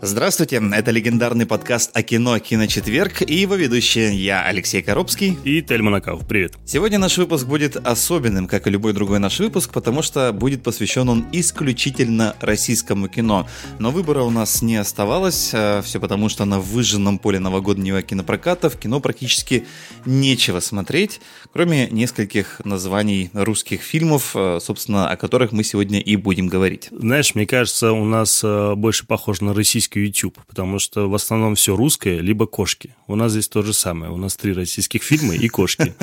Здравствуйте, 0.00 0.62
это 0.74 0.92
легендарный 0.92 1.44
подкаст 1.44 1.90
о 1.92 2.04
кино 2.04 2.38
«Киночетверг» 2.38 3.20
и 3.22 3.34
его 3.34 3.56
ведущие 3.56 4.14
я, 4.14 4.44
Алексей 4.44 4.80
Коробский. 4.80 5.36
И 5.42 5.60
Тельман 5.60 5.96
Акав. 5.96 6.24
Привет. 6.24 6.54
Сегодня 6.64 7.00
наш 7.00 7.18
выпуск 7.18 7.48
будет 7.48 7.76
особенным, 7.76 8.46
как 8.46 8.68
и 8.68 8.70
любой 8.70 8.92
другой 8.92 9.18
наш 9.18 9.40
выпуск, 9.40 9.72
потому 9.72 10.02
что 10.02 10.32
будет 10.32 10.62
посвящен 10.62 11.08
он 11.08 11.26
исключительно 11.32 12.36
российскому 12.40 13.08
кино. 13.08 13.48
Но 13.80 13.90
выбора 13.90 14.22
у 14.22 14.30
нас 14.30 14.62
не 14.62 14.76
оставалось, 14.76 15.50
а 15.52 15.82
все 15.82 15.98
потому, 15.98 16.28
что 16.28 16.44
на 16.44 16.60
выжженном 16.60 17.18
поле 17.18 17.40
новогоднего 17.40 18.00
кинопроката 18.00 18.70
в 18.70 18.78
кино 18.78 19.00
практически 19.00 19.66
нечего 20.06 20.60
смотреть, 20.60 21.20
кроме 21.52 21.88
нескольких 21.88 22.60
названий 22.64 23.30
русских 23.32 23.82
фильмов, 23.82 24.30
а, 24.36 24.60
собственно, 24.60 25.10
о 25.10 25.16
которых 25.16 25.50
мы 25.50 25.64
сегодня 25.64 25.98
и 25.98 26.14
будем 26.14 26.46
говорить. 26.46 26.86
Знаешь, 26.92 27.34
мне 27.34 27.46
кажется, 27.46 27.90
у 27.90 28.04
нас 28.04 28.42
а, 28.44 28.76
больше 28.76 29.04
похож 29.04 29.40
на 29.40 29.52
российский 29.54 29.87
российский 29.88 30.00
YouTube, 30.00 30.38
потому 30.46 30.78
что 30.78 31.08
в 31.08 31.14
основном 31.14 31.54
все 31.54 31.76
русское, 31.76 32.20
либо 32.20 32.46
кошки. 32.46 32.94
У 33.06 33.16
нас 33.16 33.32
здесь 33.32 33.48
то 33.48 33.62
же 33.62 33.72
самое. 33.72 34.12
У 34.12 34.16
нас 34.16 34.36
три 34.36 34.52
российских 34.52 35.02
фильма 35.02 35.34
и 35.34 35.48
кошки. 35.48 35.94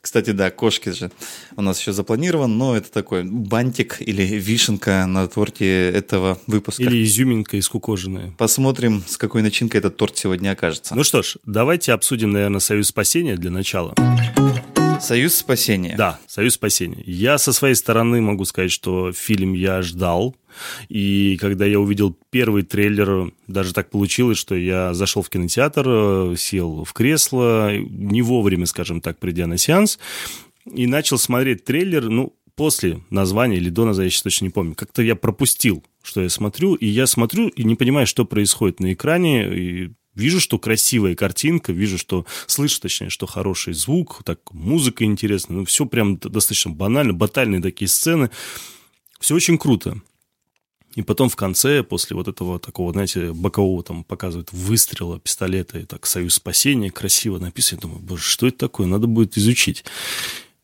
Кстати, 0.00 0.30
да, 0.32 0.50
кошки 0.50 0.90
же 0.90 1.10
у 1.56 1.62
нас 1.62 1.80
еще 1.80 1.92
запланирован, 1.92 2.58
но 2.58 2.76
это 2.76 2.92
такой 2.92 3.24
бантик 3.24 3.96
или 4.00 4.22
вишенка 4.22 5.06
на 5.06 5.26
торте 5.28 5.90
этого 5.90 6.38
выпуска. 6.46 6.82
Или 6.82 7.02
изюминка 7.04 7.58
искукоженная. 7.58 8.32
Посмотрим, 8.36 9.02
с 9.06 9.16
какой 9.16 9.40
начинкой 9.40 9.78
этот 9.78 9.96
торт 9.96 10.18
сегодня 10.18 10.50
окажется. 10.50 10.94
Ну 10.94 11.04
что 11.04 11.22
ж, 11.22 11.36
давайте 11.46 11.94
обсудим, 11.94 12.32
наверное, 12.32 12.60
«Союз 12.60 12.88
спасения» 12.88 13.36
для 13.36 13.50
начала. 13.50 13.94
«Союз 15.00 15.34
спасения». 15.34 15.96
Да, 15.96 16.18
«Союз 16.26 16.54
спасения». 16.54 17.02
Я 17.06 17.38
со 17.38 17.52
своей 17.52 17.74
стороны 17.74 18.20
могу 18.20 18.44
сказать, 18.44 18.70
что 18.70 19.12
фильм 19.12 19.52
я 19.52 19.82
ждал, 19.82 20.34
и 20.88 21.36
когда 21.40 21.66
я 21.66 21.78
увидел 21.80 22.16
первый 22.30 22.62
трейлер, 22.62 23.32
даже 23.46 23.74
так 23.74 23.90
получилось, 23.90 24.38
что 24.38 24.54
я 24.54 24.94
зашел 24.94 25.22
в 25.22 25.30
кинотеатр, 25.30 26.36
сел 26.38 26.84
в 26.84 26.92
кресло, 26.92 27.76
не 27.76 28.22
вовремя, 28.22 28.66
скажем 28.66 29.00
так, 29.00 29.18
придя 29.18 29.46
на 29.46 29.58
сеанс, 29.58 29.98
и 30.72 30.86
начал 30.86 31.18
смотреть 31.18 31.64
трейлер, 31.64 32.08
ну, 32.08 32.34
после 32.56 33.00
названия 33.10 33.56
или 33.56 33.68
до 33.68 33.84
названия, 33.84 34.06
я 34.06 34.10
сейчас 34.10 34.22
точно 34.22 34.44
не 34.46 34.50
помню. 34.50 34.74
Как-то 34.74 35.02
я 35.02 35.16
пропустил, 35.16 35.84
что 36.02 36.22
я 36.22 36.28
смотрю, 36.28 36.74
и 36.74 36.86
я 36.86 37.06
смотрю 37.06 37.48
и 37.48 37.64
не 37.64 37.74
понимаю, 37.74 38.06
что 38.06 38.24
происходит 38.24 38.80
на 38.80 38.92
экране, 38.92 39.46
и 39.46 39.90
Вижу, 40.14 40.40
что 40.40 40.58
красивая 40.58 41.14
картинка, 41.16 41.72
вижу, 41.72 41.98
что 41.98 42.24
слышу, 42.46 42.80
точнее, 42.80 43.10
что 43.10 43.26
хороший 43.26 43.74
звук, 43.74 44.22
так 44.24 44.38
музыка 44.52 45.04
интересная, 45.04 45.58
ну 45.58 45.64
все 45.64 45.86
прям 45.86 46.18
достаточно 46.18 46.70
банально, 46.70 47.12
батальные 47.12 47.60
такие 47.60 47.88
сцены. 47.88 48.30
Все 49.18 49.34
очень 49.34 49.58
круто. 49.58 50.00
И 50.94 51.02
потом 51.02 51.28
в 51.28 51.34
конце, 51.34 51.82
после 51.82 52.16
вот 52.16 52.28
этого 52.28 52.60
такого, 52.60 52.92
знаете, 52.92 53.32
бокового 53.32 53.82
там 53.82 54.04
показывают 54.04 54.52
выстрела 54.52 55.18
пистолета, 55.18 55.80
и 55.80 55.84
так 55.84 56.06
«Союз 56.06 56.34
спасения» 56.34 56.90
красиво 56.90 57.38
написано. 57.38 57.78
Я 57.78 57.82
думаю, 57.82 58.00
боже, 58.00 58.22
что 58.22 58.46
это 58.46 58.58
такое? 58.58 58.86
Надо 58.86 59.08
будет 59.08 59.36
изучить. 59.36 59.84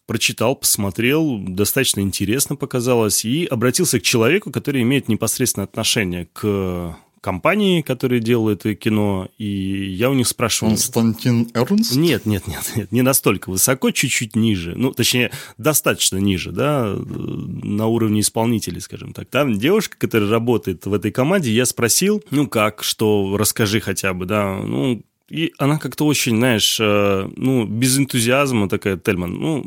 Прочитал, 0.07 0.55
посмотрел, 0.55 1.39
достаточно 1.39 2.01
интересно 2.01 2.55
показалось, 2.55 3.25
и 3.25 3.45
обратился 3.45 3.99
к 3.99 4.05
человеку, 4.05 4.53
который 4.53 4.83
имеет 4.83 5.09
непосредственное 5.09 5.67
отношение 5.67 6.29
к 6.33 6.97
компании, 7.21 7.83
которые 7.83 8.21
делают 8.21 8.61
это 8.61 8.75
кино, 8.75 9.29
и 9.39 9.45
я 9.93 10.11
у 10.11 10.15
них 10.15 10.27
спрашивал... 10.27 10.71
Константин 10.71 11.51
Эрнст? 11.55 11.97
Нет, 11.97 12.27
нет, 12.27 12.47
нет, 12.47 12.73
нет, 12.75 12.93
не 12.93 13.03
настолько 13.03 13.51
высоко, 13.51 13.91
чуть-чуть 13.91 14.37
ниже, 14.37 14.75
ну, 14.77 14.93
точнее, 14.93 15.31
достаточно 15.59 16.17
ниже, 16.17 16.53
да, 16.53 16.95
на 16.97 17.87
уровне 17.87 18.21
исполнителей, 18.21 18.81
скажем 18.81 19.13
так. 19.13 19.29
Там 19.29 19.59
девушка, 19.59 19.97
которая 19.99 20.31
работает 20.31 20.87
в 20.87 20.95
этой 20.95 21.11
команде, 21.11 21.53
я 21.53 21.67
спросил, 21.67 22.23
ну, 22.31 22.49
как, 22.49 22.83
что, 22.83 23.37
расскажи 23.37 23.81
хотя 23.81 24.15
бы, 24.15 24.25
да, 24.25 24.57
ну, 24.57 25.03
и 25.29 25.53
она 25.59 25.79
как-то 25.79 26.07
очень, 26.07 26.37
знаешь, 26.37 26.79
э, 26.81 27.31
ну, 27.37 27.65
без 27.65 27.99
энтузиазма 27.99 28.69
такая, 28.69 28.97
Тельман, 28.97 29.35
ну, 29.35 29.67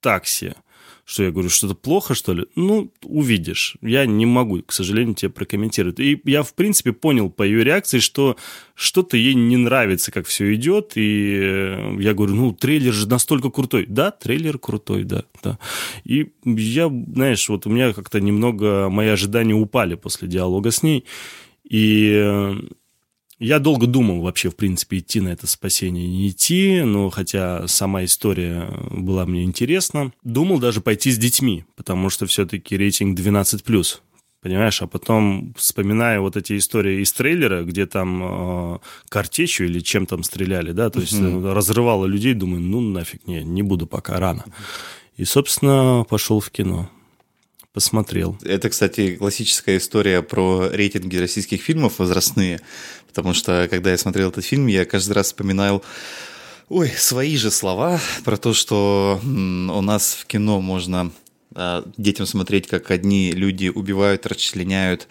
такси. 0.00 0.54
Что 1.06 1.22
я 1.22 1.30
говорю, 1.30 1.48
что-то 1.48 1.76
плохо, 1.76 2.14
что 2.14 2.32
ли? 2.32 2.46
Ну, 2.56 2.92
увидишь. 3.04 3.76
Я 3.80 4.06
не 4.06 4.26
могу, 4.26 4.60
к 4.60 4.72
сожалению, 4.72 5.14
тебе 5.14 5.30
прокомментировать. 5.30 6.00
И 6.00 6.20
я, 6.24 6.42
в 6.42 6.52
принципе, 6.52 6.92
понял 6.92 7.30
по 7.30 7.44
ее 7.44 7.62
реакции, 7.62 8.00
что 8.00 8.36
что-то 8.74 9.16
ей 9.16 9.34
не 9.34 9.56
нравится, 9.56 10.10
как 10.10 10.26
все 10.26 10.52
идет. 10.52 10.96
И 10.96 11.38
э, 11.40 11.96
я 12.00 12.12
говорю, 12.12 12.34
ну, 12.34 12.52
трейлер 12.52 12.92
же 12.92 13.08
настолько 13.08 13.50
крутой. 13.50 13.86
Да, 13.86 14.10
трейлер 14.10 14.58
крутой, 14.58 15.04
да, 15.04 15.22
да. 15.44 15.60
И 16.02 16.32
я, 16.44 16.88
знаешь, 16.88 17.48
вот 17.48 17.66
у 17.66 17.70
меня 17.70 17.92
как-то 17.92 18.20
немного 18.20 18.88
мои 18.88 19.06
ожидания 19.06 19.54
упали 19.54 19.94
после 19.94 20.26
диалога 20.26 20.72
с 20.72 20.82
ней. 20.82 21.04
И 21.62 22.20
э, 22.20 22.54
я 23.38 23.58
долго 23.58 23.86
думал 23.86 24.22
вообще, 24.22 24.48
в 24.48 24.56
принципе, 24.56 24.98
идти 24.98 25.20
на 25.20 25.28
это 25.28 25.46
спасение, 25.46 26.06
не 26.06 26.30
идти, 26.30 26.80
но 26.82 27.10
хотя 27.10 27.68
сама 27.68 28.04
история 28.04 28.68
была 28.90 29.26
мне 29.26 29.44
интересна. 29.44 30.12
Думал 30.22 30.58
даже 30.58 30.80
пойти 30.80 31.10
с 31.10 31.18
детьми, 31.18 31.64
потому 31.76 32.08
что 32.08 32.26
все-таки 32.26 32.76
рейтинг 32.76 33.18
12+. 33.18 34.00
Понимаешь, 34.40 34.80
а 34.80 34.86
потом, 34.86 35.54
вспоминая 35.56 36.20
вот 36.20 36.36
эти 36.36 36.56
истории 36.56 37.02
из 37.02 37.12
трейлера, 37.12 37.62
где 37.62 37.84
там 37.84 38.22
э, 38.22 38.78
картечью 39.08 39.66
или 39.66 39.80
чем 39.80 40.06
там 40.06 40.22
стреляли, 40.22 40.72
да, 40.72 40.88
то 40.88 41.00
есть 41.00 41.14
mm-hmm. 41.14 41.52
разрывало 41.52 42.06
людей, 42.06 42.32
думаю, 42.32 42.60
ну 42.60 42.80
нафиг, 42.80 43.26
не, 43.26 43.42
не 43.42 43.62
буду 43.62 43.86
пока, 43.86 44.20
рано. 44.20 44.44
И, 45.16 45.24
собственно, 45.24 46.06
пошел 46.08 46.40
в 46.40 46.50
кино 46.50 46.90
посмотрел. 47.76 48.38
Это, 48.42 48.70
кстати, 48.70 49.16
классическая 49.16 49.76
история 49.76 50.22
про 50.22 50.70
рейтинги 50.70 51.18
российских 51.18 51.60
фильмов 51.60 51.98
возрастные, 51.98 52.62
потому 53.06 53.34
что, 53.34 53.68
когда 53.70 53.90
я 53.90 53.98
смотрел 53.98 54.30
этот 54.30 54.46
фильм, 54.46 54.66
я 54.66 54.86
каждый 54.86 55.12
раз 55.12 55.26
вспоминал 55.26 55.84
Ой, 56.70 56.88
свои 56.88 57.36
же 57.36 57.50
слова 57.50 58.00
про 58.24 58.38
то, 58.38 58.54
что 58.54 59.20
у 59.22 59.80
нас 59.82 60.14
в 60.14 60.24
кино 60.24 60.62
можно 60.62 61.12
а, 61.54 61.86
детям 61.98 62.24
смотреть, 62.24 62.66
как 62.66 62.90
одни 62.90 63.32
люди 63.32 63.68
убивают, 63.68 64.26
расчленяют 64.26 65.06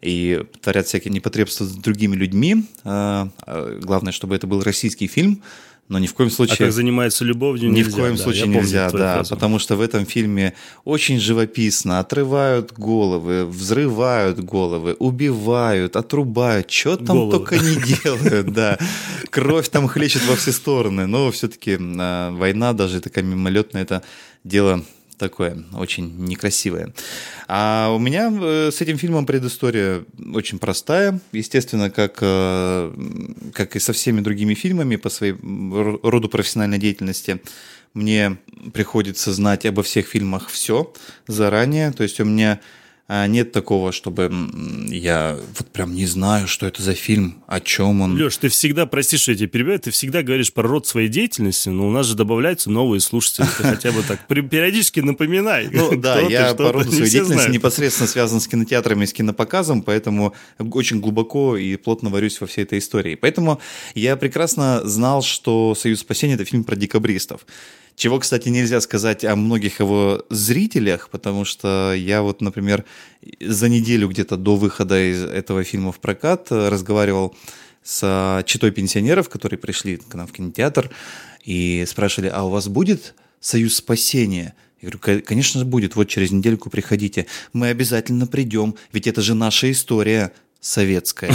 и 0.00 0.42
творят 0.62 0.86
всякие 0.86 1.12
непотребства 1.12 1.64
с 1.64 1.72
другими 1.72 2.16
людьми. 2.16 2.64
А, 2.84 3.28
а, 3.42 3.78
главное, 3.80 4.14
чтобы 4.14 4.34
это 4.34 4.46
был 4.46 4.62
российский 4.62 5.08
фильм, 5.08 5.42
но 5.88 5.98
ни 5.98 6.06
в 6.06 6.14
коем 6.14 6.30
случае... 6.30 6.56
А 6.56 6.58
как 6.58 6.72
занимается 6.72 7.24
любовью 7.24 7.70
Ни 7.70 7.76
нельзя, 7.76 7.90
в 7.90 7.94
коем 7.94 8.16
да, 8.16 8.22
случае 8.22 8.46
нельзя, 8.48 8.90
да, 8.90 9.14
фразу. 9.14 9.34
потому 9.34 9.58
что 9.58 9.76
в 9.76 9.80
этом 9.80 10.04
фильме 10.04 10.54
очень 10.84 11.18
живописно 11.18 11.98
отрывают 11.98 12.72
головы, 12.72 13.46
взрывают 13.46 14.38
головы, 14.38 14.94
убивают, 14.98 15.96
отрубают, 15.96 16.70
что 16.70 16.96
там 16.96 17.16
головы. 17.16 17.32
только 17.32 17.58
не 17.58 17.76
делают, 18.02 18.52
да. 18.52 18.78
Кровь 19.30 19.68
там 19.70 19.88
хлещет 19.88 20.26
во 20.26 20.36
все 20.36 20.52
стороны, 20.52 21.06
но 21.06 21.30
все-таки 21.30 21.78
а, 21.80 22.32
война, 22.32 22.74
даже 22.74 23.00
такая 23.00 23.24
мимолетная, 23.24 23.82
это 23.82 24.02
дело 24.44 24.84
такое 25.18 25.64
очень 25.74 26.16
некрасивое. 26.24 26.94
А 27.46 27.92
у 27.94 27.98
меня 27.98 28.32
э, 28.32 28.70
с 28.72 28.80
этим 28.80 28.98
фильмом 28.98 29.26
предыстория 29.26 30.04
очень 30.34 30.58
простая. 30.58 31.20
Естественно, 31.32 31.90
как, 31.90 32.18
э, 32.20 32.92
как 33.52 33.76
и 33.76 33.78
со 33.78 33.92
всеми 33.92 34.20
другими 34.20 34.54
фильмами 34.54 34.96
по 34.96 35.10
своей 35.10 35.34
роду 36.02 36.28
профессиональной 36.28 36.78
деятельности, 36.78 37.40
мне 37.94 38.38
приходится 38.72 39.32
знать 39.32 39.66
обо 39.66 39.82
всех 39.82 40.06
фильмах 40.06 40.48
все 40.48 40.92
заранее. 41.26 41.92
То 41.92 42.02
есть 42.02 42.20
у 42.20 42.24
меня 42.24 42.60
нет 43.08 43.52
такого, 43.52 43.90
чтобы 43.90 44.30
я 44.88 45.38
вот 45.56 45.68
прям 45.68 45.94
не 45.94 46.04
знаю, 46.04 46.46
что 46.46 46.66
это 46.66 46.82
за 46.82 46.92
фильм, 46.92 47.42
о 47.46 47.58
чем 47.58 48.02
он. 48.02 48.16
Леш, 48.16 48.36
ты 48.36 48.48
всегда, 48.48 48.84
прости, 48.84 49.16
что 49.16 49.32
я 49.32 49.38
тебя 49.38 49.48
перебиваю, 49.48 49.80
ты 49.80 49.90
всегда 49.90 50.22
говоришь 50.22 50.52
про 50.52 50.68
род 50.68 50.86
своей 50.86 51.08
деятельности, 51.08 51.70
но 51.70 51.88
у 51.88 51.90
нас 51.90 52.04
же 52.04 52.14
добавляются 52.14 52.70
новые 52.70 53.00
слушатели. 53.00 53.46
Ты 53.46 53.62
хотя 53.62 53.92
бы 53.92 54.02
так 54.02 54.26
периодически 54.26 55.00
напоминай. 55.00 55.70
Ну 55.72 55.96
да, 56.00 56.20
я 56.20 56.54
по 56.54 56.70
роду 56.70 56.92
своей 56.92 57.10
деятельности 57.10 57.50
непосредственно 57.50 58.08
связан 58.08 58.40
с 58.40 58.46
кинотеатрами, 58.46 59.06
с 59.06 59.14
кинопоказом, 59.14 59.80
поэтому 59.80 60.34
очень 60.58 61.00
глубоко 61.00 61.56
и 61.56 61.76
плотно 61.76 62.10
варюсь 62.10 62.38
во 62.42 62.46
всей 62.46 62.64
этой 62.64 62.78
истории. 62.78 63.14
Поэтому 63.14 63.58
я 63.94 64.16
прекрасно 64.16 64.82
знал, 64.84 65.22
что 65.22 65.74
«Союз 65.74 66.00
спасения»— 66.00 66.34
это 66.34 66.44
фильм 66.44 66.62
про 66.62 66.76
декабристов. 66.76 67.46
Чего, 67.98 68.20
кстати, 68.20 68.48
нельзя 68.48 68.80
сказать 68.80 69.24
о 69.24 69.34
многих 69.34 69.80
его 69.80 70.24
зрителях, 70.30 71.08
потому 71.10 71.44
что 71.44 71.92
я 71.96 72.22
вот, 72.22 72.40
например, 72.40 72.84
за 73.40 73.68
неделю 73.68 74.08
где-то 74.08 74.36
до 74.36 74.54
выхода 74.54 75.10
из 75.10 75.24
этого 75.24 75.64
фильма 75.64 75.90
в 75.90 75.98
прокат 75.98 76.46
разговаривал 76.52 77.34
с 77.82 78.44
читой 78.46 78.70
пенсионеров, 78.70 79.28
которые 79.28 79.58
пришли 79.58 79.96
к 79.96 80.14
нам 80.14 80.28
в 80.28 80.32
кинотеатр 80.32 80.92
и 81.44 81.84
спрашивали, 81.88 82.28
а 82.32 82.44
у 82.44 82.50
вас 82.50 82.68
будет 82.68 83.16
«Союз 83.40 83.74
спасения»? 83.74 84.54
Я 84.80 84.90
говорю, 84.90 85.24
конечно 85.24 85.58
же 85.58 85.66
будет, 85.66 85.96
вот 85.96 86.04
через 86.04 86.30
недельку 86.30 86.70
приходите. 86.70 87.26
Мы 87.52 87.66
обязательно 87.66 88.28
придем, 88.28 88.76
ведь 88.92 89.08
это 89.08 89.22
же 89.22 89.34
наша 89.34 89.72
история 89.72 90.30
советская. 90.60 91.34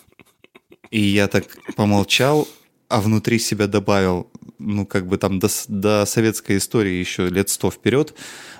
И 0.90 1.00
я 1.00 1.28
так 1.28 1.46
помолчал, 1.76 2.46
а 2.88 3.00
внутри 3.00 3.38
себя 3.38 3.68
добавил, 3.68 4.30
ну, 4.58 4.86
как 4.86 5.06
бы 5.06 5.18
там 5.18 5.38
до, 5.38 5.48
до 5.68 6.04
советской 6.06 6.58
истории 6.58 6.92
еще 6.94 7.28
лет 7.28 7.48
сто 7.48 7.70
вперед. 7.70 8.14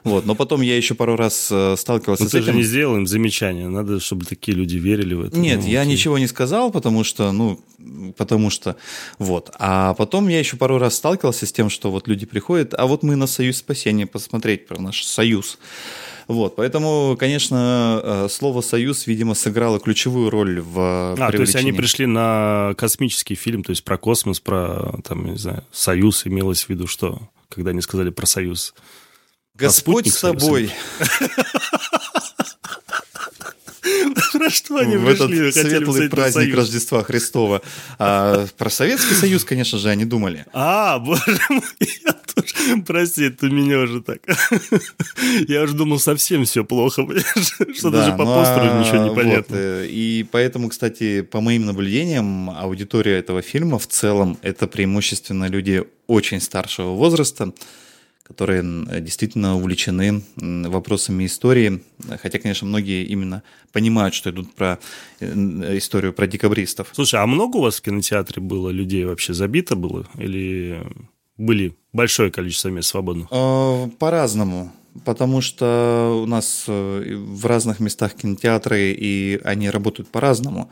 Вот. 0.04 0.26
Но 0.26 0.34
потом 0.34 0.62
я 0.62 0.76
еще 0.76 0.94
пару 0.94 1.16
раз 1.16 1.48
э, 1.50 1.76
сталкивался 1.76 2.24
Но 2.24 2.28
с 2.28 2.32
ты 2.32 2.38
этим. 2.38 2.46
же 2.46 2.52
не 2.54 2.62
сделал 2.62 2.96
им 2.96 3.06
замечания. 3.06 3.68
Надо, 3.68 4.00
чтобы 4.00 4.24
такие 4.24 4.56
люди 4.56 4.76
верили 4.76 5.14
в 5.14 5.22
это. 5.22 5.38
Нет, 5.38 5.60
Ну, 5.62 5.66
я 5.68 5.82
окей. 5.82 5.92
ничего 5.92 6.18
не 6.18 6.26
сказал, 6.26 6.70
потому 6.72 7.04
что, 7.04 7.30
ну, 7.32 7.60
потому 8.16 8.50
что, 8.50 8.76
вот. 9.18 9.50
А 9.58 9.94
потом 9.94 10.28
я 10.28 10.38
еще 10.38 10.56
пару 10.56 10.78
раз 10.78 10.96
сталкивался 10.96 11.46
с 11.46 11.52
тем, 11.52 11.70
что 11.70 11.90
вот 11.90 12.08
люди 12.08 12.26
приходят, 12.26 12.74
а 12.76 12.86
вот 12.86 13.02
мы 13.02 13.14
на 13.16 13.26
Союз 13.26 13.58
спасения 13.58 14.06
посмотреть 14.06 14.66
про 14.66 14.80
наш 14.80 15.04
Союз. 15.04 15.58
Вот, 16.28 16.56
поэтому, 16.56 17.16
конечно, 17.19 18.00
э, 18.02 18.28
слово 18.30 18.60
«союз», 18.60 19.06
видимо, 19.06 19.34
сыграло 19.34 19.80
ключевую 19.80 20.30
роль 20.30 20.60
в 20.60 21.14
А, 21.19 21.30
то 21.30 21.40
есть 21.40 21.56
они 21.56 21.72
пришли 21.72 22.06
на 22.06 22.74
космический 22.76 23.34
фильм, 23.34 23.62
то 23.62 23.70
есть 23.70 23.84
про 23.84 23.98
космос, 23.98 24.40
про, 24.40 25.00
там, 25.04 25.26
не 25.26 25.38
знаю, 25.38 25.64
Союз 25.72 26.26
имелось 26.26 26.64
в 26.64 26.69
виду 26.69 26.86
что? 26.86 27.20
Когда 27.48 27.70
они 27.70 27.80
сказали 27.80 28.10
про 28.10 28.26
Союз. 28.26 28.74
Господь 29.54 30.08
спутник 30.08 30.14
с 30.14 30.20
тобой. 30.20 30.70
Про 34.42 34.50
что 34.50 34.76
они 34.78 34.96
в 34.96 35.06
этот 35.08 35.28
пришли? 35.28 35.52
хотели 35.52 35.68
светлый 35.68 36.02
на 36.04 36.10
праздник? 36.10 36.56
Рождества 36.56 37.04
Христова. 37.04 37.62
А 38.00 38.44
про 38.58 38.70
Советский 38.70 39.14
Союз, 39.14 39.44
конечно 39.44 39.78
же, 39.78 39.88
они 39.88 40.04
думали. 40.04 40.46
А, 40.52 40.98
боже 40.98 41.40
мой, 41.48 41.62
я 42.04 42.12
тоже... 42.12 42.82
Прости, 42.84 43.22
это 43.26 43.46
меня 43.46 43.78
уже 43.78 44.02
так... 44.02 44.20
Я 45.48 45.62
уже 45.62 45.74
думал, 45.74 46.00
совсем 46.00 46.44
все 46.44 46.64
плохо? 46.64 47.06
Что 47.72 47.90
Да, 47.90 47.98
даже 48.04 48.16
по 48.16 48.24
ну, 48.24 48.34
постеру 48.34 48.66
а, 48.68 48.80
ничего 48.80 48.96
не 49.04 49.10
вот, 49.10 49.14
понятно. 49.14 49.54
э, 49.54 49.86
и 49.88 50.26
поэтому, 50.28 50.70
кстати, 50.70 51.22
по 51.22 51.40
моим 51.40 51.64
наблюдениям, 51.66 52.50
аудитория 52.50 53.18
этого 53.18 53.42
фильма 53.42 53.78
в 53.78 53.86
целом 53.86 54.38
это 54.42 54.66
преимущественно 54.66 55.44
люди 55.44 55.84
очень 56.08 56.40
старшего 56.40 56.94
возраста, 56.94 57.52
которые 58.32 58.62
действительно 59.00 59.56
увлечены 59.56 60.23
вопросами 60.37 61.26
истории. 61.26 61.82
Хотя, 62.20 62.38
конечно, 62.38 62.67
многие 62.67 63.05
именно 63.05 63.43
понимают, 63.73 64.14
что 64.14 64.31
идут 64.31 64.55
про 64.55 64.79
э, 65.20 65.79
историю 65.79 66.12
про 66.12 66.26
декабристов. 66.26 66.88
Слушай, 66.93 67.20
а 67.20 67.26
много 67.26 67.58
у 67.58 67.61
вас 67.61 67.76
в 67.76 67.82
кинотеатре 67.82 68.43
было 68.43 68.70
людей 68.70 69.05
вообще 69.05 69.34
забито 69.34 69.76
было? 69.76 70.06
Или 70.19 70.81
были 71.37 71.76
большое 71.93 72.31
количество 72.31 72.69
мест 72.69 72.88
свободных? 72.88 73.29
Э, 73.31 73.88
По-разному. 73.99 74.73
Потому 75.05 75.40
что 75.40 76.20
у 76.23 76.26
нас 76.26 76.64
э, 76.69 77.14
в 77.17 77.46
разных 77.46 77.81
местах 77.81 78.14
кинотеатры, 78.14 78.93
и 78.93 79.40
они 79.44 79.70
работают 79.70 80.08
по-разному. 80.08 80.70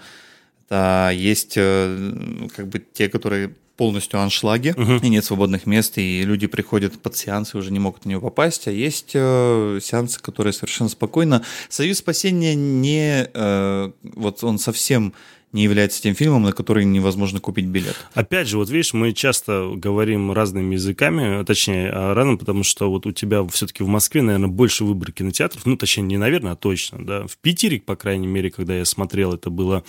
Да, 0.69 1.11
есть 1.11 1.55
э, 1.57 2.49
как 2.55 2.69
бы 2.69 2.79
те, 2.79 3.09
которые 3.09 3.55
полностью 3.81 4.21
аншлаги, 4.21 4.75
и 5.03 5.09
нет 5.09 5.25
свободных 5.25 5.65
мест, 5.65 5.97
и 5.97 6.23
люди 6.23 6.47
приходят 6.47 7.00
под 7.00 7.17
сеансы, 7.17 7.56
уже 7.56 7.73
не 7.73 7.79
могут 7.79 8.05
на 8.05 8.11
него 8.11 8.21
попасть, 8.21 8.69
а 8.69 8.71
есть 8.71 9.12
э, 9.15 9.79
сеансы, 9.82 10.21
которые 10.21 10.53
совершенно 10.53 10.91
спокойно. 10.91 11.43
«Союз 11.71 11.97
спасения» 11.97 12.55
не... 12.55 13.27
э, 13.32 13.91
вот 14.03 14.44
он 14.44 14.59
совсем 14.59 15.15
не 15.53 15.62
является 15.62 16.03
тем 16.03 16.15
фильмом, 16.15 16.43
на 16.43 16.53
который 16.53 16.85
невозможно 16.85 17.41
купить 17.41 17.65
билет. 17.65 17.97
Опять 18.12 18.49
же, 18.49 18.59
вот 18.59 18.69
видишь, 18.69 18.93
мы 18.93 19.15
часто 19.15 19.73
говорим 19.75 20.31
разными 20.31 20.75
языками, 20.75 21.43
точнее, 21.44 21.91
а, 21.91 22.12
разным, 22.12 22.37
потому 22.37 22.65
что 22.65 22.91
вот 22.91 23.06
у 23.06 23.12
тебя 23.12 23.47
все-таки 23.49 23.83
в 23.83 23.88
Москве, 23.88 24.21
наверное, 24.21 24.49
больше 24.49 24.85
выбор 24.85 25.11
кинотеатров, 25.11 25.65
ну, 25.65 25.79
точнее, 25.79 26.03
не 26.03 26.19
наверное, 26.19 26.53
а 26.53 26.56
точно, 26.56 27.05
да. 27.05 27.26
В 27.26 27.38
Питере, 27.38 27.81
по 27.81 27.97
крайней 27.97 28.26
мере, 28.26 28.50
когда 28.50 28.76
я 28.76 28.85
смотрел, 28.85 29.33
это 29.33 29.49
было, 29.49 29.85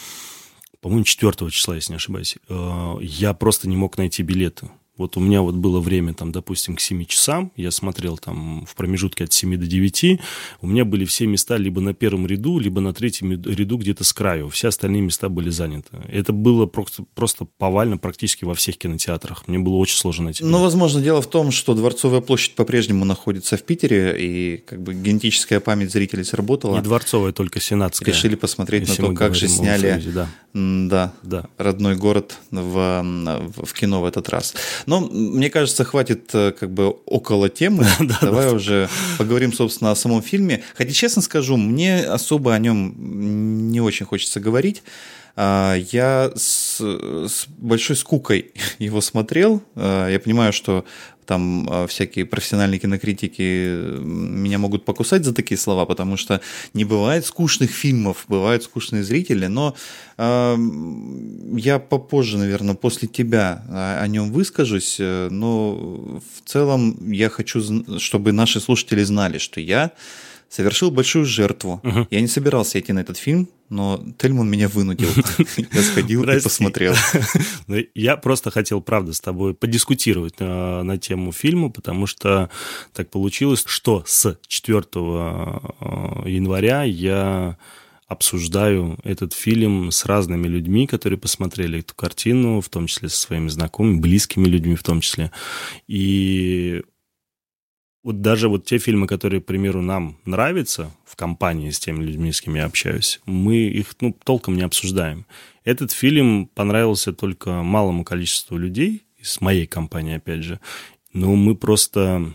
по-моему, 0.81 1.05
4 1.05 1.49
числа, 1.51 1.75
если 1.75 1.93
не 1.93 1.97
ошибаюсь, 1.97 2.37
э, 2.49 2.95
я 3.01 3.33
просто 3.33 3.69
не 3.69 3.77
мог 3.77 3.97
найти 3.97 4.23
билеты. 4.23 4.69
Вот 5.01 5.17
у 5.17 5.19
меня 5.19 5.41
вот 5.41 5.55
было 5.55 5.79
время, 5.79 6.13
там, 6.13 6.31
допустим, 6.31 6.75
к 6.75 6.79
7 6.79 7.05
часам, 7.05 7.51
я 7.55 7.71
смотрел 7.71 8.19
там 8.19 8.65
в 8.67 8.75
промежутке 8.75 9.23
от 9.23 9.33
7 9.33 9.57
до 9.57 9.65
9, 9.65 10.19
у 10.61 10.67
меня 10.67 10.85
были 10.85 11.05
все 11.05 11.25
места 11.25 11.57
либо 11.57 11.81
на 11.81 11.95
первом 11.95 12.27
ряду, 12.27 12.59
либо 12.59 12.81
на 12.81 12.93
третьем 12.93 13.31
ряду 13.31 13.77
где-то 13.77 14.03
с 14.03 14.13
краю. 14.13 14.49
Все 14.49 14.67
остальные 14.67 15.01
места 15.01 15.27
были 15.27 15.49
заняты. 15.49 15.97
Это 16.07 16.33
было 16.33 16.67
просто, 16.67 17.03
просто 17.15 17.47
повально 17.57 17.97
практически 17.97 18.45
во 18.45 18.53
всех 18.53 18.77
кинотеатрах. 18.77 19.47
Мне 19.47 19.57
было 19.57 19.75
очень 19.77 19.97
сложно 19.97 20.25
найти. 20.25 20.43
Ну, 20.43 20.61
возможно, 20.61 21.01
дело 21.01 21.21
в 21.21 21.29
том, 21.29 21.49
что 21.49 21.73
Дворцовая 21.73 22.21
площадь 22.21 22.53
по-прежнему 22.53 23.03
находится 23.03 23.57
в 23.57 23.63
Питере, 23.63 24.15
и 24.19 24.57
как 24.57 24.83
бы 24.83 24.93
генетическая 24.93 25.59
память 25.59 25.91
зрителей 25.91 26.23
сработала. 26.23 26.75
Не 26.75 26.83
дворцовая, 26.83 27.31
только 27.31 27.59
сенатская. 27.59 28.13
Решили 28.13 28.35
посмотреть 28.35 28.87
Если 28.87 29.01
на 29.01 29.07
то, 29.07 29.13
как 29.15 29.33
же 29.33 29.47
сняли 29.47 29.91
Союзе, 29.93 30.11
да. 30.11 30.29
да, 30.53 31.13
Да. 31.23 31.45
родной 31.57 31.95
город 31.95 32.37
в, 32.51 33.03
в 33.63 33.73
кино 33.73 34.01
в 34.01 34.05
этот 34.05 34.29
раз. 34.29 34.53
Но 34.91 34.99
мне 34.99 35.49
кажется, 35.49 35.85
хватит 35.85 36.31
э, 36.33 36.51
как 36.51 36.69
бы 36.69 36.89
около 37.05 37.47
темы. 37.47 37.87
Давай 38.21 38.53
уже 38.53 38.89
поговорим, 39.17 39.53
собственно, 39.53 39.91
о 39.91 39.95
самом 39.95 40.21
фильме. 40.21 40.63
Хотя, 40.75 40.91
честно 40.91 41.21
скажу, 41.21 41.55
мне 41.55 42.01
особо 42.03 42.53
о 42.53 42.59
нем 42.59 43.71
не 43.71 43.79
очень 43.79 44.05
хочется 44.05 44.41
говорить. 44.41 44.83
А, 45.35 45.75
Я 45.75 46.31
с, 46.35 46.79
с 46.79 47.47
большой 47.57 47.95
скукой 47.95 48.51
его 48.79 49.01
смотрел. 49.01 49.61
А, 49.75 50.07
Я 50.09 50.19
понимаю, 50.19 50.53
что 50.53 50.85
там 51.31 51.65
а, 51.69 51.87
всякие 51.87 52.25
профессиональные 52.25 52.79
кинокритики 52.79 53.41
э, 53.41 53.99
меня 54.01 54.57
могут 54.57 54.83
покусать 54.83 55.23
за 55.23 55.33
такие 55.33 55.57
слова, 55.57 55.85
потому 55.85 56.17
что 56.17 56.41
не 56.73 56.83
бывает 56.83 57.25
скучных 57.25 57.71
фильмов, 57.71 58.25
бывают 58.27 58.63
скучные 58.63 59.01
зрители, 59.01 59.47
но 59.47 59.73
а, 60.17 60.57
я 61.55 61.79
попозже, 61.79 62.37
наверное, 62.37 62.75
после 62.75 63.07
тебя 63.07 63.63
а, 63.69 64.01
о 64.01 64.07
нем 64.07 64.33
выскажусь, 64.33 64.97
э, 64.99 65.29
но 65.31 66.19
в 66.19 66.49
целом 66.49 66.97
я 67.11 67.29
хочу, 67.29 67.61
чтобы 67.99 68.33
наши 68.33 68.59
слушатели 68.59 69.03
знали, 69.03 69.37
что 69.37 69.61
я 69.61 69.91
совершил 70.51 70.91
большую 70.91 71.25
жертву. 71.25 71.81
Я 72.11 72.21
не 72.21 72.27
собирался 72.27 72.79
идти 72.79 72.91
на 72.91 72.99
этот 72.99 73.17
фильм, 73.17 73.47
но 73.69 74.03
Тельман 74.17 74.49
меня 74.49 74.67
вынудил. 74.67 75.07
Я 75.57 75.81
сходил 75.81 76.23
и 76.23 76.41
посмотрел. 76.41 76.93
Ну, 77.67 77.77
Я 77.95 78.17
просто 78.17 78.51
хотел, 78.51 78.81
правда, 78.81 79.13
с 79.13 79.21
тобой 79.21 79.53
подискутировать 79.53 80.35
э, 80.39 80.81
на 80.81 80.97
тему 80.97 81.31
фильма, 81.31 81.69
потому 81.69 82.05
что 82.05 82.49
так 82.91 83.09
получилось, 83.09 83.63
что 83.65 84.03
с 84.05 84.37
4 84.47 84.79
э, 84.79 84.81
января 86.25 86.83
я 86.83 87.57
обсуждаю 88.07 88.97
этот 89.05 89.31
фильм 89.31 89.89
с 89.89 90.03
разными 90.03 90.47
людьми, 90.49 90.85
которые 90.85 91.17
посмотрели 91.17 91.79
эту 91.79 91.95
картину, 91.95 92.59
в 92.59 92.67
том 92.67 92.87
числе 92.87 93.07
со 93.07 93.21
своими 93.21 93.47
знакомыми, 93.47 94.01
близкими 94.01 94.47
людьми 94.47 94.75
в 94.75 94.83
том 94.83 94.99
числе. 94.99 95.31
И 95.87 96.81
вот 98.03 98.21
даже 98.21 98.49
вот 98.49 98.65
те 98.65 98.77
фильмы, 98.77 99.07
которые, 99.07 99.41
к 99.41 99.45
примеру, 99.45 99.81
нам 99.81 100.17
нравятся 100.25 100.91
в 101.05 101.15
компании 101.15 101.69
с 101.69 101.79
теми 101.79 102.03
людьми, 102.03 102.31
с 102.31 102.41
кем 102.41 102.55
я 102.55 102.65
общаюсь, 102.65 103.21
мы 103.25 103.57
их 103.57 103.95
ну, 104.01 104.15
толком 104.23 104.55
не 104.55 104.63
обсуждаем. 104.63 105.25
Этот 105.63 105.91
фильм 105.91 106.47
понравился 106.47 107.13
только 107.13 107.61
малому 107.61 108.03
количеству 108.03 108.57
людей, 108.57 109.03
из 109.17 109.39
моей 109.39 109.67
компании, 109.67 110.15
опять 110.15 110.43
же, 110.43 110.59
но 111.13 111.35
мы 111.35 111.55
просто 111.55 112.33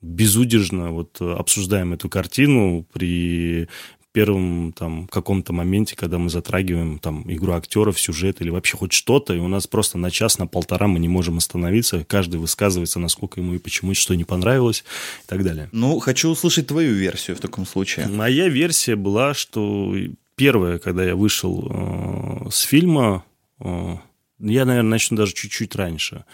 безудержно 0.00 0.92
вот 0.92 1.20
обсуждаем 1.20 1.92
эту 1.92 2.08
картину 2.08 2.86
при 2.92 3.68
первом 4.12 4.72
там 4.72 5.06
каком-то 5.08 5.52
моменте, 5.52 5.96
когда 5.96 6.18
мы 6.18 6.30
затрагиваем 6.30 6.98
там 6.98 7.24
игру 7.30 7.52
актеров, 7.52 8.00
сюжет 8.00 8.40
или 8.40 8.50
вообще 8.50 8.76
хоть 8.76 8.92
что-то, 8.92 9.34
и 9.34 9.38
у 9.38 9.48
нас 9.48 9.66
просто 9.66 9.98
на 9.98 10.10
час, 10.10 10.38
на 10.38 10.46
полтора 10.46 10.86
мы 10.86 10.98
не 10.98 11.08
можем 11.08 11.38
остановиться, 11.38 12.04
каждый 12.04 12.40
высказывается, 12.40 12.98
насколько 12.98 13.40
ему 13.40 13.54
и 13.54 13.58
почему, 13.58 13.94
что 13.94 14.14
не 14.14 14.24
понравилось 14.24 14.84
и 15.24 15.28
так 15.28 15.44
далее. 15.44 15.68
Ну, 15.72 15.98
хочу 15.98 16.30
услышать 16.30 16.66
твою 16.66 16.94
версию 16.94 17.36
в 17.36 17.40
таком 17.40 17.66
случае. 17.66 18.08
Моя 18.08 18.48
версия 18.48 18.96
была, 18.96 19.34
что 19.34 19.94
первое, 20.36 20.78
когда 20.78 21.04
я 21.04 21.14
вышел 21.14 21.66
э, 21.68 22.50
с 22.50 22.60
фильма, 22.60 23.24
э, 23.60 23.96
я, 24.40 24.64
наверное, 24.64 24.90
начну 24.90 25.16
даже 25.16 25.34
чуть-чуть 25.34 25.74
раньше. 25.74 26.24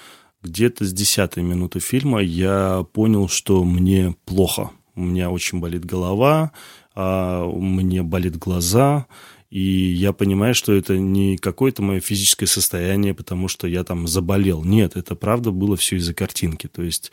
Где-то 0.42 0.84
с 0.84 0.92
десятой 0.92 1.42
минуты 1.42 1.80
фильма 1.80 2.22
я 2.22 2.84
понял, 2.92 3.28
что 3.28 3.64
мне 3.64 4.14
плохо. 4.26 4.70
У 4.94 5.00
меня 5.00 5.30
очень 5.30 5.58
болит 5.58 5.84
голова, 5.84 6.52
а, 6.94 7.46
мне 7.46 8.02
болит 8.02 8.36
глаза, 8.36 9.06
и 9.50 9.60
я 9.60 10.12
понимаю, 10.12 10.54
что 10.54 10.72
это 10.72 10.98
не 10.98 11.36
какое-то 11.36 11.82
мое 11.82 12.00
физическое 12.00 12.46
состояние, 12.46 13.14
потому 13.14 13.46
что 13.48 13.68
я 13.68 13.84
там 13.84 14.08
заболел. 14.08 14.64
Нет, 14.64 14.96
это 14.96 15.14
правда 15.14 15.52
было 15.52 15.76
все 15.76 15.96
из-за 15.96 16.12
картинки. 16.12 16.66
То 16.66 16.82
есть 16.82 17.12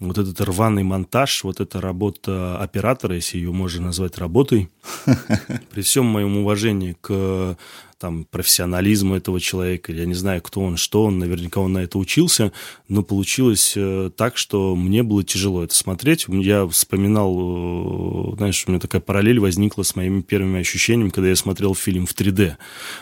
вот 0.00 0.18
этот 0.18 0.40
рваный 0.40 0.82
монтаж, 0.82 1.44
вот 1.44 1.60
эта 1.60 1.80
работа 1.80 2.58
оператора, 2.58 3.16
если 3.16 3.36
ее 3.36 3.52
можно 3.52 3.86
назвать 3.86 4.18
работой, 4.18 4.70
при 5.70 5.82
всем 5.82 6.06
моем 6.06 6.38
уважении 6.38 6.96
к 7.00 7.56
там, 8.00 8.24
профессионализму 8.24 9.14
этого 9.14 9.38
человека, 9.40 9.92
я 9.92 10.06
не 10.06 10.14
знаю, 10.14 10.40
кто 10.40 10.62
он, 10.62 10.78
что 10.78 11.04
он, 11.04 11.18
наверняка 11.18 11.60
он 11.60 11.74
на 11.74 11.80
это 11.80 11.98
учился, 11.98 12.50
но 12.88 13.02
получилось 13.02 13.74
э, 13.76 14.10
так, 14.16 14.38
что 14.38 14.74
мне 14.74 15.02
было 15.02 15.22
тяжело 15.22 15.62
это 15.62 15.74
смотреть. 15.74 16.24
Я 16.28 16.66
вспоминал, 16.66 18.32
э, 18.32 18.36
знаешь, 18.38 18.64
у 18.66 18.70
меня 18.70 18.80
такая 18.80 19.02
параллель 19.02 19.38
возникла 19.38 19.82
с 19.82 19.96
моими 19.96 20.22
первыми 20.22 20.60
ощущениями, 20.60 21.10
когда 21.10 21.28
я 21.28 21.36
смотрел 21.36 21.74
фильм 21.74 22.06
в 22.06 22.14
3D, 22.14 22.56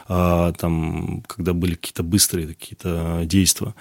а, 0.09 0.53
там, 0.55 1.23
когда 1.29 1.53
были 1.53 1.75
какие-то 1.75 2.03
быстрые 2.03 2.49
какие-то 2.49 3.23
действия. 3.25 3.75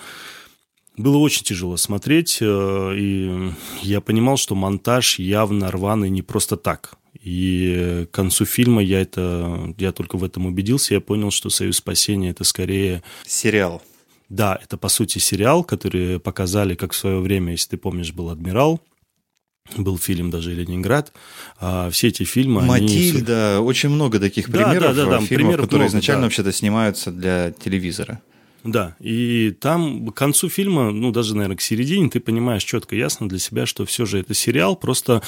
Было 0.97 1.17
очень 1.17 1.43
тяжело 1.43 1.77
смотреть, 1.77 2.39
э, 2.41 2.93
и 2.97 3.51
я 3.81 4.01
понимал, 4.01 4.37
что 4.37 4.55
монтаж 4.55 5.19
явно 5.19 5.71
рваный 5.71 6.09
не 6.09 6.23
просто 6.23 6.57
так. 6.57 6.95
И 7.21 8.07
к 8.11 8.15
концу 8.15 8.45
фильма 8.45 8.81
я 8.81 9.01
это, 9.01 9.73
я 9.77 9.91
только 9.91 10.17
в 10.17 10.23
этом 10.23 10.45
убедился, 10.45 10.95
я 10.95 11.01
понял, 11.01 11.31
что 11.31 11.49
«Союз 11.49 11.77
спасения»— 11.77 12.29
это 12.31 12.43
скорее... 12.43 13.03
Сериал. 13.25 13.81
Да, 14.29 14.59
это 14.61 14.77
по 14.77 14.89
сути 14.89 15.19
сериал, 15.19 15.63
который 15.63 16.19
показали, 16.19 16.75
как 16.75 16.93
в 16.93 16.95
свое 16.95 17.19
время, 17.19 17.51
если 17.51 17.69
ты 17.71 17.77
помнишь, 17.77 18.11
был 18.11 18.29
«Адмирал», 18.29 18.81
был 19.75 19.97
фильм 19.97 20.29
даже 20.29 20.53
«Ленинград». 20.53 21.13
А 21.59 21.89
все 21.89 22.07
эти 22.07 22.23
фильмы... 22.23 22.61
«Матильда», 22.61 23.57
они... 23.57 23.65
очень 23.65 23.89
много 23.89 24.19
таких 24.19 24.47
примеров, 24.47 24.81
да, 24.81 24.93
да, 24.93 24.93
да, 24.93 25.11
да, 25.11 25.19
фильмов, 25.19 25.27
примеров 25.27 25.65
которые 25.65 25.85
много, 25.85 25.91
изначально 25.91 26.21
да. 26.21 26.25
вообще-то 26.25 26.51
снимаются 26.51 27.11
для 27.11 27.51
телевизора. 27.51 28.21
Да, 28.63 28.95
и 28.99 29.55
там 29.59 30.07
к 30.07 30.15
концу 30.15 30.49
фильма, 30.49 30.91
ну, 30.91 31.11
даже, 31.11 31.35
наверное, 31.35 31.57
к 31.57 31.61
середине, 31.61 32.09
ты 32.09 32.19
понимаешь 32.19 32.63
четко, 32.63 32.95
ясно 32.95 33.29
для 33.29 33.39
себя, 33.39 33.65
что 33.65 33.85
все 33.85 34.05
же 34.05 34.19
это 34.19 34.33
сериал, 34.33 34.75
просто 34.75 35.21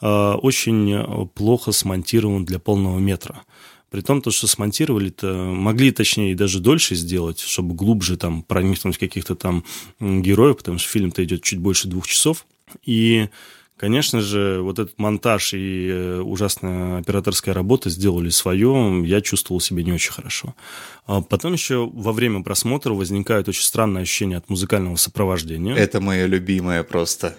э, 0.00 0.06
очень 0.06 1.28
плохо 1.34 1.72
смонтирован 1.72 2.44
для 2.44 2.58
полного 2.58 2.98
метра. 2.98 3.42
При 3.90 4.00
том, 4.00 4.20
то, 4.20 4.30
что 4.30 4.46
смонтировали-то, 4.46 5.32
могли, 5.54 5.92
точнее, 5.92 6.34
даже 6.34 6.60
дольше 6.60 6.94
сделать, 6.96 7.40
чтобы 7.40 7.74
глубже 7.74 8.16
там 8.16 8.42
проникнуть 8.42 8.98
каких-то 8.98 9.36
там 9.36 9.64
героев, 10.00 10.56
потому 10.56 10.78
что 10.78 10.90
фильм-то 10.90 11.24
идет 11.24 11.42
чуть 11.42 11.60
больше 11.60 11.88
двух 11.88 12.06
часов. 12.06 12.46
И 12.84 13.28
Конечно 13.76 14.22
же, 14.22 14.60
вот 14.62 14.78
этот 14.78 14.98
монтаж 14.98 15.52
и 15.52 15.88
э, 15.90 16.20
ужасная 16.20 16.98
операторская 16.98 17.54
работа 17.54 17.90
сделали 17.90 18.30
свое, 18.30 19.02
я 19.04 19.20
чувствовал 19.20 19.60
себя 19.60 19.82
не 19.82 19.92
очень 19.92 20.12
хорошо. 20.12 20.54
А 21.06 21.20
потом 21.20 21.52
еще 21.52 21.86
во 21.92 22.12
время 22.12 22.42
просмотра 22.42 22.94
возникают 22.94 23.48
очень 23.48 23.62
странные 23.62 24.02
ощущения 24.02 24.38
от 24.38 24.48
музыкального 24.48 24.96
сопровождения. 24.96 25.74
Это 25.74 26.00
мое 26.00 26.24
любимое 26.24 26.82
просто. 26.84 27.36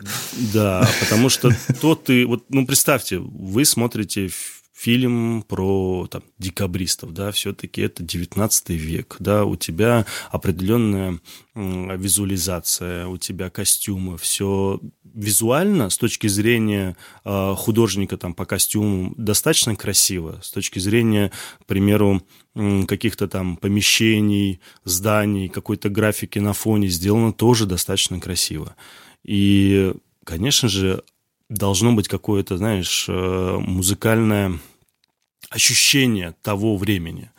Да, 0.53 0.87
потому 0.99 1.29
что 1.29 1.49
то 1.81 1.95
ты... 1.95 2.27
Вот, 2.27 2.43
ну, 2.49 2.67
представьте, 2.67 3.17
вы 3.17 3.65
смотрите 3.65 4.29
фильм 4.77 5.41
про 5.41 6.07
там, 6.11 6.21
декабристов, 6.37 7.11
да, 7.11 7.31
все-таки 7.31 7.81
это 7.81 8.03
19 8.03 8.69
век, 8.69 9.15
да, 9.17 9.43
у 9.43 9.55
тебя 9.55 10.05
определенная 10.29 11.19
визуализация, 11.55 13.07
у 13.07 13.17
тебя 13.17 13.49
костюмы, 13.49 14.19
все 14.19 14.79
визуально 15.03 15.89
с 15.89 15.97
точки 15.97 16.27
зрения 16.27 16.95
э, 17.25 17.55
художника 17.57 18.17
там 18.17 18.35
по 18.35 18.45
костюму 18.45 19.15
достаточно 19.17 19.75
красиво, 19.75 20.39
с 20.43 20.51
точки 20.51 20.77
зрения, 20.77 21.31
к 21.59 21.65
примеру, 21.65 22.21
каких-то 22.87 23.27
там 23.27 23.57
помещений, 23.57 24.61
зданий, 24.83 25.49
какой-то 25.49 25.89
графики 25.89 26.37
на 26.37 26.53
фоне 26.53 26.87
сделано 26.89 27.33
тоже 27.33 27.65
достаточно 27.65 28.19
красиво. 28.19 28.75
И, 29.23 29.93
конечно 30.23 30.69
же, 30.69 31.03
должно 31.49 31.93
быть 31.93 32.07
какое-то, 32.07 32.57
знаешь, 32.57 33.05
э, 33.07 33.57
музыкальное 33.59 34.59
ощущение 35.49 36.35
того 36.41 36.77
времени. 36.77 37.31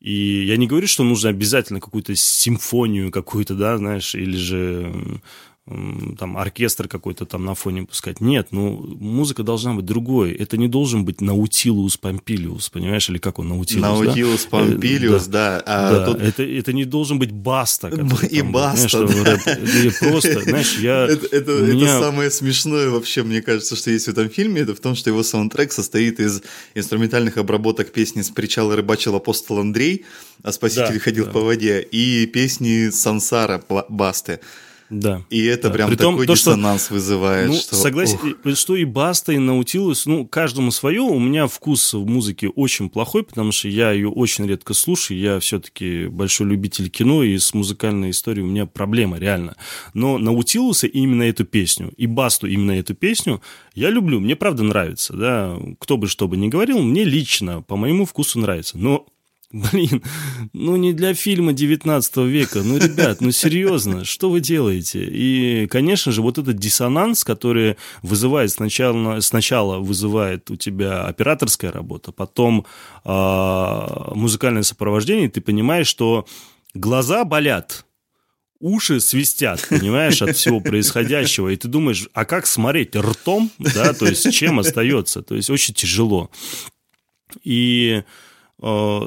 И 0.00 0.44
я 0.44 0.56
не 0.56 0.66
говорю, 0.66 0.86
что 0.86 1.04
нужно 1.04 1.30
обязательно 1.30 1.80
какую-то 1.80 2.14
симфонию 2.14 3.10
какую-то, 3.10 3.54
да, 3.54 3.78
знаешь, 3.78 4.14
или 4.14 4.36
же 4.36 5.20
там 5.66 6.36
оркестр 6.36 6.88
какой-то 6.88 7.24
там 7.24 7.46
на 7.46 7.54
фоне 7.54 7.84
пускать. 7.84 8.20
Нет, 8.20 8.48
ну, 8.50 8.84
музыка 9.00 9.42
должна 9.42 9.72
быть 9.72 9.86
другой. 9.86 10.32
Это 10.32 10.58
не 10.58 10.68
должен 10.68 11.06
быть 11.06 11.22
Наутилус 11.22 11.96
Помпилиус, 11.96 12.68
понимаешь, 12.68 13.08
или 13.08 13.16
как 13.16 13.38
он, 13.38 13.48
Наутилус, 13.48 13.82
Наутилус 13.82 14.44
да? 14.44 14.50
Помпилиус, 14.50 15.26
да. 15.26 15.56
да. 15.60 15.62
А 15.66 15.90
да. 15.90 16.06
Тут... 16.06 16.20
Это, 16.20 16.42
это 16.42 16.74
не 16.74 16.84
должен 16.84 17.18
быть 17.18 17.32
Баста. 17.32 17.88
И 17.88 18.40
там, 18.40 18.52
Баста, 18.52 19.06
знаешь, 19.06 19.24
да. 19.24 19.32
рэп, 19.32 19.58
Или 19.62 19.88
просто, 19.88 20.40
знаешь, 20.42 20.78
я... 20.80 21.04
Это, 21.14 21.26
это, 21.34 21.52
меня... 21.52 21.86
это 21.86 22.00
самое 22.00 22.30
смешное 22.30 22.90
вообще, 22.90 23.22
мне 23.22 23.40
кажется, 23.40 23.76
что 23.76 23.90
есть 23.90 24.06
в 24.06 24.10
этом 24.10 24.28
фильме, 24.28 24.62
это 24.62 24.74
в 24.74 24.80
том, 24.80 24.94
что 24.94 25.10
его 25.10 25.22
саундтрек 25.22 25.72
состоит 25.72 26.18
из 26.20 26.42
инструментальных 26.74 27.38
обработок 27.38 27.92
песни 27.92 28.22
«С 28.22 28.30
причала 28.30 28.74
рыбачил 28.76 29.14
апостол 29.14 29.60
Андрей», 29.60 30.04
а 30.42 30.52
«Спаситель 30.52 30.94
да, 30.94 30.98
ходил 30.98 31.26
да. 31.26 31.30
по 31.30 31.40
воде», 31.40 31.80
и 31.80 32.26
песни 32.26 32.90
«Сансара» 32.90 33.62
Басты. 33.88 34.40
Да. 34.90 35.22
И 35.30 35.44
это 35.44 35.68
да. 35.68 35.74
прям 35.74 35.88
Притом, 35.88 36.14
такой 36.14 36.26
то, 36.26 36.34
диссонанс 36.34 36.86
что, 36.86 36.94
вызывает. 36.94 37.48
Ну, 37.48 37.54
что, 37.54 37.76
согласен, 37.76 38.18
что 38.54 38.76
и 38.76 38.84
Баста, 38.84 39.32
и 39.32 39.38
Наутилус, 39.38 40.06
ну, 40.06 40.26
каждому 40.26 40.70
свое. 40.70 41.00
У 41.00 41.18
меня 41.18 41.46
вкус 41.46 41.94
в 41.94 42.06
музыке 42.06 42.48
очень 42.48 42.90
плохой, 42.90 43.24
потому 43.24 43.52
что 43.52 43.68
я 43.68 43.92
ее 43.92 44.08
очень 44.08 44.46
редко 44.46 44.74
слушаю. 44.74 45.18
Я 45.18 45.40
все-таки 45.40 46.06
большой 46.06 46.48
любитель 46.48 46.90
кино, 46.90 47.22
и 47.22 47.38
с 47.38 47.54
музыкальной 47.54 48.10
историей 48.10 48.44
у 48.44 48.48
меня 48.48 48.66
проблема, 48.66 49.18
реально. 49.18 49.56
Но 49.94 50.18
Наутилуса 50.18 50.86
именно 50.86 51.22
эту 51.22 51.44
песню, 51.44 51.92
и 51.96 52.06
Басту 52.06 52.46
именно 52.46 52.72
эту 52.72 52.94
песню 52.94 53.40
я 53.74 53.90
люблю. 53.90 54.20
Мне 54.20 54.36
правда 54.36 54.62
нравится, 54.62 55.14
да. 55.14 55.58
Кто 55.78 55.96
бы 55.96 56.06
что 56.08 56.28
бы 56.28 56.36
ни 56.36 56.48
говорил, 56.48 56.80
мне 56.82 57.04
лично, 57.04 57.62
по 57.62 57.76
моему 57.76 58.04
вкусу 58.04 58.38
нравится. 58.38 58.78
Но 58.78 59.06
Блин, 59.54 60.02
ну 60.52 60.74
не 60.74 60.92
для 60.92 61.14
фильма 61.14 61.52
19 61.52 62.16
века. 62.16 62.62
Ну, 62.64 62.76
ребят, 62.76 63.20
ну 63.20 63.30
серьезно, 63.30 64.04
что 64.04 64.28
вы 64.28 64.40
делаете? 64.40 65.04
И, 65.04 65.68
конечно 65.68 66.10
же, 66.10 66.22
вот 66.22 66.38
этот 66.38 66.56
диссонанс, 66.56 67.22
который 67.22 67.76
вызывает 68.02 68.50
сначала, 68.50 69.20
сначала 69.20 69.78
вызывает 69.78 70.50
у 70.50 70.56
тебя 70.56 71.04
операторская 71.04 71.70
работа, 71.70 72.10
потом 72.10 72.66
э, 73.04 73.86
музыкальное 74.16 74.64
сопровождение, 74.64 75.30
ты 75.30 75.40
понимаешь, 75.40 75.86
что 75.86 76.26
глаза 76.74 77.24
болят, 77.24 77.86
уши 78.58 78.98
свистят, 78.98 79.64
понимаешь, 79.70 80.20
от 80.20 80.36
всего 80.36 80.58
происходящего, 80.58 81.50
и 81.50 81.56
ты 81.56 81.68
думаешь, 81.68 82.08
а 82.12 82.24
как 82.24 82.48
смотреть 82.48 82.96
ртом, 82.96 83.52
да, 83.60 83.92
то 83.92 84.06
есть 84.06 84.32
чем 84.32 84.58
остается, 84.58 85.22
то 85.22 85.36
есть 85.36 85.48
очень 85.48 85.74
тяжело. 85.74 86.28
И 87.44 88.02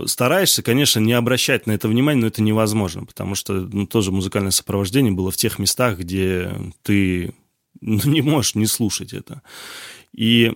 стараешься, 0.06 0.62
конечно, 0.62 1.00
не 1.00 1.14
обращать 1.14 1.66
на 1.66 1.72
это 1.72 1.88
внимание, 1.88 2.22
но 2.22 2.28
это 2.28 2.42
невозможно, 2.42 3.06
потому 3.06 3.36
что 3.36 3.54
ну, 3.54 3.88
тоже 3.88 4.12
музыкальное 4.12 4.52
сопровождение 4.52 5.12
было 5.12 5.32
в 5.32 5.38
тех 5.38 5.58
местах, 5.58 5.98
где 5.98 6.54
ты 6.84 7.34
ну, 7.82 8.00
не 8.06 8.22
можешь 8.22 8.56
не 8.56 8.68
слушать 8.68 9.14
это. 9.14 9.42
И 10.14 10.54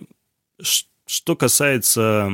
что 1.12 1.36
касается 1.36 2.30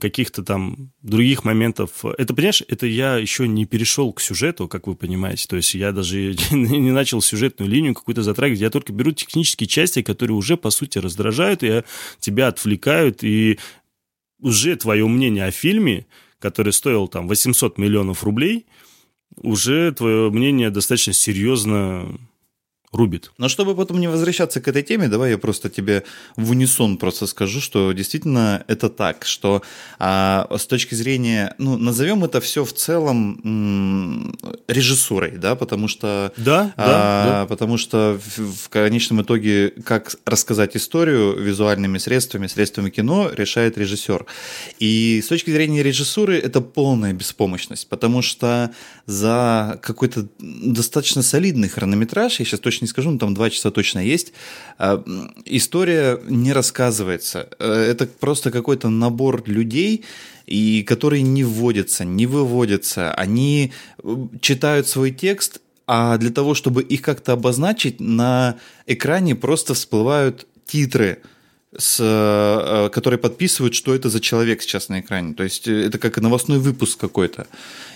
каких-то 0.00 0.42
там 0.42 0.92
других 1.00 1.44
моментов, 1.44 2.04
это, 2.04 2.34
понимаешь, 2.34 2.62
это 2.66 2.86
я 2.86 3.16
еще 3.16 3.48
не 3.48 3.64
перешел 3.64 4.12
к 4.12 4.20
сюжету, 4.20 4.68
как 4.68 4.86
вы 4.88 4.96
понимаете, 4.96 5.46
то 5.48 5.56
есть 5.56 5.74
я 5.74 5.92
даже 5.92 6.34
не 6.50 6.90
начал 6.90 7.22
сюжетную 7.22 7.70
линию 7.70 7.94
какую-то 7.94 8.22
затрагивать, 8.22 8.60
я 8.60 8.70
только 8.70 8.92
беру 8.92 9.12
технические 9.12 9.68
части, 9.68 10.02
которые 10.02 10.36
уже, 10.36 10.56
по 10.56 10.70
сути, 10.70 10.98
раздражают, 10.98 11.62
и 11.62 11.82
тебя 12.20 12.48
отвлекают, 12.48 13.22
и 13.22 13.58
уже 14.40 14.76
твое 14.76 15.06
мнение 15.06 15.46
о 15.46 15.50
фильме, 15.50 16.06
который 16.38 16.72
стоил 16.72 17.08
там 17.08 17.28
800 17.28 17.78
миллионов 17.78 18.24
рублей, 18.24 18.66
уже 19.36 19.92
твое 19.92 20.30
мнение 20.30 20.70
достаточно 20.70 21.12
серьезно 21.12 22.18
рубит. 22.94 23.32
Но 23.38 23.48
чтобы 23.48 23.74
потом 23.74 24.00
не 24.00 24.08
возвращаться 24.08 24.60
к 24.60 24.68
этой 24.68 24.82
теме, 24.82 25.08
давай 25.08 25.30
я 25.30 25.38
просто 25.38 25.68
тебе 25.68 26.04
в 26.36 26.50
унисон 26.50 26.96
просто 26.96 27.26
скажу, 27.26 27.60
что 27.60 27.92
действительно 27.92 28.64
это 28.68 28.88
так, 28.88 29.24
что 29.24 29.62
а, 29.98 30.46
с 30.56 30.66
точки 30.66 30.94
зрения, 30.94 31.54
ну, 31.58 31.76
назовем 31.76 32.24
это 32.24 32.40
все 32.40 32.64
в 32.64 32.72
целом 32.72 33.40
м, 33.44 34.38
режиссурой, 34.68 35.32
да, 35.32 35.54
потому 35.56 35.88
что... 35.88 36.32
Да, 36.36 36.72
а, 36.76 36.86
да, 36.86 37.24
да. 37.40 37.46
Потому 37.46 37.76
что 37.76 38.20
в, 38.24 38.64
в 38.64 38.68
конечном 38.68 39.22
итоге, 39.22 39.70
как 39.84 40.16
рассказать 40.24 40.76
историю 40.76 41.36
визуальными 41.36 41.98
средствами, 41.98 42.46
средствами 42.46 42.90
кино, 42.90 43.30
решает 43.32 43.76
режиссер. 43.76 44.26
И 44.78 45.20
с 45.24 45.28
точки 45.28 45.50
зрения 45.50 45.82
режиссуры 45.82 46.38
это 46.38 46.60
полная 46.60 47.12
беспомощность, 47.12 47.88
потому 47.88 48.22
что 48.22 48.70
за 49.06 49.78
какой-то 49.82 50.26
достаточно 50.38 51.22
солидный 51.22 51.68
хронометраж, 51.68 52.38
я 52.40 52.44
сейчас 52.46 52.60
точно 52.60 52.83
не 52.84 52.88
скажу, 52.88 53.10
но 53.10 53.18
там 53.18 53.34
два 53.34 53.50
часа 53.50 53.70
точно 53.70 53.98
есть. 53.98 54.32
А, 54.78 55.02
история 55.44 56.20
не 56.28 56.52
рассказывается. 56.52 57.48
Э, 57.58 57.72
это 57.72 58.06
просто 58.06 58.50
какой-то 58.50 58.88
набор 58.88 59.42
людей, 59.46 60.04
и 60.46 60.82
которые 60.82 61.22
не 61.22 61.44
вводятся, 61.44 62.04
не 62.04 62.26
выводятся. 62.26 63.12
Они 63.14 63.72
э, 64.02 64.16
читают 64.40 64.86
свой 64.88 65.10
текст, 65.10 65.60
а 65.86 66.16
для 66.18 66.30
того, 66.30 66.54
чтобы 66.54 66.82
их 66.82 67.02
как-то 67.02 67.32
обозначить, 67.32 68.00
на 68.00 68.56
экране 68.86 69.34
просто 69.34 69.74
всплывают 69.74 70.46
титры– 70.66 71.18
с, 71.76 71.98
э, 72.00 72.88
которые 72.90 73.18
подписывают, 73.18 73.74
что 73.74 73.94
это 73.94 74.08
за 74.10 74.20
человек 74.20 74.62
сейчас 74.62 74.88
на 74.88 75.00
экране. 75.00 75.34
То 75.34 75.42
есть 75.42 75.66
это 75.68 75.98
как 75.98 76.18
новостной 76.18 76.58
выпуск 76.58 76.98
какой-то. 76.98 77.46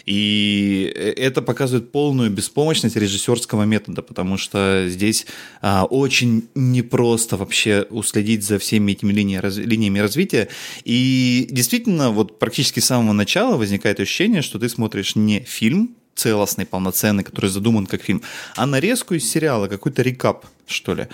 И 0.06 0.92
это 1.16 1.42
показывает 1.42 1.92
полную 1.92 2.30
беспомощность 2.30 2.97
режиссерского 2.97 3.64
метода, 3.64 4.02
потому 4.02 4.38
что 4.38 4.87
здесь 4.88 5.26
а, 5.61 5.85
очень 5.85 6.49
непросто 6.54 7.37
вообще 7.37 7.87
уследить 7.90 8.42
за 8.42 8.58
всеми 8.58 8.92
этими 8.92 9.12
линиями, 9.12 9.42
раз, 9.42 9.56
линиями 9.58 9.99
развития. 9.99 10.49
И 10.85 11.47
действительно, 11.50 12.11
вот 12.11 12.38
практически 12.38 12.80
с 12.80 12.87
самого 12.87 13.12
начала 13.12 13.56
возникает 13.56 14.00
ощущение, 14.00 14.42
что 14.42 14.58
ты 14.58 14.68
смотришь 14.68 15.14
не 15.14 15.40
фильм, 15.40 15.94
целостный, 16.18 16.66
полноценный, 16.66 17.25
который 17.25 17.50
задуман 17.50 17.87
как 17.87 18.02
фильм, 18.02 18.22
а 18.56 18.66
нарезку 18.66 19.14
из 19.14 19.30
сериала, 19.30 19.68
какой-то 19.68 20.02
рекап, 20.02 20.46
что 20.66 20.94
ли. 20.94 21.06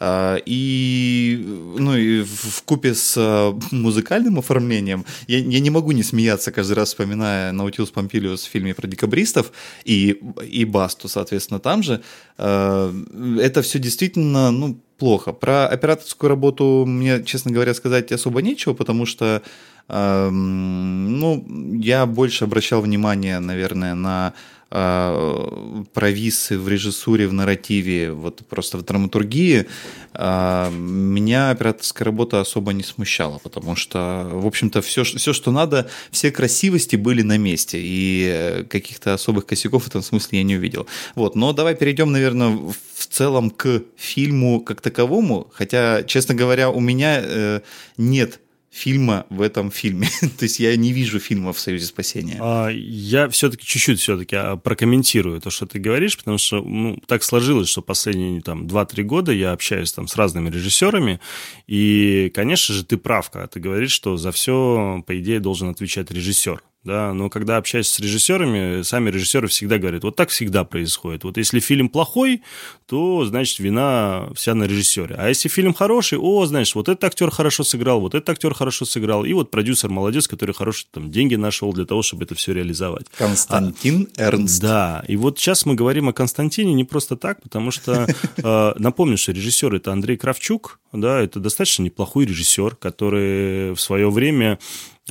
А, 0.00 0.36
и, 0.46 1.42
ну, 1.78 1.96
и 1.96 2.22
в 2.22 2.62
купе 2.64 2.94
с 2.94 3.14
а, 3.16 3.58
музыкальным 3.70 4.38
оформлением 4.38 5.04
я, 5.28 5.38
я 5.38 5.60
не 5.60 5.70
могу 5.70 5.92
не 5.92 6.02
смеяться 6.02 6.52
каждый 6.52 6.74
раз, 6.74 6.88
вспоминая 6.88 7.52
Наутилус 7.52 7.90
Помпилиус 7.90 8.44
в 8.44 8.50
фильме 8.50 8.74
про 8.74 8.86
декабристов 8.86 9.52
и, 9.84 10.20
и 10.46 10.64
Басту, 10.64 11.08
соответственно, 11.08 11.60
там 11.60 11.82
же. 11.82 12.02
А, 12.38 12.92
это 13.40 13.62
все 13.62 13.78
действительно, 13.78 14.50
ну, 14.50 14.80
плохо. 14.98 15.32
Про 15.32 15.66
операторскую 15.66 16.28
работу 16.30 16.84
мне, 16.86 17.22
честно 17.24 17.50
говоря, 17.50 17.74
сказать 17.74 18.12
особо 18.12 18.42
нечего, 18.42 18.74
потому 18.74 19.06
что 19.06 19.42
ну, 19.86 21.44
я 21.74 22.06
больше 22.06 22.44
обращал 22.44 22.80
внимание, 22.80 23.38
наверное, 23.38 23.94
на 23.94 24.32
а, 24.76 25.84
провисы 25.92 26.58
в 26.58 26.68
режиссуре, 26.68 27.28
в 27.28 27.32
нарративе, 27.32 28.10
вот 28.10 28.44
просто 28.48 28.76
в 28.76 28.82
драматургии, 28.82 29.66
а, 30.12 30.68
меня 30.72 31.50
операторская 31.50 32.04
работа 32.04 32.40
особо 32.40 32.72
не 32.72 32.82
смущала, 32.82 33.38
потому 33.38 33.76
что, 33.76 34.28
в 34.32 34.44
общем-то, 34.44 34.82
все, 34.82 35.04
все, 35.04 35.32
что 35.32 35.52
надо, 35.52 35.88
все 36.10 36.32
красивости 36.32 36.96
были 36.96 37.22
на 37.22 37.38
месте, 37.38 37.78
и 37.80 38.66
каких-то 38.68 39.14
особых 39.14 39.46
косяков 39.46 39.84
в 39.84 39.86
этом 39.86 40.02
смысле 40.02 40.38
я 40.38 40.44
не 40.44 40.56
увидел. 40.56 40.88
Вот, 41.14 41.36
но 41.36 41.52
давай 41.52 41.76
перейдем, 41.76 42.10
наверное, 42.10 42.48
в 42.48 43.06
целом 43.06 43.50
к 43.50 43.82
фильму 43.96 44.60
как 44.60 44.80
таковому, 44.80 45.52
хотя, 45.54 46.02
честно 46.02 46.34
говоря, 46.34 46.70
у 46.70 46.80
меня 46.80 47.20
э, 47.22 47.60
нет 47.96 48.40
фильма 48.74 49.24
в 49.30 49.40
этом 49.40 49.70
фильме. 49.70 50.08
То 50.38 50.44
есть 50.44 50.58
я 50.58 50.74
не 50.76 50.92
вижу 50.92 51.20
фильма 51.20 51.52
в 51.52 51.60
«Союзе 51.60 51.86
спасения». 51.86 52.38
А, 52.40 52.68
я 52.68 53.28
все-таки 53.28 53.64
чуть-чуть 53.64 54.00
все-таки 54.00 54.34
а, 54.34 54.56
прокомментирую 54.56 55.40
то, 55.40 55.50
что 55.50 55.66
ты 55.66 55.78
говоришь, 55.78 56.18
потому 56.18 56.38
что 56.38 56.60
ну, 56.60 56.98
так 57.06 57.22
сложилось, 57.22 57.68
что 57.68 57.82
последние 57.82 58.40
там 58.40 58.66
2-3 58.66 59.02
года 59.04 59.32
я 59.32 59.52
общаюсь 59.52 59.92
там 59.92 60.08
с 60.08 60.16
разными 60.16 60.50
режиссерами, 60.50 61.20
и, 61.68 62.32
конечно 62.34 62.74
же, 62.74 62.84
ты 62.84 62.96
прав, 62.96 63.30
когда 63.30 63.46
ты 63.46 63.60
говоришь, 63.60 63.92
что 63.92 64.16
за 64.16 64.32
все, 64.32 65.02
по 65.06 65.18
идее, 65.18 65.38
должен 65.38 65.68
отвечать 65.68 66.10
режиссер 66.10 66.60
да, 66.84 67.14
но 67.14 67.30
когда 67.30 67.56
общаешься 67.56 67.94
с 67.94 67.98
режиссерами, 68.00 68.82
сами 68.82 69.10
режиссеры 69.10 69.48
всегда 69.48 69.78
говорят, 69.78 70.04
вот 70.04 70.16
так 70.16 70.28
всегда 70.28 70.64
происходит. 70.64 71.24
Вот 71.24 71.38
если 71.38 71.58
фильм 71.58 71.88
плохой, 71.88 72.42
то, 72.86 73.24
значит, 73.24 73.58
вина 73.58 74.28
вся 74.34 74.54
на 74.54 74.64
режиссере. 74.64 75.14
А 75.18 75.28
если 75.28 75.48
фильм 75.48 75.72
хороший, 75.72 76.18
о, 76.18 76.44
знаешь, 76.44 76.74
вот 76.74 76.90
этот 76.90 77.02
актер 77.04 77.30
хорошо 77.30 77.64
сыграл, 77.64 78.00
вот 78.00 78.14
этот 78.14 78.28
актер 78.28 78.52
хорошо 78.52 78.84
сыграл, 78.84 79.24
и 79.24 79.32
вот 79.32 79.50
продюсер 79.50 79.88
молодец, 79.88 80.28
который 80.28 80.54
хорошие 80.54 80.86
там 80.92 81.10
деньги 81.10 81.36
нашел 81.36 81.72
для 81.72 81.86
того, 81.86 82.02
чтобы 82.02 82.24
это 82.24 82.34
все 82.34 82.52
реализовать. 82.52 83.06
Константин 83.16 84.08
а, 84.18 84.22
Эрнст. 84.22 84.60
Да, 84.60 85.02
и 85.08 85.16
вот 85.16 85.38
сейчас 85.38 85.64
мы 85.64 85.74
говорим 85.74 86.10
о 86.10 86.12
Константине 86.12 86.74
не 86.74 86.84
просто 86.84 87.16
так, 87.16 87.42
потому 87.42 87.70
что, 87.70 88.06
э, 88.36 88.72
напомню, 88.76 89.16
что 89.16 89.32
режиссер 89.32 89.74
это 89.74 89.90
Андрей 89.90 90.18
Кравчук, 90.18 90.80
да, 90.92 91.20
это 91.20 91.40
достаточно 91.40 91.82
неплохой 91.82 92.26
режиссер, 92.26 92.76
который 92.76 93.74
в 93.74 93.80
свое 93.80 94.10
время 94.10 94.58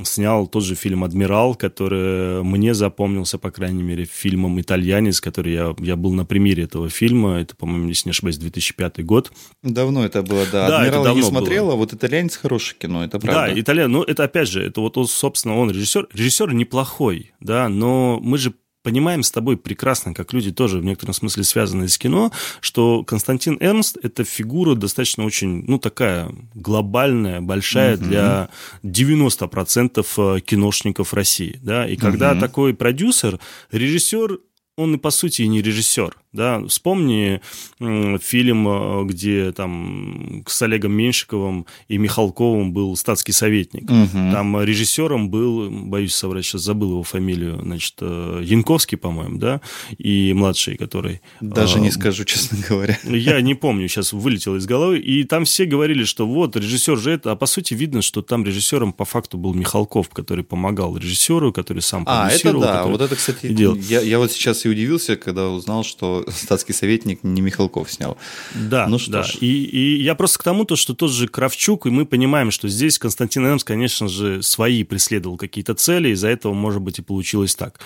снял 0.01 0.47
тот 0.47 0.63
же 0.63 0.75
фильм 0.75 1.03
«Адмирал», 1.03 1.55
который 1.55 2.43
мне 2.43 2.73
запомнился, 2.73 3.37
по 3.37 3.51
крайней 3.51 3.83
мере, 3.83 4.05
фильмом 4.05 4.59
«Итальянец», 4.59 5.21
который 5.21 5.53
я, 5.53 5.75
я 5.79 5.95
был 5.95 6.13
на 6.13 6.25
премьере 6.25 6.63
этого 6.63 6.89
фильма. 6.89 7.39
Это, 7.39 7.55
по-моему, 7.55 7.89
если 7.89 8.09
не 8.09 8.11
ошибаюсь, 8.11 8.37
2005 8.37 9.05
год. 9.05 9.31
Давно 9.61 10.03
это 10.03 10.23
было, 10.23 10.45
да. 10.51 10.67
да 10.67 10.79
«Адмирал» 10.79 11.05
я 11.05 11.13
не 11.13 11.21
смотрел, 11.21 11.65
было. 11.65 11.73
а 11.73 11.77
вот 11.77 11.93
«Итальянец» 11.93 12.35
хорошее 12.37 12.77
кино, 12.79 13.03
это 13.03 13.19
правда. 13.19 13.53
Да, 13.53 13.59
«Итальян», 13.59 13.91
ну, 13.91 14.03
это 14.03 14.23
опять 14.23 14.49
же, 14.49 14.63
это 14.63 14.81
вот, 14.81 14.97
он, 14.97 15.07
собственно, 15.07 15.57
он 15.57 15.69
режиссер. 15.69 16.07
Режиссер 16.11 16.53
неплохой, 16.53 17.33
да, 17.39 17.69
но 17.69 18.19
мы 18.21 18.37
же 18.39 18.53
понимаем 18.83 19.23
с 19.23 19.31
тобой 19.31 19.57
прекрасно, 19.57 20.13
как 20.13 20.33
люди 20.33 20.51
тоже 20.51 20.79
в 20.79 20.85
некотором 20.85 21.13
смысле 21.13 21.43
связаны 21.43 21.87
с 21.87 21.97
кино, 21.97 22.31
что 22.59 23.03
Константин 23.03 23.57
Эрнст– 23.59 23.97
это 24.03 24.23
фигура 24.23 24.75
достаточно 24.75 25.25
очень, 25.25 25.63
ну, 25.67 25.79
такая 25.79 26.29
глобальная, 26.53 27.41
большая 27.41 27.95
угу. 27.95 28.03
для 28.03 28.49
90% 28.83 30.05
э, 30.37 30.39
киношников 30.41 31.13
России, 31.13 31.59
да, 31.63 31.87
и 31.87 31.95
когда 31.95 32.33
угу. 32.33 32.39
такой 32.41 32.73
продюсер, 32.73 33.39
режиссер, 33.71 34.39
он 34.75 34.95
и 34.95 34.97
по 34.97 35.11
сути 35.11 35.43
и 35.43 35.47
не 35.47 35.61
режиссер, 35.61 36.15
да, 36.31 36.65
вспомни 36.65 37.41
фильм, 37.79 38.67
э, 38.67 39.05
где 39.05 39.51
там 39.51 40.43
с 40.47 40.61
Олегом 40.63 40.93
Меньшиковым 40.93 41.67
и 41.87 41.99
Михалковым 41.99 42.73
был 42.73 42.95
статский 42.95 43.33
советник. 43.33 43.83
Угу. 43.83 44.31
Там 44.31 44.59
режиссером 44.61 45.29
был, 45.29 45.69
боюсь 45.69 46.15
соврать, 46.15 46.45
сейчас 46.45 46.61
забыл 46.61 46.91
его 46.91 47.03
фамилию, 47.03 47.59
значит, 47.61 47.95
э, 48.01 48.41
Янковский, 48.43 48.97
по-моему, 48.97 49.37
да, 49.37 49.61
и 49.99 50.33
младший, 50.33 50.75
который... 50.75 51.21
Даже 51.39 51.79
не 51.79 51.89
э, 51.89 51.91
скажу, 51.91 52.25
честно 52.25 52.57
говоря. 52.67 52.97
Я 53.03 53.39
не 53.41 53.53
помню, 53.53 53.87
сейчас 53.87 54.11
вылетело 54.11 54.55
из 54.55 54.65
головы. 54.65 54.99
И 54.99 55.23
там 55.25 55.45
все 55.45 55.65
говорили, 55.65 56.03
что 56.03 56.25
вот, 56.25 56.55
режиссер 56.55 56.97
же 56.97 57.11
это, 57.11 57.31
а 57.31 57.35
по 57.35 57.45
сути 57.45 57.75
видно, 57.75 58.01
что 58.01 58.23
там 58.23 58.43
режиссером 58.43 58.91
по 58.91 59.05
факту 59.05 59.37
был 59.37 59.53
Михалков, 59.53 60.09
который 60.09 60.43
помогал 60.43 60.97
режиссеру, 60.97 61.53
который 61.53 61.83
сам 61.83 62.05
продюсировал. 62.05 62.63
А, 62.63 62.65
это 62.65 62.73
да, 62.73 62.85
вот 62.85 63.01
это, 63.01 63.15
кстати, 63.15 63.45
я, 63.45 64.01
я 64.01 64.17
вот 64.17 64.31
сейчас 64.31 64.62
и 64.65 64.69
удивился, 64.69 65.15
когда 65.15 65.49
узнал, 65.49 65.83
что 65.83 66.25
статский 66.29 66.73
советник 66.73 67.23
не 67.23 67.41
Михалков 67.41 67.91
снял. 67.91 68.17
Да, 68.53 68.87
ну 68.87 68.99
что 68.99 69.11
да. 69.11 69.23
ж. 69.23 69.35
И, 69.39 69.63
и 69.63 70.01
я 70.01 70.15
просто 70.15 70.39
к 70.39 70.43
тому, 70.43 70.65
то, 70.65 70.75
что 70.75 70.93
тот 70.93 71.11
же 71.11 71.27
Кравчук, 71.27 71.85
и 71.85 71.89
мы 71.89 72.05
понимаем, 72.05 72.51
что 72.51 72.67
здесь 72.67 72.99
Константин 72.99 73.45
Эмс, 73.45 73.63
конечно 73.63 74.07
же, 74.07 74.41
свои 74.41 74.83
преследовал 74.83 75.37
какие-то 75.37 75.73
цели, 75.73 76.09
из-за 76.09 76.29
этого, 76.29 76.53
может 76.53 76.81
быть, 76.81 76.99
и 76.99 77.01
получилось 77.01 77.55
так. 77.55 77.79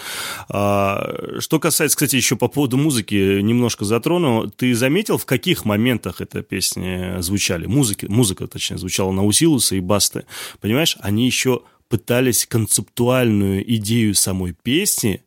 А, 0.49 1.39
что 1.39 1.59
касается, 1.59 1.97
кстати, 1.97 2.15
еще 2.15 2.35
по 2.35 2.47
поводу 2.47 2.77
музыки, 2.77 3.41
немножко 3.41 3.85
затрону. 3.85 4.49
Ты 4.49 4.75
заметил, 4.75 5.17
в 5.17 5.25
каких 5.25 5.65
моментах 5.65 6.21
эта 6.21 6.41
песня 6.41 7.17
звучали? 7.21 7.65
Музыки, 7.65 8.05
музыка, 8.05 8.47
точнее, 8.47 8.77
звучала 8.77 9.11
на 9.11 9.25
Усилуса 9.25 9.75
и 9.75 9.79
Басты. 9.79 10.25
Понимаешь, 10.61 10.97
они 11.01 11.25
еще 11.25 11.61
пытались 11.89 12.45
концептуальную 12.45 13.63
идею 13.75 14.13
самой 14.13 14.53
песни 14.53 15.21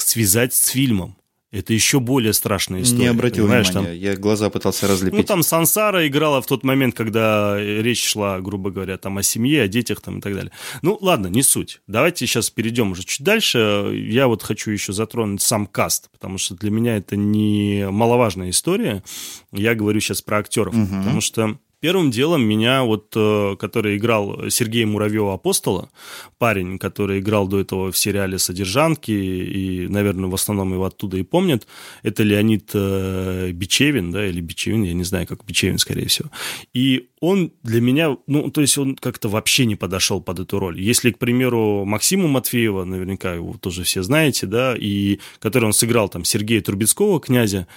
связать 0.00 0.54
с 0.54 0.68
фильмом. 0.68 1.18
Это 1.50 1.72
еще 1.72 1.98
более 1.98 2.34
страшная 2.34 2.82
история. 2.82 3.04
Не 3.04 3.06
обратил 3.06 3.46
внимания, 3.46 3.72
там... 3.72 3.90
я 3.90 4.16
глаза 4.16 4.50
пытался 4.50 4.86
разлепить. 4.86 5.18
Ну, 5.18 5.24
там 5.24 5.42
Сансара 5.42 6.06
играла 6.06 6.42
в 6.42 6.46
тот 6.46 6.62
момент, 6.62 6.94
когда 6.94 7.56
речь 7.58 8.04
шла, 8.04 8.38
грубо 8.40 8.70
говоря, 8.70 8.98
там 8.98 9.16
о 9.16 9.22
семье, 9.22 9.62
о 9.62 9.68
детях 9.68 10.02
там 10.02 10.18
и 10.18 10.20
так 10.20 10.34
далее. 10.34 10.52
Ну, 10.82 10.98
ладно, 11.00 11.28
не 11.28 11.42
суть. 11.42 11.80
Давайте 11.86 12.26
сейчас 12.26 12.50
перейдем 12.50 12.90
уже 12.90 13.02
чуть 13.02 13.22
дальше. 13.22 13.94
Я 13.94 14.28
вот 14.28 14.42
хочу 14.42 14.70
еще 14.70 14.92
затронуть 14.92 15.40
сам 15.40 15.64
каст, 15.64 16.10
потому 16.10 16.36
что 16.36 16.54
для 16.54 16.70
меня 16.70 16.98
это 16.98 17.16
не 17.16 17.88
маловажная 17.90 18.50
история. 18.50 19.02
Я 19.50 19.74
говорю 19.74 20.00
сейчас 20.00 20.20
про 20.20 20.40
актеров, 20.40 20.74
угу. 20.74 20.86
потому 20.86 21.22
что 21.22 21.58
Первым 21.80 22.10
делом 22.10 22.42
меня, 22.42 22.82
вот, 22.82 23.12
э, 23.14 23.56
который 23.56 23.98
играл 23.98 24.50
Сергей 24.50 24.84
Муравьева 24.84 25.34
Апостола, 25.34 25.90
парень, 26.36 26.76
который 26.78 27.20
играл 27.20 27.46
до 27.46 27.60
этого 27.60 27.92
в 27.92 27.96
сериале 27.96 28.38
«Содержанки», 28.38 29.12
и, 29.12 29.86
наверное, 29.88 30.28
в 30.28 30.34
основном 30.34 30.72
его 30.72 30.86
оттуда 30.86 31.18
и 31.18 31.22
помнят, 31.22 31.68
это 32.02 32.24
Леонид 32.24 32.70
э, 32.74 33.52
Бичевин, 33.52 34.10
да, 34.10 34.26
или 34.26 34.40
Бичевин, 34.40 34.82
я 34.82 34.92
не 34.92 35.04
знаю, 35.04 35.28
как 35.28 35.44
Бичевин, 35.44 35.78
скорее 35.78 36.08
всего. 36.08 36.30
И 36.74 37.10
он 37.20 37.52
для 37.62 37.80
меня, 37.80 38.16
ну, 38.26 38.50
то 38.50 38.60
есть 38.60 38.76
он 38.76 38.96
как-то 38.96 39.28
вообще 39.28 39.64
не 39.64 39.76
подошел 39.76 40.20
под 40.20 40.40
эту 40.40 40.58
роль. 40.58 40.80
Если, 40.80 41.12
к 41.12 41.18
примеру, 41.18 41.84
Максиму 41.84 42.26
Матвеева, 42.26 42.84
наверняка 42.84 43.34
его 43.34 43.56
тоже 43.56 43.84
все 43.84 44.02
знаете, 44.02 44.46
да, 44.46 44.74
и 44.76 45.20
который 45.38 45.66
он 45.66 45.72
сыграл 45.72 46.08
там 46.08 46.24
Сергея 46.24 46.60
Трубецкого, 46.60 47.20
князя, 47.20 47.68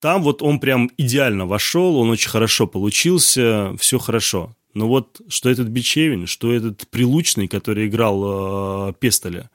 там 0.00 0.22
вот 0.22 0.42
он 0.42 0.60
прям 0.60 0.90
идеально 0.98 1.46
вошел, 1.46 1.96
он 1.96 2.10
очень 2.10 2.30
хорошо 2.30 2.66
получился, 2.66 3.74
все 3.78 3.98
хорошо. 3.98 4.54
Но 4.74 4.88
вот 4.88 5.22
что 5.28 5.48
этот 5.48 5.68
Бичевин, 5.68 6.26
что 6.26 6.52
этот 6.52 6.86
Прилучный, 6.88 7.48
который 7.48 7.86
играл 7.86 8.90
э, 8.90 8.92
Пестоля, 9.00 9.50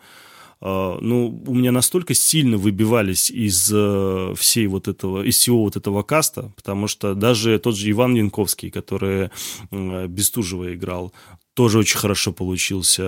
э, 0.62 0.98
ну, 1.00 1.44
у 1.46 1.54
меня 1.54 1.72
настолько 1.72 2.16
сильно 2.16 2.58
выбивались 2.58 3.30
из 3.30 3.72
э, 3.72 4.34
всей 4.36 4.66
вот 4.66 4.88
этого, 4.88 5.22
из 5.22 5.38
всего 5.38 5.64
вот 5.64 5.76
этого 5.76 6.02
каста, 6.02 6.52
потому 6.56 6.88
что 6.88 7.14
даже 7.14 7.60
тот 7.60 7.78
же 7.78 7.92
Иван 7.92 8.16
Янковский, 8.16 8.72
который 8.72 9.30
э, 9.70 10.08
Бестужева 10.08 10.74
играл, 10.74 11.14
тоже 11.62 11.78
очень 11.78 12.00
хорошо 12.00 12.32
получился. 12.32 13.04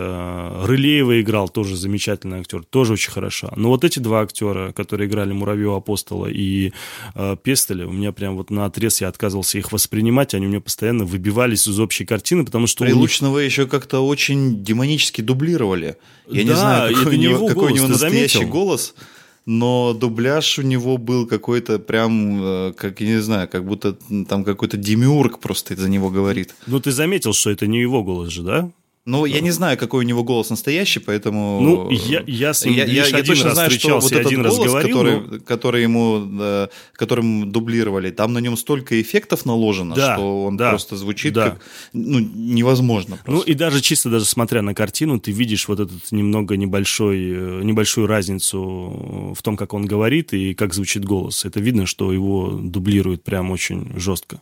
Рылеева 0.66 1.20
играл, 1.20 1.50
тоже 1.50 1.76
замечательный 1.76 2.42
актер, 2.42 2.63
тоже 2.63 2.94
очень 2.94 3.10
хорошо. 3.10 3.52
Но 3.56 3.70
вот 3.70 3.84
эти 3.84 3.98
два 3.98 4.22
актера, 4.22 4.72
которые 4.74 5.10
играли 5.10 5.34
Муравьева 5.34 5.78
Апостола 5.78 6.28
и 6.28 6.72
э, 7.16 7.36
Пестеля, 7.42 7.88
у 7.88 7.92
меня 7.92 8.12
прям 8.12 8.36
вот 8.36 8.52
на 8.52 8.66
отрез 8.66 9.02
я 9.02 9.08
отказывался 9.08 9.58
их 9.58 9.72
воспринимать, 9.72 10.36
они 10.36 10.46
у 10.46 10.50
меня 10.50 10.62
постоянно 10.62 11.04
выбивались 11.04 11.68
из 11.68 11.80
общей 11.80 12.06
картины, 12.06 12.46
потому 12.46 12.68
что... 12.68 12.86
Прилучного 12.86 13.39
них... 13.39 13.50
еще 13.50 13.66
как-то 13.66 14.02
очень 14.02 14.63
демонически 14.63 15.22
дублировали. 15.22 15.98
Я 16.30 16.44
да, 16.44 16.50
не 16.50 16.56
знаю, 16.56 16.96
какой, 16.96 17.18
у 17.18 17.20
него, 17.20 17.48
какой 17.48 17.72
у 17.72 17.76
него 17.76 17.88
настоящий 17.88 18.38
заметил? 18.38 18.52
голос 18.52 18.94
но 19.45 19.93
дубляж 19.93 20.60
у 20.60 20.62
него 20.62 20.97
был 20.97 21.27
какой-то 21.27 21.79
прям, 21.79 22.43
э, 22.43 22.73
как 22.73 23.01
я 23.01 23.08
не 23.08 23.21
знаю, 23.21 23.49
как 23.49 23.65
будто 23.65 23.97
там 24.27 24.43
какой-то 24.43 24.77
демиург 24.77 25.39
просто 25.39 25.75
за 25.75 25.89
него 25.89 26.10
говорит. 26.10 26.56
Ну, 26.67 26.79
ты 26.79 26.91
заметил, 26.91 27.34
что 27.34 27.49
это 27.49 27.67
не 27.67 27.82
его 27.82 28.03
голос 28.03 28.29
же, 28.29 28.43
да? 28.43 28.71
Ну, 29.06 29.26
я 29.26 29.42
не 29.42 29.52
знаю, 29.52 29.78
какой 29.78 30.06
у 30.06 30.08
него 30.08 30.24
голос 30.24 30.50
настоящий, 30.50 31.02
поэтому... 31.02 31.60
Ну, 31.62 31.89
я, 31.92 32.24
я 32.26 32.54
с 32.54 32.63
ним 32.63 32.74
я, 32.74 32.86
лишь 32.86 33.10
я, 33.10 33.18
один 33.18 33.36
я 33.36 33.44
раз 33.44 33.54
знаю, 33.54 33.72
что 33.72 34.00
вот 34.00 34.12
один 34.13 34.42
раз 34.42 34.56
голос, 34.56 34.72
говорил. 34.72 34.98
Который, 34.98 35.20
но... 35.20 35.39
который 35.42 35.84
ему, 35.84 36.26
да, 36.26 36.70
которым 36.94 37.52
дублировали, 37.52 38.12
там 38.12 38.32
на 38.32 38.38
нем 38.39 38.56
столько 38.56 39.02
эффектов 39.02 39.46
наложено, 39.46 39.94
да, 39.94 40.16
что 40.16 40.46
он 40.46 40.56
да, 40.56 40.70
просто 40.70 40.96
звучит 40.96 41.34
да. 41.34 41.50
как... 41.50 41.62
Ну, 41.92 42.20
невозможно 42.20 43.18
просто. 43.18 43.46
Ну, 43.46 43.52
и 43.52 43.54
даже 43.56 43.82
чисто, 43.82 44.10
даже 44.10 44.24
смотря 44.24 44.62
на 44.62 44.74
картину, 44.74 45.20
ты 45.20 45.32
видишь 45.32 45.68
вот 45.68 45.82
этот 45.82 46.12
немного 46.12 46.56
небольшой, 46.56 47.18
э, 47.20 47.62
небольшую 47.62 48.08
разницу 48.08 49.34
в 49.38 49.42
том, 49.42 49.58
как 49.58 49.74
он 49.74 49.86
говорит 49.86 50.34
и 50.34 50.54
как 50.54 50.74
звучит 50.74 51.04
голос. 51.04 51.44
Это 51.44 51.60
видно, 51.60 51.86
что 51.88 52.13
его 52.13 52.52
дублируют 52.52 53.24
прям 53.24 53.52
очень 53.52 53.92
жестко. 54.00 54.42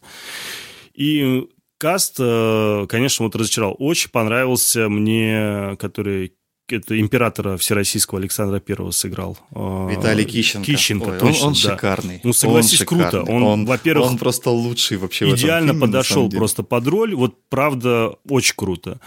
И 0.93 1.47
каст, 1.81 2.17
э, 2.19 2.85
конечно, 2.87 3.25
вот 3.25 3.35
разочаровал. 3.35 3.75
Очень 3.79 4.11
понравился 4.11 4.87
мне, 4.87 5.75
который 5.79 6.33
это 6.69 6.97
императора 6.99 7.57
всероссийского 7.57 8.19
Александра 8.19 8.59
Первого 8.59 8.91
сыграл. 8.91 9.35
Э, 9.55 9.87
Виталий 9.89 10.23
Кищенко. 10.23 10.65
Кищенко, 10.65 11.09
Ой, 11.09 11.19
точно, 11.19 11.41
он, 11.41 11.47
он 11.47 11.53
да. 11.53 11.71
шикарный. 11.71 12.21
Ну, 12.23 12.33
согласись, 12.33 12.81
он 12.81 12.85
круто. 12.85 13.23
Он, 13.23 13.43
он, 13.43 13.65
во-первых, 13.65 14.11
он 14.11 14.17
просто 14.19 14.51
лучший 14.51 14.97
вообще 14.97 15.25
Идеально 15.31 15.73
в 15.73 15.77
этом 15.77 15.79
фильме, 15.79 15.81
подошел 15.81 16.29
просто 16.29 16.61
под 16.61 16.87
роль. 16.87 17.15
Вот, 17.15 17.35
правда, 17.49 18.15
очень 18.29 18.53
круто. 18.55 18.99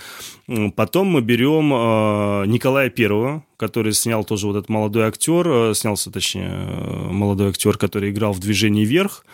Потом 0.74 1.06
мы 1.06 1.22
берем 1.22 1.72
э, 1.72 2.46
Николая 2.46 2.90
Первого, 2.90 3.44
который 3.56 3.92
снял 3.92 4.24
тоже 4.24 4.48
вот 4.48 4.56
этот 4.56 4.68
молодой 4.68 5.04
актер, 5.04 5.46
э, 5.48 5.74
снялся, 5.74 6.10
точнее, 6.10 6.50
э, 6.50 7.08
молодой 7.12 7.50
актер, 7.50 7.78
который 7.78 8.10
играл 8.10 8.32
в 8.32 8.40
«Движении 8.40 8.84
вверх». 8.84 9.24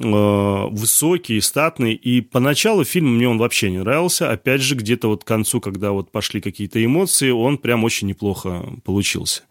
Э, 0.00 0.68
высокий, 0.70 1.40
статный, 1.40 1.92
и 1.92 2.20
поначалу 2.20 2.84
фильм 2.84 3.16
мне 3.16 3.28
он 3.28 3.38
вообще 3.38 3.68
не 3.68 3.78
нравился, 3.78 4.30
опять 4.30 4.60
же, 4.60 4.76
где-то 4.76 5.08
вот 5.08 5.24
к 5.24 5.26
концу, 5.26 5.60
когда 5.60 5.90
вот 5.90 6.12
пошли 6.12 6.40
какие-то 6.40 6.84
эмоции, 6.84 7.30
он 7.30 7.58
прям 7.58 7.82
очень 7.82 8.06
неплохо 8.06 8.64
получился. 8.84 9.42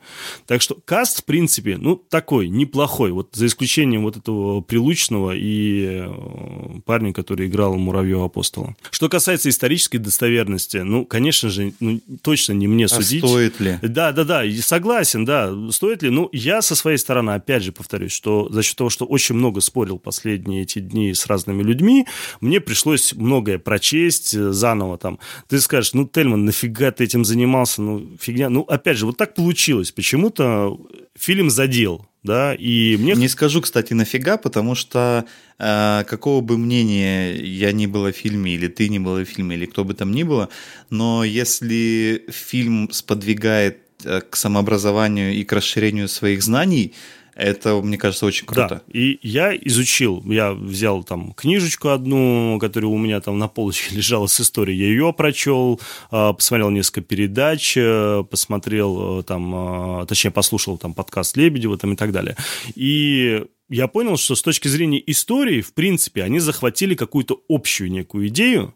Так 0.45 0.61
что 0.61 0.77
каст, 0.85 1.19
в 1.19 1.25
принципе, 1.25 1.75
ну, 1.77 1.97
такой, 1.97 2.47
неплохой, 2.47 3.11
вот 3.11 3.29
за 3.33 3.47
исключением 3.47 4.03
вот 4.03 4.15
этого 4.15 4.61
Прилучного 4.61 5.35
и 5.35 6.05
э, 6.05 6.79
парня, 6.85 7.11
который 7.11 7.47
играл 7.47 7.75
Муравьева 7.75 8.25
Апостола. 8.25 8.75
Что 8.89 9.09
касается 9.09 9.49
исторической 9.49 9.97
достоверности, 9.97 10.77
ну, 10.77 11.05
конечно 11.05 11.49
же, 11.49 11.73
ну, 11.81 11.99
точно 12.21 12.53
не 12.53 12.67
мне 12.67 12.85
а 12.85 12.89
судить. 12.89 13.25
стоит 13.25 13.59
ли? 13.59 13.79
Да, 13.81 14.13
да, 14.13 14.23
да, 14.23 14.43
согласен, 14.61 15.25
да, 15.25 15.53
стоит 15.71 16.03
ли. 16.03 16.09
Ну, 16.09 16.29
я 16.31 16.61
со 16.61 16.75
своей 16.75 16.97
стороны, 16.97 17.31
опять 17.31 17.63
же, 17.63 17.73
повторюсь, 17.73 18.13
что 18.13 18.47
за 18.49 18.63
счет 18.63 18.77
того, 18.77 18.89
что 18.89 19.03
очень 19.05 19.35
много 19.35 19.59
спорил 19.59 19.99
последние 19.99 20.36
последние 20.37 20.63
эти 20.63 20.79
дни 20.79 21.13
с 21.13 21.25
разными 21.27 21.63
людьми, 21.63 22.05
мне 22.41 22.59
пришлось 22.59 23.13
многое 23.13 23.57
прочесть 23.57 24.33
э, 24.33 24.51
заново 24.51 24.97
там. 24.97 25.19
Ты 25.47 25.59
скажешь, 25.59 25.93
ну, 25.93 26.07
Тельман, 26.07 26.45
нафига 26.45 26.91
ты 26.91 27.03
этим 27.03 27.25
занимался? 27.25 27.81
Ну, 27.81 28.17
фигня. 28.19 28.49
Ну, 28.49 28.61
опять 28.61 28.97
же, 28.97 29.05
вот 29.05 29.17
так 29.17 29.33
получилось. 29.33 29.91
Почему-то 29.91 30.77
фильм 31.15 31.49
задел, 31.49 32.05
да, 32.23 32.53
и 32.53 32.97
мне... 32.97 33.13
Не 33.13 33.27
скажу, 33.27 33.61
кстати, 33.61 33.93
нафига, 33.93 34.37
потому 34.37 34.75
что 34.75 35.25
э, 35.59 36.03
какого 36.07 36.41
бы 36.41 36.57
мнения 36.57 37.33
я 37.33 37.71
ни 37.71 37.87
был 37.87 38.05
о 38.05 38.11
фильме, 38.11 38.53
или 38.53 38.67
ты 38.67 38.89
не 38.89 38.99
был 38.99 39.15
о 39.15 39.25
фильме, 39.25 39.55
или 39.55 39.65
кто 39.65 39.83
бы 39.83 39.93
там 39.93 40.11
ни 40.11 40.23
было, 40.23 40.49
но 40.89 41.23
если 41.23 42.25
фильм 42.29 42.89
сподвигает 42.91 43.77
э, 44.05 44.21
к 44.29 44.35
самообразованию 44.35 45.33
и 45.33 45.43
к 45.43 45.53
расширению 45.53 46.07
своих 46.07 46.41
знаний, 46.41 46.93
это, 47.37 47.81
мне 47.81 47.97
кажется, 47.97 48.25
очень 48.25 48.47
круто. 48.47 48.81
Да, 48.87 48.91
и 48.91 49.19
я 49.21 49.55
изучил, 49.55 50.23
я 50.25 50.53
взял 50.53 51.03
там 51.03 51.33
книжечку 51.33 51.89
одну, 51.89 52.57
которая 52.59 52.89
у 52.89 52.97
меня 52.97 53.21
там 53.21 53.37
на 53.37 53.47
полочке 53.47 53.95
лежала 53.95 54.25
с 54.25 54.41
историей, 54.41 54.79
я 54.79 54.87
ее 54.87 55.13
прочел, 55.13 55.79
а, 56.09 56.33
посмотрел 56.33 56.71
несколько 56.71 57.01
передач, 57.01 57.77
э, 57.77 58.23
посмотрел 58.29 59.19
э, 59.19 59.23
там, 59.23 60.01
э, 60.01 60.05
точнее, 60.07 60.31
послушал 60.31 60.79
там 60.79 60.95
подкаст 60.95 61.37
Лебедева 61.37 61.77
там 61.77 61.93
и 61.93 61.95
так 61.95 62.11
далее. 62.11 62.35
И 62.73 63.45
я 63.69 63.87
понял, 63.87 64.17
что 64.17 64.35
с 64.35 64.41
точки 64.41 64.67
зрения 64.67 65.01
истории, 65.05 65.61
в 65.61 65.73
принципе, 65.73 66.23
они 66.23 66.39
захватили 66.39 66.95
какую-то 66.95 67.39
общую 67.49 67.91
некую 67.91 68.29
идею, 68.29 68.73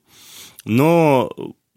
но 0.66 1.32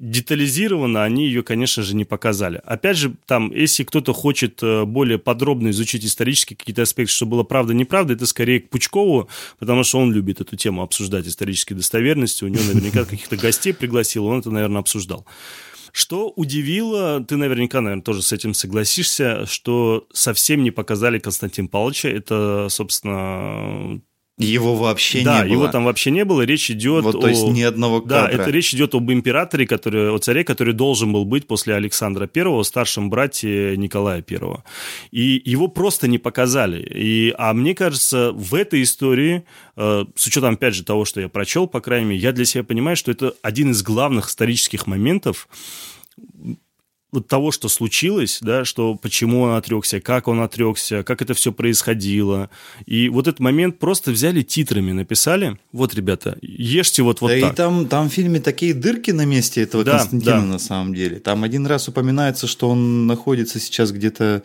детализированно 0.04 1.02
они 1.02 1.26
ее, 1.26 1.42
конечно 1.42 1.82
же, 1.82 1.96
не 1.96 2.04
показали. 2.04 2.60
Опять 2.64 2.98
же, 2.98 3.14
там, 3.26 3.50
если 3.50 3.84
кто-то 3.84 4.12
хочет 4.12 4.62
э, 4.62 4.84
более 4.84 5.18
подробно 5.18 5.70
изучить 5.70 6.04
исторические 6.04 6.58
какие-то 6.58 6.82
аспекты, 6.82 7.12
что 7.12 7.24
было 7.24 7.42
правда-неправда, 7.42 8.12
это 8.12 8.26
скорее 8.26 8.60
к 8.60 8.68
Пучкову, 8.68 9.28
потому 9.58 9.82
что 9.82 9.98
он 9.98 10.12
любит 10.12 10.42
эту 10.42 10.56
тему 10.56 10.82
обсуждать 10.82 11.26
исторические 11.26 11.78
достоверности, 11.78 12.44
у 12.44 12.48
него 12.48 12.62
наверняка 12.64 13.04
каких-то 13.04 13.36
гостей 13.36 13.72
пригласил, 13.72 14.26
он 14.26 14.40
это, 14.40 14.50
наверное, 14.50 14.80
обсуждал. 14.80 15.24
Что 15.90 16.30
удивило, 16.36 17.24
ты 17.24 17.36
наверняка, 17.36 17.80
наверное, 17.80 18.02
тоже 18.02 18.20
с 18.20 18.32
этим 18.32 18.52
согласишься, 18.52 19.46
что 19.46 20.06
совсем 20.12 20.64
не 20.64 20.70
показали 20.70 21.18
Константин 21.18 21.68
Павловича. 21.68 22.08
Это, 22.08 22.66
собственно, 22.68 24.00
его 24.38 24.74
вообще 24.74 25.22
да, 25.22 25.42
не 25.42 25.50
было. 25.50 25.52
его 25.52 25.68
там 25.68 25.84
вообще 25.84 26.10
не 26.10 26.24
было. 26.24 26.42
Речь 26.42 26.70
идет 26.70 27.04
вот, 27.04 27.14
о... 27.14 27.20
То 27.20 27.28
есть 27.28 27.46
ни 27.46 27.62
одного 27.62 28.00
кадра. 28.00 28.36
Да, 28.36 28.42
это 28.42 28.50
речь 28.50 28.74
идет 28.74 28.94
об 28.94 29.10
императоре, 29.10 29.66
который, 29.66 30.10
о 30.10 30.18
царе, 30.18 30.42
который 30.42 30.74
должен 30.74 31.12
был 31.12 31.24
быть 31.24 31.46
после 31.46 31.74
Александра 31.74 32.26
Первого, 32.26 32.64
старшем 32.64 33.10
брате 33.10 33.76
Николая 33.76 34.22
Первого. 34.22 34.64
И 35.12 35.40
его 35.44 35.68
просто 35.68 36.08
не 36.08 36.18
показали. 36.18 36.82
И, 36.82 37.32
а 37.38 37.54
мне 37.54 37.74
кажется, 37.74 38.32
в 38.32 38.54
этой 38.54 38.82
истории, 38.82 39.44
э, 39.76 40.04
с 40.16 40.26
учетом, 40.26 40.54
опять 40.54 40.74
же, 40.74 40.84
того, 40.84 41.04
что 41.04 41.20
я 41.20 41.28
прочел, 41.28 41.68
по 41.68 41.80
крайней 41.80 42.06
мере, 42.06 42.20
я 42.20 42.32
для 42.32 42.44
себя 42.44 42.64
понимаю, 42.64 42.96
что 42.96 43.12
это 43.12 43.34
один 43.42 43.70
из 43.70 43.82
главных 43.84 44.28
исторических 44.28 44.88
моментов, 44.88 45.48
вот 47.14 47.28
того, 47.28 47.50
что 47.52 47.68
случилось, 47.68 48.38
да, 48.42 48.64
что 48.64 48.94
почему 48.94 49.42
он 49.42 49.54
отрекся, 49.56 50.00
как 50.00 50.28
он 50.28 50.40
отрекся, 50.40 51.02
как 51.02 51.22
это 51.22 51.34
все 51.34 51.52
происходило. 51.52 52.50
И 52.86 53.08
вот 53.08 53.28
этот 53.28 53.40
момент 53.40 53.78
просто 53.78 54.10
взяли 54.10 54.42
титрами, 54.42 54.92
написали. 54.92 55.58
Вот, 55.72 55.94
ребята, 55.94 56.36
ешьте 56.42 57.02
вот, 57.02 57.20
вот 57.20 57.30
да 57.30 57.40
так. 57.40 57.52
и 57.52 57.56
там, 57.56 57.86
там 57.88 58.10
в 58.10 58.12
фильме 58.12 58.40
такие 58.40 58.74
дырки 58.74 59.10
на 59.10 59.24
месте 59.24 59.62
этого 59.62 59.84
да, 59.84 59.98
Константина 59.98 60.40
да. 60.40 60.46
на 60.46 60.58
самом 60.58 60.94
деле. 60.94 61.20
Там 61.20 61.44
один 61.44 61.66
раз 61.66 61.88
упоминается, 61.88 62.46
что 62.46 62.68
он 62.68 63.06
находится 63.06 63.60
сейчас 63.60 63.92
где-то 63.92 64.42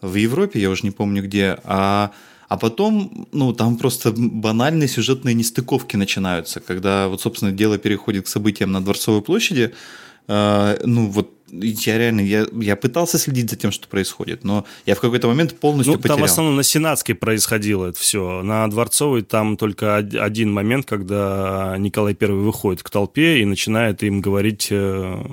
в 0.00 0.14
Европе, 0.14 0.60
я 0.60 0.70
уже 0.70 0.82
не 0.82 0.90
помню 0.90 1.22
где, 1.22 1.58
а 1.64 2.12
а 2.46 2.56
потом, 2.56 3.26
ну, 3.32 3.52
там 3.52 3.76
просто 3.76 4.12
банальные 4.16 4.86
сюжетные 4.86 5.34
нестыковки 5.34 5.96
начинаются, 5.96 6.60
когда 6.60 7.08
вот, 7.08 7.20
собственно, 7.20 7.52
дело 7.52 7.78
переходит 7.78 8.26
к 8.26 8.28
событиям 8.28 8.70
на 8.70 8.84
Дворцовой 8.84 9.22
площади, 9.22 9.72
э, 10.28 10.78
ну, 10.84 11.08
вот 11.08 11.32
я 11.60 11.98
реально, 11.98 12.20
я, 12.20 12.46
я 12.52 12.76
пытался 12.76 13.18
следить 13.18 13.50
за 13.50 13.56
тем, 13.56 13.72
что 13.72 13.88
происходит, 13.88 14.44
но 14.44 14.64
я 14.86 14.94
в 14.94 15.00
какой-то 15.00 15.28
момент 15.28 15.58
полностью 15.58 15.94
ну, 15.94 15.98
потерял. 15.98 16.16
Там 16.16 16.26
в 16.26 16.30
основном 16.30 16.56
на 16.56 16.62
Сенатской 16.62 17.14
происходило 17.14 17.86
это 17.86 17.98
все. 17.98 18.42
На 18.42 18.68
Дворцовой 18.68 19.22
там 19.22 19.56
только 19.56 19.96
один 19.96 20.52
момент, 20.52 20.86
когда 20.86 21.76
Николай 21.78 22.14
Первый 22.14 22.42
выходит 22.42 22.82
к 22.82 22.90
толпе 22.90 23.40
и 23.40 23.44
начинает 23.44 24.02
им 24.02 24.20
говорить, 24.20 24.68
э, 24.70 25.24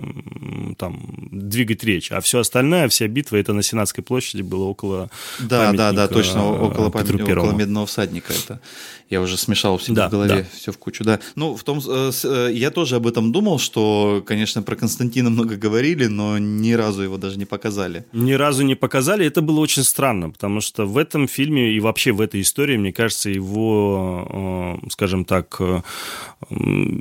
там, 0.78 1.30
двигать 1.32 1.84
речь. 1.84 2.12
А 2.12 2.22
все 2.22 2.40
остальное, 2.40 2.88
вся 2.90 3.08
битва, 3.08 3.38
это 3.38 3.54
на 3.54 3.64
Сенатской 3.64 4.04
площади 4.04 4.42
было 4.42 4.66
около 4.66 5.10
Да, 5.40 5.72
да, 5.74 5.92
да, 5.92 6.08
точно, 6.08 6.50
около, 6.50 6.90
памятника, 6.90 7.32
около 7.32 7.52
Медного 7.52 7.86
всадника 7.86 8.34
это. 8.34 8.62
Я 9.10 9.20
уже 9.20 9.38
смешал 9.38 9.78
в 9.78 9.84
себе 9.84 9.96
да, 9.96 10.08
в 10.08 10.12
голове 10.12 10.36
да. 10.36 10.46
все 10.58 10.72
в 10.72 10.78
кучу, 10.78 11.04
да. 11.04 11.20
Ну, 11.36 11.58
в 11.58 11.64
том, 11.66 11.82
э, 11.86 12.12
э, 12.24 12.50
я 12.54 12.72
тоже 12.72 12.96
об 12.96 13.06
этом 13.06 13.34
думал, 13.34 13.60
что, 13.60 14.24
конечно, 14.26 14.64
про 14.64 14.78
Константина 14.78 15.30
много 15.30 15.58
говорили, 15.58 16.08
но 16.12 16.38
ни 16.38 16.74
разу 16.74 17.04
его 17.04 17.18
даже 17.18 17.38
не 17.38 17.46
показали. 17.46 18.06
Ни 18.14 18.34
разу 18.34 18.64
не 18.64 18.76
показали, 18.76 19.26
это 19.26 19.42
было 19.42 19.60
очень 19.60 19.84
странно, 19.84 20.30
потому 20.30 20.62
что 20.62 20.86
в 20.86 20.98
этом 20.98 21.28
фильме 21.28 21.72
и 21.72 21.80
вообще 21.80 22.12
в 22.12 22.22
этой 22.22 22.42
истории, 22.42 22.78
мне 22.78 22.94
кажется, 22.94 23.30
его, 23.30 24.80
э, 24.84 24.90
скажем 24.90 25.26
так, 25.26 25.60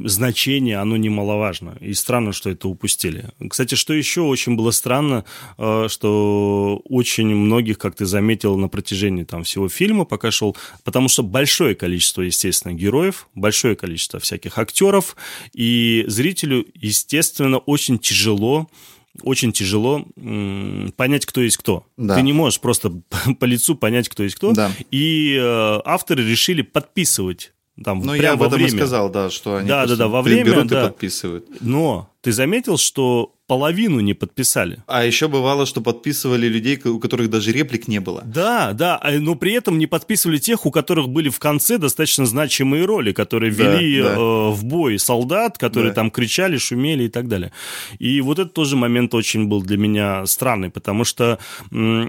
значение, 0.04 0.78
оно 0.78 0.96
немаловажно. 0.96 1.76
И 1.80 1.94
странно, 1.94 2.32
что 2.32 2.50
это 2.50 2.68
упустили. 2.68 3.30
Кстати, 3.48 3.74
что 3.74 3.92
еще 3.94 4.22
очень 4.22 4.56
было 4.56 4.70
странно, 4.70 5.24
что 5.56 6.80
очень 6.84 7.34
многих, 7.34 7.78
как 7.78 7.94
ты 7.94 8.06
заметил, 8.06 8.56
на 8.56 8.68
протяжении 8.68 9.24
там 9.24 9.44
всего 9.44 9.68
фильма 9.68 10.04
пока 10.04 10.30
шел, 10.30 10.56
потому 10.84 11.08
что 11.08 11.22
большое 11.22 11.74
количество, 11.74 12.22
естественно, 12.22 12.72
героев, 12.72 13.28
большое 13.34 13.76
количество 13.76 14.20
всяких 14.20 14.58
актеров, 14.58 15.16
и 15.52 16.04
зрителю, 16.06 16.66
естественно, 16.74 17.58
очень 17.58 17.98
тяжело 17.98 18.68
очень 19.22 19.52
тяжело 19.52 20.04
понять, 20.96 21.26
кто 21.26 21.40
есть 21.40 21.56
кто. 21.56 21.86
Да. 21.96 22.14
Ты 22.16 22.22
не 22.22 22.32
можешь 22.32 22.60
просто 22.60 22.90
по 23.38 23.44
лицу 23.44 23.74
понять, 23.74 24.08
кто 24.08 24.22
есть 24.22 24.36
кто. 24.36 24.52
Да. 24.52 24.70
И 24.90 25.36
э, 25.38 25.80
авторы 25.84 26.28
решили 26.28 26.62
подписывать 26.62 27.52
Там, 27.82 28.00
ну, 28.00 28.14
я 28.14 28.32
об 28.32 28.42
этом 28.42 28.54
время. 28.58 28.68
и 28.68 28.76
сказал, 28.76 29.10
да, 29.10 29.30
что 29.30 29.56
они 29.56 29.68
да, 29.68 29.86
да, 29.86 29.96
да, 29.96 30.08
во 30.08 30.22
время, 30.22 30.44
берут 30.44 30.66
да. 30.66 30.82
и 30.82 30.88
подписывают. 30.88 31.46
Но 31.60 32.10
ты 32.20 32.32
заметил, 32.32 32.76
что 32.76 33.32
половину 33.46 34.00
не 34.00 34.14
подписали. 34.14 34.82
А 34.86 35.04
еще 35.04 35.26
бывало, 35.26 35.66
что 35.66 35.80
подписывали 35.80 36.46
людей, 36.46 36.78
у 36.84 37.00
которых 37.00 37.30
даже 37.30 37.50
реплик 37.50 37.88
не 37.88 37.98
было. 37.98 38.22
Да, 38.24 38.74
да, 38.74 38.96
а, 39.02 39.12
но 39.12 39.34
при 39.34 39.54
этом 39.54 39.78
не 39.78 39.86
подписывали 39.86 40.38
тех, 40.38 40.66
у 40.66 40.70
которых 40.70 41.08
были 41.08 41.30
в 41.30 41.38
конце 41.38 41.78
достаточно 41.78 42.26
значимые 42.26 42.84
роли, 42.84 43.12
которые 43.12 43.50
вели 43.50 44.02
да. 44.02 44.14
Э, 44.14 44.50
в 44.50 44.64
бой 44.64 44.98
солдат, 44.98 45.58
которые 45.58 45.90
да. 45.90 45.96
там 45.96 46.10
кричали, 46.10 46.58
шумели 46.58 47.04
и 47.04 47.08
так 47.08 47.26
далее. 47.26 47.50
И 47.98 48.20
вот 48.20 48.38
это 48.38 48.50
тоже 48.50 48.76
момент 48.76 49.14
очень 49.14 49.46
был 49.46 49.62
для 49.62 49.78
меня 49.78 50.26
странный, 50.26 50.70
потому 50.70 51.04
что 51.04 51.38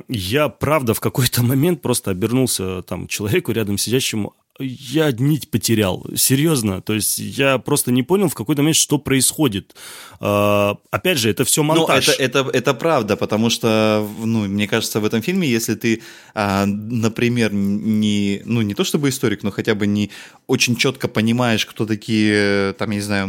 я, 0.10 0.50
правда, 0.50 0.94
в 0.94 1.00
какой-то 1.00 1.42
момент 1.44 1.82
просто 1.82 2.12
обернулся 2.12 2.82
там 2.84 3.08
человеку 3.08 3.52
рядом 3.52 3.78
сидящему, 3.78 4.36
я 4.62 5.12
нить 5.12 5.50
потерял, 5.50 6.06
серьезно. 6.16 6.82
То 6.82 6.94
есть 6.94 7.20
я 7.20 7.58
просто 7.58 7.92
не 7.92 8.04
понял 8.04 8.30
в 8.30 8.36
какой-то 8.36 8.62
момент, 8.62 8.78
что 8.78 8.98
происходит. 8.98 9.76
А, 10.20 10.78
опять 10.92 11.18
же, 11.18 11.30
это 11.30 11.44
все 11.44 11.64
монтаж. 11.64 12.08
Ну, 12.08 12.14
это, 12.14 12.40
это, 12.40 12.50
это 12.58 12.74
правда, 12.74 13.18
потому 13.18 13.50
что, 13.50 14.08
ну, 14.20 14.48
мне 14.48 14.68
кажется, 14.68 15.00
в 15.00 15.06
этом 15.06 15.22
фильме, 15.22 15.48
если 15.48 15.76
ты, 15.76 16.02
а, 16.34 16.66
например, 16.66 17.54
не, 17.54 18.42
ну, 18.46 18.62
не 18.62 18.74
то 18.74 18.84
чтобы 18.84 19.10
историк, 19.10 19.44
но 19.44 19.52
хотя 19.52 19.76
бы 19.76 19.88
не 19.88 20.12
очень 20.48 20.76
четко 20.76 21.08
понимаешь, 21.08 21.66
кто 21.66 21.86
такие, 21.86 22.74
там, 22.74 22.92
я 22.92 22.96
не 22.96 23.02
знаю, 23.02 23.28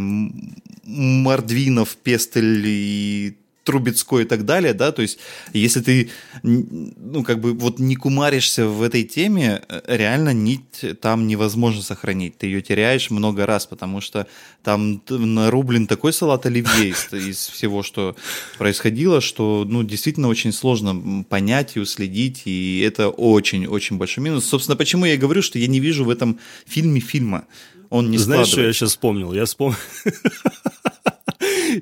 Мордвинов, 0.83 1.95
Пестель 2.03 2.63
и 2.65 3.37
Трубецкой 3.63 4.23
и 4.23 4.25
так 4.25 4.45
далее, 4.45 4.73
да, 4.73 4.91
то 4.91 5.01
есть 5.01 5.19
если 5.53 5.81
ты, 5.81 6.09
ну, 6.43 7.23
как 7.23 7.39
бы 7.39 7.53
вот 7.53 7.79
не 7.79 7.95
кумаришься 7.95 8.67
в 8.67 8.81
этой 8.81 9.03
теме, 9.03 9.61
э, 9.69 9.81
реально 9.87 10.33
нить 10.33 10.85
там 11.01 11.27
невозможно 11.27 11.81
сохранить, 11.81 12.37
ты 12.37 12.47
ее 12.47 12.61
теряешь 12.61 13.09
много 13.09 13.45
раз, 13.45 13.65
потому 13.65 14.01
что 14.01 14.27
там 14.63 15.01
нарублен 15.07 15.87
такой 15.87 16.13
салат 16.13 16.45
оливье 16.45 16.89
из, 16.89 17.13
из 17.13 17.47
всего, 17.47 17.83
что 17.83 18.15
происходило, 18.57 19.21
что, 19.21 19.65
ну, 19.67 19.83
действительно 19.83 20.27
очень 20.27 20.51
сложно 20.51 21.23
понять 21.23 21.75
и 21.75 21.79
уследить, 21.79 22.43
и 22.45 22.79
это 22.79 23.09
очень-очень 23.09 23.97
большой 23.97 24.23
минус. 24.23 24.45
Собственно, 24.45 24.75
почему 24.75 25.05
я 25.05 25.17
говорю, 25.17 25.41
что 25.41 25.57
я 25.59 25.67
не 25.67 25.79
вижу 25.79 26.03
в 26.03 26.09
этом 26.09 26.39
фильме 26.65 26.99
фильма, 26.99 27.45
он 27.89 28.09
не 28.09 28.17
Знаешь, 28.17 28.47
что 28.47 28.61
я 28.61 28.73
сейчас 28.73 28.89
вспомнил? 28.89 29.33
Я 29.33 29.45
вспомнил... 29.45 29.77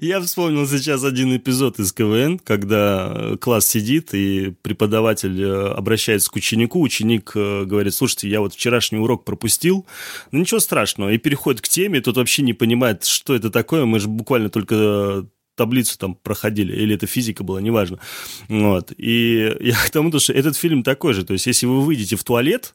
Я 0.01 0.21
вспомнил 0.21 0.67
сейчас 0.67 1.03
один 1.03 1.35
эпизод 1.35 1.79
из 1.79 1.91
КВН, 1.93 2.39
когда 2.39 3.35
класс 3.39 3.67
сидит, 3.67 4.13
и 4.13 4.53
преподаватель 4.61 5.41
э, 5.41 5.67
обращается 5.73 6.31
к 6.31 6.35
ученику, 6.35 6.81
ученик 6.81 7.31
э, 7.35 7.65
говорит, 7.65 7.93
слушайте, 7.93 8.29
я 8.29 8.39
вот 8.41 8.53
вчерашний 8.53 8.99
урок 8.99 9.25
пропустил, 9.25 9.85
ну 10.31 10.39
ничего 10.39 10.59
страшного, 10.59 11.09
и 11.11 11.17
переходит 11.17 11.61
к 11.61 11.67
теме, 11.67 12.01
тот 12.01 12.17
вообще 12.17 12.41
не 12.41 12.53
понимает, 12.53 13.03
что 13.05 13.35
это 13.35 13.49
такое, 13.49 13.85
мы 13.85 13.99
же 13.99 14.07
буквально 14.07 14.49
только 14.49 15.25
таблицу 15.55 15.97
там 15.97 16.15
проходили, 16.15 16.73
или 16.73 16.95
это 16.95 17.07
физика 17.07 17.43
была, 17.43 17.61
неважно. 17.61 17.99
Вот. 18.47 18.93
И 18.97 19.55
я 19.59 19.75
к 19.75 19.89
тому, 19.89 20.17
что 20.19 20.33
этот 20.33 20.55
фильм 20.55 20.83
такой 20.83 21.13
же. 21.13 21.25
То 21.25 21.33
есть, 21.33 21.47
если 21.47 21.65
вы 21.65 21.81
выйдете 21.81 22.15
в 22.15 22.23
туалет, 22.23 22.73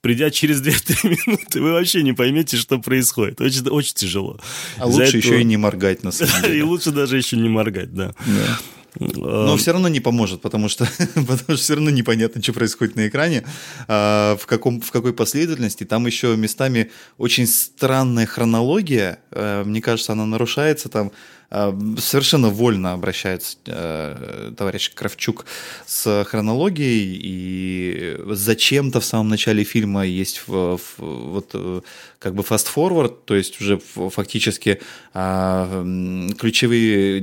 придя 0.00 0.30
через 0.30 0.62
2-3 0.62 1.08
минуты, 1.26 1.60
вы 1.60 1.72
вообще 1.72 2.02
не 2.02 2.12
поймете, 2.12 2.56
что 2.56 2.78
происходит. 2.78 3.40
Очень, 3.40 3.68
очень 3.68 3.94
тяжело. 3.94 4.40
А 4.78 4.88
Из-за 4.88 5.00
лучше 5.02 5.18
этого... 5.18 5.32
еще 5.32 5.40
и 5.40 5.44
не 5.44 5.56
моргать, 5.56 6.02
на 6.02 6.12
самом 6.12 6.42
деле. 6.42 6.58
И 6.58 6.62
лучше 6.62 6.90
даже 6.90 7.16
еще 7.16 7.36
не 7.36 7.48
моргать, 7.48 7.92
да. 7.94 8.14
да. 8.26 8.58
Но 8.98 9.56
все 9.56 9.72
равно 9.72 9.88
не 9.88 10.00
поможет, 10.00 10.42
потому 10.42 10.68
что, 10.68 10.86
потому 11.14 11.36
что 11.36 11.56
все 11.56 11.74
равно 11.74 11.90
непонятно, 11.90 12.42
что 12.42 12.52
происходит 12.52 12.94
на 12.96 13.08
экране, 13.08 13.44
а, 13.88 14.36
в, 14.36 14.46
каком, 14.46 14.80
в 14.80 14.90
какой 14.90 15.14
последовательности. 15.14 15.84
Там 15.84 16.06
еще 16.06 16.36
местами 16.36 16.90
очень 17.16 17.46
странная 17.46 18.26
хронология. 18.26 19.18
А, 19.30 19.64
мне 19.64 19.80
кажется, 19.80 20.12
она 20.12 20.26
нарушается 20.26 20.88
там 20.88 21.10
совершенно 21.98 22.48
вольно 22.48 22.94
обращается 22.94 23.58
э, 23.66 24.52
товарищ 24.56 24.90
Кравчук 24.94 25.44
с 25.86 26.24
хронологией, 26.24 27.20
и 27.22 28.16
зачем-то 28.30 29.00
в 29.00 29.04
самом 29.04 29.28
начале 29.28 29.62
фильма 29.64 30.06
есть 30.06 30.42
вот 30.46 31.50
э, 31.52 31.80
как 32.22 32.34
бы 32.34 32.42
fast-forward, 32.42 33.16
то 33.24 33.34
есть 33.34 33.60
уже 33.60 33.78
фактически 33.78 34.80
ключевые, 36.38 37.20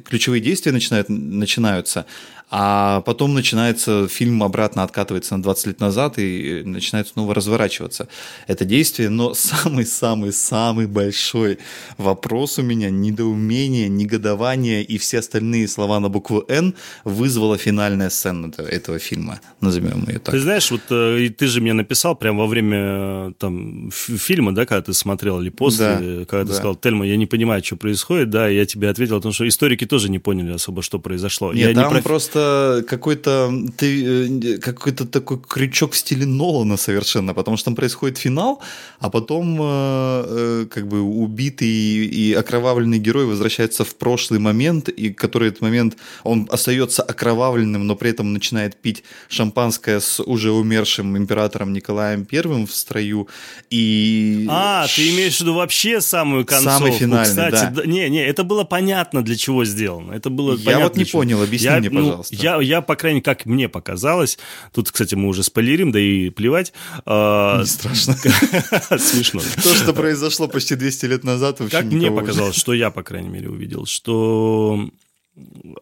ключевые 0.00 0.40
действия 0.40 0.72
начинают, 0.72 1.08
начинаются, 1.08 2.06
а 2.48 3.00
потом 3.00 3.34
начинается, 3.34 4.06
фильм 4.06 4.42
обратно 4.44 4.84
откатывается 4.84 5.36
на 5.36 5.42
20 5.42 5.66
лет 5.66 5.80
назад 5.80 6.18
и 6.18 6.62
начинает 6.64 7.08
снова 7.08 7.34
разворачиваться 7.34 8.08
это 8.46 8.64
действие. 8.64 9.08
Но 9.08 9.34
самый-самый-самый 9.34 10.86
большой 10.86 11.58
вопрос 11.98 12.58
у 12.58 12.62
меня, 12.62 12.90
недоумение, 12.90 13.88
негодование 13.88 14.84
и 14.84 14.96
все 14.98 15.18
остальные 15.18 15.66
слова 15.66 15.98
на 15.98 16.08
букву 16.08 16.44
«Н» 16.48 16.74
вызвала 17.04 17.58
финальная 17.58 18.10
сцена 18.10 18.52
этого 18.58 19.00
фильма, 19.00 19.40
назовем 19.60 20.06
ее 20.06 20.20
так. 20.20 20.32
Ты 20.32 20.40
знаешь, 20.40 20.70
вот 20.70 20.82
э, 20.90 21.28
ты 21.36 21.46
же 21.48 21.60
мне 21.60 21.72
написал 21.72 22.14
прямо 22.14 22.40
во 22.40 22.46
время 22.46 22.78
э, 22.78 23.32
там, 23.38 23.65
фильма, 23.90 24.54
да, 24.54 24.66
когда 24.66 24.82
ты 24.82 24.92
смотрел, 24.92 25.40
или 25.40 25.50
после, 25.50 25.86
да, 25.86 26.24
когда 26.26 26.44
да. 26.44 26.50
ты 26.50 26.54
сказал, 26.54 26.76
Тельма, 26.76 27.06
я 27.06 27.16
не 27.16 27.26
понимаю, 27.26 27.64
что 27.64 27.76
происходит, 27.76 28.30
да, 28.30 28.48
я 28.48 28.66
тебе 28.66 28.88
ответил, 28.88 29.16
потому 29.16 29.32
что 29.32 29.46
историки 29.46 29.86
тоже 29.86 30.10
не 30.10 30.18
поняли 30.18 30.52
особо, 30.52 30.82
что 30.82 30.98
произошло. 30.98 31.52
Нет, 31.52 31.68
я 31.68 31.74
там 31.74 31.84
не 31.84 31.90
проф... 31.90 32.04
просто 32.04 32.36
просто 32.36 32.84
какой-то 32.88 33.52
ты 33.76 34.56
э, 34.56 34.58
какой-то 34.58 35.06
такой 35.06 35.38
крючок 35.38 35.92
в 35.92 35.96
стиле 35.96 36.26
Нолана 36.26 36.76
совершенно, 36.76 37.34
потому 37.34 37.56
что 37.56 37.66
там 37.66 37.74
происходит 37.74 38.18
финал, 38.18 38.60
а 38.98 39.10
потом 39.10 39.58
э, 39.60 39.64
э, 39.64 40.66
как 40.70 40.86
бы 40.86 41.00
убитый 41.00 41.68
и 41.68 42.32
окровавленный 42.32 42.98
герой 42.98 43.26
возвращается 43.26 43.84
в 43.84 43.94
прошлый 43.94 44.40
момент, 44.40 44.88
и 44.88 45.12
который 45.12 45.48
этот 45.48 45.62
момент 45.62 45.96
он 46.24 46.48
остается 46.50 47.02
окровавленным, 47.02 47.86
но 47.86 47.96
при 47.96 48.10
этом 48.10 48.32
начинает 48.32 48.76
пить 48.76 49.04
шампанское 49.28 50.00
с 50.00 50.22
уже 50.22 50.50
умершим 50.50 51.16
императором 51.16 51.72
Николаем 51.72 52.24
Первым 52.24 52.66
в 52.66 52.72
строю 52.72 53.28
и 53.70 54.46
а 54.48 54.86
ты 54.94 55.10
имеешь 55.10 55.36
в 55.36 55.40
виду 55.40 55.54
вообще 55.54 56.00
самую 56.00 56.44
концовку? 56.44 56.86
Самый 56.86 56.92
финальный, 56.92 57.28
Кстати, 57.28 57.72
да. 57.72 57.86
Не, 57.86 58.08
не, 58.10 58.24
это 58.24 58.44
было 58.44 58.64
понятно 58.64 59.22
для 59.22 59.36
чего 59.36 59.64
сделано. 59.64 60.12
Это 60.12 60.30
было 60.30 60.56
я 60.56 60.64
понятно. 60.64 60.84
вот 60.84 60.96
не 60.96 61.04
понял, 61.04 61.42
объясни 61.42 61.66
я, 61.66 61.78
мне, 61.78 61.90
ну, 61.90 62.00
пожалуйста 62.00 62.26
пожалуйста. 62.30 62.36
Я, 62.36 62.60
я, 62.60 62.80
по 62.80 62.96
крайней 62.96 63.16
мере, 63.16 63.24
как 63.24 63.46
мне 63.46 63.68
показалось, 63.68 64.38
тут, 64.72 64.90
кстати, 64.90 65.14
мы 65.14 65.28
уже 65.28 65.42
спойлерим, 65.42 65.92
да 65.92 66.00
и 66.00 66.30
плевать. 66.30 66.72
А, 67.04 67.60
не 67.60 67.66
страшно. 67.66 68.14
Смешно. 68.98 69.40
То, 69.62 69.74
что 69.74 69.92
произошло 69.92 70.48
почти 70.48 70.74
200 70.74 71.06
лет 71.06 71.24
назад, 71.24 71.60
вообще 71.60 71.76
Как 71.76 71.86
мне 71.86 72.10
показалось, 72.10 72.56
что 72.56 72.74
я, 72.74 72.90
по 72.90 73.02
крайней 73.02 73.28
мере, 73.28 73.48
увидел, 73.48 73.86
что 73.86 74.88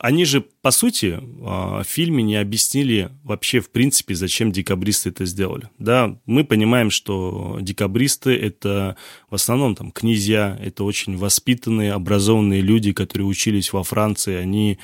они 0.00 0.24
же, 0.24 0.40
по 0.40 0.70
сути, 0.70 1.20
а, 1.42 1.82
в 1.82 1.86
фильме 1.86 2.22
не 2.22 2.36
объяснили 2.36 3.10
вообще, 3.22 3.60
в 3.60 3.70
принципе, 3.70 4.14
зачем 4.14 4.50
декабристы 4.50 5.10
это 5.10 5.24
сделали. 5.26 5.68
Да, 5.78 6.18
мы 6.26 6.44
понимаем, 6.44 6.90
что 6.90 7.58
декабристы— 7.60 8.34
это 8.36 8.96
в 9.30 9.34
основном 9.34 9.76
там 9.76 9.92
князья, 9.92 10.58
это 10.60 10.84
очень 10.84 11.16
воспитанные, 11.16 11.92
образованные 11.92 12.62
люди, 12.62 12.92
которые 12.92 13.28
учились 13.28 13.72
во 13.72 13.84
Франции, 13.84 14.34
они 14.34 14.78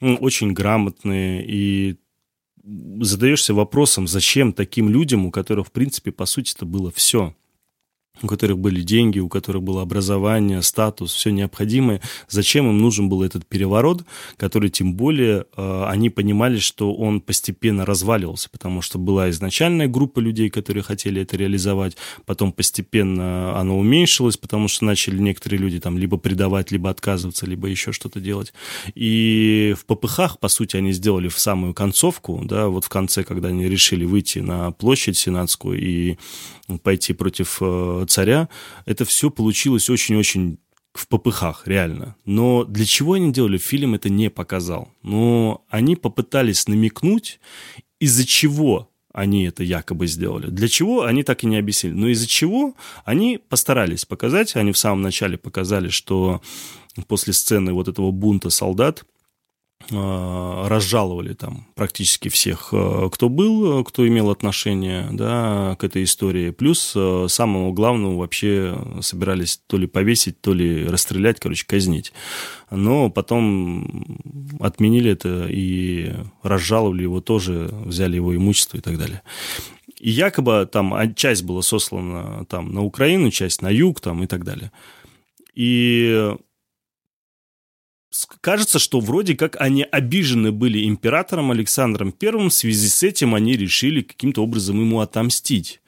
ну, 0.00 0.14
очень 0.16 0.52
грамотные, 0.52 1.44
и 1.44 1.96
задаешься 3.00 3.54
вопросом, 3.54 4.06
зачем 4.06 4.52
таким 4.52 4.88
людям, 4.88 5.26
у 5.26 5.32
которых, 5.32 5.66
в 5.66 5.72
принципе, 5.72 6.12
по 6.12 6.26
сути, 6.26 6.54
это 6.54 6.64
было 6.64 6.92
все, 6.92 7.34
у 8.22 8.26
которых 8.26 8.58
были 8.58 8.82
деньги, 8.82 9.18
у 9.18 9.28
которых 9.28 9.62
было 9.62 9.82
образование, 9.82 10.62
статус, 10.62 11.12
все 11.12 11.30
необходимое. 11.30 12.00
Зачем 12.28 12.68
им 12.68 12.78
нужен 12.78 13.08
был 13.08 13.22
этот 13.22 13.46
переворот, 13.46 14.04
который 14.36 14.70
тем 14.70 14.94
более 14.94 15.46
э, 15.56 15.84
они 15.88 16.10
понимали, 16.10 16.58
что 16.58 16.94
он 16.94 17.20
постепенно 17.20 17.84
разваливался, 17.84 18.48
потому 18.50 18.82
что 18.82 18.98
была 18.98 19.30
изначальная 19.30 19.88
группа 19.88 20.20
людей, 20.20 20.50
которые 20.50 20.82
хотели 20.82 21.22
это 21.22 21.36
реализовать, 21.36 21.96
потом 22.26 22.52
постепенно 22.52 23.58
оно 23.58 23.78
уменьшилось, 23.78 24.36
потому 24.36 24.68
что 24.68 24.84
начали 24.84 25.18
некоторые 25.18 25.60
люди 25.60 25.80
там 25.80 25.98
либо 25.98 26.16
предавать, 26.16 26.70
либо 26.70 26.90
отказываться, 26.90 27.46
либо 27.46 27.68
еще 27.68 27.92
что-то 27.92 28.20
делать. 28.20 28.52
И 28.94 29.74
в 29.78 29.84
ППХ, 29.86 30.38
по 30.38 30.48
сути, 30.48 30.76
они 30.76 30.92
сделали 30.92 31.28
в 31.28 31.38
самую 31.38 31.74
концовку, 31.74 32.40
да, 32.44 32.68
вот 32.68 32.84
в 32.84 32.88
конце, 32.88 33.24
когда 33.24 33.48
они 33.48 33.68
решили 33.68 34.04
выйти 34.04 34.38
на 34.38 34.70
площадь 34.72 35.16
Сенатскую 35.16 35.80
и 35.80 36.18
пойти 36.82 37.12
против 37.12 37.58
э, 37.60 38.04
царя, 38.12 38.48
это 38.86 39.04
все 39.04 39.30
получилось 39.30 39.90
очень-очень 39.90 40.58
в 40.92 41.08
попыхах, 41.08 41.66
реально. 41.66 42.16
Но 42.24 42.64
для 42.64 42.84
чего 42.84 43.14
они 43.14 43.32
делали, 43.32 43.58
фильм 43.58 43.94
это 43.94 44.10
не 44.10 44.30
показал. 44.30 44.90
Но 45.02 45.64
они 45.70 45.96
попытались 45.96 46.68
намекнуть, 46.68 47.40
из-за 47.98 48.26
чего 48.26 48.90
они 49.12 49.44
это 49.44 49.62
якобы 49.62 50.06
сделали. 50.06 50.46
Для 50.50 50.68
чего, 50.68 51.04
они 51.04 51.22
так 51.22 51.44
и 51.44 51.46
не 51.46 51.58
объяснили. 51.58 51.94
Но 51.94 52.08
из-за 52.08 52.26
чего 52.26 52.74
они 53.04 53.38
постарались 53.38 54.04
показать, 54.04 54.56
они 54.56 54.72
в 54.72 54.78
самом 54.78 55.02
начале 55.02 55.36
показали, 55.36 55.88
что 55.88 56.42
после 57.08 57.32
сцены 57.32 57.72
вот 57.72 57.88
этого 57.88 58.10
бунта 58.10 58.50
солдат 58.50 59.04
разжаловали 59.90 61.34
там 61.34 61.66
практически 61.74 62.28
всех, 62.28 62.68
э, 62.72 63.08
кто 63.12 63.28
был, 63.28 63.84
кто 63.84 64.06
имел 64.06 64.30
отношение 64.30 65.08
да, 65.12 65.76
к 65.78 65.84
этой 65.84 66.04
истории. 66.04 66.50
Плюс 66.50 66.92
э, 66.94 67.26
самого 67.28 67.72
главного 67.72 68.18
вообще 68.18 68.78
собирались 69.00 69.60
то 69.66 69.76
ли 69.76 69.86
повесить, 69.86 70.40
то 70.40 70.54
ли 70.54 70.86
расстрелять, 70.86 71.40
короче, 71.40 71.66
казнить. 71.66 72.12
Но 72.70 73.10
потом 73.10 74.18
отменили 74.60 75.12
это 75.12 75.46
и 75.48 76.12
разжаловали 76.42 77.02
его 77.02 77.20
тоже, 77.20 77.70
взяли 77.84 78.16
его 78.16 78.34
имущество 78.34 78.78
и 78.78 78.80
так 78.80 78.98
далее. 78.98 79.22
И 79.98 80.10
якобы 80.10 80.68
там 80.70 81.14
часть 81.14 81.44
была 81.44 81.62
сослана 81.62 82.44
там, 82.46 82.72
на 82.72 82.82
Украину, 82.82 83.30
часть 83.30 83.62
на 83.62 83.68
юг 83.70 84.00
там, 84.00 84.22
и 84.22 84.26
так 84.26 84.44
далее. 84.44 84.72
И 85.54 86.34
кажется, 88.40 88.78
что 88.78 89.00
вроде 89.00 89.34
как 89.34 89.60
они 89.60 89.84
обижены 89.84 90.52
были 90.52 90.86
императором 90.86 91.50
Александром 91.50 92.12
Первым, 92.12 92.50
в 92.50 92.54
связи 92.54 92.88
с 92.88 93.02
этим 93.02 93.34
они 93.34 93.56
решили 93.56 94.02
каким-то 94.02 94.42
образом 94.42 94.80
ему 94.80 95.00
отомстить. 95.00 95.80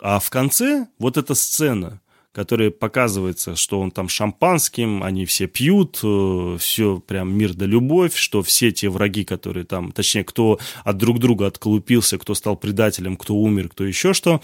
А 0.00 0.18
в 0.18 0.30
конце 0.30 0.88
вот 0.98 1.16
эта 1.16 1.34
сцена, 1.34 2.00
которая 2.32 2.70
показывается, 2.70 3.54
что 3.56 3.80
он 3.80 3.90
там 3.90 4.08
шампанским, 4.08 5.02
они 5.02 5.26
все 5.26 5.46
пьют, 5.46 6.00
э, 6.02 6.56
все 6.58 6.98
прям 6.98 7.32
мир 7.36 7.52
да 7.54 7.66
любовь, 7.66 8.16
что 8.16 8.42
все 8.42 8.72
те 8.72 8.88
враги, 8.88 9.24
которые 9.24 9.64
там, 9.64 9.92
точнее, 9.92 10.24
кто 10.24 10.58
от 10.82 10.96
друг 10.96 11.18
друга 11.18 11.46
отколупился, 11.46 12.18
кто 12.18 12.34
стал 12.34 12.56
предателем, 12.56 13.16
кто 13.16 13.36
умер, 13.36 13.68
кто 13.68 13.84
еще 13.84 14.14
что, 14.14 14.40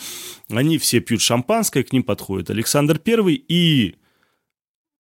они 0.50 0.76
все 0.78 1.00
пьют 1.00 1.22
шампанское, 1.22 1.82
к 1.82 1.92
ним 1.92 2.02
подходит 2.02 2.50
Александр 2.50 2.98
Первый 2.98 3.42
и 3.48 3.96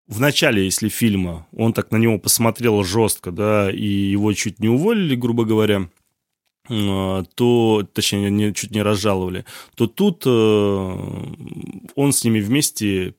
в 0.07 0.19
начале, 0.19 0.65
если 0.65 0.89
фильма, 0.89 1.47
он 1.55 1.73
так 1.73 1.91
на 1.91 1.97
него 1.97 2.19
посмотрел 2.19 2.83
жестко, 2.83 3.31
да, 3.31 3.71
и 3.71 3.85
его 3.85 4.33
чуть 4.33 4.59
не 4.59 4.67
уволили, 4.67 5.15
грубо 5.15 5.45
говоря, 5.45 5.89
а, 6.69 7.23
то, 7.35 7.87
точнее, 7.93 8.29
не, 8.29 8.53
чуть 8.53 8.71
не 8.71 8.81
разжаловали, 8.81 9.45
то 9.75 9.87
тут 9.87 10.23
э, 10.25 10.29
он 10.29 12.13
с 12.13 12.23
ними 12.23 12.39
вместе 12.39 13.15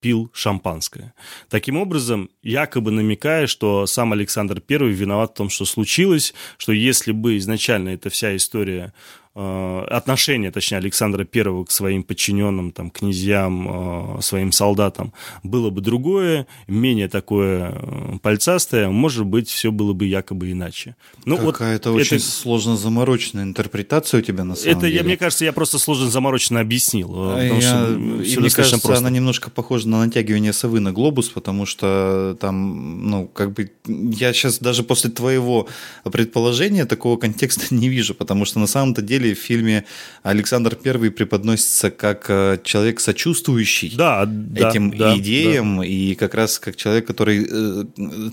пил 0.00 0.30
шампанское. 0.32 1.12
Таким 1.48 1.76
образом, 1.76 2.30
якобы 2.42 2.90
намекая, 2.90 3.46
что 3.46 3.86
сам 3.86 4.12
Александр 4.12 4.62
I 4.68 4.76
виноват 4.90 5.32
в 5.32 5.34
том, 5.34 5.50
что 5.50 5.64
случилось, 5.64 6.34
что 6.56 6.72
если 6.72 7.12
бы 7.12 7.36
изначально 7.38 7.90
эта 7.90 8.10
вся 8.10 8.36
история 8.36 8.94
отношение, 9.38 10.50
точнее, 10.50 10.78
Александра 10.78 11.24
Первого 11.24 11.64
к 11.64 11.70
своим 11.70 12.02
подчиненным, 12.02 12.72
там, 12.72 12.90
князьям, 12.90 14.18
э, 14.18 14.22
своим 14.22 14.50
солдатам 14.50 15.12
было 15.44 15.70
бы 15.70 15.80
другое, 15.80 16.46
менее 16.66 17.08
такое 17.08 17.72
э, 17.74 18.18
пальцастое, 18.20 18.88
может 18.88 19.26
быть, 19.26 19.48
все 19.48 19.70
было 19.70 19.92
бы 19.92 20.06
якобы 20.06 20.50
иначе. 20.50 20.96
Ну, 21.24 21.38
Какая-то 21.38 21.92
вот 21.92 22.00
очень 22.00 22.16
это... 22.16 22.26
сложно 22.26 22.76
замороченная 22.76 23.44
интерпретация 23.44 24.18
у 24.18 24.22
тебя 24.22 24.42
на 24.42 24.56
самом 24.56 24.76
это, 24.76 24.86
деле. 24.86 24.96
Я, 24.96 25.04
мне 25.04 25.16
кажется, 25.16 25.44
я 25.44 25.52
просто 25.52 25.78
сложно 25.78 26.10
замороченно 26.10 26.60
объяснил. 26.60 27.10
А 27.14 27.40
я... 27.40 27.60
что 27.60 27.92
и 27.94 28.38
мне 28.38 28.50
кажется, 28.50 28.80
просто. 28.80 28.96
она 28.98 29.10
немножко 29.10 29.50
похожа 29.50 29.88
на 29.88 30.04
натягивание 30.04 30.52
совы 30.52 30.80
на 30.80 30.92
глобус, 30.92 31.28
потому 31.28 31.64
что 31.64 32.36
там, 32.40 33.08
ну, 33.08 33.26
как 33.28 33.52
бы, 33.52 33.70
я 33.86 34.32
сейчас 34.32 34.58
даже 34.58 34.82
после 34.82 35.10
твоего 35.10 35.68
предположения 36.02 36.86
такого 36.86 37.16
контекста 37.16 37.66
не 37.74 37.88
вижу, 37.88 38.14
потому 38.14 38.44
что 38.44 38.58
на 38.58 38.66
самом-то 38.66 39.00
деле 39.02 39.27
деле 39.28 39.34
в 39.34 39.38
фильме 39.38 39.84
Александр 40.22 40.76
I 40.84 41.10
преподносится 41.10 41.90
как 41.90 42.26
э, 42.28 42.58
человек 42.64 43.00
сочувствующий 43.00 43.94
да, 43.96 44.28
этим 44.54 44.90
да, 44.96 45.16
идеям, 45.16 45.78
да. 45.78 45.86
и 45.86 46.14
как 46.14 46.34
раз 46.34 46.58
как 46.58 46.76
человек, 46.76 47.06
который 47.06 47.46
э, 47.48 47.84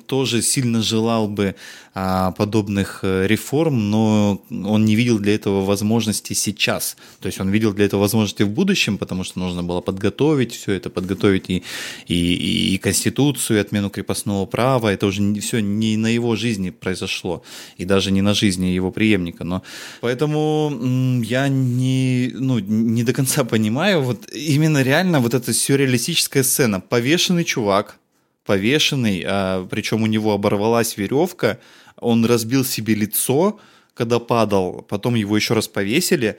тоже 0.05 0.41
сильно 0.41 0.81
желал 0.81 1.27
бы 1.27 1.55
подобных 1.95 2.99
э, 3.03 3.25
реформ, 3.25 3.89
но 3.89 4.41
он 4.49 4.83
не 4.83 4.95
видел 4.95 5.17
для 5.17 5.33
этого 5.33 5.63
возможности 5.63 6.33
сейчас. 6.33 6.97
То 7.21 7.27
есть 7.27 7.39
он 7.39 7.49
видел 7.49 7.73
для 7.73 7.85
этого 7.85 8.01
возможности 8.01 8.43
в 8.43 8.49
будущем, 8.49 8.97
потому 8.97 9.23
что 9.23 9.39
нужно 9.39 9.63
было 9.63 9.79
подготовить 9.79 10.53
все 10.53 10.73
это, 10.73 10.89
подготовить 10.89 11.49
и, 11.49 11.63
и, 12.07 12.75
и 12.75 12.77
Конституцию, 12.79 13.57
и 13.57 13.61
отмену 13.61 13.89
крепостного 13.89 14.45
права. 14.45 14.89
Это 14.89 15.05
уже 15.05 15.21
все 15.39 15.61
не 15.61 15.95
на 15.95 16.07
его 16.07 16.35
жизни 16.35 16.69
произошло, 16.69 17.43
и 17.77 17.85
даже 17.85 18.11
не 18.11 18.21
на 18.21 18.33
жизни 18.33 18.65
его 18.65 18.91
преемника. 18.91 19.45
Но 19.45 19.63
поэтому 20.01 21.21
я 21.23 21.47
не, 21.47 22.31
ну, 22.33 22.59
не 22.59 23.03
до 23.03 23.13
конца 23.13 23.45
понимаю, 23.45 24.01
вот 24.01 24.29
именно 24.33 24.83
реально 24.83 25.21
вот 25.21 25.33
эта 25.33 25.53
сюрреалистическая 25.53 26.43
сцена. 26.43 26.81
Повешенный 26.81 27.45
чувак, 27.45 27.99
повешенный, 28.45 29.23
а, 29.25 29.67
причем 29.69 30.03
у 30.03 30.07
него 30.07 30.33
оборвалась 30.33 30.97
веревка, 30.97 31.59
он 31.99 32.25
разбил 32.25 32.65
себе 32.65 32.95
лицо, 32.95 33.59
когда 33.93 34.19
падал, 34.19 34.85
потом 34.87 35.15
его 35.15 35.35
еще 35.35 35.53
раз 35.53 35.67
повесили, 35.67 36.37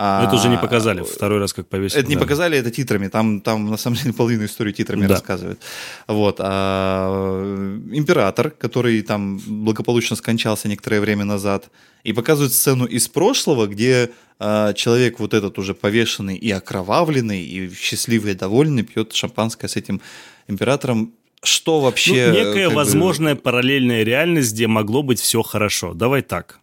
а, 0.00 0.24
это 0.24 0.36
уже 0.36 0.48
не 0.48 0.56
показали, 0.56 1.02
второй 1.02 1.40
раз 1.40 1.52
как 1.52 1.66
повесили. 1.66 2.00
Это 2.00 2.08
не 2.08 2.16
показали, 2.16 2.56
это 2.56 2.70
титрами, 2.70 3.08
там, 3.08 3.40
там 3.40 3.68
на 3.68 3.76
самом 3.76 3.96
деле 3.96 4.12
половину 4.12 4.44
истории 4.44 4.70
титрами 4.72 5.06
да. 5.06 5.14
рассказывают. 5.14 5.58
Вот. 6.06 6.36
А, 6.38 7.82
император, 7.90 8.50
который 8.50 9.02
там 9.02 9.38
благополучно 9.38 10.14
скончался 10.14 10.68
некоторое 10.68 11.00
время 11.00 11.24
назад, 11.24 11.68
и 12.04 12.12
показывают 12.12 12.52
сцену 12.52 12.84
из 12.84 13.08
прошлого, 13.08 13.66
где 13.66 14.10
а, 14.38 14.72
человек 14.72 15.18
вот 15.18 15.34
этот 15.34 15.58
уже 15.58 15.74
повешенный 15.74 16.36
и 16.36 16.48
окровавленный, 16.52 17.42
и 17.42 17.74
счастливый 17.74 18.32
и 18.32 18.36
довольный 18.36 18.84
пьет 18.84 19.12
шампанское 19.12 19.66
с 19.66 19.74
этим 19.74 20.00
императором, 20.46 21.12
что 21.42 21.80
вообще... 21.80 22.28
Ну, 22.28 22.34
некая 22.34 22.68
возможная 22.68 23.34
бы... 23.34 23.40
параллельная 23.40 24.02
реальность, 24.02 24.52
где 24.52 24.66
могло 24.66 25.02
быть 25.02 25.20
все 25.20 25.42
хорошо. 25.42 25.94
Давай 25.94 26.22
так. 26.22 26.60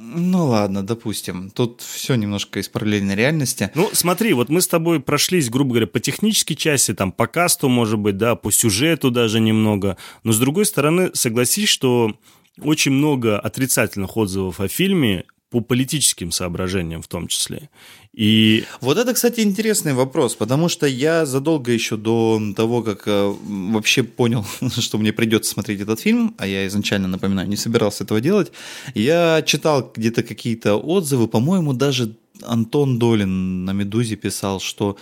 Ну 0.00 0.46
ладно, 0.46 0.86
допустим. 0.86 1.50
Тут 1.50 1.82
все 1.82 2.14
немножко 2.14 2.60
из 2.60 2.68
параллельной 2.68 3.14
реальности. 3.14 3.70
Ну, 3.74 3.90
смотри, 3.92 4.32
вот 4.32 4.48
мы 4.48 4.62
с 4.62 4.68
тобой 4.68 5.00
прошлись, 5.00 5.50
грубо 5.50 5.70
говоря, 5.70 5.86
по 5.86 6.00
технической 6.00 6.56
части, 6.56 6.94
там, 6.94 7.12
по 7.12 7.26
касту, 7.26 7.68
может 7.68 7.98
быть, 7.98 8.16
да, 8.16 8.34
по 8.34 8.50
сюжету 8.50 9.10
даже 9.10 9.40
немного. 9.40 9.98
Но, 10.22 10.32
с 10.32 10.38
другой 10.38 10.64
стороны, 10.66 11.10
согласись, 11.14 11.68
что 11.68 12.14
очень 12.60 12.92
много 12.92 13.38
отрицательных 13.38 14.16
отзывов 14.16 14.60
о 14.60 14.68
фильме 14.68 15.24
по 15.50 15.60
политическим 15.60 16.30
соображениям 16.30 17.02
в 17.02 17.08
том 17.08 17.26
числе. 17.26 17.70
И... 18.12 18.64
Вот 18.80 18.98
это, 18.98 19.14
кстати, 19.14 19.40
интересный 19.40 19.94
вопрос, 19.94 20.34
потому 20.34 20.68
что 20.68 20.86
я 20.86 21.24
задолго 21.24 21.72
еще 21.72 21.96
до 21.96 22.40
того, 22.56 22.82
как 22.82 23.04
э, 23.06 23.34
вообще 23.72 24.02
понял, 24.02 24.44
что 24.78 24.98
мне 24.98 25.12
придется 25.12 25.52
смотреть 25.52 25.80
этот 25.80 26.00
фильм, 26.00 26.34
а 26.38 26.46
я 26.46 26.66
изначально, 26.66 27.08
напоминаю, 27.08 27.48
не 27.48 27.56
собирался 27.56 28.04
этого 28.04 28.20
делать, 28.20 28.52
я 28.94 29.42
читал 29.42 29.90
где-то 29.94 30.22
какие-то 30.22 30.76
отзывы, 30.76 31.28
по-моему, 31.28 31.72
даже 31.72 32.14
Антон 32.42 32.98
Долин 32.98 33.64
на 33.64 33.72
«Медузе» 33.72 34.16
писал, 34.16 34.60
что 34.60 34.96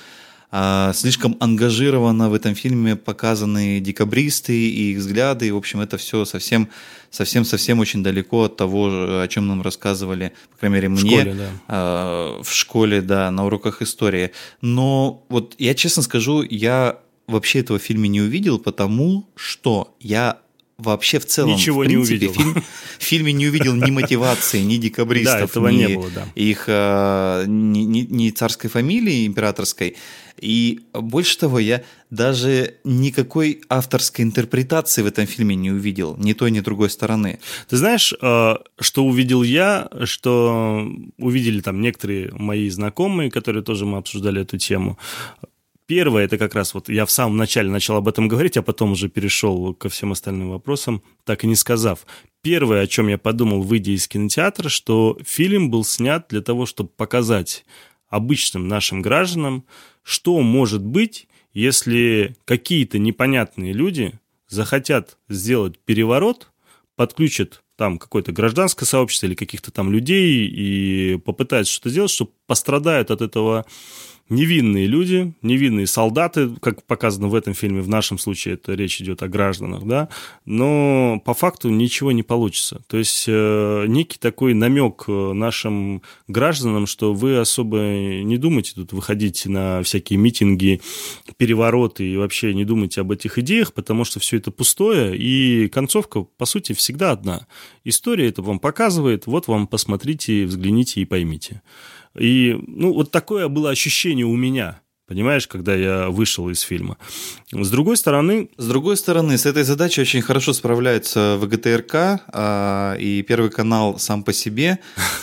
а, 0.59 0.95
слишком 0.95 1.37
ангажированно 1.39 2.31
в 2.31 2.35
этом 2.35 2.55
фильме 2.55 2.97
показаны 2.97 3.79
декабристы 3.79 4.55
и 4.55 4.93
их 4.93 4.99
взгляды. 5.01 5.49
И, 5.49 5.51
в 5.51 5.57
общем, 5.59 5.83
это 5.83 5.99
все 5.99 6.25
совсем, 6.25 6.71
совсем, 7.11 7.45
совсем 7.45 7.79
очень 7.79 8.03
далеко 8.03 8.45
от 8.45 8.57
того, 8.57 9.21
о 9.21 9.29
чем 9.29 9.49
нам 9.49 9.61
рассказывали, 9.61 10.33
по 10.53 10.57
крайней 10.61 10.77
мере, 10.77 10.89
мне 10.89 10.99
в 10.99 11.21
школе, 11.21 11.35
да. 11.35 11.51
А, 11.69 12.43
в 12.43 12.51
школе, 12.51 13.03
да, 13.03 13.31
на 13.31 13.45
уроках 13.45 13.83
истории. 13.83 14.31
Но 14.63 15.27
вот 15.29 15.55
я 15.59 15.75
честно 15.75 16.03
скажу, 16.03 16.41
я 16.41 17.01
вообще 17.27 17.61
этого 17.61 17.79
в 17.79 17.83
фильме 17.83 18.09
не 18.09 18.23
увидел, 18.23 18.59
потому 18.59 19.29
что 19.35 19.95
я 20.01 20.39
вообще 20.79 21.19
в 21.19 21.27
целом, 21.27 21.53
Ничего 21.53 21.83
в 21.83 21.87
принципе, 21.87 22.19
не 22.19 22.29
увидел. 22.29 22.33
Фильм, 22.33 22.65
в 22.99 23.03
фильме 23.03 23.33
не 23.33 23.47
увидел 23.47 23.75
ни 23.75 23.91
мотивации, 23.91 24.61
ни 24.61 24.77
декабристов, 24.77 25.39
да, 25.39 25.45
этого 25.45 25.69
ни 25.69 25.77
не 25.77 25.89
было, 25.97 26.11
да. 26.11 26.27
их 26.35 26.65
э, 26.67 27.45
ни, 27.47 27.81
ни, 27.81 28.01
ни 28.01 28.31
царской 28.31 28.69
фамилии 28.69 29.27
императорской. 29.27 29.97
И 30.39 30.81
больше 30.93 31.39
того, 31.39 31.59
я 31.59 31.83
даже 32.11 32.75
никакой 32.85 33.63
авторской 33.71 34.23
интерпретации 34.23 35.01
в 35.01 35.07
этом 35.07 35.27
фильме 35.27 35.57
не 35.57 35.71
увидел, 35.71 36.15
ни 36.19 36.35
той, 36.35 36.51
ни 36.51 36.61
другой 36.61 36.91
стороны. 36.91 37.39
Ты 37.69 37.79
знаешь, 37.79 38.13
э, 38.21 38.55
что 38.79 39.05
увидел 39.05 39.43
я, 39.43 39.89
что 40.05 40.87
увидели 41.17 41.61
там 41.61 41.81
некоторые 41.81 42.31
мои 42.33 42.69
знакомые, 42.69 43.31
которые 43.31 43.63
тоже 43.63 43.87
мы 43.87 43.97
обсуждали 43.97 44.43
эту 44.43 44.59
тему. 44.59 44.99
Первое, 45.87 46.25
это 46.25 46.37
как 46.37 46.57
раз 46.57 46.75
вот 46.75 46.89
я 46.89 47.07
в 47.07 47.13
самом 47.13 47.37
начале 47.37 47.71
начал 47.71 47.95
об 47.95 48.09
этом 48.09 48.27
говорить, 48.27 48.57
а 48.57 48.63
потом 48.63 48.93
уже 48.93 49.09
перешел 49.09 49.73
ко 49.73 49.89
всем 49.89 50.11
остальным 50.11 50.51
вопросам, 50.51 51.01
так 51.25 51.45
и 51.45 51.47
не 51.47 51.55
сказав. 51.55 52.07
Первое, 52.43 52.83
о 52.83 52.87
чем 52.89 53.07
я 53.07 53.19
подумал, 53.19 53.63
выйдя 53.63 53.93
из 53.93 54.09
кинотеатра, 54.09 54.69
что 54.69 55.17
фильм 55.25 55.71
был 55.71 55.85
снят 55.85 56.27
для 56.29 56.43
того, 56.43 56.67
чтобы 56.67 56.91
показать 56.91 57.65
обычным 58.09 58.67
нашим 58.67 59.01
гражданам, 59.01 59.65
что 60.03 60.41
может 60.41 60.85
быть, 60.85 61.29
если 61.53 62.37
какие-то 62.45 62.99
непонятные 62.99 63.73
люди 63.73 64.19
захотят 64.49 65.19
сделать 65.29 65.79
переворот, 65.79 66.51
подключат 66.97 67.63
там 67.77 67.99
какое-то 67.99 68.33
гражданское 68.33 68.87
сообщество 68.87 69.27
или 69.27 69.35
каких-то 69.35 69.71
там 69.71 69.93
людей 69.93 70.49
и 70.49 71.19
попытаются 71.19 71.73
что-то 71.73 71.91
сделать, 71.91 72.11
что 72.11 72.31
пострадают 72.47 73.11
от 73.11 73.21
этого 73.21 73.67
невинные 74.29 74.87
люди, 74.87 75.35
невинные 75.43 75.87
солдаты, 75.87 76.51
как 76.61 76.83
показано 76.85 77.29
в 77.29 77.35
этом 77.35 77.55
фильме, 77.55 77.81
в 77.81 77.89
нашем 77.89 78.19
случае 78.19 78.55
это 78.55 78.75
речь 78.75 79.01
идет 79.01 79.23
о 79.23 79.29
гражданах, 79.29 79.85
да, 79.85 80.09
но 80.45 81.21
по 81.25 81.35
факту 81.35 81.71
ничего 81.71 82.13
не 82.13 82.23
получится. 82.23 82.83
То 82.89 82.97
есть 82.97 83.25
э, 83.29 83.85
некий 83.87 84.19
такой 84.19 84.55
намек 84.55 85.05
э, 85.07 85.33
нашим 85.33 86.03
гражданам, 86.27 86.87
что 86.87 87.15
вы 87.15 87.39
особо 87.39 87.79
не 87.79 88.37
думаете 88.37 88.73
тут 88.75 88.93
выходить 88.93 89.47
на 89.47 89.83
всякие 89.83 90.19
митинги, 90.19 90.81
перевороты 91.37 92.09
и 92.09 92.17
вообще 92.17 92.55
не 92.55 92.65
думайте 92.65 93.01
об 93.01 93.13
этих 93.13 93.39
идеях, 93.39 93.73
потому 93.73 94.05
что 94.05 94.19
все 94.19 94.39
это 94.39 94.51
пустое, 94.51 95.17
и 95.17 95.69
концовка, 95.69 96.23
по 96.23 96.47
сути, 96.47 96.73
всегда 96.73 97.13
одна. 97.13 97.47
История 97.85 98.29
это 98.29 98.43
вам 98.43 98.59
показывает, 98.59 99.27
вот 99.27 99.47
вам 99.47 99.67
посмотрите, 99.67 100.47
взгляните 100.47 101.01
и 101.01 101.05
поймите. 101.05 101.63
И, 102.19 102.57
ну, 102.67 102.93
вот 102.93 103.11
такое 103.11 103.49
было 103.49 103.71
ощущение 103.71 104.27
у 104.27 104.37
меня, 104.37 104.81
понимаешь, 105.07 105.47
когда 105.47 105.75
я 105.75 106.09
вышел 106.09 106.49
из 106.51 106.61
фильма. 106.61 106.99
С 107.53 107.71
другой 107.71 107.97
стороны... 107.97 108.51
С 108.57 108.67
другой 108.67 108.97
стороны, 108.97 109.39
с 109.39 109.47
этой 109.47 109.63
задачей 109.63 110.01
очень 110.01 110.23
хорошо 110.23 110.53
справляются 110.53 111.39
ВГТРК 111.41 111.95
а, 111.95 112.97
и 112.99 113.23
Первый 113.23 113.51
канал 113.51 113.99
сам 113.99 114.25
по 114.25 114.33
себе, 114.33 114.79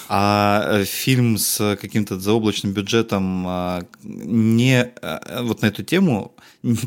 а 0.07 0.83
фильм 0.85 1.37
с 1.37 1.77
каким-то 1.81 2.19
заоблачным 2.19 2.73
бюджетом 2.73 3.45
а, 3.47 3.83
не 4.03 4.83
а, 5.01 5.43
вот 5.43 5.61
на 5.61 5.67
эту 5.67 5.83
тему 5.83 6.33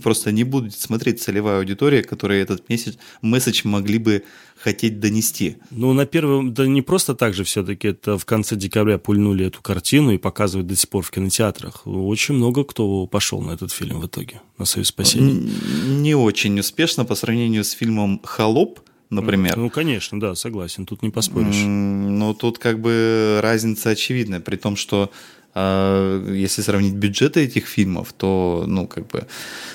просто 0.02 0.32
не 0.32 0.44
будет 0.44 0.74
смотреть 0.74 1.22
целевая 1.22 1.58
аудитория, 1.58 2.02
которая 2.02 2.42
этот 2.42 2.68
месяц, 2.68 2.96
месседж 3.20 3.62
могли 3.64 3.98
бы 3.98 4.24
хотеть 4.66 4.98
донести. 4.98 5.58
Ну, 5.70 5.92
на 5.92 6.06
первом, 6.06 6.52
да 6.52 6.66
не 6.66 6.82
просто 6.82 7.14
так 7.14 7.34
же 7.34 7.44
все-таки, 7.44 7.86
это 7.86 8.18
в 8.18 8.24
конце 8.24 8.56
декабря 8.56 8.98
пульнули 8.98 9.46
эту 9.46 9.62
картину 9.62 10.10
и 10.10 10.18
показывают 10.18 10.66
до 10.66 10.74
сих 10.74 10.88
пор 10.88 11.04
в 11.04 11.10
кинотеатрах. 11.12 11.86
Очень 11.86 12.34
много 12.34 12.64
кто 12.64 13.06
пошел 13.06 13.40
на 13.40 13.52
этот 13.52 13.70
фильм 13.70 14.00
в 14.00 14.06
итоге, 14.06 14.40
на 14.58 14.64
«Союз 14.64 14.88
спасения». 14.88 15.48
Не 15.86 16.16
очень 16.16 16.58
успешно 16.58 17.04
по 17.04 17.14
сравнению 17.14 17.62
с 17.62 17.70
фильмом 17.70 18.20
«Холоп», 18.24 18.80
например. 19.08 19.56
Ну, 19.56 19.70
конечно, 19.70 20.18
да, 20.18 20.34
согласен, 20.34 20.84
тут 20.84 21.02
не 21.02 21.10
поспоришь. 21.10 21.62
Но 21.64 22.34
тут 22.34 22.58
как 22.58 22.80
бы 22.80 23.38
разница 23.40 23.90
очевидная, 23.90 24.40
при 24.40 24.56
том, 24.56 24.74
что 24.74 25.12
а, 25.54 26.28
если 26.28 26.60
сравнить 26.62 26.94
бюджеты 26.94 27.44
этих 27.44 27.66
фильмов, 27.68 28.12
то, 28.12 28.64
ну, 28.66 28.88
как 28.88 29.06
бы 29.06 29.28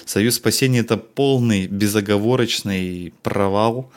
«Союз 0.04 0.36
спасения»— 0.36 0.80
это 0.82 0.98
полный 0.98 1.68
безоговорочный 1.68 3.14
провал, 3.24 3.90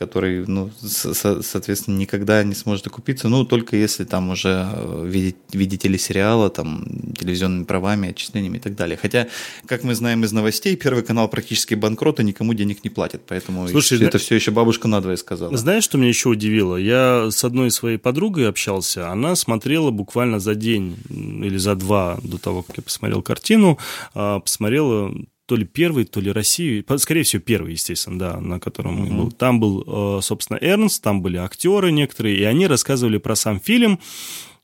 который, 0.00 0.46
ну, 0.46 0.70
соответственно, 0.80 1.98
никогда 1.98 2.42
не 2.42 2.54
сможет 2.54 2.86
окупиться, 2.86 3.28
ну, 3.28 3.44
только 3.44 3.76
если 3.76 4.04
там 4.04 4.30
уже 4.30 4.66
э, 4.72 5.04
видеть, 5.06 5.36
видеть 5.52 5.82
телесериала, 5.82 6.48
там, 6.48 6.86
телевизионными 7.18 7.64
правами, 7.64 8.08
отчислениями 8.08 8.56
и 8.56 8.60
так 8.60 8.74
далее. 8.76 8.96
Хотя, 8.96 9.28
как 9.66 9.84
мы 9.84 9.94
знаем 9.94 10.24
из 10.24 10.32
новостей, 10.32 10.74
Первый 10.76 11.02
канал 11.02 11.28
практически 11.28 11.74
банкрот 11.74 12.18
и 12.18 12.24
никому 12.24 12.54
денег 12.54 12.82
не 12.82 12.88
платит, 12.88 13.20
поэтому 13.28 13.68
Слушай, 13.68 14.02
это 14.02 14.16
все 14.16 14.36
еще 14.36 14.52
бабушка 14.52 14.88
надвое 14.88 15.16
сказала. 15.16 15.54
Знаешь, 15.54 15.84
что 15.84 15.98
меня 15.98 16.08
еще 16.08 16.30
удивило? 16.30 16.76
Я 16.76 17.30
с 17.30 17.44
одной 17.44 17.70
своей 17.70 17.98
подругой 17.98 18.48
общался, 18.48 19.10
она 19.10 19.36
смотрела 19.36 19.90
буквально 19.90 20.40
за 20.40 20.54
день 20.54 20.96
или 21.10 21.58
за 21.58 21.74
два 21.74 22.18
до 22.22 22.38
того, 22.38 22.62
как 22.62 22.78
я 22.78 22.82
посмотрел 22.82 23.20
картину, 23.20 23.78
а, 24.14 24.40
посмотрела 24.40 25.12
то 25.50 25.56
ли 25.56 25.64
первый, 25.64 26.04
то 26.04 26.20
ли 26.20 26.30
Россию, 26.30 26.84
скорее 26.98 27.24
всего, 27.24 27.42
первый, 27.42 27.72
естественно, 27.72 28.16
да, 28.20 28.40
на 28.40 28.60
котором 28.60 29.02
mm-hmm. 29.02 29.16
был. 29.16 29.32
Там 29.32 29.58
был, 29.58 30.18
э, 30.18 30.22
собственно, 30.22 30.58
Эрнст, 30.62 31.02
там 31.02 31.22
были 31.22 31.38
актеры 31.38 31.90
некоторые, 31.90 32.36
и 32.36 32.44
они 32.44 32.68
рассказывали 32.68 33.18
про 33.18 33.34
сам 33.34 33.58
фильм, 33.58 33.98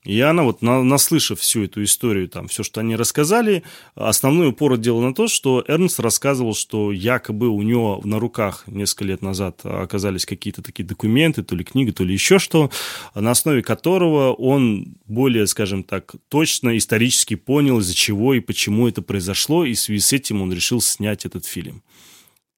и 0.07 0.21
она 0.21 0.45
вот, 0.45 0.63
наслышав 0.63 1.41
всю 1.41 1.65
эту 1.65 1.83
историю, 1.83 2.29
там, 2.29 2.47
все, 2.47 2.63
что 2.63 2.81
они 2.81 2.95
рассказали, 2.95 3.65
основной 3.97 4.51
упор 4.51 4.77
делал 4.77 5.01
на 5.03 5.13
то, 5.13 5.27
что 5.27 5.65
Эрнст 5.67 5.99
рассказывал, 5.99 6.55
что 6.55 6.93
якобы 6.93 7.49
у 7.49 7.61
него 7.63 8.01
на 8.05 8.21
руках 8.21 8.63
несколько 8.69 9.05
лет 9.05 9.23
назад 9.23 9.61
оказались 9.65 10.25
какие-то 10.25 10.63
такие 10.63 10.85
документы, 10.85 11.43
то 11.43 11.57
ли 11.57 11.65
книга, 11.65 11.93
то 11.93 12.05
ли 12.05 12.13
еще 12.13 12.39
что, 12.39 12.71
на 13.17 13.33
основе 13.33 13.63
которого 13.63 14.33
он 14.33 14.97
более, 15.07 15.49
скажем 15.49 15.83
так, 15.83 16.15
точно 16.29 16.77
исторически 16.77 17.35
понял, 17.35 17.81
из-за 17.81 17.95
чего 17.95 18.35
и 18.35 18.41
почему 18.41 18.87
это 18.87 19.03
произошло, 19.03 19.65
и 19.65 19.75
в 19.75 19.81
связи 19.81 20.01
с 20.01 20.13
этим 20.13 20.41
он 20.41 20.53
решил 20.53 20.81
снять 20.81 21.27
этот 21.27 21.47
фильм. 21.47 21.83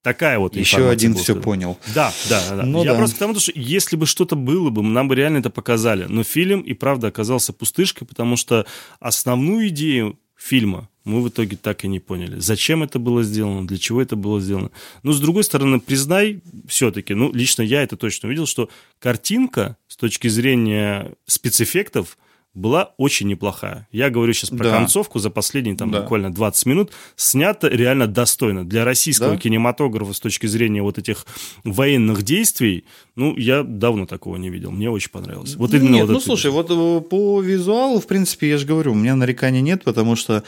Такая 0.03 0.39
вот 0.39 0.55
Еще 0.55 0.89
один 0.89 1.15
все 1.15 1.35
понял. 1.35 1.77
Да, 1.95 2.13
да, 2.29 2.57
да. 2.57 2.63
Ну, 2.63 2.85
Я 2.85 2.93
да. 2.93 2.99
просто 2.99 3.17
к 3.17 3.19
тому, 3.19 3.39
что 3.39 3.53
если 3.55 3.97
бы 3.97 4.07
что-то 4.07 4.37
было 4.37 4.71
бы, 4.71 4.83
нам 4.83 5.09
бы 5.09 5.17
реально 5.17 5.39
это 5.39 5.51
показали. 5.51 6.07
Но 6.09 6.23
фильм 6.23 6.61
и 6.61 6.73
правда 6.73 7.09
оказался 7.09 7.53
пустышкой, 7.53 8.07
потому 8.07 8.37
что 8.37 8.65
основную 9.01 9.69
идею 9.69 10.19
фильма 10.37 10.89
мы 11.05 11.23
в 11.23 11.29
итоге 11.29 11.57
так 11.57 11.85
и 11.85 11.89
не 11.89 11.99
поняли. 11.99 12.39
Зачем 12.39 12.83
это 12.83 12.99
было 12.99 13.23
сделано, 13.23 13.67
для 13.67 13.79
чего 13.79 14.01
это 14.01 14.15
было 14.15 14.41
сделано. 14.41 14.71
Но, 15.03 15.13
с 15.13 15.21
другой 15.21 15.43
стороны, 15.43 15.81
признай 15.81 16.43
все-таки, 16.69 17.15
ну, 17.15 17.33
лично 17.33 17.63
я 17.63 17.83
это 17.83 17.97
точно 17.97 18.29
увидел, 18.29 18.47
что 18.47 18.69
картинка 19.01 19.77
с 19.89 19.97
точки 19.97 20.29
зрения 20.29 21.13
спецэффектов– 21.27 22.19
была 22.59 22.95
очень 22.97 23.29
неплохая. 23.29 23.89
Я 23.93 24.11
говорю 24.11 24.33
сейчас 24.33 24.51
про 24.51 24.65
да. 24.65 24.77
концовку 24.77 25.19
за 25.19 25.31
последние 25.31 25.77
там 25.77 25.91
да. 25.91 26.03
буквально 26.03 26.33
20 26.33 26.67
минут. 26.67 26.93
Снято 27.17 27.69
реально 27.69 28.07
достойно. 28.07 28.69
Для 28.69 28.85
российского 28.85 29.33
да. 29.33 29.37
кинематографа 29.37 30.13
с 30.13 30.21
точки 30.21 30.47
зрения 30.47 30.83
вот 30.83 30.99
этих 30.99 31.27
военных 31.65 32.23
действий, 32.23 32.85
ну, 33.17 33.37
я 33.37 33.63
давно 33.63 34.07
такого 34.07 34.37
не 34.37 34.51
видел. 34.51 34.71
Мне 34.71 34.91
очень 34.91 35.11
понравилось. 35.11 35.57
Вот 35.57 35.73
именно 35.75 35.95
нет, 35.95 36.07
вот 36.07 36.15
ну, 36.15 36.21
слушай, 36.21 36.51
вот 36.51 36.71
э, 36.71 37.01
по 37.09 37.41
визуалу, 37.41 38.01
в 38.01 38.07
принципе, 38.07 38.49
я 38.49 38.59
же 38.59 38.67
говорю, 38.67 38.93
у 38.93 38.97
меня 38.97 39.15
нареканий 39.15 39.61
нет, 39.61 39.85
потому 39.85 40.17
что, 40.17 40.43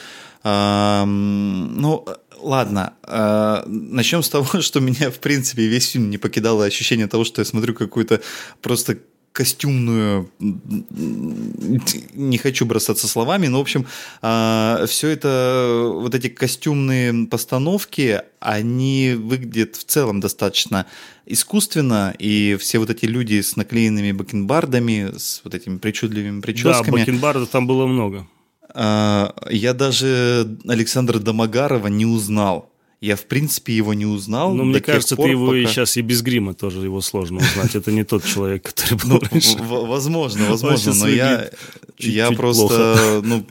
э, 0.44 1.04
ну, 1.04 2.06
Ладно, 2.42 2.94
э, 3.06 3.62
начнем 3.66 4.22
с 4.22 4.30
того, 4.30 4.60
что 4.60 4.80
меня, 4.80 5.10
в 5.10 5.18
принципе, 5.18 5.66
весь 5.66 5.90
фильм 5.90 6.10
не 6.10 6.18
покидало 6.18 6.64
ощущение 6.64 7.06
того, 7.06 7.24
что 7.24 7.40
я 7.40 7.44
смотрю 7.44 7.74
какую-то 7.74 8.20
просто 8.62 8.98
костюмную, 9.32 10.30
не 10.40 12.38
хочу 12.38 12.66
бросаться 12.66 13.06
словами, 13.06 13.46
но, 13.46 13.58
в 13.58 13.60
общем, 13.60 13.86
а, 14.22 14.84
все 14.86 15.08
это, 15.08 15.90
вот 15.94 16.14
эти 16.14 16.28
костюмные 16.28 17.26
постановки, 17.26 18.22
они 18.40 19.14
выглядят 19.16 19.76
в 19.76 19.84
целом 19.84 20.20
достаточно 20.20 20.86
искусственно, 21.26 22.14
и 22.18 22.56
все 22.58 22.78
вот 22.78 22.90
эти 22.90 23.04
люди 23.04 23.40
с 23.40 23.56
наклеенными 23.56 24.12
бакенбардами, 24.12 25.16
с 25.16 25.42
вот 25.44 25.54
этими 25.54 25.78
причудливыми 25.78 26.40
прическами. 26.40 26.96
Да, 26.96 26.98
бакенбардов 26.98 27.48
там 27.50 27.66
было 27.66 27.86
много. 27.86 28.26
А, 28.74 29.34
я 29.50 29.74
даже 29.74 30.58
Александра 30.66 31.18
Домогарова 31.18 31.88
не 31.88 32.06
узнал. 32.06 32.69
Я, 33.00 33.16
в 33.16 33.24
принципе, 33.24 33.74
его 33.74 33.94
не 33.94 34.04
узнал. 34.04 34.54
Ну, 34.54 34.64
мне 34.64 34.80
кажется, 34.80 35.16
пор, 35.16 35.24
ты 35.24 35.30
его 35.30 35.46
пока... 35.46 35.58
и 35.58 35.66
сейчас 35.66 35.96
и 35.96 36.02
без 36.02 36.20
грима 36.20 36.52
тоже 36.52 36.80
его 36.80 37.00
сложно 37.00 37.38
узнать. 37.38 37.74
Это 37.74 37.90
не 37.90 38.04
тот 38.04 38.24
человек, 38.24 38.62
который 38.62 38.98
был 38.98 39.08
ну, 39.08 39.20
раньше. 39.20 39.56
Возможно, 39.58 40.44
возможно, 40.50 40.94
но 40.94 41.08
я, 41.08 41.50
я 41.98 42.30
просто, 42.30 43.22
ну, 43.24 43.46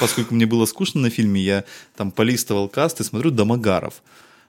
поскольку 0.00 0.34
мне 0.34 0.46
было 0.46 0.64
скучно 0.64 1.02
на 1.02 1.10
фильме, 1.10 1.42
я 1.42 1.64
там 1.94 2.10
полистывал 2.10 2.68
каст 2.68 3.00
и 3.00 3.04
смотрю 3.04 3.30
Домогаров. 3.30 4.02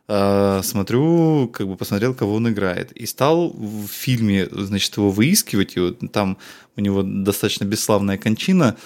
А, 0.08 0.62
смотрю, 0.64 1.50
как 1.50 1.68
бы 1.68 1.76
посмотрел, 1.76 2.14
кого 2.14 2.36
он 2.36 2.50
играет. 2.50 2.94
И 2.94 3.06
стал 3.06 3.50
в 3.50 3.88
фильме, 3.88 4.48
значит, 4.50 4.96
его 4.96 5.12
выискивать. 5.12 5.76
И 5.76 5.80
вот 5.82 6.00
там 6.14 6.38
у 6.78 6.82
него 6.82 7.04
достаточно 7.04 7.66
бесславная 7.66 8.18
кончина. 8.18 8.78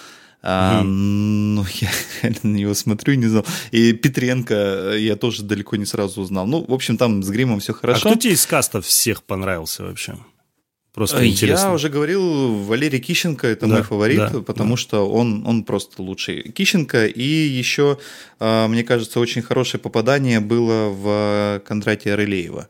А, 0.44 0.82
ну, 0.84 1.66
я 1.76 1.89
на 2.44 2.56
него 2.58 2.74
смотрю 2.74 3.14
и 3.14 3.18
не 3.18 3.28
знал. 3.28 3.46
И 3.72 3.94
Петренко 3.94 4.54
э, 4.54 5.00
я 5.00 5.16
тоже 5.16 5.44
далеко 5.44 5.76
не 5.76 5.86
сразу 5.86 6.22
узнал. 6.22 6.48
Ну, 6.48 6.66
в 6.68 6.74
общем, 6.74 6.98
там 6.98 7.22
с 7.22 7.30
гримом 7.30 7.60
все 7.60 7.74
хорошо. 7.74 8.10
А 8.10 8.12
кто 8.12 8.20
тебе 8.20 8.34
из 8.34 8.46
кастов 8.46 8.86
всех 8.86 9.24
понравился 9.24 9.84
вообще? 9.84 10.16
Просто 10.94 11.24
э, 11.24 11.28
интересно. 11.28 11.68
Я 11.68 11.74
уже 11.74 11.89
говорил, 11.89 12.56
Валерий 12.64 13.00
Кищенко 13.00 13.48
это 13.48 13.66
да, 13.68 13.76
мой 13.76 13.84
фаворит, 13.84 14.18
да, 14.18 14.42
потому 14.42 14.72
да. 14.72 14.78
что 14.78 15.10
он, 15.10 15.46
он 15.48 15.64
просто 15.64 16.02
лучший. 16.02 16.52
Кищенко 16.52 17.06
и 17.06 17.24
еще, 17.24 17.98
а, 18.39 18.68
мне 18.68 18.84
кажется, 18.84 19.20
очень 19.20 19.42
хорошее 19.42 19.80
попадание 19.80 20.42
было 20.42 20.89
в 20.89 21.62
Кондратия 21.66 22.16
Рылеева. 22.16 22.68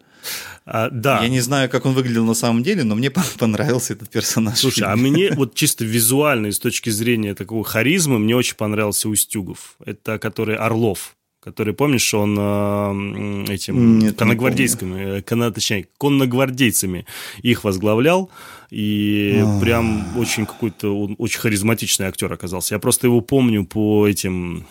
А, 0.66 0.90
да. 0.90 1.22
Я 1.22 1.30
не 1.30 1.42
знаю, 1.42 1.70
как 1.70 1.86
он 1.86 1.94
выглядел 1.94 2.26
на 2.26 2.34
самом 2.34 2.64
деле, 2.64 2.84
но 2.84 2.96
мне 2.96 3.12
понравился 3.40 3.94
этот 3.94 4.10
персонаж. 4.10 4.60
Слушай, 4.60 4.84
а 4.88 4.96
мне 4.96 5.32
вот 5.36 5.56
чисто 5.56 5.86
визуально, 5.86 6.52
с 6.52 6.60
точки 6.60 6.90
зрения 6.90 7.36
такого 7.36 7.64
харизмы, 7.64 8.20
мне 8.20 8.36
очень 8.36 8.56
понравился 8.56 9.10
Устюгов. 9.10 9.76
Это 9.86 10.20
который 10.20 10.56
Орлов 10.56 11.16
который, 11.42 11.74
помнишь, 11.74 12.14
он 12.14 12.38
э, 12.40 13.46
этим 13.52 14.00
Нет, 14.00 14.16
конногвардейскими, 14.16 15.18
э, 15.18 15.22
кон, 15.24 15.52
точнее, 15.52 15.88
конногвардейцами 15.98 17.08
их 17.42 17.64
возглавлял, 17.64 18.30
и 18.70 19.40
А-а-а. 19.42 19.60
прям 19.60 20.18
очень 20.18 20.46
какой-то, 20.46 20.96
он 20.96 21.16
очень 21.18 21.40
харизматичный 21.40 22.06
актер 22.06 22.32
оказался. 22.32 22.76
Я 22.76 22.80
просто 22.80 23.08
его 23.08 23.22
помню 23.22 23.66
по 23.66 24.08
этим 24.08 24.68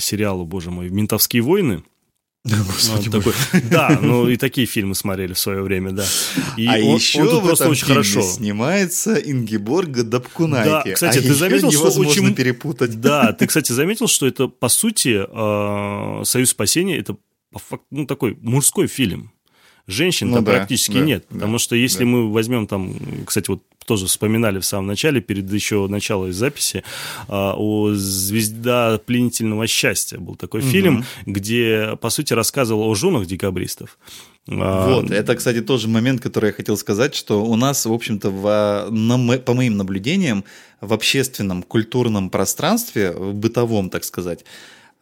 сериалу, 0.00 0.46
боже 0.46 0.70
мой, 0.70 0.88
«Ментовские 0.88 1.42
войны», 1.42 1.82
Господи, 2.66 3.10
такой, 3.10 3.32
да, 3.70 3.98
ну 4.02 4.28
и 4.28 4.36
такие 4.36 4.66
фильмы 4.66 4.94
смотрели 4.94 5.32
в 5.32 5.38
свое 5.38 5.62
время, 5.62 5.92
да. 5.92 6.04
И 6.58 6.66
а 6.66 6.72
он, 6.72 6.96
еще 6.96 7.22
он 7.22 7.30
тут 7.30 7.42
в 7.42 7.46
просто 7.46 7.64
этом 7.64 7.72
очень 7.72 7.86
хорошо 7.86 8.20
снимается 8.20 9.14
Ингеборга 9.14 10.02
Дапкунайки. 10.02 10.88
Да, 10.88 10.94
кстати, 10.94 11.18
а 11.18 11.22
ты 11.22 11.32
заметил, 11.32 11.72
что 11.72 11.88
очень 11.98 12.34
перепутать. 12.34 13.00
Да, 13.00 13.32
ты, 13.38 13.46
кстати, 13.46 13.72
заметил, 13.72 14.08
что 14.08 14.26
это 14.26 14.48
по 14.48 14.68
сути 14.68 15.24
э, 15.26 16.24
Союз 16.24 16.50
спасения 16.50 16.98
это 16.98 17.16
ну 17.90 18.04
такой 18.04 18.36
мужской 18.42 18.88
фильм. 18.88 19.32
Женщин 19.86 20.28
ну, 20.28 20.36
там 20.36 20.44
да, 20.44 20.52
практически 20.52 20.94
да, 20.94 21.00
нет, 21.00 21.26
да, 21.30 21.34
потому 21.36 21.58
что 21.58 21.76
если 21.76 22.00
да. 22.00 22.06
мы 22.06 22.32
возьмем 22.32 22.66
там, 22.66 22.94
кстати, 23.26 23.48
вот 23.48 23.62
тоже 23.84 24.06
вспоминали 24.06 24.58
в 24.58 24.64
самом 24.64 24.86
начале, 24.86 25.20
перед 25.20 25.50
еще 25.52 25.86
началом 25.88 26.32
записи, 26.32 26.82
а, 27.28 27.54
о 27.56 27.92
«Звезда 27.94 28.98
пленительного 28.98 29.66
счастья». 29.66 30.18
Был 30.18 30.36
такой 30.36 30.60
угу. 30.60 30.68
фильм, 30.68 31.04
где, 31.26 31.96
по 32.00 32.10
сути, 32.10 32.32
рассказывал 32.32 32.88
о 32.88 32.94
женах 32.94 33.26
декабристов. 33.26 33.98
А, 34.48 34.88
вот, 34.88 35.10
это, 35.10 35.34
кстати, 35.36 35.60
тоже 35.60 35.88
момент, 35.88 36.20
который 36.20 36.48
я 36.48 36.52
хотел 36.52 36.76
сказать, 36.76 37.14
что 37.14 37.44
у 37.44 37.56
нас, 37.56 37.86
в 37.86 37.92
общем-то, 37.92 38.30
в, 38.30 38.88
на, 38.90 39.38
по 39.38 39.54
моим 39.54 39.76
наблюдениям, 39.76 40.44
в 40.80 40.92
общественном 40.92 41.62
культурном 41.62 42.30
пространстве, 42.30 43.12
в 43.12 43.34
бытовом, 43.34 43.90
так 43.90 44.04
сказать, 44.04 44.44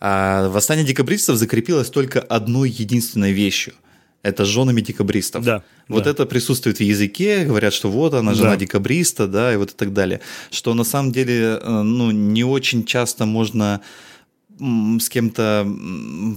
а, 0.00 0.48
восстание 0.48 0.84
декабристов 0.84 1.36
закрепилось 1.36 1.90
только 1.90 2.20
одной 2.20 2.70
единственной 2.70 3.32
вещью– 3.32 3.74
это 4.22 4.44
с 4.44 4.48
женами 4.48 4.80
декабристов. 4.80 5.44
Да. 5.44 5.62
Вот 5.88 6.04
да. 6.04 6.10
это 6.10 6.26
присутствует 6.26 6.78
в 6.78 6.82
языке, 6.82 7.44
говорят, 7.44 7.72
что 7.72 7.90
вот 7.90 8.14
она 8.14 8.34
жена 8.34 8.50
да. 8.50 8.56
декабриста, 8.56 9.26
да, 9.26 9.52
и 9.52 9.56
вот 9.56 9.70
и 9.70 9.74
так 9.74 9.92
далее. 9.92 10.20
Что 10.50 10.74
на 10.74 10.84
самом 10.84 11.12
деле, 11.12 11.58
э, 11.60 11.82
ну, 11.82 12.10
не 12.10 12.44
очень 12.44 12.84
часто 12.84 13.26
можно 13.26 13.80
с 14.58 15.08
кем-то 15.08 15.66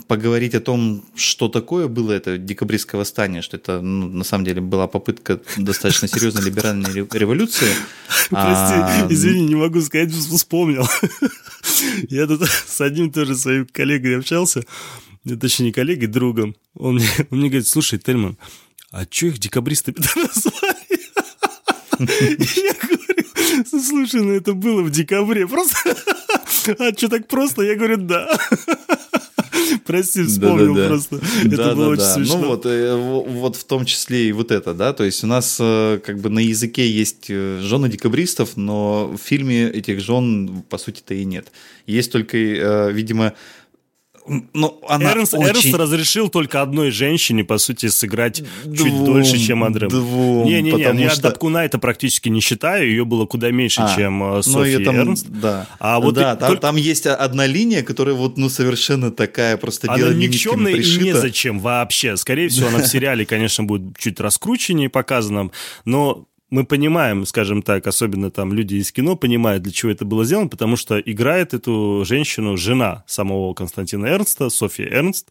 поговорить 0.07 0.55
о 0.55 0.59
том, 0.59 1.03
что 1.15 1.47
такое 1.47 1.87
было 1.87 2.11
это 2.11 2.37
декабристское 2.37 2.97
восстание, 2.97 3.41
что 3.41 3.57
это 3.57 3.81
ну, 3.81 4.07
на 4.07 4.23
самом 4.23 4.45
деле 4.45 4.61
была 4.61 4.87
попытка 4.87 5.39
достаточно 5.57 6.07
серьезной 6.07 6.43
либеральной 6.43 7.07
революции. 7.11 7.67
Прости, 8.29 8.75
а... 8.75 9.07
извини, 9.09 9.45
не 9.45 9.55
могу 9.55 9.79
сказать, 9.81 10.11
вспомнил. 10.11 10.87
Я 12.09 12.25
тут 12.25 12.47
с 12.49 12.81
одним 12.81 13.11
тоже 13.11 13.35
своим 13.35 13.67
коллегой 13.67 14.17
общался, 14.17 14.63
точнее 15.25 15.67
не 15.67 15.71
коллегой, 15.71 16.07
другом. 16.07 16.55
Он 16.75 16.95
мне, 16.95 17.07
он 17.31 17.39
мне 17.39 17.49
говорит, 17.49 17.67
слушай, 17.67 17.99
Тельман, 17.99 18.37
а 18.91 19.05
что 19.09 19.27
их 19.27 19.39
декабристы 19.39 19.93
назвали? 20.15 20.75
Я 21.99 22.73
говорю, 22.73 23.65
слушай, 23.65 24.21
ну 24.21 24.33
это 24.33 24.53
было 24.53 24.81
в 24.83 24.91
декабре, 24.91 25.47
просто... 25.47 25.95
А 26.79 26.91
что, 26.97 27.09
так 27.09 27.27
просто? 27.27 27.61
Я 27.61 27.75
говорю, 27.75 27.97
да. 27.97 28.27
Прости, 29.85 30.23
вспомнил 30.23 30.73
да, 30.73 30.81
да, 30.81 30.81
да. 30.81 30.87
просто. 30.87 31.15
Это 31.43 31.57
да, 31.57 31.75
было 31.75 31.95
да, 31.95 32.03
очень 32.03 32.25
смешно. 32.25 32.39
Ну 32.39 32.47
вот, 32.47 32.65
э, 32.65 32.95
вот 32.95 33.55
в 33.55 33.63
том 33.65 33.85
числе 33.85 34.29
и 34.29 34.31
вот 34.31 34.51
это, 34.51 34.73
да, 34.73 34.93
то 34.93 35.03
есть 35.03 35.23
у 35.23 35.27
нас 35.27 35.57
э, 35.59 35.99
как 36.03 36.19
бы 36.19 36.29
на 36.29 36.39
языке 36.39 36.89
есть 36.89 37.27
э, 37.29 37.59
жены 37.61 37.89
декабристов, 37.89 38.57
но 38.57 39.07
в 39.07 39.17
фильме 39.17 39.69
этих 39.69 39.99
жен 40.01 40.63
по 40.69 40.77
сути-то 40.77 41.13
и 41.13 41.23
нет. 41.23 41.51
Есть 41.85 42.11
только, 42.11 42.37
видимо, 42.91 43.33
ну, 44.53 44.79
она 44.87 45.11
Эрнст, 45.11 45.33
очень... 45.33 45.47
Эрнст 45.47 45.73
разрешил 45.73 46.29
только 46.29 46.61
одной 46.61 46.91
женщине, 46.91 47.43
по 47.43 47.57
сути, 47.57 47.87
сыграть 47.87 48.43
двум, 48.63 48.77
чуть 48.77 49.03
дольше, 49.03 49.37
чем 49.37 49.63
Андре. 49.63 49.87
Не-не-не, 49.87 51.03
я 51.03 51.09
что... 51.09 51.23
Дапкуна 51.23 51.59
это 51.59 51.77
практически 51.77 52.29
не 52.29 52.39
считаю, 52.39 52.87
ее 52.87 53.05
было 53.05 53.25
куда 53.25 53.51
меньше, 53.51 53.81
а, 53.81 53.95
чем 53.95 54.23
э, 54.23 54.35
ну, 54.37 54.41
София 54.41 54.83
там, 54.83 54.95
Эрнст. 54.95 55.27
Да, 55.29 55.67
а 55.79 55.99
вот 55.99 56.15
да 56.15 56.33
и, 56.33 56.37
там, 56.37 56.49
только... 56.49 56.61
там 56.61 56.75
есть 56.75 57.05
одна 57.05 57.45
линия, 57.45 57.83
которая 57.83 58.15
вот, 58.15 58.37
ну, 58.37 58.49
совершенно 58.49 59.11
такая, 59.11 59.57
просто 59.57 59.91
она 59.91 60.13
никчемная 60.13 60.73
и 60.73 60.99
незачем 60.99 61.59
вообще. 61.59 62.17
Скорее 62.17 62.49
всего, 62.49 62.69
она 62.69 62.79
в 62.79 62.87
сериале, 62.87 63.25
конечно, 63.25 63.63
будет 63.63 63.97
чуть 63.97 64.19
раскрученнее 64.19 64.89
показана, 64.89 65.51
но 65.85 66.25
мы 66.51 66.63
понимаем, 66.63 67.25
скажем 67.25 67.63
так, 67.63 67.87
особенно 67.87 68.29
там 68.29 68.53
люди 68.53 68.75
из 68.75 68.91
кино 68.91 69.15
понимают, 69.15 69.63
для 69.63 69.73
чего 69.73 69.91
это 69.91 70.05
было 70.05 70.23
сделано, 70.25 70.47
потому 70.47 70.75
что 70.75 70.99
играет 70.99 71.53
эту 71.53 72.03
женщину 72.05 72.55
жена 72.55 73.03
самого 73.07 73.53
Константина 73.53 74.05
Эрнста, 74.05 74.49
София 74.49 74.87
Эрнст. 74.87 75.29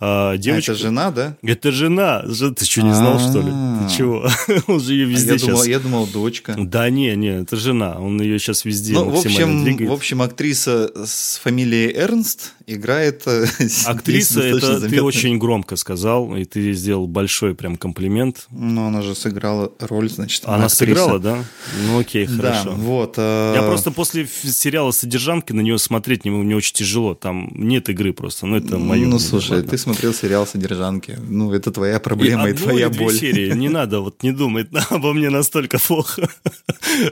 А, 0.00 0.36
девочка... 0.38 0.72
А 0.72 0.74
это 0.74 0.82
жена, 0.82 1.10
да? 1.10 1.36
Это 1.42 1.70
жена. 1.70 2.22
Ты 2.22 2.64
что, 2.64 2.82
не 2.82 2.94
знал, 2.94 3.18
что 3.18 3.40
ли? 3.40 3.50
Ты 3.50 3.50
а. 3.50 3.88
чего? 3.94 4.26
Он 4.66 4.80
же 4.80 4.94
ее 4.94 5.04
везде 5.04 5.38
сейчас... 5.38 5.66
Я 5.66 5.80
думал, 5.80 6.06
дочка. 6.06 6.54
Да 6.58 6.88
не, 6.88 7.14
не, 7.14 7.42
это 7.42 7.56
жена. 7.56 7.96
Он 7.98 8.20
ее 8.20 8.38
сейчас 8.38 8.64
везде 8.64 8.94
ну, 8.94 9.10
в 9.10 9.18
общем, 9.18 9.86
в 9.86 9.92
общем, 9.92 10.22
актриса 10.22 10.90
с 11.06 11.38
фамилией 11.42 11.92
Эрнст 11.94 12.54
играет... 12.66 13.24
Э, 13.26 13.46
актриса, 13.86 14.40
это 14.40 14.80
ты 14.80 15.02
очень 15.02 15.38
громко 15.38 15.76
сказал, 15.76 16.34
и 16.36 16.44
ты 16.44 16.72
сделал 16.72 17.06
большой 17.06 17.54
прям 17.54 17.76
комплимент. 17.76 18.46
Ну, 18.50 18.86
она 18.86 19.02
же 19.02 19.14
сыграла 19.14 19.70
роль, 19.80 20.08
значит, 20.08 20.44
она 20.54 20.66
актриса. 20.66 20.76
сыграла, 20.76 21.18
да? 21.18 21.44
Ну 21.86 21.98
окей, 21.98 22.26
хорошо. 22.26 22.70
Да, 22.70 22.70
вот. 22.72 23.14
Э... 23.16 23.52
Я 23.54 23.62
просто 23.62 23.90
после 23.90 24.26
сериала 24.26 24.90
«Содержанки» 24.90 25.52
на 25.52 25.60
нее 25.60 25.78
смотреть 25.78 26.24
мне, 26.24 26.34
мне 26.34 26.56
очень 26.56 26.74
тяжело. 26.74 27.14
Там 27.14 27.50
нет 27.54 27.88
игры 27.88 28.12
просто. 28.12 28.46
Ну, 28.46 28.56
это 28.56 28.78
мое. 28.78 29.06
Ну, 29.06 29.18
слушай, 29.18 29.56
ладно. 29.56 29.70
ты 29.70 29.78
смотрел 29.78 30.14
сериал 30.14 30.46
«Содержанки». 30.46 31.18
Ну, 31.28 31.52
это 31.52 31.70
твоя 31.70 32.00
проблема 32.00 32.48
и, 32.48 32.52
и 32.52 32.54
твоя 32.54 32.90
боль. 32.90 33.14
серии. 33.14 33.52
Не 33.54 33.68
надо 33.74 34.00
вот 34.00 34.22
не 34.22 34.32
думать 34.32 34.68
обо 34.90 35.12
мне 35.12 35.30
настолько 35.30 35.78
плохо. 35.78 36.28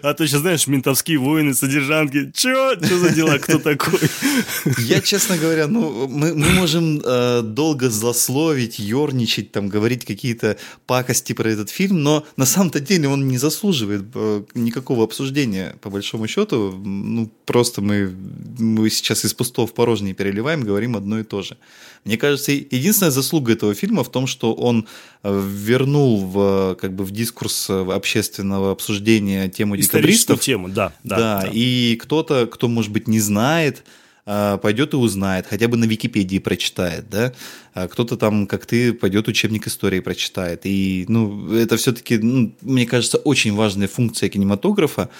А 0.02 0.14
то 0.14 0.26
сейчас, 0.26 0.42
знаешь, 0.42 0.66
ментовские 0.68 1.18
войны, 1.18 1.54
«Содержанки». 1.54 2.30
Чё? 2.34 2.76
Что 2.76 2.98
за 2.98 3.10
дела? 3.10 3.38
Кто 3.38 3.58
такой? 3.58 3.98
Я, 4.78 5.00
честно 5.00 5.36
говоря, 5.36 5.66
ну, 5.66 6.06
мы, 6.08 6.34
мы 6.34 6.50
можем 6.50 7.00
э, 7.04 7.42
долго 7.42 7.90
злословить, 7.90 8.78
ерничать, 8.78 9.50
там, 9.50 9.68
говорить 9.68 10.04
какие-то 10.04 10.56
пакости 10.86 11.32
про 11.32 11.48
этот 11.48 11.70
фильм, 11.70 12.02
но 12.02 12.24
на 12.36 12.46
самом-то 12.46 12.80
деле 12.80 13.08
он 13.08 13.26
не 13.32 13.38
заслуживает 13.38 14.04
э, 14.14 14.42
никакого 14.54 15.04
обсуждения, 15.04 15.74
по 15.80 15.90
большому 15.90 16.28
счету. 16.28 16.72
Ну, 16.72 17.30
просто 17.46 17.80
мы, 17.80 18.14
мы 18.58 18.90
сейчас 18.90 19.24
из 19.24 19.34
пустого 19.34 19.66
в 19.66 19.72
порожнее 19.72 20.14
переливаем, 20.14 20.62
говорим 20.62 20.96
одно 20.96 21.18
и 21.18 21.24
то 21.24 21.42
же. 21.42 21.56
Мне 22.04 22.16
кажется, 22.16 22.52
единственная 22.52 23.10
заслуга 23.10 23.52
этого 23.52 23.74
фильма 23.74 24.04
в 24.04 24.10
том, 24.10 24.26
что 24.26 24.52
он 24.52 24.86
э, 25.22 25.42
вернул 25.50 26.24
в, 26.26 26.76
как 26.80 26.94
бы, 26.94 27.04
в 27.04 27.10
дискурс 27.10 27.70
общественного 27.70 28.70
обсуждения 28.70 29.48
тему 29.48 29.76
декабристов. 29.76 30.40
тему, 30.40 30.68
да. 30.68 30.92
Да, 31.02 31.16
да, 31.16 31.40
да. 31.42 31.50
и 31.52 31.96
кто-то, 31.96 32.46
кто, 32.46 32.68
может 32.68 32.92
быть, 32.92 33.08
не 33.08 33.20
знает, 33.20 33.84
пойдет 34.24 34.94
и 34.94 34.96
узнает, 34.96 35.46
хотя 35.48 35.66
бы 35.66 35.76
на 35.76 35.84
Википедии 35.84 36.38
прочитает, 36.38 37.10
да, 37.10 37.32
а 37.74 37.88
кто-то 37.88 38.16
там, 38.16 38.46
как 38.46 38.66
ты, 38.66 38.92
пойдет 38.92 39.26
учебник 39.26 39.66
истории 39.66 40.00
прочитает. 40.00 40.60
И, 40.64 41.04
ну, 41.08 41.52
это 41.52 41.76
все-таки, 41.76 42.18
ну, 42.18 42.54
мне 42.60 42.86
кажется, 42.86 43.18
очень 43.18 43.52
важная 43.54 43.88
функция 43.88 44.28
кинематографа, 44.28 45.10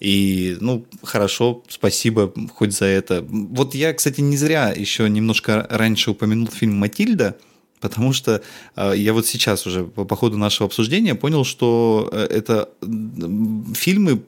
и, 0.00 0.56
ну, 0.60 0.84
хорошо, 1.04 1.62
спасибо 1.68 2.32
хоть 2.54 2.72
за 2.72 2.86
это. 2.86 3.24
Вот 3.28 3.76
я, 3.76 3.94
кстати, 3.94 4.20
не 4.20 4.36
зря 4.36 4.70
еще 4.70 5.08
немножко 5.08 5.64
раньше 5.70 6.10
упомянул 6.10 6.48
фильм 6.48 6.74
«Матильда», 6.74 7.36
потому 7.80 8.12
что 8.12 8.42
э, 8.74 8.94
я 8.96 9.12
вот 9.12 9.26
сейчас 9.26 9.64
уже 9.66 9.84
по, 9.84 10.04
по 10.04 10.16
ходу 10.16 10.38
нашего 10.38 10.66
обсуждения 10.66 11.14
понял, 11.14 11.44
что 11.44 12.08
э, 12.12 12.26
это 12.30 12.70
фильмы, 13.74 14.22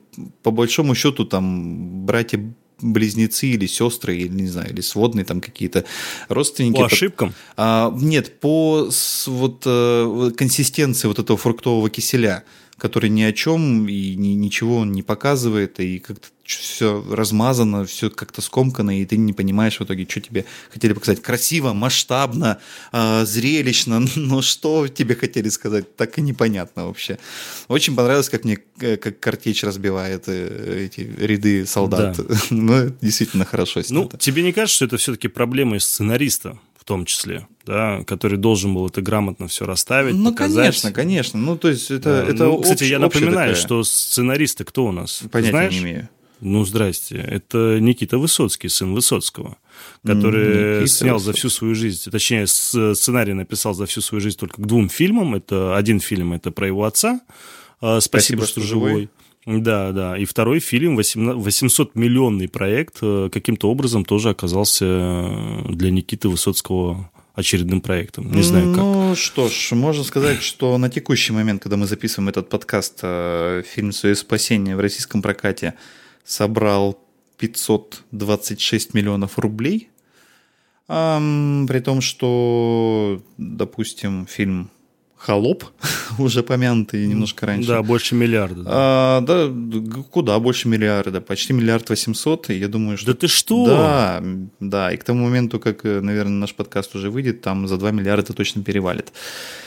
по 0.45 0.53
большому 0.53 0.95
счету, 0.95 1.25
там, 1.25 2.07
братья 2.07 2.55
близнецы 2.85 3.49
или 3.49 3.67
сестры, 3.67 4.17
или 4.17 4.29
не 4.29 4.49
знаю, 4.49 4.71
или 4.71 4.81
сводные 4.81 5.25
там 5.25 5.41
какие-то 5.41 5.85
родственники. 6.29 6.77
По 6.77 6.87
ошибкам? 6.87 7.35
А, 7.57 7.93
нет, 7.97 8.41
по 8.41 8.91
вот 9.27 9.63
э, 9.67 10.31
консистенции 10.37 11.09
вот 11.09 11.19
этого 11.19 11.39
фруктового 11.39 11.91
киселя 11.91 12.45
который 12.79 13.11
ни 13.11 13.23
о 13.23 13.33
чем 13.33 13.89
и 13.89 14.15
ни, 14.15 14.29
ничего 14.29 14.85
не 14.85 15.03
показывает, 15.03 15.81
и 15.81 15.99
как-то 15.99 16.29
все 16.45 17.03
размазано, 17.11 17.87
все 17.87 18.11
как-то 18.11 18.43
скомкано, 18.43 19.01
и 19.01 19.07
ты 19.07 19.17
не 19.17 19.33
понимаешь 19.33 19.81
в 19.81 19.85
итоге, 19.85 20.07
что 20.09 20.21
тебе 20.21 20.45
хотели 20.71 20.93
показать. 20.93 21.23
Красиво, 21.23 21.73
масштабно, 21.73 22.59
э, 22.93 23.25
зрелищно, 23.25 24.01
но 24.17 24.43
что 24.43 24.87
тебе 24.89 25.15
хотели 25.15 25.49
сказать, 25.49 25.97
так 25.97 26.19
и 26.19 26.23
непонятно 26.23 26.87
вообще. 26.87 27.19
Очень 27.69 27.97
понравилось, 27.97 28.29
как 28.29 28.45
мне 28.45 28.59
э, 28.81 28.97
как 28.97 29.21
картечь 29.21 29.65
разбивает 29.65 30.25
э, 30.27 30.87
эти 30.87 31.01
ряды 31.19 31.67
солдат. 31.67 32.17
Да. 32.17 32.37
ну, 32.51 32.93
действительно 33.01 33.45
хорошо 33.45 33.83
снято. 33.83 34.11
Ну, 34.13 34.19
тебе 34.19 34.43
не 34.43 34.53
кажется, 34.53 34.77
что 34.77 34.85
это 34.85 34.97
все-таки 34.99 35.29
проблема 35.29 35.79
сценариста? 35.81 36.59
В 36.85 36.87
том 36.87 37.07
числе, 37.07 37.49
да, 37.65 38.05
который 38.07 38.37
должен 38.37 38.75
был 38.75 38.87
это 38.87 39.01
грамотно 39.01 39.49
все 39.49 39.65
расставить, 39.65 40.15
ну, 40.15 40.33
показать. 40.33 40.67
конечно, 40.67 40.93
конечно. 40.93 41.39
Ну, 41.41 41.57
то 41.57 41.71
есть 41.71 41.91
это, 41.91 42.23
да. 42.27 42.31
это 42.31 42.45
ну, 42.45 42.61
Кстати, 42.61 42.85
я 42.85 42.99
напоминаю, 42.99 43.55
такая... 43.55 43.55
что 43.55 43.83
сценаристы 43.85 44.65
кто 44.65 44.85
у 44.85 44.93
нас? 44.93 45.23
Понятия 45.33 45.51
Знаешь? 45.51 45.73
не 45.73 45.79
имею. 45.81 46.09
Ну, 46.43 46.63
здрасте. 46.67 47.17
Это 47.17 47.79
Никита 47.81 48.19
Высоцкий, 48.19 48.69
сын 48.69 48.93
Высоцкого, 48.93 49.57
который 50.05 50.83
Никита 50.83 50.87
снял 50.89 51.15
Высоцкий. 51.15 51.33
за 51.33 51.39
всю 51.39 51.49
свою 51.49 51.75
жизнь, 51.75 52.11
точнее, 52.11 52.47
сценарий 52.47 53.33
написал 53.33 53.73
за 53.73 53.87
всю 53.87 54.03
свою 54.03 54.21
жизнь 54.21 54.37
только 54.37 54.61
к 54.61 54.67
двум 54.67 54.91
фильмам. 54.91 55.35
Это 55.35 55.75
один 55.75 56.01
фильм, 56.01 56.35
это 56.35 56.51
про 56.51 56.67
его 56.67 56.85
отца, 56.85 57.23
«Спасибо, 57.79 58.01
Спасибо 58.01 58.43
что, 58.45 58.53
что 58.53 58.61
живой. 58.61 58.91
живой. 58.91 59.11
Да, 59.47 59.93
да. 59.93 60.17
И 60.17 60.25
второй 60.25 60.61
фильм, 60.61 60.99
800-миллионный 60.99 62.49
проект, 62.49 62.99
э, 63.03 63.29
каким-то 63.33 63.71
образом 63.71 64.05
тоже 64.05 64.31
оказался 64.31 64.85
для 65.69 65.91
Никиты 65.91 66.29
Высоцкого 66.29 67.11
очередным 67.35 67.81
проектом. 67.81 68.33
Не 68.33 68.43
знаю 68.43 68.73
как. 68.73 68.83
Ну 68.83 69.15
что 69.17 69.49
ж, 69.49 69.73
можно 69.73 70.05
сказать, 70.05 70.43
что 70.43 70.79
на 70.79 70.89
текущий 70.89 71.33
момент, 71.33 71.63
когда 71.63 71.77
мы 71.77 71.87
записываем 71.87 72.29
этот 72.29 72.49
подкаст, 72.49 73.01
э, 73.03 73.63
фильм 73.67 73.93
«Свое 73.93 74.15
спасение» 74.15 74.77
в 74.77 74.81
российском 74.81 75.21
прокате 75.21 75.75
собрал 76.25 76.99
526 77.39 78.95
миллионов 78.95 79.39
рублей. 79.39 79.91
При 80.87 81.81
том, 81.81 82.03
что, 82.03 83.23
допустим, 83.39 84.27
фильм 84.27 84.71
Холоп, 85.25 85.65
уже 86.19 86.43
помянутый 86.43 87.07
немножко 87.07 87.47
раньше. 87.47 87.69
Да, 87.69 87.83
больше 87.83 88.15
миллиарда. 88.15 88.63
Да. 88.63 88.71
А, 88.71 89.21
да, 89.23 90.03
куда 90.11 90.39
больше 90.39 90.69
миллиарда, 90.69 91.23
почти 91.23 91.55
миллиард 91.55 91.89
восемьсот, 91.89 92.51
я 92.51 92.69
думаю, 92.69 92.99
что... 92.99 93.13
Да 93.13 93.15
ты 93.15 93.29
что? 93.29 93.67
Да, 93.67 94.23
да, 94.61 94.93
и 94.93 94.99
к 94.99 95.05
тому 95.05 95.25
моменту, 95.25 95.59
как, 95.59 95.85
наверное, 95.85 96.41
наш 96.41 96.55
подкаст 96.55 96.95
уже 96.95 97.11
выйдет, 97.11 97.41
там 97.41 97.67
за 97.67 97.79
2 97.79 97.91
миллиарда 97.93 98.35
точно 98.35 98.63
перевалит. 98.63 99.15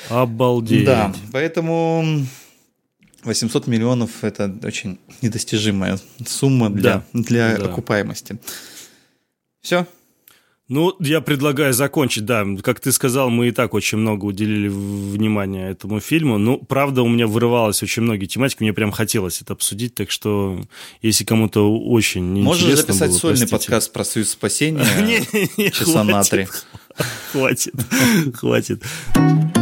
Обалдеть. 0.09 0.85
Да, 0.85 1.11
поэтому 1.31 2.05
800 3.23 3.65
миллионов– 3.65 4.11
это 4.23 4.55
очень 4.63 4.99
недостижимая 5.23 5.97
сумма 6.23 6.69
для, 6.69 6.81
да. 6.83 7.03
для 7.13 7.57
да. 7.57 7.65
окупаемости. 7.65 8.37
Все, 9.61 9.87
ну, 10.69 10.95
я 10.99 11.21
предлагаю 11.21 11.73
закончить, 11.73 12.25
да. 12.25 12.45
Как 12.61 12.79
ты 12.79 12.91
сказал, 12.91 13.29
мы 13.29 13.47
и 13.47 13.51
так 13.51 13.73
очень 13.73 13.97
много 13.97 14.25
уделили 14.25 14.67
внимания 14.67 15.69
этому 15.69 15.99
фильму. 15.99 16.37
Ну, 16.37 16.57
правда, 16.57 17.03
у 17.03 17.07
меня 17.07 17.25
вырывалось 17.25 17.81
очень 17.83 18.03
многие 18.03 18.25
тематики, 18.25 18.63
мне 18.63 18.73
прям 18.73 18.91
хотелось 18.91 19.41
это 19.41 19.53
обсудить, 19.53 19.95
так 19.95 20.11
что, 20.11 20.61
если 21.01 21.23
кому-то 21.23 21.73
очень 21.73 22.33
неинтересно 22.33 22.65
Можешь 22.65 22.79
записать 22.79 23.09
было, 23.09 23.17
сольный 23.17 23.47
простите. 23.47 23.51
подкаст 23.51 23.93
про 23.93 24.03
Союз 24.03 24.29
спасения 24.29 25.25
часа 25.71 26.03
на 26.03 26.23
три. 26.23 26.47
Хватит, 27.31 27.73
хватит. 28.35 28.83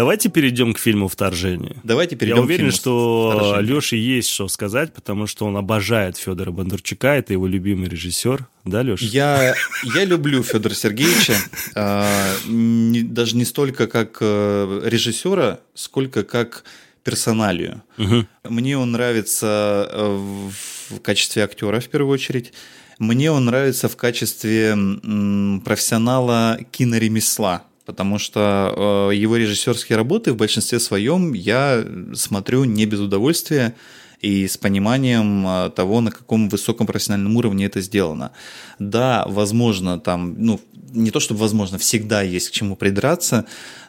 Давайте 0.00 0.30
перейдем 0.30 0.72
к 0.72 0.78
фильму 0.78 1.08
«Вторжение». 1.08 1.76
Давайте 1.84 2.16
перейдем 2.16 2.38
Я 2.38 2.42
уверен, 2.42 2.72
что 2.72 3.58
Леше 3.60 3.96
есть 3.96 4.30
что 4.30 4.48
сказать, 4.48 4.94
потому 4.94 5.26
что 5.26 5.44
он 5.44 5.58
обожает 5.58 6.16
Федора 6.16 6.52
Бондарчука, 6.52 7.16
это 7.16 7.34
его 7.34 7.46
любимый 7.46 7.86
режиссер. 7.86 8.46
Да, 8.64 8.80
Леша? 8.80 9.04
Я, 9.04 9.54
я 9.82 10.04
люблю 10.06 10.42
Федора 10.42 10.72
Сергеевича, 10.72 11.34
э, 11.74 12.06
не, 12.46 13.02
даже 13.02 13.36
не 13.36 13.44
столько 13.44 13.88
как 13.88 14.16
э, 14.22 14.80
режиссера, 14.86 15.60
сколько 15.74 16.24
как 16.24 16.64
персоналию. 17.04 17.82
Угу. 17.98 18.26
Мне 18.48 18.78
он 18.78 18.92
нравится 18.92 19.86
э, 19.92 20.16
в, 20.16 20.94
в 20.94 21.00
качестве 21.02 21.44
актера 21.44 21.78
в 21.78 21.88
первую 21.88 22.14
очередь. 22.14 22.54
Мне 22.98 23.30
он 23.30 23.44
нравится 23.44 23.90
в 23.90 23.96
качестве 23.98 24.68
м, 24.68 25.60
профессионала 25.62 26.58
киноремесла 26.70 27.64
потому 27.90 28.18
что 28.20 29.10
э, 29.10 29.16
его 29.16 29.36
режиссерские 29.36 29.96
работы 29.96 30.32
в 30.32 30.36
большинстве 30.36 30.78
своем 30.78 31.32
я 31.32 31.84
смотрю 32.14 32.62
не 32.62 32.86
без 32.86 33.00
удовольствия 33.00 33.74
и 34.20 34.46
с 34.46 34.56
пониманием 34.56 35.44
э, 35.44 35.70
того, 35.70 36.00
на 36.00 36.12
каком 36.12 36.48
высоком 36.48 36.86
профессиональном 36.86 37.36
уровне 37.36 37.66
это 37.66 37.80
сделано. 37.80 38.30
Да, 38.78 39.24
возможно, 39.26 39.98
там, 39.98 40.36
ну, 40.38 40.60
не 40.92 41.10
то 41.10 41.18
чтобы 41.18 41.40
возможно, 41.40 41.78
всегда 41.78 42.22
есть 42.22 42.50
к 42.50 42.52
чему 42.52 42.76
придраться, 42.76 43.44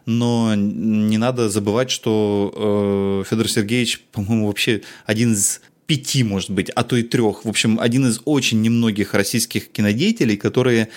но 0.07 0.55
не 0.55 1.19
надо 1.19 1.47
забывать, 1.47 1.91
что 1.91 3.23
э, 3.23 3.29
Федор 3.29 3.47
Сергеевич, 3.47 3.99
по-моему, 4.11 4.47
вообще 4.47 4.81
один 5.05 5.33
из 5.33 5.61
пяти, 5.85 6.23
может 6.23 6.49
быть, 6.49 6.71
а 6.71 6.83
то 6.83 6.95
и 6.95 7.03
трех, 7.03 7.45
в 7.45 7.49
общем, 7.49 7.79
один 7.79 8.07
из 8.07 8.19
очень 8.25 8.61
немногих 8.63 9.13
российских 9.13 9.71
кинодеятелей, 9.71 10.37
которые 10.37 10.87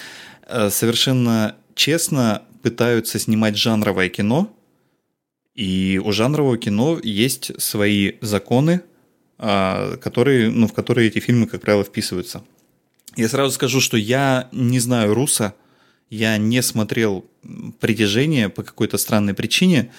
э, 0.48 0.70
совершенно 0.70 1.56
честно 1.74 2.44
пытаются 2.64 3.18
снимать 3.18 3.58
жанровое 3.58 4.08
кино, 4.08 4.50
и 5.54 6.00
у 6.02 6.12
жанрового 6.12 6.56
кино 6.56 6.98
есть 7.02 7.60
свои 7.60 8.12
законы, 8.22 8.80
а, 9.36 9.98
которые, 9.98 10.50
ну, 10.50 10.66
в 10.66 10.72
которые 10.72 11.08
эти 11.08 11.18
фильмы, 11.18 11.46
как 11.46 11.60
правило, 11.60 11.84
вписываются. 11.84 12.42
Я 13.16 13.28
сразу 13.28 13.52
скажу, 13.52 13.82
что 13.82 13.98
я 13.98 14.48
не 14.50 14.80
знаю 14.80 15.12
Руса, 15.12 15.54
я 16.08 16.38
не 16.38 16.62
смотрел 16.62 17.26
«Притяжение» 17.80 18.48
по 18.48 18.62
какой-то 18.62 18.96
странной 18.96 19.34
причине, 19.34 19.90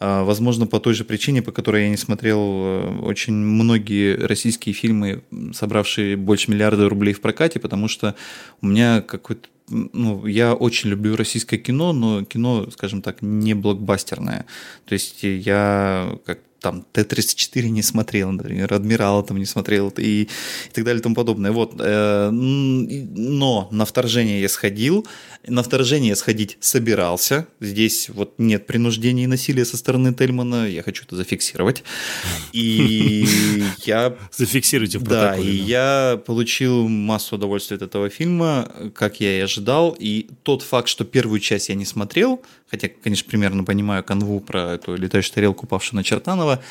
а, 0.00 0.24
возможно, 0.24 0.66
по 0.66 0.80
той 0.80 0.94
же 0.94 1.04
причине, 1.04 1.42
по 1.42 1.52
которой 1.52 1.84
я 1.84 1.90
не 1.90 1.96
смотрел 1.96 2.40
э, 2.40 2.98
очень 3.02 3.34
многие 3.34 4.16
российские 4.16 4.72
фильмы, 4.72 5.22
собравшие 5.52 6.16
больше 6.16 6.50
миллиарда 6.50 6.88
рублей 6.88 7.14
в 7.14 7.20
прокате, 7.20 7.60
потому 7.60 7.86
что 7.86 8.16
у 8.62 8.66
меня 8.66 9.00
какой-то 9.00 9.48
ну, 9.70 10.26
я 10.26 10.54
очень 10.54 10.90
люблю 10.90 11.16
российское 11.16 11.58
кино, 11.58 11.92
но 11.92 12.24
кино, 12.24 12.70
скажем 12.70 13.02
так, 13.02 13.22
не 13.22 13.54
блокбастерное. 13.54 14.46
То 14.86 14.92
есть 14.94 15.22
я 15.22 16.18
как 16.24 16.40
там 16.60 16.84
Т-34 16.92 17.68
не 17.68 17.82
смотрел, 17.82 18.30
например, 18.30 18.72
Адмирала 18.72 19.22
там 19.22 19.38
не 19.38 19.46
смотрел 19.46 19.88
и, 19.96 20.22
и 20.22 20.28
так 20.72 20.84
далее 20.84 21.00
и 21.00 21.02
тому 21.02 21.14
подобное. 21.14 21.52
Вот. 21.52 21.74
Э, 21.78 22.30
но 22.30 23.68
на 23.70 23.84
вторжение 23.84 24.40
я 24.40 24.48
сходил, 24.48 25.06
на 25.46 25.62
вторжение 25.62 26.14
сходить 26.16 26.58
собирался. 26.60 27.46
Здесь 27.60 28.08
вот 28.10 28.34
нет 28.38 28.66
принуждения 28.66 29.24
и 29.24 29.26
насилия 29.26 29.64
со 29.64 29.76
стороны 29.76 30.12
Тельмана, 30.14 30.68
я 30.68 30.82
хочу 30.82 31.04
это 31.04 31.16
зафиксировать. 31.16 31.82
И 32.52 33.26
я... 33.84 34.16
Зафиксируйте 34.32 34.98
в 34.98 35.02
Да, 35.02 35.36
и 35.36 35.50
я 35.50 36.20
получил 36.26 36.88
массу 36.88 37.36
удовольствия 37.36 37.76
от 37.76 37.82
этого 37.82 38.10
фильма, 38.10 38.70
как 38.94 39.20
я 39.20 39.38
и 39.38 39.40
ожидал. 39.40 39.96
И 39.98 40.28
тот 40.42 40.62
факт, 40.62 40.88
что 40.88 41.04
первую 41.04 41.40
часть 41.40 41.68
я 41.68 41.74
не 41.74 41.84
смотрел, 41.84 42.42
хотя, 42.70 42.88
конечно, 42.88 43.28
примерно 43.28 43.64
понимаю 43.64 44.04
канву 44.04 44.40
про 44.40 44.74
эту 44.74 44.94
летающую 44.94 45.34
тарелку, 45.34 45.66
упавшую 45.66 45.98
на 45.98 46.04
Чертанова, 46.04 46.62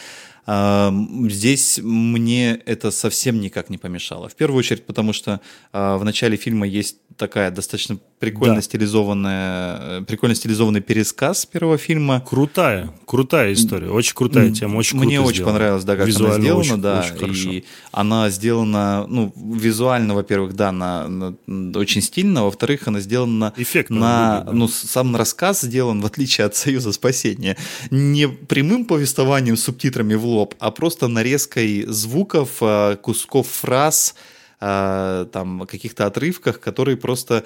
Здесь 0.45 1.79
мне 1.83 2.53
это 2.65 2.91
совсем 2.91 3.39
никак 3.39 3.69
не 3.69 3.77
помешало. 3.77 4.29
В 4.29 4.35
первую 4.35 4.59
очередь, 4.59 4.85
потому 4.85 5.13
что 5.13 5.41
а, 5.71 5.97
в 5.97 6.05
начале 6.05 6.37
фильма 6.37 6.67
есть 6.67 6.97
такая 7.19 7.51
достаточно 7.51 7.99
прикольно 8.19 8.55
да. 8.55 8.61
стилизованная, 8.61 9.99
э, 9.99 10.01
прикольно 10.05 10.35
стилизованный 10.35 10.81
пересказ 10.81 11.45
первого 11.45 11.77
фильма. 11.77 12.21
Крутая, 12.21 12.93
крутая 13.05 13.53
история, 13.53 13.89
очень 13.89 14.13
крутая 14.13 14.51
тема, 14.51 14.77
очень 14.77 14.97
Мне 14.97 15.19
очень 15.19 15.35
сделана. 15.35 15.53
понравилось, 15.53 15.83
да, 15.83 15.95
как 15.95 16.07
Визуально 16.07 16.35
она 16.35 16.41
сделана, 16.41 16.59
очень, 16.59 16.81
да, 16.81 17.25
очень 17.25 17.53
и 17.53 17.65
она 17.91 18.29
сделана, 18.29 19.05
ну, 19.07 19.33
визуально, 19.35 20.15
во-первых, 20.15 20.55
да, 20.55 20.71
на, 20.71 21.07
на, 21.07 21.79
очень 21.79 22.01
стильно, 22.01 22.43
во-вторых, 22.43 22.87
она 22.87 22.99
сделана 22.99 23.53
Эффектно 23.57 23.99
на, 23.99 24.29
выглядит, 24.29 24.45
да. 24.45 24.53
ну, 24.53 24.67
сам 24.67 25.15
рассказ 25.15 25.61
сделан, 25.61 26.01
в 26.01 26.05
отличие 26.05 26.45
от 26.45 26.55
Союза 26.55 26.91
спасения, 26.91 27.57
не 27.89 28.27
прямым 28.27 28.85
повествованием 28.85 29.57
с 29.57 29.63
субтитрами 29.63 30.15
в 30.15 30.25
лоб, 30.29 30.55
а 30.59 30.71
просто 30.71 31.07
нарезкой 31.07 31.85
звуков, 31.87 32.57
э, 32.61 32.97
кусков 33.01 33.47
фраз, 33.47 34.15
э, 34.61 35.25
там 35.31 35.67
каких-то 35.67 36.05
отрывках, 36.05 36.59
которые 36.59 36.97
просто 36.97 37.45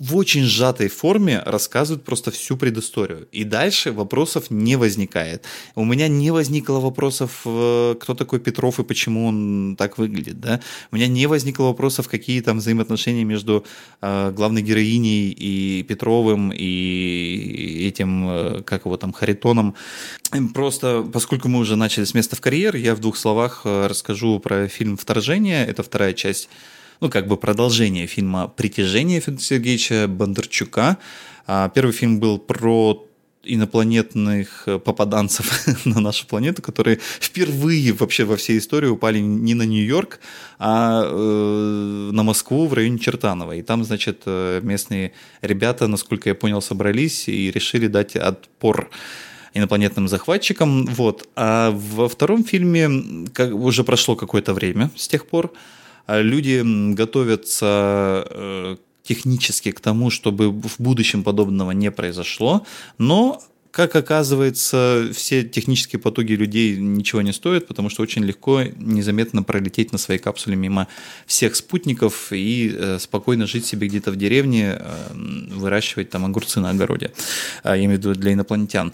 в 0.00 0.16
очень 0.16 0.44
сжатой 0.44 0.88
форме 0.88 1.42
рассказывают 1.44 2.04
просто 2.04 2.30
всю 2.30 2.56
предысторию. 2.56 3.28
И 3.32 3.44
дальше 3.44 3.92
вопросов 3.92 4.50
не 4.50 4.76
возникает. 4.76 5.44
У 5.74 5.84
меня 5.84 6.08
не 6.08 6.30
возникло 6.30 6.80
вопросов, 6.80 7.42
э, 7.44 7.96
кто 8.00 8.14
такой 8.14 8.40
Петров 8.40 8.80
и 8.80 8.82
почему 8.82 9.26
он 9.26 9.76
так 9.78 9.98
выглядит. 9.98 10.40
Да? 10.40 10.60
У 10.90 10.96
меня 10.96 11.06
не 11.06 11.26
возникло 11.26 11.64
вопросов, 11.64 12.08
какие 12.08 12.40
там 12.40 12.58
взаимоотношения 12.58 13.24
между 13.24 13.66
э, 14.00 14.32
главной 14.34 14.62
героиней 14.62 15.32
и 15.32 15.82
Петровым, 15.82 16.50
и 16.50 17.86
этим, 17.86 18.28
э, 18.30 18.62
как 18.62 18.86
его 18.86 18.96
там, 18.96 19.12
Харитоном. 19.12 19.74
Просто, 20.54 21.06
поскольку 21.12 21.48
мы 21.48 21.58
уже 21.58 21.76
начали 21.76 22.04
с 22.04 22.14
места 22.14 22.36
в 22.36 22.40
карьер, 22.40 22.74
я 22.74 22.94
в 22.94 23.00
двух 23.00 23.18
словах 23.18 23.62
расскажу 23.64 24.38
про 24.38 24.66
фильм 24.68 24.96
«Вторжение». 24.96 25.66
Это 25.66 25.82
вторая 25.82 26.14
часть 26.14 26.48
ну, 27.00 27.08
как 27.08 27.26
бы 27.26 27.36
продолжение 27.36 28.06
фильма 28.06 28.48
«Притяжение» 28.48 29.20
Федора 29.20 29.42
Сергеевича 29.42 30.06
Бондарчука. 30.08 30.98
А, 31.46 31.68
первый 31.70 31.92
фильм 31.92 32.20
был 32.20 32.38
про 32.38 33.06
инопланетных 33.42 34.68
попаданцев 34.84 35.66
на 35.86 36.00
нашу 36.00 36.26
планету, 36.26 36.60
которые 36.60 36.98
впервые 37.20 37.92
вообще 37.92 38.24
во 38.24 38.36
всей 38.36 38.58
истории 38.58 38.88
упали 38.88 39.18
не 39.18 39.54
на 39.54 39.62
Нью-Йорк, 39.62 40.20
а 40.58 41.02
э, 41.04 42.10
на 42.12 42.22
Москву 42.22 42.66
в 42.66 42.74
районе 42.74 42.98
Чертанова. 42.98 43.52
И 43.52 43.62
там, 43.62 43.82
значит, 43.84 44.22
э, 44.26 44.60
местные 44.62 45.12
ребята, 45.40 45.86
насколько 45.86 46.28
я 46.28 46.34
понял, 46.34 46.60
собрались 46.60 47.28
и 47.28 47.50
решили 47.50 47.86
дать 47.86 48.14
отпор 48.14 48.90
инопланетным 49.54 50.06
захватчикам. 50.06 50.84
Вот. 50.84 51.26
А 51.34 51.70
во 51.70 52.10
втором 52.10 52.44
фильме 52.44 53.26
как, 53.32 53.54
уже 53.54 53.84
прошло 53.84 54.16
какое-то 54.16 54.52
время 54.52 54.90
с 54.96 55.08
тех 55.08 55.26
пор. 55.26 55.50
Люди 56.06 56.62
готовятся 56.94 58.26
э, 58.30 58.76
технически 59.02 59.70
к 59.72 59.80
тому, 59.80 60.10
чтобы 60.10 60.50
в 60.50 60.76
будущем 60.78 61.22
подобного 61.22 61.72
не 61.72 61.90
произошло, 61.90 62.66
но 62.98 63.42
как 63.70 63.94
оказывается, 63.94 65.10
все 65.14 65.44
технические 65.44 66.00
потуги 66.00 66.32
людей 66.32 66.76
ничего 66.76 67.22
не 67.22 67.32
стоят, 67.32 67.66
потому 67.68 67.88
что 67.88 68.02
очень 68.02 68.24
легко 68.24 68.62
незаметно 68.62 69.42
пролететь 69.42 69.92
на 69.92 69.98
своей 69.98 70.18
капсуле 70.20 70.56
мимо 70.56 70.88
всех 71.26 71.54
спутников 71.54 72.32
и 72.32 72.74
э, 72.74 72.98
спокойно 72.98 73.46
жить 73.46 73.66
себе 73.66 73.86
где-то 73.86 74.10
в 74.10 74.16
деревне, 74.16 74.76
э, 74.78 75.12
выращивать 75.54 76.10
там 76.10 76.24
огурцы 76.24 76.60
на 76.60 76.70
огороде, 76.70 77.12
я 77.64 77.76
имею 77.76 77.90
в 77.90 77.98
виду 77.98 78.14
для 78.14 78.32
инопланетян. 78.32 78.92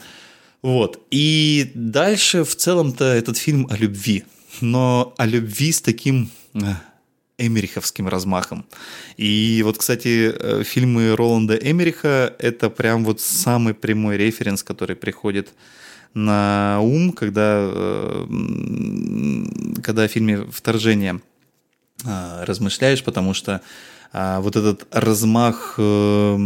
Вот. 0.62 1.00
И 1.10 1.70
дальше 1.74 2.44
в 2.44 2.54
целом-то 2.54 3.04
этот 3.04 3.38
фильм 3.38 3.66
о 3.70 3.76
любви, 3.76 4.24
но 4.60 5.14
о 5.16 5.26
любви 5.26 5.72
с 5.72 5.80
таким 5.80 6.30
эмериховским 7.38 8.08
размахом. 8.08 8.64
И 9.16 9.60
вот, 9.64 9.78
кстати, 9.78 10.32
э, 10.32 10.62
фильмы 10.64 11.14
Роланда 11.14 11.54
Эмериха— 11.54 12.34
это 12.38 12.70
прям 12.70 13.04
вот 13.04 13.20
самый 13.20 13.74
прямой 13.74 14.16
референс, 14.16 14.62
который 14.62 14.96
приходит 14.96 15.52
на 16.14 16.78
ум, 16.80 17.12
когда, 17.12 17.58
э, 17.70 18.26
когда 19.82 20.04
о 20.04 20.08
фильме 20.08 20.46
«Вторжение» 20.50 21.20
э, 22.04 22.44
размышляешь, 22.44 23.04
потому 23.04 23.34
что 23.34 23.60
вот 24.12 24.56
этот 24.56 24.86
размах 24.92 25.74
э, 25.76 26.36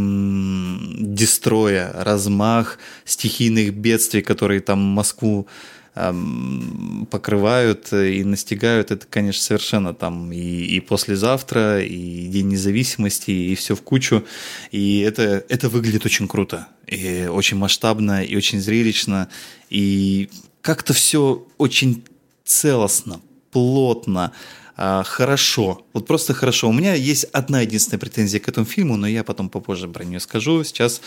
дестроя, 0.98 1.92
размах 1.94 2.78
стихийных 3.04 3.74
бедствий, 3.74 4.22
которые 4.22 4.60
там 4.60 4.78
Москву 4.80 5.46
покрывают 5.94 7.92
и 7.92 8.22
настигают, 8.22 8.90
это, 8.90 9.06
конечно, 9.08 9.42
совершенно 9.42 9.92
там 9.92 10.32
и, 10.32 10.38
и 10.38 10.80
послезавтра, 10.80 11.82
и 11.82 12.26
День 12.28 12.48
независимости, 12.48 13.30
и 13.30 13.54
все 13.56 13.74
в 13.74 13.82
кучу. 13.82 14.24
И 14.70 15.00
это, 15.00 15.44
это 15.48 15.68
выглядит 15.68 16.06
очень 16.06 16.28
круто, 16.28 16.68
и 16.86 17.26
очень 17.30 17.56
масштабно, 17.56 18.24
и 18.24 18.36
очень 18.36 18.60
зрелищно, 18.60 19.28
и 19.68 20.30
как-то 20.62 20.92
все 20.92 21.46
очень 21.58 22.04
целостно, 22.44 23.20
плотно, 23.50 24.32
а, 24.76 25.02
хорошо. 25.02 25.84
Вот 25.92 26.06
просто 26.06 26.34
хорошо. 26.34 26.68
У 26.68 26.72
меня 26.72 26.94
есть 26.94 27.24
одна 27.24 27.60
единственная 27.60 27.98
претензия 27.98 28.40
к 28.40 28.48
этому 28.48 28.64
фильму, 28.64 28.96
но 28.96 29.06
я 29.06 29.24
потом 29.24 29.48
попозже 29.50 29.88
про 29.88 30.04
нее 30.04 30.20
скажу. 30.20 30.64
Сейчас 30.64 31.02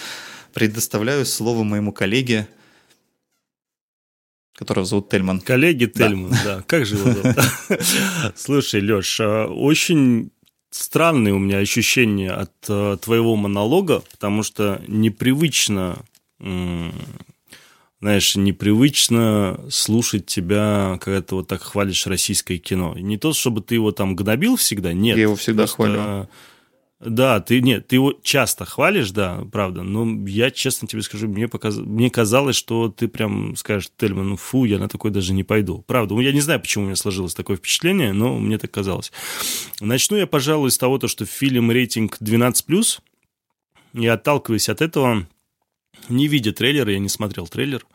предоставляю 0.53 1.25
слово 1.25 1.63
моему 1.63 1.91
коллеге, 1.91 2.47
которого 4.55 4.85
зовут 4.85 5.09
Тельман. 5.09 5.39
Коллеги 5.39 5.85
Тельман, 5.85 6.31
да. 6.31 6.57
да. 6.57 6.63
Как 6.67 6.85
же 6.85 6.95
его 6.95 7.11
зовут? 7.11 7.37
Слушай, 8.35 8.81
Леш, 8.81 9.19
а, 9.19 9.47
очень 9.47 10.31
странные 10.69 11.33
у 11.33 11.39
меня 11.39 11.57
ощущения 11.57 12.31
от 12.31 12.53
а, 12.69 12.97
твоего 12.97 13.35
монолога, 13.35 14.03
потому 14.11 14.43
что 14.43 14.81
непривычно, 14.87 15.99
знаешь, 17.99 18.35
непривычно 18.35 19.59
слушать 19.69 20.25
тебя, 20.25 20.99
когда 21.01 21.21
ты 21.21 21.35
вот 21.35 21.47
так 21.47 21.61
хвалишь 21.61 22.05
российское 22.05 22.57
кино. 22.57 22.95
Не 22.97 23.17
то, 23.17 23.33
чтобы 23.33 23.61
ты 23.61 23.75
его 23.75 23.91
там 23.91 24.15
гнобил 24.15 24.57
всегда, 24.57 24.93
нет. 24.93 25.17
Я 25.17 25.23
его 25.23 25.35
всегда 25.35 25.67
хвалю. 25.67 26.27
Да, 27.05 27.39
ты 27.39 27.61
нет, 27.61 27.87
ты 27.87 27.97
его 27.97 28.13
часто 28.23 28.65
хвалишь, 28.65 29.11
да, 29.11 29.45
правда, 29.51 29.83
но 29.83 30.27
я 30.27 30.51
честно 30.51 30.87
тебе 30.87 31.01
скажу, 31.01 31.27
мне, 31.27 31.47
показ... 31.47 31.77
мне 31.77 32.09
казалось, 32.09 32.55
что 32.55 32.89
ты 32.89 33.07
прям 33.07 33.55
скажешь 33.55 33.89
Тельман, 33.97 34.29
ну 34.29 34.37
фу, 34.37 34.65
я 34.65 34.79
на 34.79 34.87
такой 34.87 35.11
даже 35.11 35.33
не 35.33 35.43
пойду. 35.43 35.83
Правда, 35.87 36.17
я 36.19 36.31
не 36.31 36.41
знаю, 36.41 36.59
почему 36.59 36.83
у 36.83 36.87
меня 36.87 36.95
сложилось 36.95 37.33
такое 37.33 37.57
впечатление, 37.57 38.13
но 38.13 38.37
мне 38.39 38.57
так 38.57 38.71
казалось. 38.71 39.11
Начну 39.81 40.17
я, 40.17 40.27
пожалуй, 40.27 40.71
с 40.71 40.77
того, 40.77 40.97
то, 40.97 41.07
что 41.07 41.25
фильм 41.25 41.71
рейтинг 41.71 42.17
12+, 42.21 42.99
и 43.93 44.07
отталкиваясь 44.07 44.69
от 44.69 44.81
этого, 44.81 45.27
не 46.09 46.27
видя 46.27 46.51
трейлера, 46.51 46.91
я 46.91 46.99
не 46.99 47.09
смотрел 47.09 47.47
трейлер, 47.47 47.85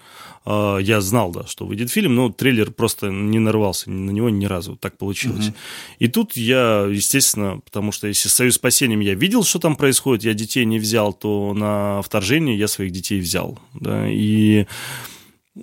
а, 0.44 0.78
я 0.78 1.00
знал, 1.00 1.32
да, 1.32 1.46
что 1.46 1.66
выйдет 1.66 1.90
фильм, 1.90 2.14
но 2.14 2.30
трейлер 2.30 2.70
просто 2.70 3.08
не 3.08 3.38
нарвался 3.38 3.90
на 3.90 4.10
него 4.10 4.30
ни 4.30 4.46
разу, 4.46 4.76
так 4.76 4.96
получилось. 4.96 5.48
Угу. 5.48 5.56
И 5.98 6.08
тут 6.08 6.36
я, 6.36 6.86
естественно, 6.90 7.60
потому 7.64 7.92
что 7.92 8.08
если 8.08 8.28
«Союз 8.28 8.54
спасением» 8.54 9.00
я 9.00 9.14
видел, 9.14 9.44
что 9.44 9.58
там 9.58 9.76
происходит, 9.76 10.24
я 10.24 10.34
детей 10.34 10.64
не 10.64 10.78
взял, 10.78 11.12
то 11.12 11.52
на 11.54 12.02
вторжение 12.02 12.56
я 12.58 12.68
своих 12.68 12.92
детей 12.92 13.20
взял, 13.20 13.58
да, 13.74 14.08
и 14.08 14.66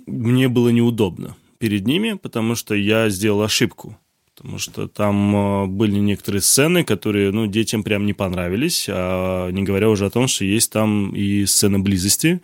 мне 0.06 0.48
было 0.48 0.68
неудобно 0.68 1.36
перед 1.58 1.86
ними, 1.86 2.14
потому 2.14 2.54
что 2.54 2.74
я 2.74 3.08
сделал 3.08 3.42
ошибку 3.42 3.96
потому 4.36 4.58
что 4.58 4.86
там 4.86 5.34
а, 5.34 5.66
были 5.66 5.96
некоторые 5.96 6.42
сцены, 6.42 6.84
которые, 6.84 7.32
ну, 7.32 7.46
детям 7.46 7.82
прям 7.82 8.04
не 8.04 8.12
понравились, 8.12 8.86
а 8.88 9.50
не 9.50 9.62
говоря 9.62 9.88
уже 9.88 10.04
о 10.06 10.10
том, 10.10 10.28
что 10.28 10.44
есть 10.44 10.70
там 10.70 11.14
и 11.14 11.46
сцены 11.46 11.78
близости, 11.78 12.42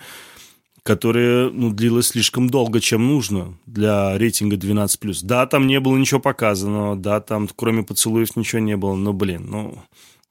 которая 0.82 1.50
ну, 1.50 1.70
длилась 1.70 2.08
слишком 2.08 2.50
долго, 2.50 2.80
чем 2.80 3.06
нужно 3.06 3.56
для 3.66 4.16
рейтинга 4.18 4.56
12+. 4.56 5.18
Да, 5.22 5.46
там 5.46 5.66
не 5.66 5.80
было 5.80 5.96
ничего 5.96 6.20
показанного, 6.20 6.96
да, 6.96 7.20
там 7.20 7.48
кроме 7.54 7.82
поцелуев 7.82 8.36
ничего 8.36 8.60
не 8.60 8.76
было, 8.76 8.94
но, 8.94 9.12
блин, 9.12 9.46
ну... 9.48 9.78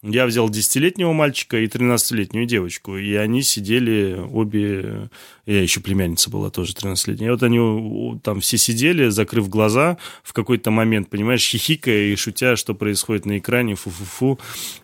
Я 0.03 0.25
взял 0.25 0.49
10-летнего 0.49 1.13
мальчика 1.13 1.59
и 1.59 1.67
13-летнюю 1.67 2.47
девочку, 2.47 2.97
и 2.97 3.13
они 3.13 3.43
сидели 3.43 4.19
обе... 4.31 5.11
Я 5.45 5.61
еще 5.61 5.79
племянница 5.79 6.31
была 6.31 6.49
тоже 6.49 6.73
13-летняя. 6.73 7.27
И 7.27 7.31
вот 7.31 7.43
они 7.43 8.19
там 8.23 8.39
все 8.39 8.57
сидели, 8.57 9.09
закрыв 9.09 9.47
глаза 9.47 9.99
в 10.23 10.33
какой-то 10.33 10.71
момент, 10.71 11.07
понимаешь, 11.11 11.47
хихикая 11.47 12.05
и 12.05 12.15
шутя, 12.15 12.55
что 12.55 12.73
происходит 12.73 13.27
на 13.27 13.37
экране, 13.37 13.75
фу-фу-фу, 13.75 14.39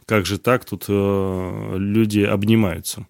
как 0.05 0.27
же 0.27 0.37
так, 0.37 0.65
тут 0.65 0.85
э, 0.87 1.75
люди 1.79 2.19
обнимаются. 2.19 3.07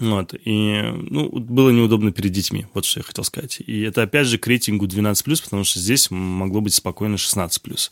Вот, 0.00 0.34
и, 0.44 0.82
ну, 1.10 1.28
было 1.28 1.70
неудобно 1.70 2.12
перед 2.12 2.32
детьми, 2.32 2.66
вот 2.74 2.84
что 2.84 3.00
я 3.00 3.04
хотел 3.04 3.24
сказать. 3.24 3.60
И 3.66 3.80
это, 3.80 4.02
опять 4.02 4.26
же, 4.26 4.38
к 4.38 4.46
рейтингу 4.46 4.86
12+, 4.86 5.42
потому 5.42 5.64
что 5.64 5.80
здесь 5.80 6.10
могло 6.10 6.60
быть 6.60 6.74
спокойно 6.74 7.16
16+. 7.16 7.90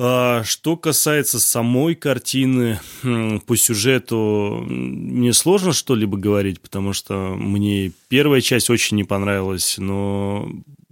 А, 0.00 0.44
что 0.44 0.76
касается 0.76 1.40
самой 1.40 1.96
картины, 1.96 2.78
по 3.02 3.56
сюжету 3.56 4.64
мне 4.68 5.32
сложно 5.32 5.72
что-либо 5.72 6.16
говорить, 6.16 6.60
потому 6.60 6.92
что 6.92 7.34
мне 7.36 7.90
первая 8.06 8.40
часть 8.40 8.70
очень 8.70 8.96
не 8.96 9.02
понравилась, 9.04 9.76
но 9.78 10.48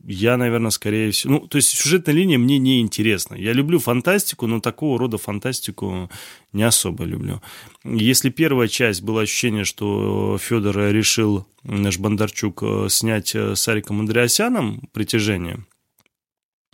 я, 0.09 0.37
наверное, 0.37 0.71
скорее 0.71 1.11
всего... 1.11 1.35
Ну, 1.35 1.47
то 1.49 1.57
есть 1.57 1.69
сюжетная 1.69 2.15
линия 2.15 2.39
мне 2.39 2.59
не 2.59 2.81
интересна. 2.81 3.35
Я 3.35 3.53
люблю 3.53 3.81
фантастику, 3.81 4.47
но 4.47 4.61
такого 4.61 4.99
рода 4.99 5.19
фантастику 5.19 6.09
не 6.53 6.63
особо 6.63 7.05
люблю. 7.05 7.43
Если 7.85 8.31
первая 8.31 8.69
часть 8.69 9.03
было 9.03 9.23
ощущение, 9.23 9.65
что 9.65 10.39
Федор 10.41 10.79
решил, 10.79 11.47
наш 11.65 11.99
Бондарчук, 11.99 12.63
э, 12.63 12.87
снять 12.89 13.35
э, 13.35 13.57
с 13.57 13.67
Ариком 13.67 14.01
Андреасяном 14.01 14.89
«Притяжение», 14.93 15.65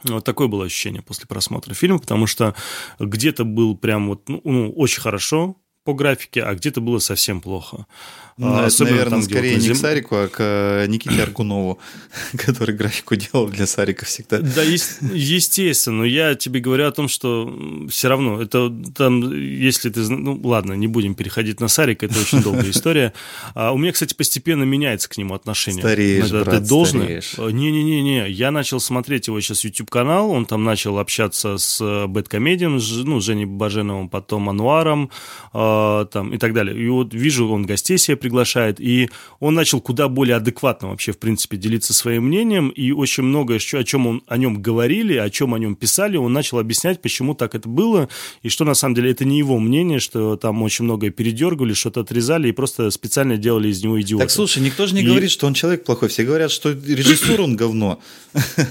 вот 0.05 0.25
такое 0.25 0.49
было 0.49 0.65
ощущение 0.65 1.01
после 1.01 1.27
просмотра 1.27 1.75
фильма, 1.75 2.01
потому 2.01 2.27
что 2.27 2.55
где-то 2.99 3.45
был 3.45 3.77
прям 3.77 4.09
вот, 4.09 4.29
ну, 4.29 4.41
ну 4.45 4.73
очень 4.73 5.01
хорошо, 5.01 5.57
по 5.85 5.95
графике, 5.95 6.43
а 6.43 6.55
где-то 6.55 6.81
было 6.81 6.99
совсем 6.99 7.41
плохо. 7.41 7.87
Ну, 8.39 8.55
а, 8.55 8.67
это, 8.67 8.85
наверное, 8.85 9.11
там, 9.11 9.23
скорее 9.23 9.55
не 9.55 9.61
зем... 9.61 9.75
к 9.75 9.79
Сарику, 9.79 10.17
а 10.17 10.29
к 10.29 10.37
э, 10.39 10.87
Никите 10.89 11.23
Аргунову, 11.23 11.79
который 12.37 12.75
графику 12.75 13.15
делал 13.15 13.49
для 13.49 13.67
Сарика 13.67 14.07
всегда. 14.07 14.39
Да, 14.39 14.63
естественно, 14.63 15.99
но 15.99 16.05
я 16.05 16.35
тебе 16.35 16.61
говорю 16.61 16.87
о 16.87 16.93
том, 16.93 17.09
что 17.09 17.55
все 17.91 18.09
равно, 18.09 18.41
это 18.41 18.73
там, 18.95 19.33
если 19.33 19.91
ты... 19.91 20.01
Ну, 20.01 20.41
ладно, 20.43 20.73
не 20.73 20.87
будем 20.87 21.15
переходить 21.15 21.61
на 21.61 21.69
Сарика, 21.69 22.07
это 22.07 22.19
очень 22.19 22.43
долгая 22.43 22.71
история. 22.71 23.13
А 23.55 23.73
у 23.73 23.79
меня, 23.79 23.93
кстати, 23.93 24.15
постепенно 24.15 24.63
меняется 24.65 25.09
к 25.09 25.17
нему 25.19 25.35
отношение. 25.35 25.83
Стареешь, 25.83 26.27
это, 26.27 26.45
брат, 26.45 26.63
ты 26.63 26.69
должен... 26.69 27.01
Не-не-не, 27.03 28.31
я 28.31 28.51
начал 28.51 28.81
смотреть 28.81 29.27
его 29.27 29.41
сейчас 29.41 29.65
YouTube-канал, 29.65 30.31
он 30.31 30.47
там 30.47 30.65
начал 30.65 30.99
общаться 30.99 31.59
с 31.59 32.07
Бэткомедием, 32.07 32.81
ну, 33.05 33.21
Женей 33.21 33.45
Баженовым, 33.45 34.09
потом 34.09 34.49
Ануаром, 34.49 35.11
а, 35.53 36.07
там, 36.07 36.33
и 36.33 36.39
так 36.39 36.55
далее. 36.55 36.77
И 36.77 36.89
вот 36.89 37.13
вижу, 37.13 37.49
он 37.49 37.67
гостей 37.67 37.99
себе 37.99 38.17
приглашает, 38.23 38.81
и 38.81 39.11
он 39.41 39.55
начал 39.55 39.81
куда 39.81 40.09
более 40.09 40.37
адекватно 40.37 40.89
вообще, 40.89 41.13
в 41.13 41.19
принципе, 41.19 41.57
делиться 41.57 41.93
своим 41.93 42.27
мнением, 42.29 42.69
и 42.69 42.93
очень 42.93 43.25
многое, 43.25 43.59
о 43.59 43.85
чем 43.85 44.07
он 44.07 44.23
о 44.29 44.37
нем 44.37 44.63
говорили, 44.63 45.17
о 45.17 45.29
чем 45.29 45.55
о 45.55 45.59
нем 45.59 45.75
писали, 45.75 46.17
он 46.17 46.33
начал 46.33 46.59
объяснять, 46.59 47.03
почему 47.03 47.35
так 47.35 47.55
это 47.55 47.69
было, 47.69 48.09
и 48.43 48.49
что 48.49 48.65
на 48.65 48.75
самом 48.75 48.95
деле 48.95 49.11
это 49.11 49.25
не 49.25 49.39
его 49.39 49.59
мнение, 49.59 49.99
что 49.99 50.37
там 50.37 50.63
очень 50.63 50.85
многое 50.85 51.11
передергивали, 51.11 51.75
что-то 51.75 52.01
отрезали 52.01 52.49
и 52.49 52.53
просто 52.53 52.91
специально 52.91 53.37
делали 53.37 53.69
из 53.69 53.83
него 53.83 54.01
идиота. 54.01 54.25
Так 54.25 54.31
слушай, 54.31 54.63
никто 54.63 54.87
же 54.87 54.95
не 54.95 55.03
и... 55.03 55.07
говорит, 55.07 55.31
что 55.31 55.47
он 55.47 55.55
человек 55.55 55.85
плохой, 55.85 56.09
все 56.09 56.25
говорят, 56.25 56.51
что 56.53 56.71
режиссер 56.71 57.41
он 57.41 57.57
говно, 57.57 58.01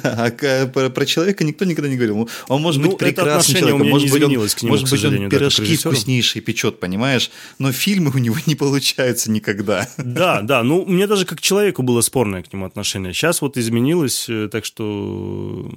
а 0.04 0.32
про 0.32 1.06
человека 1.06 1.44
никто 1.44 1.66
никогда 1.66 1.90
не 1.90 1.98
говорил. 1.98 2.30
Он 2.48 2.62
может 2.62 2.82
быть 2.82 2.92
ну, 2.92 2.98
прекрасным 2.98 3.58
человеком, 3.58 3.90
может 3.90 4.10
быть, 4.10 4.24
он, 4.24 5.30
пирожки 5.30 5.76
вкуснейшие 5.76 6.42
печет, 6.42 6.80
понимаешь, 6.80 7.32
но 7.60 7.72
фильмы 7.72 8.12
у 8.14 8.18
него 8.18 8.38
не 8.46 8.56
получаются 8.56 9.32
никогда. 9.42 9.88
Да, 9.98 10.42
да. 10.42 10.64
Ну, 10.64 10.86
мне 10.86 11.08
даже 11.08 11.26
как 11.26 11.42
человеку 11.42 11.84
было 11.84 12.02
спорное 12.02 12.44
к 12.44 12.54
нему 12.54 12.66
отношение. 12.66 13.14
Сейчас 13.14 13.42
вот 13.42 13.58
изменилось, 13.58 14.30
э, 14.30 14.48
так 14.52 14.66
что 14.66 15.70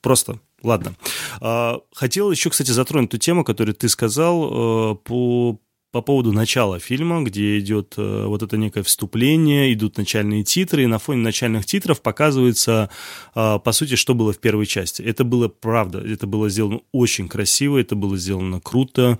просто 0.00 0.40
Ладно. 0.62 0.94
А, 1.40 1.80
хотел 1.94 2.30
еще, 2.30 2.50
кстати, 2.50 2.70
затронуть 2.70 3.10
ту 3.10 3.16
тему, 3.16 3.44
которую 3.44 3.74
ты 3.74 3.88
сказал 3.88 4.92
э, 4.92 4.94
по 4.96 5.58
по 5.92 6.02
поводу 6.02 6.32
начала 6.32 6.78
фильма, 6.78 7.22
где 7.22 7.58
идет 7.58 7.94
э, 7.96 8.24
вот 8.26 8.42
это 8.42 8.56
некое 8.56 8.82
вступление, 8.82 9.72
идут 9.72 9.96
начальные 9.96 10.44
титры, 10.44 10.84
и 10.84 10.86
на 10.86 10.98
фоне 10.98 11.22
начальных 11.22 11.66
титров 11.66 12.00
показывается, 12.00 12.90
э, 13.34 13.58
по 13.58 13.72
сути, 13.72 13.96
что 13.96 14.14
было 14.14 14.32
в 14.32 14.38
первой 14.38 14.66
части. 14.66 15.02
Это 15.02 15.24
было 15.24 15.48
правда, 15.48 15.98
это 15.98 16.26
было 16.26 16.48
сделано 16.48 16.80
очень 16.92 17.28
красиво, 17.28 17.78
это 17.78 17.96
было 17.96 18.16
сделано 18.16 18.60
круто, 18.60 19.18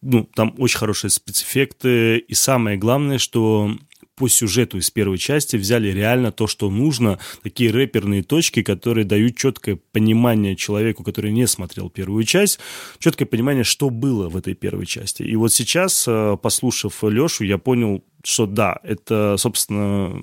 ну, 0.00 0.28
там 0.34 0.54
очень 0.58 0.78
хорошие 0.78 1.10
спецэффекты, 1.10 2.18
и 2.18 2.34
самое 2.34 2.76
главное, 2.76 3.18
что 3.18 3.72
по 4.16 4.28
сюжету 4.28 4.78
из 4.78 4.90
первой 4.90 5.18
части 5.18 5.56
взяли 5.56 5.88
реально 5.88 6.32
то, 6.32 6.46
что 6.46 6.70
нужно, 6.70 7.18
такие 7.42 7.70
рэперные 7.70 8.22
точки, 8.22 8.62
которые 8.62 9.04
дают 9.04 9.36
четкое 9.36 9.78
понимание 9.92 10.56
человеку, 10.56 11.04
который 11.04 11.30
не 11.30 11.46
смотрел 11.46 11.90
первую 11.90 12.24
часть, 12.24 12.58
четкое 12.98 13.26
понимание, 13.26 13.62
что 13.62 13.90
было 13.90 14.28
в 14.28 14.36
этой 14.36 14.54
первой 14.54 14.86
части. 14.86 15.22
И 15.22 15.36
вот 15.36 15.52
сейчас, 15.52 16.06
э, 16.08 16.36
послушав 16.42 17.04
Лешу, 17.04 17.44
я 17.44 17.58
понял, 17.58 18.02
что 18.24 18.46
да, 18.46 18.78
это, 18.82 19.36
собственно, 19.38 20.18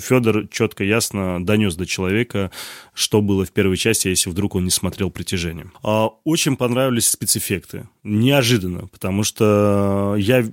Федор 0.00 0.48
четко, 0.48 0.82
ясно 0.82 1.44
донес 1.44 1.76
до 1.76 1.86
человека, 1.86 2.50
что 2.94 3.20
было 3.20 3.44
в 3.44 3.52
первой 3.52 3.76
части, 3.76 4.08
если 4.08 4.30
вдруг 4.30 4.54
он 4.54 4.64
не 4.64 4.70
смотрел 4.70 5.10
«Притяжение». 5.10 5.70
А, 5.82 6.08
очень 6.24 6.56
понравились 6.56 7.08
спецэффекты. 7.08 7.88
Неожиданно, 8.02 8.86
потому 8.88 9.24
что 9.24 10.16
я 10.18 10.50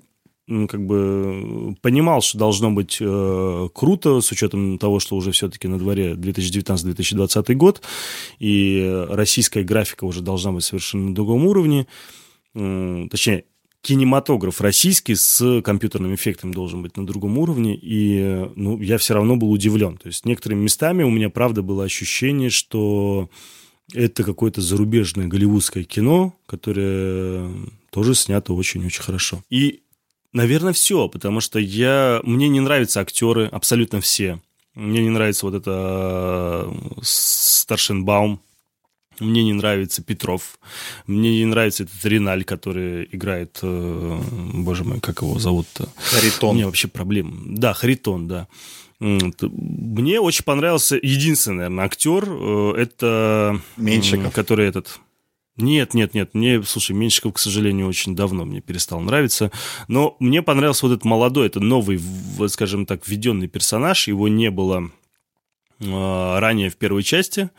как 0.48 0.86
бы 0.86 1.76
понимал, 1.82 2.22
что 2.22 2.38
должно 2.38 2.72
быть 2.72 2.98
э, 3.00 3.70
круто, 3.74 4.22
с 4.22 4.32
учетом 4.32 4.78
того, 4.78 5.00
что 5.00 5.16
уже 5.16 5.32
все-таки 5.32 5.68
на 5.68 5.78
дворе 5.78 6.14
2019-2020 6.14 7.54
год, 7.54 7.82
и 8.40 9.06
российская 9.10 9.64
графика 9.64 10.06
уже 10.06 10.22
должна 10.22 10.52
быть 10.52 10.64
совершенно 10.64 11.10
на 11.10 11.16
другом 11.16 11.46
уровне. 11.46 11.88
Э, 12.54 13.08
точнее, 13.10 13.46
кинематограф 13.82 14.62
российский 14.62 15.16
с 15.16 15.62
компьютерным 15.62 16.14
эффектом 16.16 16.54
должен 16.54 16.82
быть 16.82 16.98
на 16.98 17.06
другом 17.06 17.38
уровне, 17.38 17.76
и 17.76 18.48
ну, 18.56 18.80
я 18.80 18.98
все 18.98 19.14
равно 19.14 19.36
был 19.36 19.52
удивлен. 19.52 19.98
То 19.98 20.08
есть 20.08 20.26
некоторыми 20.26 20.64
местами 20.64 21.04
у 21.04 21.10
меня, 21.10 21.30
правда, 21.30 21.62
было 21.62 21.84
ощущение, 21.84 22.50
что 22.50 23.30
это 23.94 24.24
какое-то 24.24 24.62
зарубежное 24.62 25.28
голливудское 25.28 25.84
кино, 25.84 26.34
которое 26.46 27.50
тоже 27.90 28.16
снято 28.16 28.54
очень-очень 28.54 29.04
хорошо. 29.04 29.44
И 29.50 29.82
Наверное, 30.34 30.74
все, 30.74 31.08
потому 31.08 31.42
что 31.42 31.60
я... 31.60 32.22
мне 32.24 32.48
не 32.48 32.60
нравятся 32.60 33.02
актеры, 33.02 33.48
абсолютно 33.48 34.00
все. 34.00 34.40
Мне 34.76 35.02
не 35.02 35.10
нравится 35.10 35.46
вот 35.46 35.56
это 35.56 36.68
э, 36.68 37.02
Старшинбаум, 37.02 38.40
мне 39.20 39.44
не 39.44 39.54
нравится 39.54 40.02
Петров, 40.02 40.58
мне 41.08 41.40
не 41.40 41.46
нравится 41.46 41.84
этот 41.84 42.04
Риналь, 42.06 42.46
который 42.46 43.08
играет, 43.12 43.60
э, 43.62 44.22
боже 44.54 44.86
мой, 44.86 45.02
как 45.02 45.22
его 45.22 45.38
зовут-то? 45.38 45.90
Харитон. 45.98 46.52
У 46.52 46.54
меня 46.54 46.66
вообще 46.66 46.88
проблем. 46.88 47.56
Да, 47.56 47.74
Харитон, 47.74 48.28
да. 48.28 48.48
Мне 49.00 50.20
очень 50.20 50.44
понравился 50.44 50.98
единственный, 51.02 51.58
наверное, 51.58 51.86
актер, 51.86 52.24
э, 52.28 52.74
это... 52.78 53.60
Меньшиков. 53.76 54.34
Который 54.34 54.68
этот... 54.68 55.00
Нет, 55.62 55.94
нет, 55.94 56.14
нет. 56.14 56.34
Мне, 56.34 56.62
слушай, 56.64 56.94
Меньшиков, 56.94 57.34
к 57.34 57.40
сожалению, 57.40 57.88
очень 57.88 58.16
давно 58.16 58.46
мне 58.46 58.62
перестал 58.62 59.00
нравиться. 59.00 59.52
Но 59.88 60.16
мне 60.20 60.42
понравился 60.42 60.86
вот 60.86 60.94
этот 60.94 61.06
молодой, 61.06 61.48
это 61.48 61.60
новый, 61.60 61.98
вот, 61.98 62.52
скажем 62.52 62.86
так, 62.86 63.08
введенный 63.08 63.48
персонаж. 63.48 64.08
Его 64.08 64.28
не 64.28 64.52
было 64.52 64.92
э, 65.80 66.40
ранее 66.40 66.70
в 66.70 66.78
первой 66.78 67.04
части. 67.04 67.50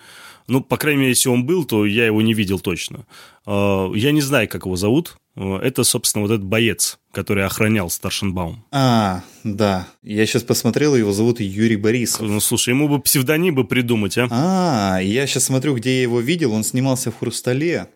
Ну, 0.49 0.61
по 0.61 0.77
крайней 0.77 1.01
мере, 1.01 1.11
если 1.11 1.29
он 1.29 1.47
был, 1.47 1.65
то 1.65 1.87
я 1.87 2.07
его 2.07 2.21
не 2.21 2.35
видел 2.35 2.59
точно. 2.59 3.07
Э, 3.47 3.91
я 3.95 4.13
не 4.13 4.21
знаю, 4.21 4.49
как 4.49 4.67
его 4.67 4.77
зовут. 4.77 5.17
Э, 5.37 5.57
это, 5.63 5.85
собственно, 5.85 6.23
вот 6.23 6.31
этот 6.31 6.45
боец, 6.45 6.99
который 7.13 7.45
охранял 7.45 7.91
Старшенбаум. 7.91 8.65
А, 8.71 9.23
да. 9.45 9.89
Я 10.03 10.27
сейчас 10.27 10.43
посмотрел, 10.43 10.95
его 10.95 11.13
зовут 11.13 11.41
Юрий 11.41 11.77
Борисов. 11.77 12.23
Ну, 12.23 12.41
слушай, 12.41 12.71
ему 12.71 12.89
бы 12.89 13.01
псевдоним 13.01 13.55
бы 13.55 13.65
придумать, 13.65 14.19
а? 14.19 14.29
А, 14.31 14.99
я 15.01 15.27
сейчас 15.27 15.45
смотрю, 15.45 15.75
где 15.77 15.97
я 15.97 16.03
его 16.03 16.21
видел. 16.21 16.53
Он 16.53 16.65
снимался 16.65 17.11
в 17.11 17.19
«Хрустале» 17.19 17.89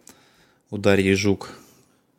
у 0.71 0.79
Дарьи 0.79 1.15
Жук. 1.15 1.51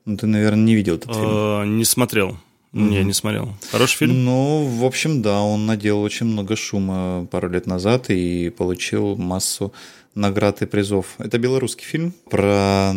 Ну, 0.05 0.17
ты, 0.17 0.27
наверное, 0.27 0.63
не 0.63 0.75
видел 0.75 0.95
этот 0.95 1.13
фильм. 1.13 1.29
Э, 1.29 1.65
не 1.65 1.83
смотрел. 1.83 2.37
Не, 2.73 3.03
не 3.03 3.13
смотрел. 3.13 3.55
Хороший 3.71 3.97
фильм? 3.97 4.25
Ну, 4.25 4.65
в 4.65 4.85
общем, 4.85 5.21
да, 5.21 5.41
он 5.41 5.65
наделал 5.65 6.03
очень 6.03 6.27
много 6.27 6.55
шума 6.55 7.25
пару 7.31 7.49
лет 7.49 7.65
назад 7.65 8.09
и 8.09 8.49
получил 8.49 9.15
массу 9.15 9.73
наград 10.17 10.61
и 10.61 10.65
призов. 10.65 11.15
Это 11.19 11.37
белорусский 11.37 11.85
фильм 11.85 12.13
про 12.29 12.91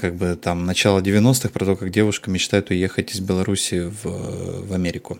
как 0.00 0.16
бы 0.16 0.36
там 0.40 0.64
начало 0.66 1.00
90-х, 1.00 1.50
про 1.50 1.64
то, 1.64 1.76
как 1.76 1.90
девушка 1.90 2.30
мечтает 2.30 2.70
уехать 2.70 3.12
из 3.12 3.20
Беларуси 3.20 3.92
в, 4.02 4.66
в 4.68 4.72
Америку. 4.72 5.18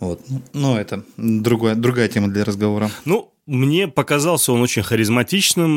Вот. 0.00 0.22
Но 0.54 0.80
это 0.80 1.04
другая, 1.16 1.74
другая 1.74 2.08
тема 2.08 2.28
для 2.28 2.44
разговора. 2.44 2.90
Ну, 3.04 3.32
мне 3.46 3.88
показался 3.88 4.52
он 4.52 4.62
очень 4.62 4.82
харизматичным, 4.82 5.70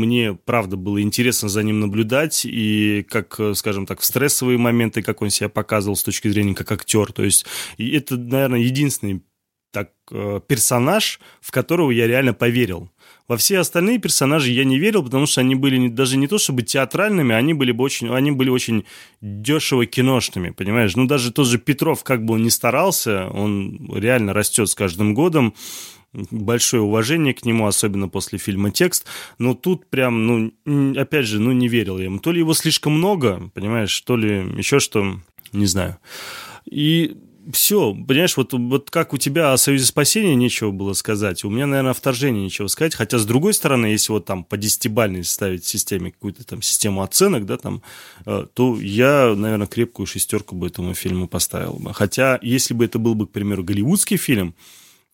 мне, 0.00 0.34
правда, 0.34 0.76
было 0.76 1.00
интересно 1.02 1.48
за 1.48 1.62
ним 1.62 1.80
наблюдать, 1.80 2.44
и 2.44 3.06
как, 3.08 3.38
скажем 3.54 3.86
так, 3.86 4.00
в 4.00 4.04
стрессовые 4.04 4.58
моменты, 4.58 5.02
как 5.02 5.22
он 5.22 5.30
себя 5.30 5.48
показывал 5.48 5.96
с 5.96 6.02
точки 6.02 6.28
зрения 6.28 6.54
как 6.54 6.72
актер, 6.72 7.12
то 7.12 7.22
есть 7.24 7.46
это, 7.78 8.16
наверное, 8.16 8.60
единственный 8.60 9.22
так, 9.70 9.90
э, 10.10 10.40
персонаж, 10.46 11.20
в 11.40 11.50
которого 11.50 11.90
я 11.90 12.06
реально 12.06 12.32
поверил. 12.32 12.90
Во 13.28 13.36
все 13.36 13.58
остальные 13.58 13.98
персонажи 13.98 14.50
я 14.50 14.64
не 14.64 14.78
верил, 14.78 15.04
потому 15.04 15.26
что 15.26 15.42
они 15.42 15.54
были 15.54 15.88
даже 15.88 16.16
не 16.16 16.26
то 16.26 16.38
чтобы 16.38 16.62
театральными, 16.62 17.34
они 17.34 17.52
были 17.52 17.72
бы 17.72 17.84
очень, 17.84 18.08
они 18.08 18.30
были 18.30 18.48
очень 18.48 18.84
дешево 19.20 19.84
киношными, 19.84 20.50
понимаешь? 20.50 20.96
Ну, 20.96 21.06
даже 21.06 21.30
тот 21.30 21.46
же 21.46 21.58
Петров, 21.58 22.02
как 22.04 22.24
бы 22.24 22.34
он 22.34 22.42
ни 22.42 22.48
старался, 22.48 23.28
он 23.28 23.92
реально 23.94 24.32
растет 24.32 24.70
с 24.70 24.74
каждым 24.74 25.12
годом. 25.12 25.54
Большое 26.12 26.82
уважение 26.82 27.34
к 27.34 27.44
нему, 27.44 27.66
особенно 27.66 28.08
после 28.08 28.38
фильма 28.38 28.70
«Текст». 28.70 29.04
Но 29.36 29.52
тут 29.52 29.90
прям, 29.90 30.26
ну, 30.26 30.52
опять 30.98 31.26
же, 31.26 31.38
ну, 31.38 31.52
не 31.52 31.68
верил 31.68 31.98
я 31.98 32.06
ему. 32.06 32.18
То 32.18 32.32
ли 32.32 32.38
его 32.38 32.54
слишком 32.54 32.94
много, 32.94 33.50
понимаешь, 33.52 34.00
то 34.00 34.16
ли 34.16 34.38
еще 34.56 34.78
что, 34.78 35.20
не 35.52 35.66
знаю. 35.66 35.98
И 36.64 37.14
все, 37.52 37.94
понимаешь, 37.94 38.36
вот, 38.36 38.52
вот 38.52 38.90
как 38.90 39.12
у 39.12 39.18
тебя 39.18 39.52
о 39.52 39.56
Союзе 39.56 39.86
спасения 39.86 40.34
нечего 40.34 40.70
было 40.70 40.92
сказать, 40.92 41.44
у 41.44 41.50
меня, 41.50 41.66
наверное, 41.66 41.92
о 41.92 41.94
вторжении 41.94 42.44
нечего 42.44 42.66
сказать, 42.66 42.94
хотя, 42.94 43.18
с 43.18 43.24
другой 43.24 43.54
стороны, 43.54 43.86
если 43.86 44.12
вот 44.12 44.26
там 44.26 44.44
по 44.44 44.56
десятибальной 44.56 45.24
ставить 45.24 45.64
системе 45.64 46.12
какую-то 46.12 46.44
там 46.44 46.62
систему 46.62 47.02
оценок, 47.02 47.46
да, 47.46 47.56
там, 47.56 47.82
э, 48.26 48.46
то 48.52 48.78
я, 48.80 49.34
наверное, 49.34 49.66
крепкую 49.66 50.06
шестерку 50.06 50.54
бы 50.56 50.66
этому 50.66 50.94
фильму 50.94 51.26
поставил 51.28 51.74
бы. 51.74 51.94
Хотя, 51.94 52.38
если 52.42 52.74
бы 52.74 52.84
это 52.84 52.98
был 52.98 53.14
бы, 53.14 53.26
к 53.26 53.30
примеру, 53.30 53.64
голливудский 53.64 54.16
фильм, 54.16 54.54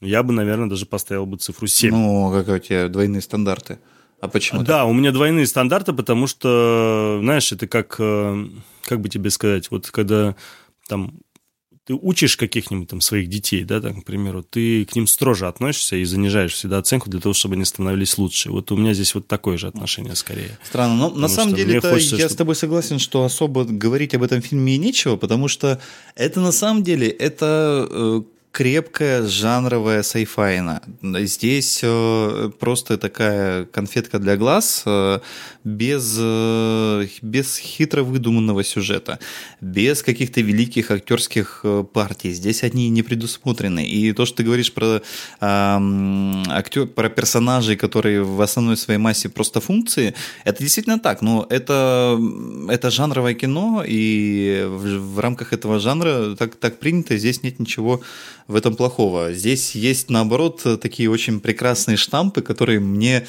я 0.01 0.23
бы, 0.23 0.33
наверное, 0.33 0.69
даже 0.69 0.87
поставил 0.87 1.27
бы 1.27 1.37
цифру 1.37 1.67
7. 1.67 1.91
Ну, 1.91 2.31
как 2.33 2.49
у 2.49 2.59
тебя 2.59 2.89
двойные 2.89 3.23
стандарты. 3.23 3.79
А 4.21 4.29
почему? 4.29 4.63
Да, 4.63 4.79
так? 4.79 4.89
у 4.89 4.93
меня 4.93 5.13
двойные 5.13 5.47
стандарты, 5.47 5.93
потому 5.93 6.27
что, 6.27 7.19
знаешь, 7.23 7.53
это 7.53 7.69
как, 7.69 7.97
э, 7.99 8.47
как 8.83 9.01
бы 9.01 9.09
тебе 9.09 9.31
сказать, 9.31 9.71
вот 9.71 9.91
когда 9.91 10.35
там 10.89 11.15
ты 11.87 11.95
учишь 11.95 12.37
каких-нибудь 12.39 12.89
там 12.89 13.01
своих 13.03 13.29
детей, 13.29 13.63
да, 13.65 13.81
там, 13.81 14.01
к 14.01 14.05
примеру, 14.07 14.43
ты 14.43 14.87
к 14.87 14.97
ним 14.97 15.07
строже 15.07 15.47
относишься 15.47 15.97
и 15.97 16.05
занижаешь 16.05 16.55
всегда 16.55 16.79
оценку 16.79 17.11
для 17.11 17.21
того, 17.21 17.35
чтобы 17.35 17.57
они 17.57 17.65
становились 17.67 18.17
лучше. 18.17 18.51
Вот 18.51 18.73
у 18.73 18.77
меня 18.77 18.95
здесь 18.95 19.15
вот 19.15 19.27
такое 19.27 19.59
же 19.59 19.67
отношение 19.67 20.15
скорее. 20.15 20.59
Странно, 20.65 20.95
но 20.95 21.11
на 21.11 21.29
самом 21.29 21.55
деле 21.55 21.81
хочется, 21.81 22.17
я 22.17 22.21
чтобы... 22.21 22.31
с 22.31 22.37
тобой 22.37 22.55
согласен, 22.55 22.99
что 22.99 23.25
особо 23.25 23.65
говорить 23.65 24.15
об 24.15 24.23
этом 24.23 24.41
фильме 24.41 24.77
и 24.77 24.79
нечего, 24.79 25.17
потому 25.17 25.49
что 25.49 25.79
это 26.15 26.41
на 26.41 26.53
самом 26.53 26.83
деле 26.83 27.09
это 27.09 27.87
э, 27.91 28.23
крепкая 28.55 29.27
жанровая 29.27 30.05
сайфайна. 30.05 30.81
Здесь 31.03 31.81
э, 31.83 32.51
просто 32.61 32.99
такая 32.99 33.65
конфетка 33.65 34.21
для 34.21 34.37
глаз, 34.37 34.85
э, 34.87 35.19
без, 35.65 36.17
э, 36.21 37.07
без 37.21 37.59
хитро 37.59 38.05
выдуманного 38.05 38.63
сюжета, 38.63 39.19
без 39.61 40.05
каких-то 40.05 40.41
великих 40.41 40.93
актерских 40.93 41.63
э, 41.65 41.85
партий. 41.93 42.33
Здесь 42.33 42.63
они 42.63 42.91
не 42.91 43.03
предусмотрены. 43.03 43.85
И 43.85 44.13
то, 44.13 44.25
что 44.25 44.37
ты 44.37 44.45
говоришь 44.45 44.73
про, 44.73 45.03
актер, 45.41 46.87
про 46.87 47.09
персонажей, 47.09 47.77
которые 47.77 48.23
в 48.23 48.41
основной 48.41 48.77
своей 48.77 49.01
массе 49.01 49.29
просто 49.29 49.61
функции, 49.61 50.15
это 50.45 50.63
действительно 50.63 51.01
так. 51.01 51.23
Но 51.23 51.45
это, 51.51 52.21
это 52.69 52.91
жанровое 52.93 53.35
кино, 53.35 53.83
и 53.85 54.65
в, 54.69 55.15
в 55.15 55.19
рамках 55.19 55.53
этого 55.53 55.81
жанра 55.81 56.37
так, 56.37 56.55
так 56.55 56.79
принято, 56.79 57.17
здесь 57.17 57.43
нет 57.43 57.59
ничего 57.59 58.01
в 58.47 58.57
этом 58.57 58.77
плохого. 58.77 59.33
Здесь 59.33 59.75
есть, 59.75 60.11
наоборот, 60.11 60.67
такие 60.81 61.11
очень 61.11 61.41
прекрасные 61.41 61.97
штампы, 61.97 62.43
которые 62.43 62.81
мне 62.81 63.27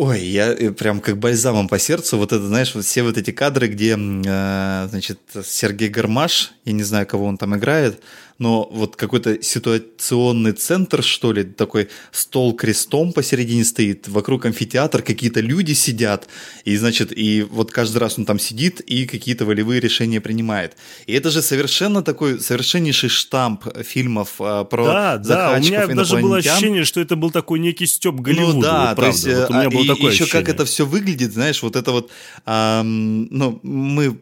Ой, 0.00 0.20
я 0.20 0.52
э, 0.52 0.70
прям 0.70 1.00
как 1.00 1.18
бальзамом 1.18 1.66
по 1.66 1.76
сердцу. 1.80 2.18
Вот 2.18 2.32
это, 2.32 2.46
знаешь, 2.46 2.72
вот 2.72 2.84
все 2.84 3.02
вот 3.02 3.18
эти 3.18 3.32
кадры, 3.32 3.66
где, 3.66 3.96
э, 3.98 4.86
значит, 4.88 5.18
Сергей 5.44 5.88
Гармаш, 5.88 6.52
я 6.64 6.72
не 6.72 6.84
знаю, 6.84 7.04
кого 7.04 7.24
он 7.24 7.36
там 7.36 7.56
играет, 7.56 8.00
но 8.38 8.68
вот 8.70 8.94
какой-то 8.96 9.42
ситуационный 9.42 10.52
центр, 10.52 11.02
что 11.02 11.32
ли, 11.32 11.44
такой 11.44 11.88
стол 12.12 12.54
крестом 12.54 13.12
посередине 13.12 13.64
стоит, 13.64 14.06
вокруг 14.08 14.46
амфитеатр, 14.46 15.02
какие-то 15.02 15.40
люди 15.40 15.72
сидят, 15.72 16.28
и, 16.64 16.76
значит, 16.76 17.16
и 17.16 17.42
вот 17.42 17.72
каждый 17.72 17.98
раз 17.98 18.18
он 18.18 18.24
там 18.24 18.38
сидит 18.38 18.80
и 18.80 19.06
какие-то 19.06 19.44
волевые 19.44 19.80
решения 19.80 20.20
принимает. 20.20 20.76
И 21.06 21.12
это 21.12 21.30
же 21.30 21.42
совершенно 21.42 22.02
такой, 22.02 22.40
совершеннейший 22.40 23.08
штамп 23.08 23.64
фильмов 23.82 24.34
а, 24.38 24.64
про 24.64 24.84
Да, 24.84 25.18
да, 25.18 25.56
у 25.56 25.60
меня 25.60 25.86
даже 25.88 26.18
было 26.18 26.36
ощущение, 26.36 26.84
что 26.84 27.00
это 27.00 27.16
был 27.16 27.30
такой 27.30 27.58
некий 27.58 27.86
стёб 27.86 28.20
Голливуда. 28.20 28.54
Ну 28.54 28.62
да, 28.62 28.86
вот, 28.88 28.96
правда. 28.96 29.22
то 29.22 29.28
есть, 29.28 29.40
вот 29.40 29.50
у 29.50 29.52
меня 29.54 29.66
а, 29.66 29.70
было 29.70 29.82
и, 29.82 29.86
такое 29.88 30.12
еще 30.12 30.24
ощущение. 30.24 30.46
как 30.46 30.54
это 30.54 30.64
все 30.64 30.86
выглядит, 30.86 31.32
знаешь, 31.32 31.62
вот 31.62 31.74
это 31.74 31.90
вот, 31.90 32.10
эм, 32.46 33.26
ну, 33.30 33.60
мы 33.62 34.18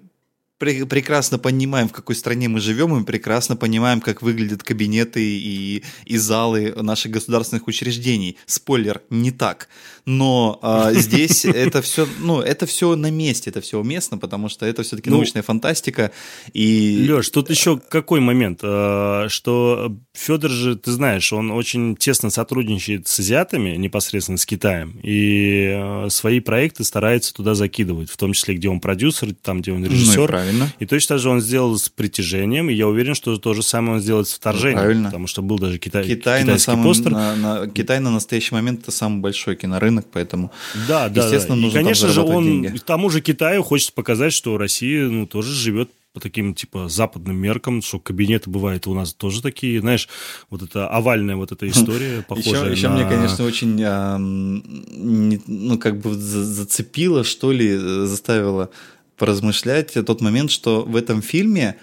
прекрасно 0.58 1.38
понимаем, 1.38 1.88
в 1.88 1.92
какой 1.92 2.14
стране 2.14 2.48
мы 2.48 2.60
живем, 2.60 2.94
и 2.94 3.00
мы 3.00 3.04
прекрасно 3.04 3.56
понимаем, 3.56 4.00
как 4.00 4.22
выглядят 4.22 4.62
кабинеты 4.62 5.20
и, 5.22 5.84
и 6.04 6.16
залы 6.16 6.74
наших 6.76 7.12
государственных 7.12 7.66
учреждений. 7.66 8.38
Спойлер, 8.46 9.02
не 9.10 9.30
так. 9.30 9.68
Но 10.06 10.58
а, 10.62 10.92
здесь 10.94 11.44
это 11.44 11.82
все, 11.82 12.08
ну, 12.20 12.40
это 12.40 12.66
все 12.66 12.94
на 12.96 13.10
месте, 13.10 13.50
это 13.50 13.60
все 13.60 13.80
уместно, 13.80 14.18
потому 14.18 14.48
что 14.48 14.64
это 14.64 14.82
все-таки 14.82 15.10
ну, 15.10 15.16
научная 15.16 15.42
фантастика. 15.42 16.12
И... 16.52 17.06
Леш, 17.08 17.28
тут 17.30 17.50
еще 17.50 17.78
какой 17.78 18.20
момент, 18.20 18.60
а, 18.62 19.26
что 19.28 19.96
Федор 20.14 20.50
же, 20.50 20.76
ты 20.76 20.92
знаешь, 20.92 21.32
он 21.32 21.50
очень 21.50 21.96
тесно 21.96 22.30
сотрудничает 22.30 23.08
с 23.08 23.18
азиатами, 23.18 23.76
непосредственно 23.76 24.38
с 24.38 24.46
Китаем, 24.46 24.98
и 25.02 25.72
а, 25.74 26.06
свои 26.08 26.40
проекты 26.40 26.84
старается 26.84 27.34
туда 27.34 27.54
закидывать, 27.54 28.08
в 28.08 28.16
том 28.16 28.32
числе, 28.32 28.54
где 28.54 28.68
он 28.68 28.80
продюсер, 28.80 29.34
там, 29.34 29.60
где 29.60 29.72
он 29.72 29.80
ну 29.80 29.88
режиссер. 29.88 30.20
Ну, 30.20 30.26
Правильно. 30.26 30.72
И 30.78 30.86
точно 30.86 31.16
так 31.16 31.18
же 31.20 31.30
он 31.30 31.40
сделал 31.40 31.76
с 31.76 31.88
притяжением, 31.88 32.70
и 32.70 32.74
я 32.74 32.86
уверен, 32.86 33.14
что 33.14 33.36
то 33.38 33.54
же 33.54 33.62
самое 33.62 33.94
он 33.94 34.00
сделает 34.00 34.28
с 34.28 34.34
вторжением. 34.34 34.78
Правильно. 34.78 35.04
Потому 35.06 35.26
что 35.26 35.42
был 35.42 35.58
даже 35.58 35.78
китай, 35.78 36.04
Китай 36.04 36.42
китайский 36.42 36.50
на 36.50 36.58
самом, 36.58 36.84
постер. 36.84 37.12
На, 37.12 37.36
на, 37.36 37.66
Китай 37.66 38.00
на 38.00 38.10
настоящий 38.10 38.54
момент 38.54 38.82
это 38.82 38.90
самый 38.90 39.20
большой 39.20 39.56
кинорынок, 39.56 39.95
поэтому, 40.04 40.50
да, 40.88 41.08
да, 41.08 41.24
естественно, 41.24 41.56
да. 41.56 41.62
нужно 41.62 41.78
И, 41.78 41.82
конечно 41.82 42.08
же, 42.08 42.22
он 42.22 42.44
деньги. 42.44 42.78
тому 42.78 43.10
же 43.10 43.20
Китаю 43.20 43.62
хочет 43.62 43.94
показать, 43.94 44.32
что 44.32 44.56
Россия 44.58 45.06
ну, 45.06 45.26
тоже 45.26 45.52
живет 45.52 45.90
по 46.16 46.20
таким, 46.20 46.54
типа, 46.54 46.88
западным 46.88 47.36
меркам, 47.36 47.82
что 47.82 47.98
кабинеты 47.98 48.48
бывают 48.48 48.86
у 48.86 48.94
нас 48.94 49.12
тоже 49.12 49.42
такие, 49.42 49.80
знаешь, 49.80 50.08
вот 50.48 50.62
эта 50.62 50.88
овальная 50.88 51.36
вот 51.36 51.52
эта 51.52 51.68
история, 51.68 52.24
похожая 52.26 52.70
еще, 52.70 52.72
еще 52.72 52.88
на... 52.88 52.94
мне, 52.94 53.04
конечно, 53.04 53.44
очень, 53.44 53.78
а, 53.84 54.16
не, 54.18 55.42
ну, 55.46 55.78
как 55.78 56.00
бы 56.00 56.14
зацепило, 56.14 57.22
что 57.22 57.52
ли, 57.52 57.76
заставило 57.76 58.70
поразмышлять 59.18 59.92
тот 59.92 60.22
момент, 60.22 60.50
что 60.50 60.84
в 60.84 60.96
этом 60.96 61.20
фильме 61.20 61.76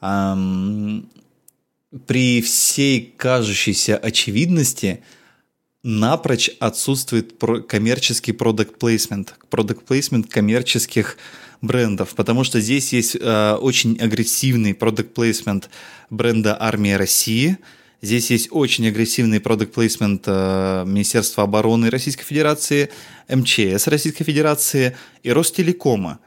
эм, 0.00 1.08
при 2.06 2.42
всей 2.42 3.12
кажущейся 3.16 3.96
очевидности 3.96 5.02
напрочь 5.82 6.50
отсутствует 6.60 7.34
коммерческий 7.68 8.32
продукт 8.32 8.78
плейсмент, 8.78 9.34
продукт 9.48 9.86
плейсмент 9.86 10.28
коммерческих 10.28 11.16
брендов, 11.62 12.14
потому 12.14 12.44
что 12.44 12.60
здесь 12.60 12.92
есть 12.92 13.16
э, 13.18 13.54
очень 13.54 13.98
агрессивный 13.98 14.74
продукт 14.74 15.14
плейсмент 15.14 15.70
бренда 16.10 16.56
Армия 16.60 16.96
России, 16.96 17.58
Здесь 18.02 18.30
есть 18.30 18.48
очень 18.50 18.88
агрессивный 18.88 19.40
продукт 19.40 19.74
плейсмент 19.74 20.22
э, 20.24 20.84
Министерства 20.86 21.44
обороны 21.44 21.90
Российской 21.90 22.24
Федерации, 22.24 22.88
МЧС 23.28 23.88
Российской 23.88 24.24
Федерации 24.24 24.96
и 25.22 25.30
Ростелекома. 25.30 26.18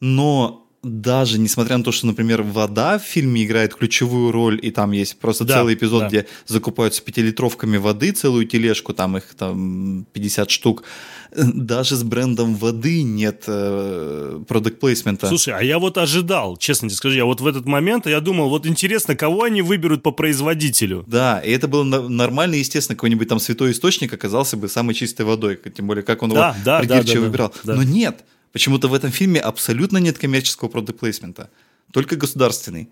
Но 0.00 0.63
даже 0.84 1.38
несмотря 1.38 1.78
на 1.78 1.84
то, 1.84 1.92
что, 1.92 2.06
например, 2.06 2.42
вода 2.42 2.98
в 2.98 3.02
фильме 3.02 3.44
играет 3.44 3.74
ключевую 3.74 4.30
роль, 4.30 4.58
и 4.62 4.70
там 4.70 4.92
есть 4.92 5.18
просто 5.18 5.44
да, 5.44 5.54
целый 5.54 5.74
эпизод, 5.74 6.02
да. 6.02 6.08
где 6.08 6.26
закупаются 6.46 7.02
пятилитровками 7.02 7.76
воды, 7.76 8.12
целую 8.12 8.46
тележку, 8.46 8.92
там 8.92 9.16
их 9.16 9.34
там 9.34 10.06
50 10.12 10.50
штук, 10.50 10.84
даже 11.36 11.96
с 11.96 12.02
брендом 12.02 12.54
воды 12.54 13.02
нет 13.02 13.44
продукт 13.44 14.76
э, 14.76 14.80
плейсмента. 14.80 15.26
Слушай, 15.28 15.54
а 15.54 15.62
я 15.62 15.78
вот 15.78 15.98
ожидал, 15.98 16.56
честно 16.56 16.88
тебе 16.88 16.96
скажу, 16.96 17.16
я 17.16 17.24
вот 17.24 17.40
в 17.40 17.46
этот 17.46 17.66
момент, 17.66 18.06
я 18.06 18.20
думал, 18.20 18.48
вот 18.48 18.66
интересно, 18.66 19.16
кого 19.16 19.44
они 19.44 19.62
выберут 19.62 20.02
по 20.02 20.10
производителю? 20.10 21.04
Да, 21.06 21.40
и 21.40 21.50
это 21.50 21.68
было 21.68 21.84
нормально, 21.84 22.56
естественно, 22.56 22.96
какой-нибудь 22.96 23.28
там 23.28 23.40
святой 23.40 23.72
источник 23.72 24.12
оказался 24.12 24.56
бы 24.56 24.68
самой 24.68 24.94
чистой 24.94 25.26
водой, 25.26 25.58
тем 25.74 25.86
более, 25.86 26.04
как 26.04 26.22
он 26.22 26.30
да, 26.30 26.50
его 26.50 26.58
да, 26.64 26.78
придирчиво 26.80 27.04
да, 27.06 27.14
да, 27.14 27.26
выбирал. 27.26 27.54
Да. 27.64 27.74
Но 27.74 27.82
нет, 27.82 28.24
Почему-то 28.54 28.86
в 28.86 28.94
этом 28.94 29.10
фильме 29.10 29.40
абсолютно 29.40 29.98
нет 29.98 30.16
коммерческого 30.16 30.68
продукт-плейсмента, 30.68 31.50
только 31.92 32.14
государственный. 32.14 32.88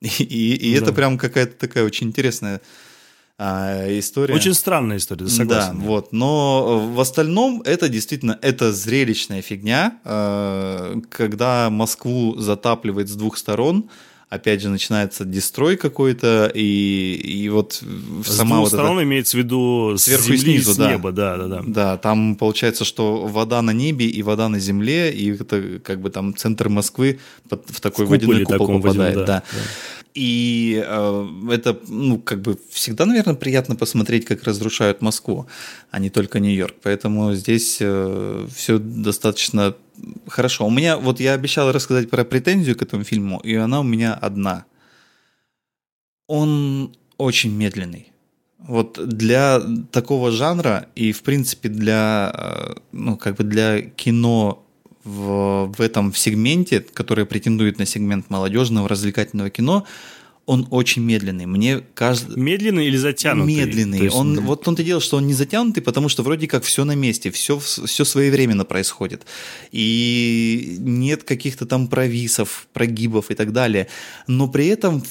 И, 0.00 0.08
и, 0.22 0.54
и 0.54 0.72
да. 0.72 0.78
это 0.82 0.92
прям 0.94 1.18
какая-то 1.18 1.54
такая 1.54 1.84
очень 1.84 2.06
интересная 2.06 2.62
а, 3.36 3.86
история. 3.98 4.34
Очень 4.34 4.54
странная 4.54 4.96
история, 4.96 5.28
согласен. 5.28 5.80
Да, 5.80 5.84
вот. 5.84 6.12
Но 6.12 6.90
в 6.94 6.98
остальном 6.98 7.60
это 7.66 7.90
действительно 7.90 8.38
это 8.40 8.72
зрелищная 8.72 9.42
фигня, 9.42 9.98
а, 10.04 10.98
когда 11.10 11.68
Москву 11.68 12.34
затапливает 12.38 13.10
с 13.10 13.16
двух 13.16 13.36
сторон, 13.36 13.90
опять 14.28 14.60
же, 14.60 14.68
начинается 14.68 15.24
дестрой 15.24 15.76
какой-то, 15.76 16.50
и, 16.52 17.14
и 17.14 17.48
вот 17.48 17.82
с 18.24 18.36
сама 18.36 18.56
двух 18.56 18.64
вот 18.64 18.68
сторон 18.68 18.98
это... 18.98 19.04
имеется 19.04 19.36
в 19.36 19.40
виду 19.40 19.94
сверху 19.98 20.22
с 20.22 20.26
земли, 20.26 20.38
и 20.38 20.42
снизу, 20.42 20.74
с 20.74 20.76
да. 20.76 20.92
неба, 20.92 21.12
да, 21.12 21.36
да, 21.36 21.46
да. 21.46 21.62
Да, 21.66 21.96
там 21.96 22.34
получается, 22.34 22.84
что 22.84 23.26
вода 23.26 23.62
на 23.62 23.70
небе 23.70 24.06
и 24.06 24.22
вода 24.22 24.48
на 24.48 24.58
земле, 24.58 25.12
и 25.12 25.32
это 25.32 25.80
как 25.82 26.00
бы 26.00 26.10
там 26.10 26.36
центр 26.36 26.68
Москвы 26.68 27.20
в 27.48 27.80
такой 27.80 28.06
в 28.06 28.10
водяной 28.10 28.44
купол 28.44 28.66
попадает, 28.66 29.16
водяном, 29.16 29.26
да. 29.26 29.42
да. 29.52 29.58
И 30.14 30.82
э, 30.84 31.28
это, 31.50 31.78
ну, 31.88 32.18
как 32.18 32.40
бы 32.40 32.58
всегда, 32.70 33.04
наверное, 33.04 33.34
приятно 33.34 33.76
посмотреть, 33.76 34.24
как 34.24 34.44
разрушают 34.44 35.02
Москву, 35.02 35.46
а 35.90 35.98
не 35.98 36.08
только 36.08 36.40
Нью-Йорк. 36.40 36.76
Поэтому 36.82 37.34
здесь 37.34 37.76
э, 37.80 38.46
все 38.54 38.78
достаточно 38.78 39.76
хорошо. 40.26 40.66
У 40.66 40.70
меня, 40.70 40.96
вот 40.96 41.20
я 41.20 41.34
обещал 41.34 41.72
рассказать 41.72 42.10
про 42.10 42.24
претензию 42.24 42.76
к 42.76 42.82
этому 42.82 43.04
фильму, 43.04 43.40
и 43.40 43.54
она 43.54 43.80
у 43.80 43.84
меня 43.84 44.14
одна. 44.14 44.64
Он 46.26 46.94
очень 47.18 47.52
медленный. 47.52 48.12
Вот 48.58 48.98
для 49.06 49.60
такого 49.92 50.30
жанра 50.30 50.88
и, 50.96 51.12
в 51.12 51.22
принципе, 51.22 51.68
для, 51.68 52.32
э, 52.34 52.74
ну, 52.92 53.16
как 53.16 53.36
бы 53.36 53.44
для 53.44 53.82
кино 53.82 54.64
в, 55.04 55.72
в 55.72 55.80
этом 55.80 56.12
сегменте, 56.14 56.80
который 56.80 57.26
претендует 57.26 57.78
на 57.78 57.86
сегмент 57.86 58.28
молодежного 58.28 58.88
развлекательного 58.88 59.50
кино, 59.50 59.86
он 60.46 60.68
очень 60.70 61.02
медленный. 61.02 61.46
Мне 61.46 61.80
кажется... 61.94 62.38
Медленный 62.38 62.86
или 62.86 62.96
затянутый? 62.96 63.54
Медленный. 63.54 64.00
есть... 64.04 64.16
Он, 64.16 64.40
вот 64.40 64.66
он-то 64.66 64.84
дело, 64.84 65.00
что 65.00 65.16
он 65.16 65.26
не 65.26 65.34
затянутый, 65.34 65.82
потому 65.82 66.08
что 66.08 66.22
вроде 66.22 66.46
как 66.46 66.62
все 66.62 66.84
на 66.84 66.94
месте, 66.94 67.32
все, 67.32 67.58
все 67.58 68.04
своевременно 68.04 68.64
происходит. 68.64 69.26
И 69.72 70.76
нет 70.78 71.24
каких-то 71.24 71.66
там 71.66 71.88
провисов, 71.88 72.68
прогибов 72.72 73.32
и 73.32 73.34
так 73.34 73.52
далее. 73.52 73.88
Но 74.28 74.48
при 74.48 74.68
этом 74.68 75.02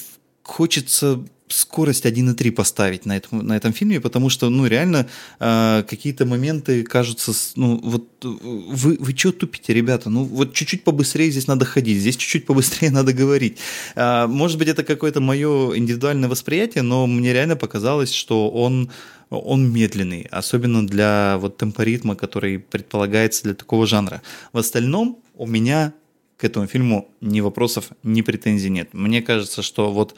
хочется 0.42 1.26
скорость 1.48 2.06
1.3 2.06 2.52
поставить 2.52 3.06
на 3.06 3.18
этом, 3.18 3.46
на 3.46 3.56
этом 3.56 3.74
фильме, 3.74 4.00
потому 4.00 4.30
что, 4.30 4.50
ну, 4.50 4.66
реально 4.66 5.08
э, 5.40 5.84
какие-то 5.88 6.26
моменты 6.26 6.84
кажутся, 6.84 7.34
ну, 7.56 7.80
вот 7.84 8.08
вы, 8.24 8.98
вы 9.00 9.16
что 9.16 9.32
тупите, 9.32 9.74
ребята? 9.74 10.10
Ну, 10.10 10.24
вот 10.24 10.54
чуть-чуть 10.54 10.84
побыстрее 10.84 11.30
здесь 11.30 11.48
надо 11.48 11.66
ходить, 11.66 12.00
здесь 12.00 12.18
чуть-чуть 12.18 12.46
побыстрее 12.46 12.92
надо 12.92 13.14
говорить. 13.14 13.58
Э, 13.96 14.28
может 14.28 14.58
быть, 14.58 14.68
это 14.68 14.84
какое-то 14.84 15.22
мое 15.22 15.78
индивидуальное 15.78 16.30
восприятие, 16.30 16.84
но 16.84 17.08
мне 17.08 17.34
реально 17.34 17.56
показалось, 17.56 18.12
что 18.12 18.50
он 18.50 18.90
он 19.30 19.72
медленный, 19.72 20.28
особенно 20.32 20.86
для 20.86 21.38
вот 21.40 21.58
темпоритма, 21.58 22.16
который 22.16 22.60
предполагается 22.60 23.44
для 23.44 23.56
такого 23.56 23.88
жанра. 23.88 24.22
В 24.54 24.60
остальном 24.60 25.20
у 25.34 25.48
меня 25.48 25.94
к 26.38 26.44
этому 26.44 26.68
фильму 26.68 27.10
ни 27.22 27.42
вопросов, 27.42 27.90
ни 28.04 28.22
претензий 28.22 28.70
нет. 28.70 28.90
Мне 28.94 29.22
кажется, 29.22 29.62
что 29.62 29.92
вот 29.92 30.16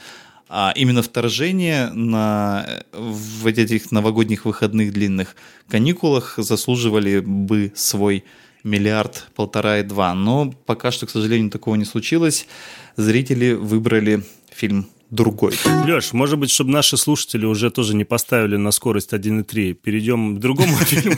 а 0.49 0.71
именно 0.75 1.01
вторжение 1.01 1.89
на, 1.89 2.83
в 2.93 3.45
этих 3.47 3.91
новогодних 3.91 4.45
выходных 4.45 4.93
длинных 4.93 5.35
каникулах 5.69 6.35
заслуживали 6.37 7.19
бы 7.19 7.71
свой 7.75 8.23
миллиард, 8.63 9.27
полтора 9.35 9.79
и 9.79 9.83
два. 9.83 10.13
Но 10.13 10.51
пока 10.65 10.91
что, 10.91 11.05
к 11.05 11.09
сожалению, 11.09 11.51
такого 11.51 11.75
не 11.75 11.85
случилось. 11.85 12.47
Зрители 12.95 13.53
выбрали 13.53 14.23
фильм 14.49 14.87
другой. 15.09 15.53
Леш, 15.85 16.13
может 16.13 16.37
быть, 16.37 16.49
чтобы 16.49 16.71
наши 16.71 16.97
слушатели 16.97 17.45
уже 17.45 17.71
тоже 17.71 17.95
не 17.95 18.03
поставили 18.03 18.57
на 18.57 18.71
скорость 18.71 19.13
1,3, 19.13 19.73
перейдем 19.73 20.35
к 20.35 20.39
другому 20.39 20.75
фильму? 20.77 21.17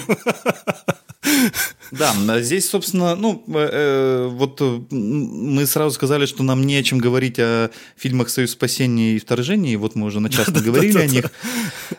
Да, 1.92 2.42
здесь, 2.42 2.70
собственно, 2.70 3.16
ну, 3.16 3.44
э, 3.48 3.70
э 3.72 4.28
вот 4.30 4.62
мы 4.92 5.66
сразу 5.66 5.94
сказали, 5.96 6.26
что 6.26 6.44
нам 6.44 6.66
не 6.66 6.76
о 6.76 6.84
чем 6.84 7.00
говорить 7.00 7.40
о 7.40 7.72
фильмах 7.98 8.30
«Союз 8.30 8.52
спасения» 8.52 9.16
и 9.16 9.20
«Вторжение», 9.20 9.74
и 9.74 9.76
вот 9.76 9.96
мы 9.96 10.08
уже 10.08 10.20
начасно 10.30 10.62
говорили 10.62 10.98
о 10.98 11.08
них. 11.08 11.32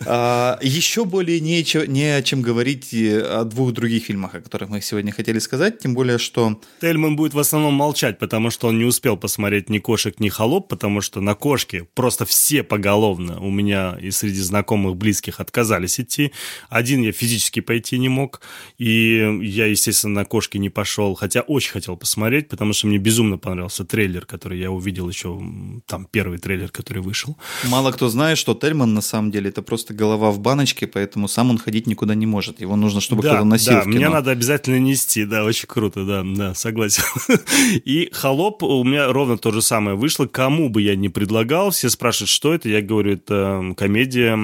А, 0.07 0.59
еще 0.63 1.05
более 1.05 1.41
не, 1.41 1.65
не 1.89 2.17
о 2.17 2.23
чем 2.23 2.43
говорить 2.43 2.95
о 2.95 3.45
двух 3.45 3.73
других 3.73 4.05
фильмах, 4.05 4.35
о 4.35 4.41
которых 4.41 4.71
мы 4.71 4.81
сегодня 4.81 5.13
хотели 5.13 5.39
сказать, 5.39 5.79
тем 5.79 5.95
более, 5.95 6.19
что... 6.19 6.61
Тельман 6.81 7.17
будет 7.17 7.35
в 7.35 7.39
основном 7.39 7.75
молчать, 7.75 8.19
потому 8.19 8.51
что 8.51 8.69
он 8.69 8.79
не 8.79 8.85
успел 8.85 9.17
посмотреть 9.17 9.69
ни 9.69 9.79
«Кошек», 9.79 10.19
ни 10.21 10.29
«Холоп», 10.29 10.69
потому 10.69 11.01
что 11.01 11.21
на 11.21 11.35
«Кошке» 11.35 11.87
просто 11.95 12.25
все 12.25 12.63
поголовно 12.63 13.41
у 13.41 13.51
меня 13.51 13.99
и 14.01 14.11
среди 14.11 14.41
знакомых, 14.41 14.97
близких 14.97 15.41
отказались 15.41 15.99
идти. 16.01 16.33
Один 16.69 17.03
я 17.03 17.13
физически 17.13 17.61
пойти 17.61 17.99
не 17.99 18.09
мог, 18.09 18.41
и 18.79 19.41
я, 19.43 19.67
естественно, 19.67 19.80
на 20.05 20.25
«Кошке» 20.25 20.59
не 20.59 20.71
пошел, 20.71 21.15
хотя 21.15 21.41
очень 21.41 21.73
хотел 21.73 21.97
посмотреть, 21.97 22.49
потому 22.49 22.73
что 22.73 22.87
мне 22.87 22.99
безумно 22.99 23.39
понравился 23.39 23.85
трейлер, 23.85 24.27
который 24.27 24.59
я 24.59 24.71
увидел 24.71 25.09
еще, 25.09 25.41
там, 25.87 26.07
первый 26.11 26.39
трейлер, 26.39 26.71
который 26.71 27.03
вышел. 27.03 27.37
Мало 27.69 27.93
кто 27.93 28.09
знает, 28.09 28.39
что 28.39 28.55
Тельман, 28.55 28.95
на 28.95 29.01
самом 29.01 29.31
деле, 29.31 29.51
это 29.51 29.63
просто 29.63 29.95
голова 29.95 30.31
в 30.31 30.41
баночке, 30.41 30.87
поэтому 30.87 31.29
сам 31.29 31.51
он 31.51 31.59
ходить 31.59 31.87
никуда 31.87 32.15
не 32.15 32.27
может. 32.27 32.61
Его 32.61 32.77
нужно, 32.77 33.01
чтобы 33.01 33.23
да, 33.23 33.31
кто-то 33.31 33.45
носил 33.45 33.73
да, 33.73 33.85
мне 33.85 34.09
надо 34.09 34.31
обязательно 34.31 34.79
нести, 34.79 35.25
да, 35.25 35.45
очень 35.45 35.67
круто, 35.67 36.05
да, 36.05 36.23
да, 36.25 36.55
согласен. 36.55 37.05
И 37.85 38.11
«Холоп» 38.13 38.63
у 38.63 38.85
меня 38.85 39.13
ровно 39.13 39.39
то 39.39 39.51
же 39.51 39.63
самое 39.63 39.97
вышло. 39.97 40.27
Кому 40.27 40.69
бы 40.69 40.83
я 40.83 40.97
не 40.97 41.09
предлагал, 41.09 41.71
все 41.71 41.91
спрашивают, 41.91 42.31
что 42.31 42.55
это, 42.55 42.69
я 42.69 42.83
говорю, 42.83 43.13
это 43.13 43.75
комедия, 43.77 44.39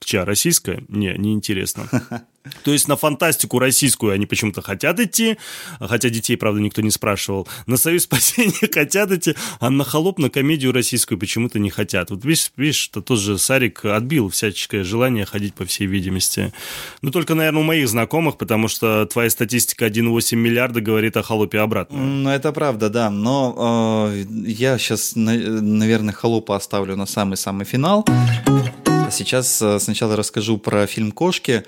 чья, 0.00 0.24
российская? 0.24 0.84
Не, 0.88 1.14
неинтересно. 1.16 1.88
То 2.64 2.72
есть 2.72 2.88
на 2.88 2.96
фантастику 2.96 3.58
российскую 3.58 4.12
они 4.12 4.26
почему-то 4.26 4.62
хотят 4.62 4.98
идти, 4.98 5.36
хотя 5.78 6.08
детей, 6.08 6.36
правда, 6.36 6.60
никто 6.60 6.82
не 6.82 6.90
спрашивал. 6.90 7.46
На 7.66 7.76
Союз 7.76 8.02
спасения 8.04 8.68
хотят 8.72 9.12
идти, 9.12 9.34
а 9.60 9.70
на 9.70 9.84
холоп, 9.84 10.18
на 10.18 10.28
комедию 10.28 10.72
российскую 10.72 11.18
почему-то 11.18 11.58
не 11.58 11.70
хотят. 11.70 12.10
Вот 12.10 12.24
видишь, 12.24 12.52
видишь, 12.56 12.88
это 12.90 13.00
тоже 13.00 13.38
Сарик 13.38 13.84
отбил 13.84 14.28
всяческое 14.28 14.82
желание 14.84 15.24
ходить, 15.24 15.54
по 15.54 15.64
всей 15.64 15.86
видимости. 15.86 16.52
Ну, 17.02 17.10
только, 17.10 17.34
наверное, 17.34 17.60
у 17.60 17.64
моих 17.64 17.88
знакомых, 17.88 18.38
потому 18.38 18.68
что 18.68 19.06
твоя 19.06 19.30
статистика 19.30 19.86
1,8 19.86 20.36
миллиарда 20.36 20.80
говорит 20.80 21.16
о 21.16 21.22
холопе 21.22 21.60
обратно. 21.60 21.98
Ну, 21.98 22.30
это 22.30 22.52
правда, 22.52 22.88
да. 22.88 23.10
Но 23.10 24.10
э, 24.12 24.24
я 24.46 24.78
сейчас, 24.78 25.12
наверное, 25.14 26.14
холопа 26.14 26.56
оставлю 26.56 26.96
на 26.96 27.06
самый-самый 27.06 27.66
финал. 27.66 28.04
Сейчас 29.10 29.60
э, 29.60 29.78
сначала 29.78 30.16
расскажу 30.16 30.58
про 30.58 30.86
фильм 30.86 31.12
«Кошки» 31.12 31.64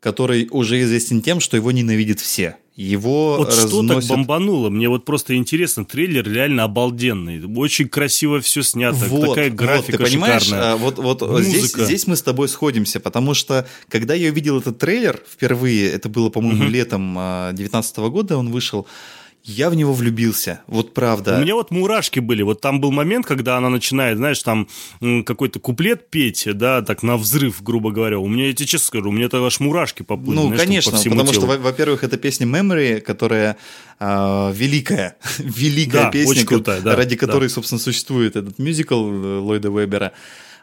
который 0.00 0.48
уже 0.50 0.80
известен 0.82 1.22
тем, 1.22 1.40
что 1.40 1.56
его 1.56 1.70
ненавидят 1.72 2.20
все. 2.20 2.56
Его 2.76 3.38
вот 3.38 3.48
разносят... 3.48 3.70
что 3.70 3.88
так 3.88 4.04
бомбануло? 4.04 4.70
Мне 4.70 4.88
вот 4.88 5.04
просто 5.04 5.34
интересно, 5.34 5.84
трейлер 5.84 6.30
реально 6.30 6.62
обалденный, 6.62 7.42
очень 7.56 7.88
красиво 7.88 8.40
все 8.40 8.62
снято, 8.62 9.04
вот, 9.06 9.30
такая 9.30 9.50
графика 9.50 9.98
вот, 9.98 10.06
ты 10.06 10.12
понимаешь, 10.12 10.44
шикарная. 10.44 10.72
А, 10.74 10.76
вот, 10.76 10.98
вот 10.98 11.42
здесь, 11.42 11.72
здесь 11.74 12.06
мы 12.06 12.14
с 12.14 12.22
тобой 12.22 12.48
сходимся, 12.48 13.00
потому 13.00 13.34
что 13.34 13.66
когда 13.88 14.14
я 14.14 14.30
увидел 14.30 14.60
этот 14.60 14.78
трейлер 14.78 15.20
впервые, 15.28 15.90
это 15.90 16.08
было, 16.08 16.30
по-моему, 16.30 16.64
угу. 16.64 16.70
летом 16.70 17.14
2019 17.14 17.98
а, 17.98 18.08
года, 18.10 18.36
он 18.36 18.52
вышел, 18.52 18.86
я 19.48 19.70
в 19.70 19.74
него 19.74 19.94
влюбился, 19.94 20.60
вот 20.66 20.92
правда. 20.92 21.38
У 21.38 21.40
меня 21.40 21.54
вот 21.54 21.70
мурашки 21.70 22.20
были. 22.20 22.42
Вот 22.42 22.60
там 22.60 22.80
был 22.80 22.92
момент, 22.92 23.24
когда 23.24 23.56
она 23.56 23.70
начинает, 23.70 24.18
знаешь, 24.18 24.42
там 24.42 24.68
какой-то 25.24 25.58
куплет 25.58 26.10
петь, 26.10 26.46
да, 26.52 26.82
так 26.82 27.02
на 27.02 27.16
взрыв, 27.16 27.62
грубо 27.62 27.90
говоря. 27.90 28.18
У 28.18 28.28
меня, 28.28 28.48
я 28.48 28.52
тебе 28.52 28.66
честно 28.66 28.86
скажу, 28.86 29.08
у 29.08 29.12
меня 29.12 29.26
это 29.26 29.44
аж 29.44 29.58
мурашки 29.60 30.02
поплыли. 30.02 30.36
Ну, 30.36 30.46
знаешь, 30.48 30.62
конечно, 30.62 30.92
по 30.92 30.98
потому 30.98 31.32
телу. 31.32 31.46
что, 31.46 31.58
во-первых, 31.58 32.04
это 32.04 32.18
песня 32.18 32.46
Memory, 32.46 33.00
которая 33.00 33.56
э, 33.98 34.52
великая, 34.54 35.16
великая 35.38 36.04
да, 36.04 36.10
песня, 36.10 36.44
крутая, 36.44 36.82
да, 36.82 36.94
ради 36.94 37.16
которой, 37.16 37.48
да. 37.48 37.54
собственно, 37.54 37.80
существует 37.80 38.36
этот 38.36 38.58
мюзикл 38.58 39.08
э, 39.10 39.38
Ллойда 39.38 39.70
Вебера. 39.70 40.12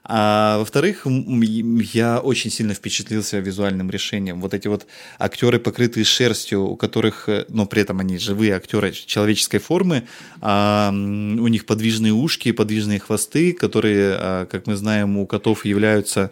А 0.08 0.60
во-вторых, 0.60 1.08
я 1.08 2.20
очень 2.20 2.52
сильно 2.52 2.76
впечатлился 2.76 3.40
визуальным 3.40 3.90
решением. 3.90 4.40
Вот 4.40 4.54
эти 4.54 4.68
вот 4.68 4.86
актеры, 5.18 5.60
покрытые 5.60 6.04
шерстью, 6.04 6.64
у 6.64 6.76
которых, 6.76 7.28
э, 7.28 7.46
но 7.50 7.66
при 7.66 7.82
этом 7.82 8.00
они 8.00 8.20
живые 8.20 8.56
актеры 8.56 8.92
человеческой 8.92 9.58
формы, 9.58 10.04
а, 10.42 10.92
у 10.92 11.48
них 11.48 11.66
подвижные 11.66 12.14
ушки, 12.14 12.52
подвижные 12.52 13.00
хвосты, 13.00 13.54
которые, 13.54 14.16
а, 14.18 14.46
как 14.46 14.68
мы 14.68 14.76
знаем, 14.76 15.18
у 15.18 15.26
котов 15.26 15.66
являются 15.66 16.32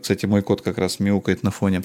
кстати, 0.00 0.26
мой 0.26 0.42
кот 0.42 0.62
как 0.62 0.78
раз 0.78 1.00
мяукает 1.00 1.42
на 1.42 1.50
фоне. 1.50 1.82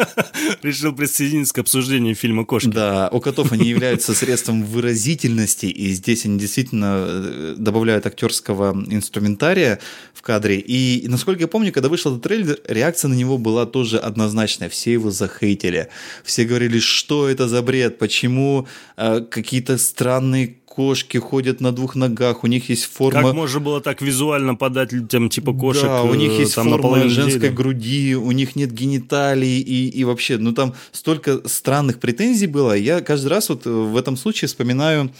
Решил 0.62 0.92
присоединиться 0.92 1.54
к 1.54 1.58
обсуждению 1.58 2.14
фильма 2.14 2.44
«Кошки». 2.44 2.68
Да, 2.68 3.08
у 3.12 3.20
котов 3.20 3.52
они 3.52 3.68
являются 3.68 4.14
средством 4.14 4.64
выразительности, 4.64 5.66
и 5.66 5.92
здесь 5.92 6.24
они 6.24 6.38
действительно 6.38 7.04
э, 7.06 7.54
добавляют 7.58 8.06
актерского 8.06 8.72
инструментария 8.88 9.78
в 10.14 10.22
кадре. 10.22 10.58
И, 10.58 11.06
насколько 11.08 11.42
я 11.42 11.48
помню, 11.48 11.72
когда 11.72 11.88
вышел 11.88 12.12
этот 12.12 12.24
трейлер, 12.24 12.58
реакция 12.66 13.08
на 13.08 13.14
него 13.14 13.38
была 13.38 13.66
тоже 13.66 13.98
однозначная. 13.98 14.68
Все 14.68 14.92
его 14.92 15.10
захейтили. 15.10 15.88
Все 16.24 16.44
говорили, 16.44 16.78
что 16.78 17.28
это 17.28 17.48
за 17.48 17.62
бред, 17.62 17.98
почему 17.98 18.66
э, 18.96 19.20
какие-то 19.20 19.78
странные 19.78 20.56
кошки 20.78 21.18
ходят 21.18 21.60
на 21.60 21.72
двух 21.72 21.96
ногах, 21.96 22.44
у 22.44 22.46
них 22.46 22.68
есть 22.68 22.84
форма... 22.84 23.22
Как 23.22 23.34
можно 23.34 23.58
было 23.58 23.80
так 23.80 24.00
визуально 24.00 24.54
подать 24.54 24.92
людям 24.92 25.28
типа 25.28 25.52
кошек? 25.52 25.82
Да, 25.82 26.04
у 26.04 26.14
них 26.14 26.30
э, 26.30 26.42
есть 26.42 26.54
там, 26.54 26.68
форма 26.68 27.08
женской 27.08 27.50
груди, 27.50 28.14
у 28.14 28.30
них 28.30 28.54
нет 28.54 28.70
гениталий 28.70 29.58
и, 29.58 29.88
и 29.88 30.04
вообще, 30.04 30.38
ну 30.38 30.52
там 30.52 30.74
столько 30.92 31.40
странных 31.48 31.98
претензий 31.98 32.46
было. 32.46 32.74
Я 32.76 33.00
каждый 33.00 33.26
раз 33.26 33.48
вот 33.48 33.66
в 33.66 33.96
этом 33.96 34.16
случае 34.16 34.46
вспоминаю 34.46 35.10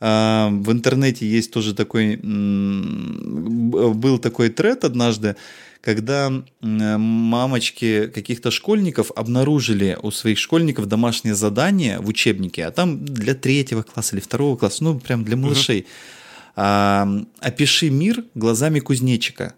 а, 0.00 0.50
в 0.50 0.70
интернете 0.70 1.26
есть 1.26 1.50
тоже 1.50 1.74
такой, 1.74 2.16
был 2.22 4.18
такой 4.18 4.50
тред 4.50 4.84
однажды, 4.84 5.36
когда 5.80 6.30
мамочки 6.60 8.06
каких-то 8.08 8.50
школьников 8.50 9.10
обнаружили 9.16 9.96
у 10.02 10.10
своих 10.10 10.38
школьников 10.38 10.86
домашнее 10.86 11.34
задание 11.34 12.00
в 12.00 12.08
учебнике, 12.08 12.66
а 12.66 12.70
там 12.70 13.04
для 13.04 13.34
третьего 13.34 13.82
класса 13.82 14.16
или 14.16 14.22
второго 14.22 14.56
класса, 14.56 14.84
ну, 14.84 14.98
прям 14.98 15.24
для 15.24 15.36
малышей. 15.36 15.86
Uh-huh. 16.56 17.26
опиши 17.40 17.90
мир 17.90 18.24
глазами 18.34 18.80
кузнечика. 18.80 19.54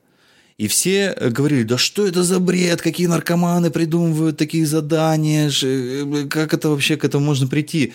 И 0.59 0.69
все 0.69 1.13
говорили, 1.15 1.65
да 1.65 1.77
что 1.79 2.07
это 2.07 2.23
за 2.23 2.39
бред, 2.39 2.83
какие 2.83 3.09
наркоманы 3.09 3.71
придумывают 3.71 4.37
такие 4.37 4.65
задания, 4.67 5.51
э, 5.63 6.27
как 6.31 6.55
это 6.55 6.69
вообще 6.69 6.97
к 6.97 7.05
этому 7.05 7.25
можно 7.25 7.49
прийти? 7.49 7.95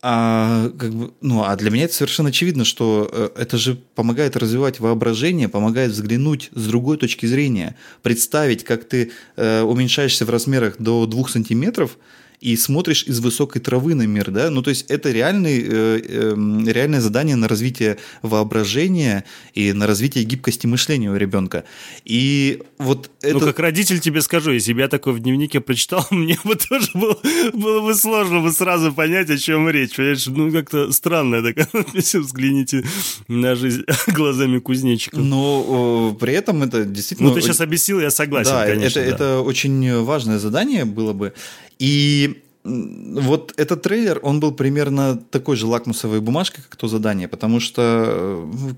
А, 0.00 0.70
как 0.78 0.94
бы, 0.94 1.12
ну, 1.20 1.42
а 1.42 1.56
для 1.56 1.70
меня 1.70 1.86
это 1.86 1.94
совершенно 1.94 2.28
очевидно, 2.28 2.64
что 2.64 3.08
э, 3.10 3.30
это 3.36 3.58
же 3.58 3.74
помогает 3.96 4.36
развивать 4.36 4.78
воображение, 4.78 5.48
помогает 5.48 5.90
взглянуть 5.90 6.50
с 6.54 6.68
другой 6.68 6.98
точки 6.98 7.26
зрения, 7.26 7.74
представить, 8.02 8.62
как 8.62 8.84
ты 8.84 9.10
э, 9.36 9.62
уменьшаешься 9.62 10.24
в 10.24 10.30
размерах 10.30 10.76
до 10.78 11.04
двух 11.06 11.30
сантиметров, 11.30 11.98
и 12.40 12.56
смотришь 12.56 13.04
из 13.04 13.20
высокой 13.20 13.60
травы 13.60 13.94
на 13.94 14.06
мир, 14.06 14.30
да, 14.30 14.50
ну 14.50 14.62
то 14.62 14.70
есть 14.70 14.86
это 14.88 15.10
реальный, 15.10 15.60
э, 15.60 16.00
э, 16.04 16.34
реальное 16.66 17.00
задание 17.00 17.36
на 17.36 17.48
развитие 17.48 17.98
воображения 18.22 19.24
и 19.54 19.72
на 19.72 19.86
развитие 19.86 20.24
гибкости 20.24 20.66
мышления 20.66 21.10
у 21.10 21.16
ребенка. 21.16 21.64
И 22.04 22.62
вот 22.78 23.10
ну, 23.22 23.28
это... 23.28 23.38
Ну 23.38 23.44
как 23.46 23.58
родитель 23.58 23.98
тебе 23.98 24.22
скажу, 24.22 24.52
если 24.52 24.72
бы 24.72 24.80
я 24.80 24.88
такое 24.88 25.14
в 25.14 25.20
дневнике 25.20 25.60
прочитал, 25.60 26.06
мне 26.10 26.38
бы 26.44 26.54
тоже 26.54 26.90
было, 26.94 27.18
было 27.52 27.80
бы 27.80 27.94
сложно 27.94 28.40
бы 28.40 28.52
сразу 28.52 28.92
понять, 28.92 29.30
о 29.30 29.36
чем 29.36 29.68
речь, 29.68 29.96
понимаешь, 29.96 30.26
ну 30.26 30.52
как-то 30.52 30.92
странная 30.92 31.42
такая 31.54 31.68
взгляните 32.14 32.84
на 33.26 33.56
жизнь 33.56 33.82
глазами 34.06 34.58
кузнечика. 34.58 35.18
Но 35.18 36.16
при 36.18 36.34
этом 36.34 36.62
это 36.62 36.84
действительно... 36.84 37.30
Ну 37.30 37.34
ты 37.34 37.40
сейчас 37.40 37.60
объяснил, 37.60 38.00
я 38.00 38.10
согласен, 38.10 38.52
да, 38.52 38.66
конечно. 38.66 39.00
Это, 39.00 39.10
да. 39.10 39.14
это 39.14 39.40
очень 39.40 40.02
важное 40.02 40.38
задание 40.38 40.84
было 40.84 41.12
бы. 41.12 41.32
И 41.78 42.42
вот 42.74 43.54
этот 43.56 43.82
трейлер, 43.82 44.20
он 44.22 44.40
был 44.40 44.52
примерно 44.52 45.16
такой 45.16 45.56
же 45.56 45.66
лакмусовой 45.66 46.20
бумажкой, 46.20 46.64
как 46.64 46.76
то 46.76 46.88
задание, 46.88 47.28
потому 47.28 47.60
что 47.60 47.82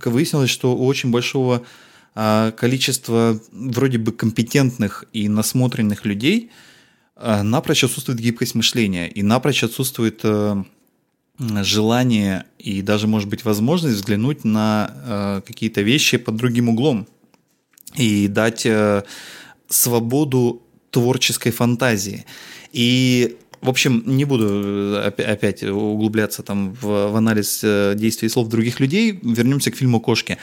э, 0.04 0.08
выяснилось, 0.08 0.50
что 0.50 0.76
у 0.76 0.86
очень 0.86 1.10
большого 1.10 1.62
а, 2.14 2.50
количества 2.52 3.40
вроде 3.52 3.98
бы 3.98 4.12
компетентных 4.12 5.04
и 5.12 5.28
насмотренных 5.28 6.04
людей 6.04 6.50
а, 7.14 7.42
напрочь 7.42 7.84
отсутствует 7.84 8.18
гибкость 8.18 8.54
мышления 8.54 9.08
и 9.08 9.22
напрочь 9.22 9.62
отсутствует 9.62 10.20
э, 10.24 10.64
желание 11.38 12.46
и 12.58 12.82
даже, 12.82 13.06
может 13.06 13.28
быть, 13.28 13.44
возможность 13.44 13.96
взглянуть 13.96 14.44
на 14.44 14.92
э, 14.92 15.40
какие-то 15.46 15.82
вещи 15.82 16.16
под 16.16 16.36
другим 16.36 16.68
углом 16.68 17.06
и 17.94 18.28
дать 18.28 18.66
свободу 19.68 20.62
творческой 20.90 21.52
фантазии. 21.52 22.24
И 22.72 23.36
В 23.62 23.68
общем, 23.68 24.02
не 24.06 24.24
буду 24.24 24.46
э, 24.46 25.12
опять 25.32 25.62
углубляться 25.62 26.42
там 26.42 26.72
в, 26.72 27.10
в 27.10 27.16
анализ 27.16 27.60
э, 27.62 27.94
действий 27.94 28.30
слов 28.30 28.48
других 28.48 28.80
людей. 28.80 29.18
Вернемся 29.22 29.70
к 29.70 29.76
фильму 29.76 30.00
«Кошки». 30.00 30.38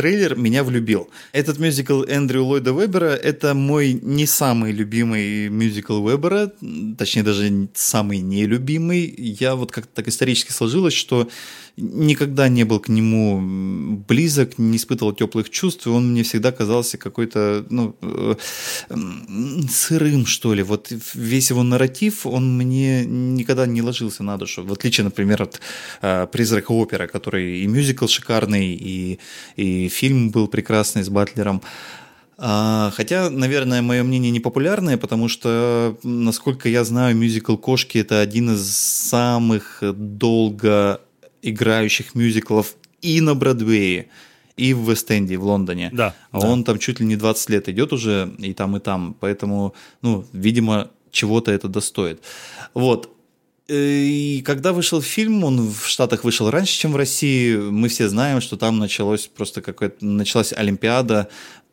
Трейлер 0.00 0.34
меня 0.34 0.64
влюбил. 0.64 1.10
Этот 1.32 1.58
мюзикл 1.58 2.04
Эндрю 2.04 2.44
Ллойда 2.44 2.72
Вебера– 2.72 3.14
это 3.22 3.52
мой 3.52 3.92
не 3.92 4.24
самый 4.24 4.72
любимый 4.72 5.50
мюзикл 5.50 6.02
Вебера, 6.08 6.50
точнее 6.96 7.22
даже 7.22 7.68
самый 7.74 8.20
нелюбимый. 8.20 9.14
Я 9.18 9.56
вот 9.56 9.72
как-то 9.72 9.96
так 9.96 10.08
исторически 10.08 10.52
сложилось, 10.52 10.94
что 10.94 11.28
никогда 11.76 12.48
не 12.48 12.64
был 12.64 12.80
к 12.80 12.88
нему 12.88 14.02
близок, 14.08 14.58
не 14.58 14.76
испытывал 14.76 15.12
теплых 15.12 15.50
чувств, 15.50 15.86
и 15.86 15.90
он 15.90 16.12
мне 16.12 16.22
всегда 16.22 16.52
казался 16.52 16.98
какой-то, 16.98 17.66
ну, 17.70 17.96
э, 18.02 18.34
сырым, 19.70 20.26
что 20.26 20.54
ли. 20.54 20.62
Вот 20.62 20.92
весь 21.14 21.50
его 21.50 21.62
нарратив, 21.62 22.26
он 22.26 22.56
мне 22.56 23.04
никогда 23.04 23.66
не 23.66 23.82
ложился 23.82 24.22
на 24.22 24.36
душу. 24.36 24.64
В 24.64 24.72
отличие, 24.72 25.04
например, 25.04 25.42
от 25.42 25.60
э, 26.02 26.26
«Призрака 26.32 26.72
опера», 26.72 27.06
который 27.06 27.60
и 27.60 27.66
мюзикл 27.66 28.06
шикарный, 28.06 28.74
и, 28.74 29.18
и 29.56 29.89
фильм 29.90 30.30
был 30.30 30.48
прекрасный 30.48 31.02
с 31.02 31.10
Батлером. 31.10 31.62
А, 32.42 32.90
хотя, 32.94 33.28
наверное, 33.28 33.82
мое 33.82 34.02
мнение 34.02 34.30
непопулярное, 34.30 34.96
потому 34.96 35.28
что, 35.28 35.98
насколько 36.02 36.70
я 36.70 36.84
знаю, 36.84 37.14
мюзикл 37.14 37.56
«Кошки»— 37.56 37.98
это 38.00 38.20
один 38.20 38.54
из 38.54 38.66
самых 38.74 39.82
долго 39.82 41.02
играющих 41.42 42.14
мюзиклов 42.14 42.76
и 43.02 43.20
на 43.20 43.34
Бродвее, 43.34 44.08
и 44.56 44.72
в 44.72 44.90
Вест-Энде, 44.90 45.36
в 45.36 45.44
Лондоне. 45.44 45.90
Да. 45.92 46.14
А 46.30 46.40
да. 46.40 46.48
он 46.48 46.64
там 46.64 46.78
чуть 46.78 47.00
ли 47.00 47.06
не 47.06 47.16
20 47.16 47.50
лет 47.50 47.68
идет 47.68 47.92
уже, 47.92 48.32
и 48.38 48.54
там, 48.54 48.76
и 48.76 48.80
там. 48.80 49.16
Поэтому, 49.20 49.74
ну, 50.00 50.24
видимо, 50.32 50.90
чего-то 51.10 51.50
это 51.50 51.68
достоит. 51.68 52.20
Вот. 52.74 53.10
И 53.72 54.42
когда 54.44 54.72
вышел 54.72 55.00
фильм, 55.00 55.44
он 55.44 55.70
в 55.70 55.86
Штатах 55.86 56.24
вышел 56.24 56.50
раньше, 56.50 56.76
чем 56.76 56.92
в 56.92 56.96
России. 56.96 57.54
Мы 57.56 57.88
все 57.88 58.08
знаем, 58.08 58.40
что 58.40 58.56
там 58.56 58.78
началось 58.78 59.28
просто 59.28 59.62
какая-то 59.62 60.04
началась 60.04 60.52
Олимпиада 60.52 61.28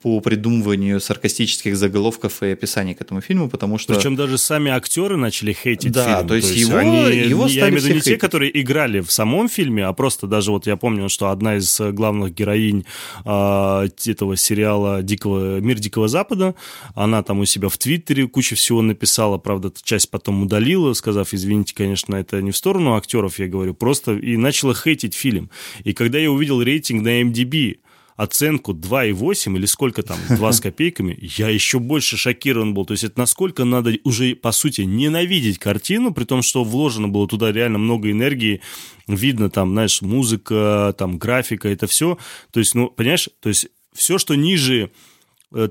по 0.07 0.21
придумыванию 0.21 1.01
саркастических 1.01 1.75
заголовков 1.75 2.41
и 2.41 2.47
описаний 2.47 2.93
к 2.93 3.01
этому 3.01 3.19
фильму, 3.19 3.49
потому 3.49 3.77
что... 3.77 3.93
Причем 3.93 4.15
даже 4.15 4.37
сами 4.37 4.71
актеры 4.71 5.17
начали 5.17 5.51
хейтить 5.51 5.91
да, 5.91 6.17
фильм. 6.17 6.27
то 6.29 6.35
есть, 6.35 6.47
то 6.47 6.53
есть 6.53 6.69
его, 6.69 6.77
они, 6.77 6.97
его 7.29 7.47
я 7.47 7.67
имею 7.67 7.81
в 7.81 7.85
виду 7.85 7.95
не 7.95 8.01
те, 8.01 8.15
которые 8.15 8.61
играли 8.61 9.01
в 9.01 9.11
самом 9.11 9.49
фильме, 9.49 9.85
а 9.85 9.91
просто 9.91 10.25
даже 10.27 10.51
вот 10.51 10.65
я 10.65 10.77
помню, 10.77 11.09
что 11.09 11.29
одна 11.29 11.57
из 11.57 11.77
главных 11.79 12.33
героинь 12.33 12.85
э, 13.25 13.89
этого 14.05 14.37
сериала 14.37 15.03
Дикого, 15.03 15.59
«Мир 15.59 15.77
Дикого 15.77 16.07
Запада», 16.07 16.55
она 16.95 17.21
там 17.21 17.39
у 17.39 17.45
себя 17.45 17.67
в 17.67 17.77
Твиттере 17.77 18.27
кучу 18.27 18.55
всего 18.55 18.81
написала, 18.81 19.37
правда, 19.37 19.73
часть 19.83 20.09
потом 20.09 20.43
удалила, 20.43 20.93
сказав, 20.93 21.33
извините, 21.33 21.75
конечно, 21.75 22.15
это 22.15 22.41
не 22.41 22.51
в 22.51 22.57
сторону 22.57 22.95
актеров, 22.95 23.39
я 23.39 23.47
говорю, 23.47 23.73
просто 23.73 24.13
и 24.13 24.37
начала 24.37 24.73
хейтить 24.73 25.15
фильм. 25.15 25.49
И 25.83 25.91
когда 25.91 26.17
я 26.17 26.31
увидел 26.31 26.61
рейтинг 26.61 27.03
на 27.03 27.21
MDB, 27.21 27.79
оценку 28.17 28.73
2,8 28.73 29.55
или 29.55 29.65
сколько 29.65 30.03
там, 30.03 30.17
2 30.29 30.51
с 30.51 30.59
копейками, 30.59 31.17
я 31.21 31.47
еще 31.47 31.79
больше 31.79 32.17
шокирован 32.17 32.73
был. 32.73 32.85
То 32.85 32.93
есть 32.93 33.05
это 33.05 33.19
насколько 33.19 33.63
надо 33.63 33.93
уже, 34.03 34.35
по 34.35 34.51
сути, 34.51 34.81
ненавидеть 34.81 35.59
картину, 35.59 36.13
при 36.13 36.25
том, 36.25 36.41
что 36.41 36.63
вложено 36.63 37.07
было 37.07 37.27
туда 37.27 37.51
реально 37.51 37.77
много 37.77 38.11
энергии, 38.11 38.61
видно 39.07 39.49
там, 39.49 39.71
знаешь, 39.71 40.01
музыка, 40.01 40.93
там, 40.97 41.17
графика, 41.17 41.69
это 41.69 41.87
все. 41.87 42.17
То 42.51 42.59
есть, 42.59 42.75
ну, 42.75 42.89
понимаешь, 42.89 43.29
то 43.39 43.49
есть 43.49 43.67
все, 43.93 44.17
что 44.17 44.35
ниже 44.35 44.91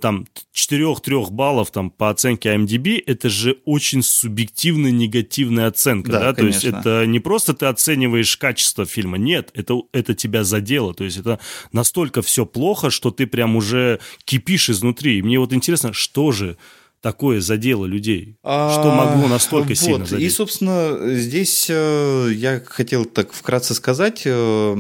там 0.01 0.27
4-3 0.55 1.31
баллов 1.31 1.71
там 1.71 1.91
по 1.91 2.09
оценке 2.09 2.55
IMDb, 2.55 3.03
это 3.05 3.29
же 3.29 3.59
очень 3.65 4.03
субъективная 4.03 4.91
негативная 4.91 5.67
оценка, 5.67 6.13
да, 6.13 6.21
да? 6.21 6.33
то 6.33 6.47
есть 6.47 6.65
это 6.65 7.05
не 7.07 7.21
просто 7.21 7.53
ты 7.53 7.67
оцениваешь 7.67 8.37
качество 8.37 8.87
фильма, 8.87 9.19
нет, 9.19 9.51
это, 9.55 9.75
это 9.93 10.15
тебя 10.15 10.45
задело, 10.45 10.95
то 10.95 11.05
есть 11.05 11.19
это 11.19 11.39
настолько 11.73 12.23
все 12.23 12.47
плохо, 12.47 12.91
что 12.91 13.11
ты 13.11 13.27
прям 13.27 13.57
уже 13.57 14.01
кипишь 14.25 14.71
изнутри, 14.71 15.19
и 15.19 15.23
мне 15.23 15.39
вот 15.39 15.53
интересно, 15.53 15.93
что 15.93 16.33
же 16.33 16.57
такое 17.01 17.41
задело 17.41 17.87
людей? 17.87 18.37
А, 18.43 18.73
что 18.73 18.93
могло 18.93 19.29
настолько 19.29 19.69
вот. 19.69 19.79
сильно 19.79 20.07
задеть? 20.07 20.27
И, 20.27 20.31
собственно, 20.31 21.15
здесь 21.17 21.67
э, 21.69 22.31
я 22.35 22.61
хотел 22.65 23.05
так 23.05 23.33
вкратце 23.33 23.75
сказать. 23.75 24.23
Э, 24.25 24.75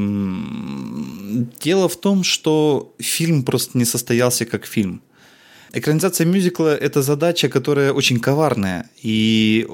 дело 1.60 1.88
в 1.88 1.96
том, 1.96 2.24
что 2.24 2.94
фильм 2.98 3.42
просто 3.42 3.78
не 3.78 3.84
состоялся 3.84 4.44
как 4.44 4.66
фильм. 4.66 5.02
Экранизация 5.72 6.26
мюзикла– 6.26 6.74
это 6.80 7.02
задача, 7.02 7.48
которая 7.48 7.92
очень 7.92 8.18
коварная, 8.18 8.88
и 9.02 9.66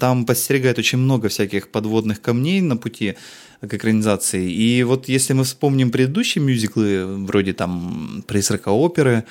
там 0.00 0.26
подстерегает 0.26 0.78
очень 0.78 0.98
много 0.98 1.28
всяких 1.28 1.68
подводных 1.68 2.20
камней 2.20 2.60
на 2.60 2.76
пути 2.76 3.14
к 3.60 3.72
экранизации. 3.72 4.50
И 4.50 4.82
вот 4.82 5.08
если 5.08 5.32
мы 5.32 5.44
вспомним 5.44 5.90
предыдущие 5.90 6.42
мюзиклы, 6.42 7.06
вроде 7.24 7.52
там 7.52 8.24
«Призрака 8.26 8.70
оперы», 8.70 9.24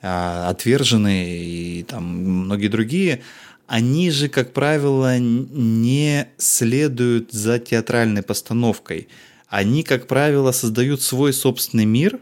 отверженные 0.00 1.44
и 1.44 1.82
там 1.82 2.04
многие 2.04 2.68
другие, 2.68 3.22
они 3.66 4.10
же, 4.10 4.28
как 4.28 4.52
правило, 4.52 5.18
не 5.18 6.28
следуют 6.38 7.32
за 7.32 7.58
театральной 7.58 8.22
постановкой. 8.22 9.08
Они, 9.48 9.82
как 9.82 10.06
правило, 10.06 10.52
создают 10.52 11.02
свой 11.02 11.32
собственный 11.32 11.84
мир, 11.84 12.20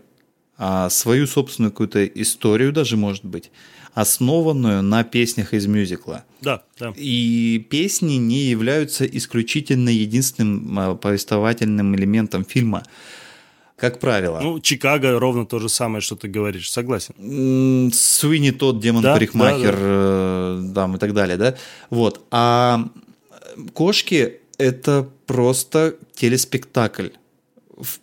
а, 0.57 0.89
свою 0.89 1.27
собственную 1.27 1.73
какую-то 1.73 2.07
историю 2.07 2.73
даже, 2.73 2.97
может 2.97 3.25
быть, 3.25 3.51
основанную 3.93 4.83
на 4.83 5.05
песнях 5.05 5.53
из 5.55 5.67
мюзикла. 5.67 6.25
Да, 6.41 6.63
да. 6.79 6.93
И 6.97 7.65
песни 7.71 8.15
не 8.15 8.45
являются 8.45 9.05
исключительно 9.05 9.89
единственным 9.89 10.79
а, 10.79 10.95
повествовательным 10.95 11.95
элементом 11.95 12.45
фильма 12.45 12.85
как 13.77 13.99
правило. 13.99 14.41
Ну, 14.41 14.61
Чикаго 14.61 15.19
ровно 15.19 15.47
то 15.47 15.59
же 15.59 15.69
самое, 15.69 16.01
что 16.01 16.15
ты 16.15 16.29
говоришь, 16.29 16.71
согласен. 16.71 17.91
Суини 17.93 18.51
тот, 18.51 18.81
демон-парикмахер, 18.81 19.75
да, 19.75 19.81
да, 19.81 20.61
да. 20.61 20.75
там 20.75 20.97
и 20.97 20.99
так 20.99 21.13
далее, 21.13 21.37
да? 21.37 21.57
Вот. 21.91 22.25
А 22.31 22.89
кошки— 23.73 24.41
это 24.59 25.09
просто 25.27 25.97
телеспектакль 26.15 27.09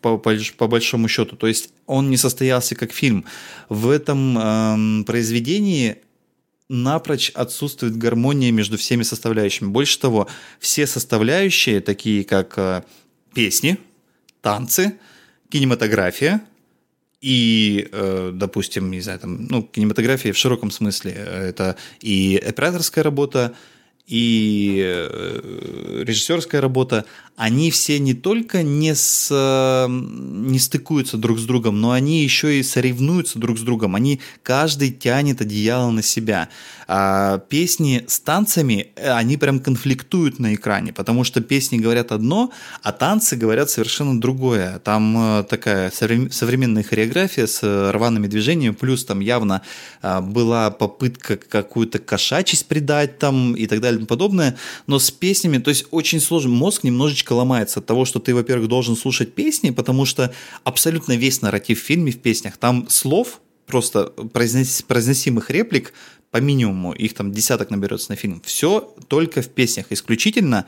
по, 0.00 0.18
по, 0.18 0.36
по 0.58 0.68
большому 0.68 1.08
счету. 1.08 1.36
То 1.36 1.46
есть 1.46 1.70
он 1.86 2.10
не 2.10 2.16
состоялся 2.16 2.74
как 2.74 2.92
фильм. 2.92 3.24
В 3.68 3.88
этом 3.88 4.38
эм, 4.38 5.04
произведении 5.04 5.96
напрочь 6.68 7.30
отсутствует 7.30 7.96
гармония 7.96 8.50
между 8.50 8.76
всеми 8.76 9.02
составляющими. 9.02 9.68
Больше 9.68 9.98
того, 9.98 10.28
все 10.58 10.86
составляющие, 10.86 11.80
такие 11.80 12.24
как 12.24 12.54
э, 12.56 12.82
песни, 13.34 13.78
танцы, 14.40 14.98
кинематография 15.52 16.40
и, 17.20 17.88
э, 17.92 18.30
допустим, 18.32 18.90
не 18.90 19.00
знаю, 19.00 19.18
там, 19.18 19.46
ну, 19.48 19.62
кинематография 19.62 20.32
в 20.32 20.38
широком 20.38 20.70
смысле, 20.70 21.12
э, 21.14 21.48
это 21.50 21.76
и 22.00 22.42
операторская 22.42 23.04
работа, 23.04 23.54
и 24.06 24.82
э, 24.84 26.02
режиссерская 26.04 26.60
работа, 26.60 27.04
они 27.36 27.70
все 27.70 27.98
не 27.98 28.14
только 28.14 28.62
не, 28.62 28.94
с, 28.94 29.30
не 29.88 30.58
стыкуются 30.58 31.16
друг 31.16 31.38
с 31.38 31.44
другом, 31.44 31.80
но 31.80 31.92
они 31.92 32.22
еще 32.22 32.58
и 32.58 32.62
соревнуются 32.62 33.38
друг 33.38 33.58
с 33.58 33.62
другом. 33.62 33.94
Они 33.94 34.20
каждый 34.42 34.90
тянет 34.90 35.40
одеяло 35.40 35.90
на 35.90 36.02
себя. 36.02 36.48
А 36.88 37.38
песни 37.38 38.04
с 38.06 38.20
танцами, 38.20 38.88
э, 38.96 39.10
они 39.12 39.36
прям 39.36 39.60
конфликтуют 39.60 40.40
на 40.40 40.54
экране, 40.54 40.92
потому 40.92 41.24
что 41.24 41.40
песни 41.40 41.78
говорят 41.78 42.12
одно, 42.12 42.52
а 42.82 42.92
танцы 42.92 43.36
говорят 43.36 43.70
совершенно 43.70 44.20
другое. 44.20 44.80
Там 44.80 45.38
э, 45.38 45.44
такая 45.44 45.90
современная 45.90 46.82
хореография 46.82 47.46
с 47.46 47.62
рваными 47.92 48.26
движениями, 48.26 48.74
плюс 48.74 49.04
там 49.04 49.20
явно 49.20 49.62
была 50.02 50.70
попытка 50.70 51.36
какую-то 51.36 51.98
кошачесть 51.98 52.66
придать 52.66 53.18
там 53.18 53.54
и 53.54 53.66
так 53.66 53.80
далее 53.80 53.91
и 53.92 53.96
тому 53.96 54.06
подобное, 54.06 54.56
но 54.86 54.98
с 54.98 55.10
песнями, 55.10 55.58
то 55.58 55.70
есть 55.70 55.86
очень 55.90 56.20
сложно, 56.20 56.50
мозг 56.50 56.84
немножечко 56.84 57.32
ломается 57.32 57.80
от 57.80 57.86
того, 57.86 58.04
что 58.04 58.18
ты, 58.18 58.34
во-первых, 58.34 58.68
должен 58.68 58.96
слушать 58.96 59.34
песни, 59.34 59.70
потому 59.70 60.04
что 60.04 60.34
абсолютно 60.64 61.14
весь 61.14 61.42
нарратив 61.42 61.80
в 61.80 61.84
фильме, 61.84 62.12
в 62.12 62.18
песнях, 62.18 62.56
там 62.56 62.88
слов, 62.88 63.40
просто 63.66 64.04
произнес, 64.04 64.82
произносимых 64.82 65.50
реплик 65.50 65.92
по 66.30 66.38
минимуму, 66.38 66.92
их 66.92 67.14
там 67.14 67.32
десяток 67.32 67.70
наберется 67.70 68.10
на 68.10 68.16
фильм, 68.16 68.40
все 68.44 68.94
только 69.08 69.42
в 69.42 69.48
песнях, 69.48 69.86
исключительно, 69.90 70.66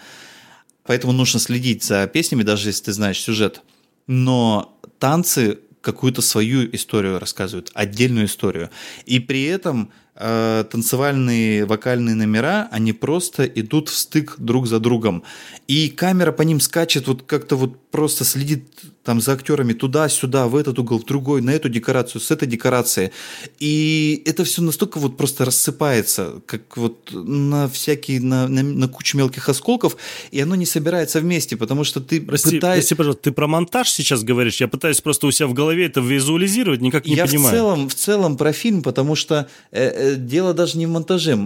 поэтому 0.85 1.13
нужно 1.13 1.41
следить 1.41 1.83
за 1.85 2.07
песнями, 2.07 2.43
даже 2.43 2.69
если 2.69 2.85
ты 2.85 2.93
знаешь 2.93 3.21
сюжет. 3.21 3.63
Но 4.07 4.79
танцы 4.99 5.59
какую-то 5.85 6.23
свою 6.23 6.69
историю 6.75 7.19
рассказывают, 7.19 7.71
отдельную 7.75 8.27
историю. 8.27 8.71
И 9.05 9.21
при 9.21 9.45
этом 9.45 9.93
э, 10.16 10.65
танцевальные 10.70 11.66
вокальные 11.66 12.15
номера, 12.15 12.69
они 12.70 12.93
просто 12.93 13.45
идут 13.45 13.89
в 13.89 13.97
стык 13.97 14.35
друг 14.39 14.66
за 14.66 14.81
другом. 14.81 15.23
И 15.66 15.89
камера 15.89 16.32
по 16.32 16.43
ним 16.43 16.61
скачет, 16.61 17.07
вот 17.07 17.23
как-то 17.23 17.57
вот 17.57 17.91
просто 17.91 18.24
следит 18.24 18.65
там 19.05 19.20
за 19.20 19.35
актерами 19.35 19.74
туда-сюда, 19.74 20.49
в 20.49 20.57
этот 20.57 20.78
угол, 20.78 20.99
в 20.99 21.05
другой, 21.05 21.43
на 21.43 21.51
эту 21.51 21.69
декорацию, 21.69 22.20
с 22.20 22.31
этой 22.31 22.49
декорацией. 22.49 23.11
И 23.59 24.23
это 24.24 24.45
все 24.45 24.62
настолько 24.62 24.99
вот 24.99 25.16
просто 25.16 25.45
рассыпается, 25.45 26.41
как 26.47 26.77
вот 26.77 27.11
на 27.12 27.69
всякие, 27.69 28.20
на, 28.20 28.49
на, 28.49 28.62
на 28.62 28.89
кучу 28.89 29.16
мелких 29.19 29.49
осколков, 29.49 29.97
и 30.31 30.41
оно 30.41 30.55
не 30.55 30.65
собирается 30.65 31.20
вместе, 31.20 31.57
потому 31.57 31.85
что 31.85 32.01
ты 32.01 32.20
Прости, 32.20 32.57
пытаешься... 32.57 32.81
Прости, 32.81 32.95
пожалуйста, 32.95 33.23
ты 33.24 33.32
про 33.32 33.47
монтаж 33.47 33.91
сейчас 33.91 34.24
говоришь? 34.24 34.61
Я 34.61 34.69
пытаюсь 34.69 35.01
просто 35.03 35.27
у 35.27 35.31
себя 35.31 35.47
в 35.47 35.53
голове 35.53 35.85
это 35.85 36.01
визуализировать, 36.01 36.81
никак 36.81 37.07
не 37.07 37.15
Я 37.15 37.27
понимаю. 37.27 37.45
Я 37.45 37.51
в 37.51 37.55
целом, 37.55 37.89
в 37.89 37.95
целом 37.95 38.36
про 38.39 38.53
фильм, 38.53 38.82
потому 38.82 39.15
что 39.15 39.49
э, 39.70 39.89
дело 40.17 40.55
даже 40.55 40.79
не 40.79 40.87
в 40.87 40.91
монтаже, 40.91 41.39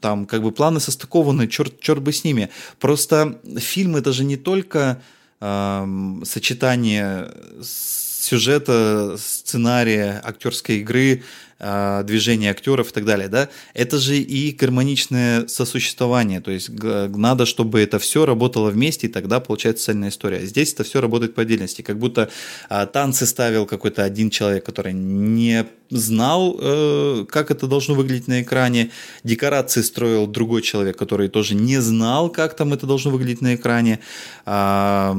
там 0.00 0.26
как 0.26 0.42
бы 0.42 0.52
планы 0.52 0.80
состыкованы, 0.80 1.48
черт, 1.48 1.80
черт 1.80 2.02
бы 2.02 2.12
с 2.12 2.24
ними. 2.24 2.50
Просто 2.78 3.38
фильм 3.58 3.96
это 3.96 4.12
же 4.12 4.24
не 4.24 4.36
только 4.36 5.00
сочетание 5.38 7.30
сюжета, 7.62 9.16
сценария, 9.18 10.20
актерской 10.24 10.78
игры, 10.78 11.22
а, 11.58 12.02
движения 12.02 12.50
актеров 12.50 12.90
и 12.90 12.92
так 12.92 13.04
далее, 13.04 13.28
да, 13.28 13.48
это 13.74 13.98
же 13.98 14.16
и 14.18 14.52
гармоничное 14.52 15.46
сосуществование, 15.46 16.40
то 16.40 16.50
есть 16.50 16.70
надо, 16.70 17.46
чтобы 17.46 17.80
это 17.80 17.98
все 17.98 18.26
работало 18.26 18.70
вместе, 18.70 19.06
и 19.06 19.10
тогда 19.10 19.40
получается 19.40 19.86
цельная 19.86 20.10
история. 20.10 20.44
Здесь 20.44 20.72
это 20.72 20.84
все 20.84 21.00
работает 21.00 21.34
по 21.34 21.42
отдельности, 21.42 21.82
как 21.82 21.98
будто 21.98 22.30
а, 22.68 22.86
танцы 22.86 23.26
ставил 23.26 23.66
какой-то 23.66 24.04
один 24.04 24.30
человек, 24.30 24.64
который 24.64 24.92
не 24.92 25.66
знал, 25.90 26.56
э, 26.60 27.24
как 27.28 27.50
это 27.50 27.66
должно 27.66 27.94
выглядеть 27.94 28.28
на 28.28 28.42
экране, 28.42 28.90
декорации 29.24 29.82
строил 29.82 30.26
другой 30.26 30.62
человек, 30.62 30.96
который 30.96 31.28
тоже 31.28 31.54
не 31.54 31.80
знал, 31.80 32.28
как 32.28 32.56
там 32.56 32.72
это 32.72 32.86
должно 32.86 33.10
выглядеть 33.10 33.40
на 33.40 33.54
экране, 33.54 34.00
а, 34.44 35.14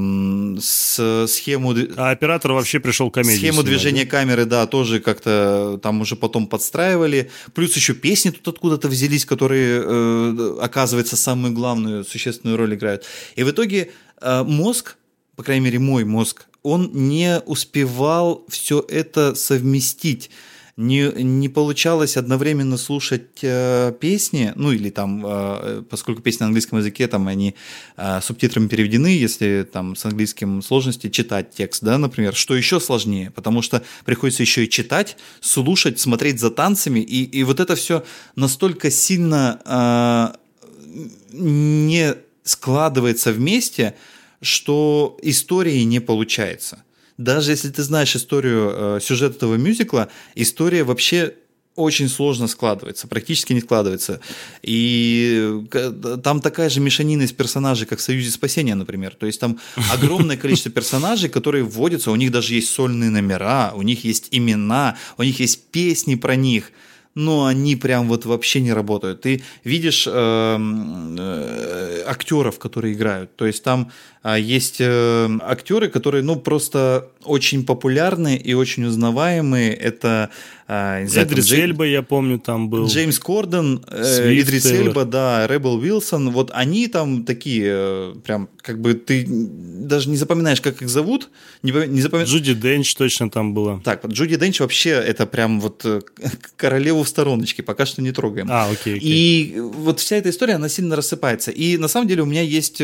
с 0.60 1.26
схему... 1.28 1.74
А 1.96 2.12
оператор 2.12 2.52
вообще 2.52 2.80
пришел 2.80 3.10
комедию 3.12 3.40
Схему 3.40 3.54
снимать, 3.54 3.66
движения 3.66 4.06
да? 4.06 4.12
камеры, 4.12 4.46
да, 4.46 4.68
тоже 4.68 5.00
как-то 5.00 5.80
там 5.82 6.02
уже 6.02 6.16
потом 6.28 6.48
подстраивали. 6.48 7.30
Плюс 7.54 7.76
еще 7.76 7.94
песни 7.94 8.32
тут 8.32 8.48
откуда-то 8.56 8.88
взялись, 8.88 9.26
которые, 9.26 9.82
э, 9.84 10.58
оказывается, 10.62 11.16
самую 11.16 11.54
главную, 11.54 12.04
существенную 12.04 12.58
роль 12.58 12.76
играют. 12.76 13.06
И 13.36 13.44
в 13.44 13.50
итоге 13.50 13.92
э, 14.22 14.44
мозг, 14.44 14.98
по 15.36 15.44
крайней 15.44 15.66
мере 15.66 15.80
мой 15.80 16.04
мозг, 16.04 16.46
он 16.64 16.92
не 16.94 17.40
успевал 17.46 18.46
все 18.50 18.86
это 18.90 19.36
совместить 19.36 20.30
не, 20.78 21.12
не 21.24 21.50
получалось 21.50 22.18
одновременно 22.18 22.78
слушать 22.78 23.40
э, 23.42 23.92
песни, 24.00 24.54
ну 24.56 24.72
или 24.72 24.92
там, 24.92 25.26
э, 25.26 25.84
поскольку 25.90 26.22
песни 26.22 26.44
на 26.44 26.46
английском 26.48 26.78
языке, 26.78 27.08
там 27.08 27.28
они 27.28 27.56
э, 27.98 28.22
субтитрами 28.22 28.68
переведены, 28.68 29.08
если 29.08 29.68
там 29.72 29.96
с 29.96 30.06
английским 30.06 30.62
сложности 30.62 31.10
читать 31.10 31.50
текст, 31.50 31.84
да, 31.84 31.98
например, 31.98 32.36
что 32.36 32.56
еще 32.56 32.80
сложнее, 32.80 33.32
потому 33.32 33.64
что 33.64 33.82
приходится 34.06 34.44
еще 34.44 34.66
и 34.66 34.70
читать, 34.70 35.18
слушать, 35.42 36.00
смотреть 36.00 36.40
за 36.40 36.52
танцами, 36.52 37.00
и, 37.00 37.24
и 37.24 37.44
вот 37.44 37.60
это 37.60 37.76
все 37.76 38.04
настолько 38.36 38.92
сильно 38.92 39.60
э, 39.66 41.08
не 41.34 42.14
складывается 42.44 43.34
вместе, 43.34 43.96
что 44.42 45.18
истории 45.24 45.82
не 45.82 46.00
получается 46.00 46.84
даже 47.18 47.52
если 47.52 47.70
ты 47.70 47.84
знаешь 47.84 48.16
историю, 48.16 48.72
э, 48.74 49.00
сюжет 49.02 49.36
этого 49.36 49.56
мюзикла, 49.56 50.10
история 50.36 50.84
вообще 50.84 51.34
очень 51.76 52.10
сложно 52.10 52.48
складывается, 52.48 53.08
практически 53.08 53.54
не 53.54 53.62
складывается. 53.62 54.20
И 54.64 55.62
э, 55.72 56.18
там 56.24 56.42
такая 56.42 56.70
же 56.70 56.80
мешанина 56.80 57.22
из 57.22 57.32
персонажей, 57.32 57.86
как 57.86 58.00
в 58.00 58.02
«Союзе 58.02 58.32
спасения», 58.32 58.76
например. 58.76 59.16
То 59.16 59.28
есть 59.28 59.40
там 59.40 59.60
огромное 59.94 60.38
количество 60.38 60.72
персонажей, 60.72 61.30
которые 61.30 61.64
вводятся, 61.64 62.12
у 62.12 62.16
них 62.16 62.32
даже 62.32 62.56
есть 62.56 62.70
сольные 62.70 63.12
номера, 63.12 63.74
у 63.76 63.84
них 63.84 64.04
есть 64.04 64.30
имена, 64.32 64.98
у 65.18 65.24
них 65.24 65.40
есть 65.40 65.66
песни 65.72 66.16
про 66.16 66.36
них– 66.36 66.72
но 67.18 67.46
они 67.46 67.76
прям 67.76 68.08
вот 68.08 68.26
вообще 68.26 68.62
не 68.62 68.72
работают. 68.72 69.22
Ты 69.22 69.42
видишь 69.64 70.08
э, 70.08 70.12
э, 70.12 72.04
актеров, 72.06 72.60
которые 72.60 72.94
играют. 72.94 73.36
То 73.36 73.48
есть 73.48 73.64
там 73.64 73.92
э, 74.24 74.40
есть 74.40 74.78
э, 74.80 75.28
актеры, 75.42 75.90
которые, 75.90 76.22
ну, 76.22 76.36
просто 76.36 77.10
очень 77.24 77.66
популярны 77.66 78.36
и 78.36 78.54
очень 78.54 78.86
узнаваемые. 78.86 79.74
Это 79.74 80.30
э, 80.68 81.06
Идрис 81.06 81.46
Джей... 81.46 81.62
Эльба, 81.62 81.86
я 81.86 82.02
помню, 82.02 82.40
там 82.40 82.70
был. 82.70 82.88
Джеймс 82.88 83.20
Корден, 83.20 83.84
э, 83.90 84.40
Идрис 84.40 84.66
Эльба, 84.66 85.06
да, 85.06 85.48
Ребел 85.48 85.76
Уилсон. 85.76 86.32
Вот 86.32 86.52
они 86.54 86.88
там 86.88 87.24
такие, 87.24 87.66
э, 87.68 88.16
прям, 88.24 88.50
как 88.62 88.82
бы 88.82 88.94
ты 88.94 89.26
даже 89.28 90.10
не 90.10 90.18
запоминаешь, 90.18 90.62
как 90.62 90.82
их 90.82 90.90
зовут. 90.90 91.30
Не, 91.64 91.72
не 91.88 92.02
запомин... 92.02 92.26
Джуди 92.26 92.54
Денч 92.54 92.94
точно 92.96 93.30
там 93.30 93.54
была. 93.54 93.80
Так, 93.84 94.06
Джуди 94.06 94.36
Денч 94.36 94.60
вообще 94.60 94.90
это 94.90 95.26
прям 95.26 95.62
вот 95.62 95.86
э, 95.86 96.02
королеву 96.58 97.04
в 97.04 97.08
стороночке, 97.08 97.64
пока 97.64 97.86
что 97.86 98.02
не 98.02 98.12
трогаем. 98.12 98.48
А, 98.50 98.70
окей, 98.70 98.98
окей. 98.98 99.10
И 99.10 99.60
вот 99.60 100.00
вся 100.00 100.18
эта 100.18 100.30
история, 100.30 100.56
она 100.56 100.70
сильно 100.70 100.96
рассыпается. 100.96 101.52
И 101.52 101.78
на 101.78 101.88
самом 101.88 102.08
деле 102.08 102.24
у 102.24 102.26
меня 102.26 102.42
есть 102.42 102.82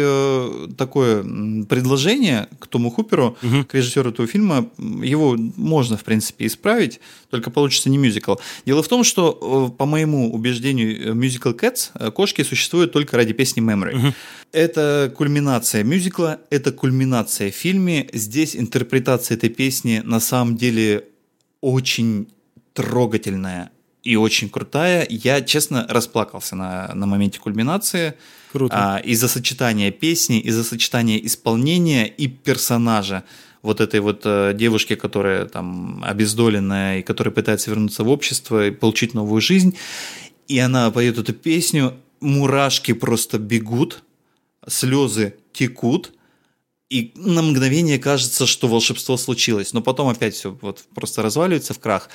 такое 0.77 1.23
предложение 1.65 2.47
к 2.59 2.67
Тому 2.67 2.89
Хуперу, 2.89 3.37
угу. 3.41 3.65
к 3.65 3.73
режиссеру 3.73 4.11
этого 4.11 4.27
фильма. 4.27 4.69
Его 4.77 5.35
можно, 5.37 5.97
в 5.97 6.03
принципе, 6.03 6.45
исправить, 6.45 6.99
только 7.29 7.49
получится 7.51 7.72
не 7.89 7.97
мюзикл. 7.97 8.35
Дело 8.65 8.83
в 8.83 8.87
том, 8.87 9.03
что, 9.03 9.69
э, 9.71 9.77
по 9.77 9.85
моему 9.85 10.31
убеждению, 10.33 11.15
мюзикл 11.15 11.49
Cats, 11.49 12.11
кошки 12.11 12.43
существуют 12.43 12.91
только 12.91 13.17
ради 13.17 13.33
песни 13.33 13.63
Memory. 13.63 13.97
Угу. 13.97 14.13
Это 14.51 15.13
кульминация 15.15 15.83
мюзикла, 15.83 16.39
это 16.49 16.71
кульминация 16.71 17.51
в 17.51 17.55
фильме. 17.55 18.09
Здесь 18.13 18.55
интерпретация 18.55 19.35
этой 19.35 19.49
песни 19.49 20.01
на 20.03 20.19
самом 20.19 20.57
деле 20.57 21.05
очень 21.61 22.27
трогательная 22.73 23.71
и 24.03 24.15
очень 24.15 24.49
крутая. 24.49 25.07
Я, 25.09 25.41
честно, 25.41 25.87
расплакался 25.89 26.55
на, 26.55 26.91
на 26.93 27.05
моменте 27.05 27.39
кульминации. 27.39 28.15
Круто. 28.51 28.75
А, 28.77 28.97
из-за 28.99 29.27
сочетания 29.27 29.91
песни, 29.91 30.39
из-за 30.39 30.63
сочетания 30.63 31.17
исполнения 31.17 32.05
и 32.05 32.27
персонажа 32.27 33.23
вот 33.63 33.81
этой 33.81 34.01
вот 34.01 34.21
э, 34.25 34.53
девушки, 34.53 34.95
которая 34.95 35.45
там 35.45 36.03
обездоленная 36.05 36.99
и 36.99 37.01
которая 37.01 37.33
пытается 37.33 37.71
вернуться 37.71 38.03
в 38.03 38.09
общество 38.09 38.67
и 38.67 38.71
получить 38.71 39.15
новую 39.15 39.41
жизнь. 39.41 39.75
И 40.47 40.59
она 40.59 40.91
поет 40.91 41.17
эту 41.17 41.33
песню, 41.33 41.95
мурашки 42.19 42.93
просто 42.93 43.39
бегут, 43.39 44.03
слезы 44.67 45.35
текут, 45.53 46.11
и 46.89 47.11
на 47.15 47.41
мгновение 47.41 47.97
кажется, 47.97 48.45
что 48.45 48.67
волшебство 48.67 49.17
случилось, 49.17 49.73
но 49.73 49.81
потом 49.81 50.09
опять 50.09 50.35
все 50.35 50.55
вот 50.61 50.83
просто 50.93 51.23
разваливается 51.23 51.73
в 51.73 51.79
крах. 51.79 52.09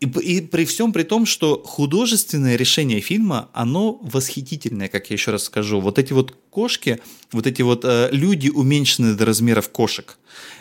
И, 0.00 0.06
и 0.06 0.40
при 0.40 0.64
всем 0.64 0.92
при 0.92 1.02
том, 1.02 1.26
что 1.26 1.60
художественное 1.64 2.54
решение 2.56 3.00
фильма, 3.00 3.50
оно 3.52 3.98
восхитительное, 4.00 4.88
как 4.88 5.10
я 5.10 5.14
еще 5.14 5.32
раз 5.32 5.44
скажу. 5.44 5.80
Вот 5.80 5.98
эти 5.98 6.12
вот 6.12 6.36
кошки, 6.50 7.00
вот 7.32 7.46
эти 7.48 7.62
вот 7.62 7.84
э, 7.84 8.08
люди, 8.12 8.48
уменьшенные 8.48 9.14
до 9.14 9.26
размеров 9.26 9.70
кошек, 9.70 10.16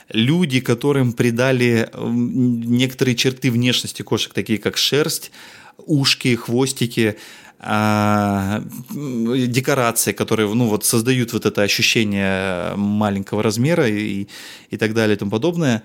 люди, 0.09 0.59
которым 0.59 1.13
придали 1.13 1.89
некоторые 1.93 3.15
черты 3.15 3.51
внешности 3.51 4.01
кошек, 4.01 4.33
такие 4.33 4.59
как 4.59 4.77
шерсть, 4.77 5.31
ушки, 5.77 6.35
хвостики, 6.35 7.17
а, 7.59 8.63
декорации, 8.91 10.11
которые 10.11 10.53
ну, 10.53 10.67
вот, 10.67 10.85
создают 10.85 11.33
вот 11.33 11.45
это 11.45 11.63
ощущение 11.63 12.75
маленького 12.75 13.41
размера 13.41 13.87
и, 13.87 14.27
и 14.69 14.77
так 14.77 14.93
далее 14.93 15.15
и 15.15 15.19
тому 15.19 15.31
подобное. 15.31 15.83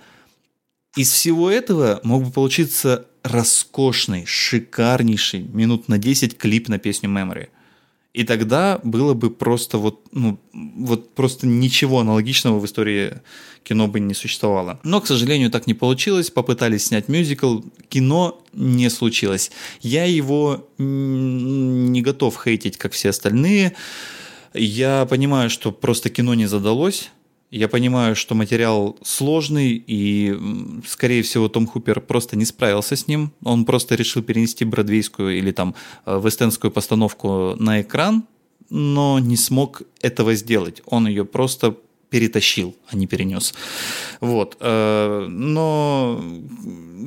Из 0.97 1.11
всего 1.11 1.51
этого 1.51 2.01
мог 2.05 2.25
бы 2.25 2.31
получиться 2.31 3.07
роскошный, 3.23 4.27
шикарнейший 4.27 5.41
минут 5.41 5.89
на 5.89 5.97
10 5.97 6.37
клип 6.37 6.69
на 6.69 6.79
песню 6.79 7.09
Memory. 7.09 7.49
И 8.15 8.25
тогда 8.25 8.79
было 8.85 9.15
бы 9.15 9.31
просто 9.31 9.79
вот, 9.79 10.07
ну, 10.13 10.39
вот 10.53 11.15
просто 11.15 11.47
ничего 11.47 12.01
аналогичного 12.01 12.59
в 12.59 12.67
истории 12.67 13.21
кино 13.63 13.89
бы 13.89 14.01
не 14.01 14.13
существовало. 14.13 14.81
Но, 14.83 15.01
к 15.01 15.07
сожалению, 15.07 15.51
так 15.51 15.67
не 15.67 15.73
получилось. 15.73 16.31
Попытались 16.31 16.87
снять 16.87 17.09
мюзикл, 17.09 17.61
кино 17.89 18.43
не 18.53 18.91
случилось. 18.91 19.51
Я 19.81 20.05
его 20.05 20.69
не 20.77 22.03
готов 22.03 22.39
хейтить, 22.43 22.77
как 22.77 22.93
все 22.93 23.11
остальные. 23.11 23.73
Я 24.53 25.07
понимаю, 25.07 25.49
что 25.49 25.73
просто 25.73 26.11
кино 26.11 26.35
не 26.35 26.47
задалось. 26.47 27.11
Я 27.53 27.69
понимаю, 27.69 28.17
что 28.17 28.35
материал 28.35 28.97
сложный, 29.03 29.85
и, 29.87 30.35
скорее 30.87 31.23
всего, 31.23 31.49
Том 31.49 31.67
Хупер 31.67 32.01
просто 32.01 32.35
не 32.35 32.47
справился 32.47 32.97
с 32.97 33.07
ним. 33.07 33.31
Он 33.45 33.67
просто 33.67 33.95
решил 33.95 34.23
перенести 34.23 34.65
бродвейскую 34.65 35.37
или 35.37 35.53
там 35.53 35.75
э, 36.07 36.19
вестенскую 36.25 36.71
постановку 36.71 37.55
на 37.59 37.83
экран, 37.83 38.25
но 38.71 39.19
не 39.19 39.37
смог 39.37 39.83
этого 40.01 40.35
сделать. 40.35 40.81
Он 40.87 41.07
ее 41.07 41.27
просто 41.27 41.77
перетащил, 42.09 42.75
а 42.89 42.97
не 42.97 43.07
перенес. 43.07 43.53
Вот. 44.21 44.57
Э, 44.61 45.27
но, 45.29 46.25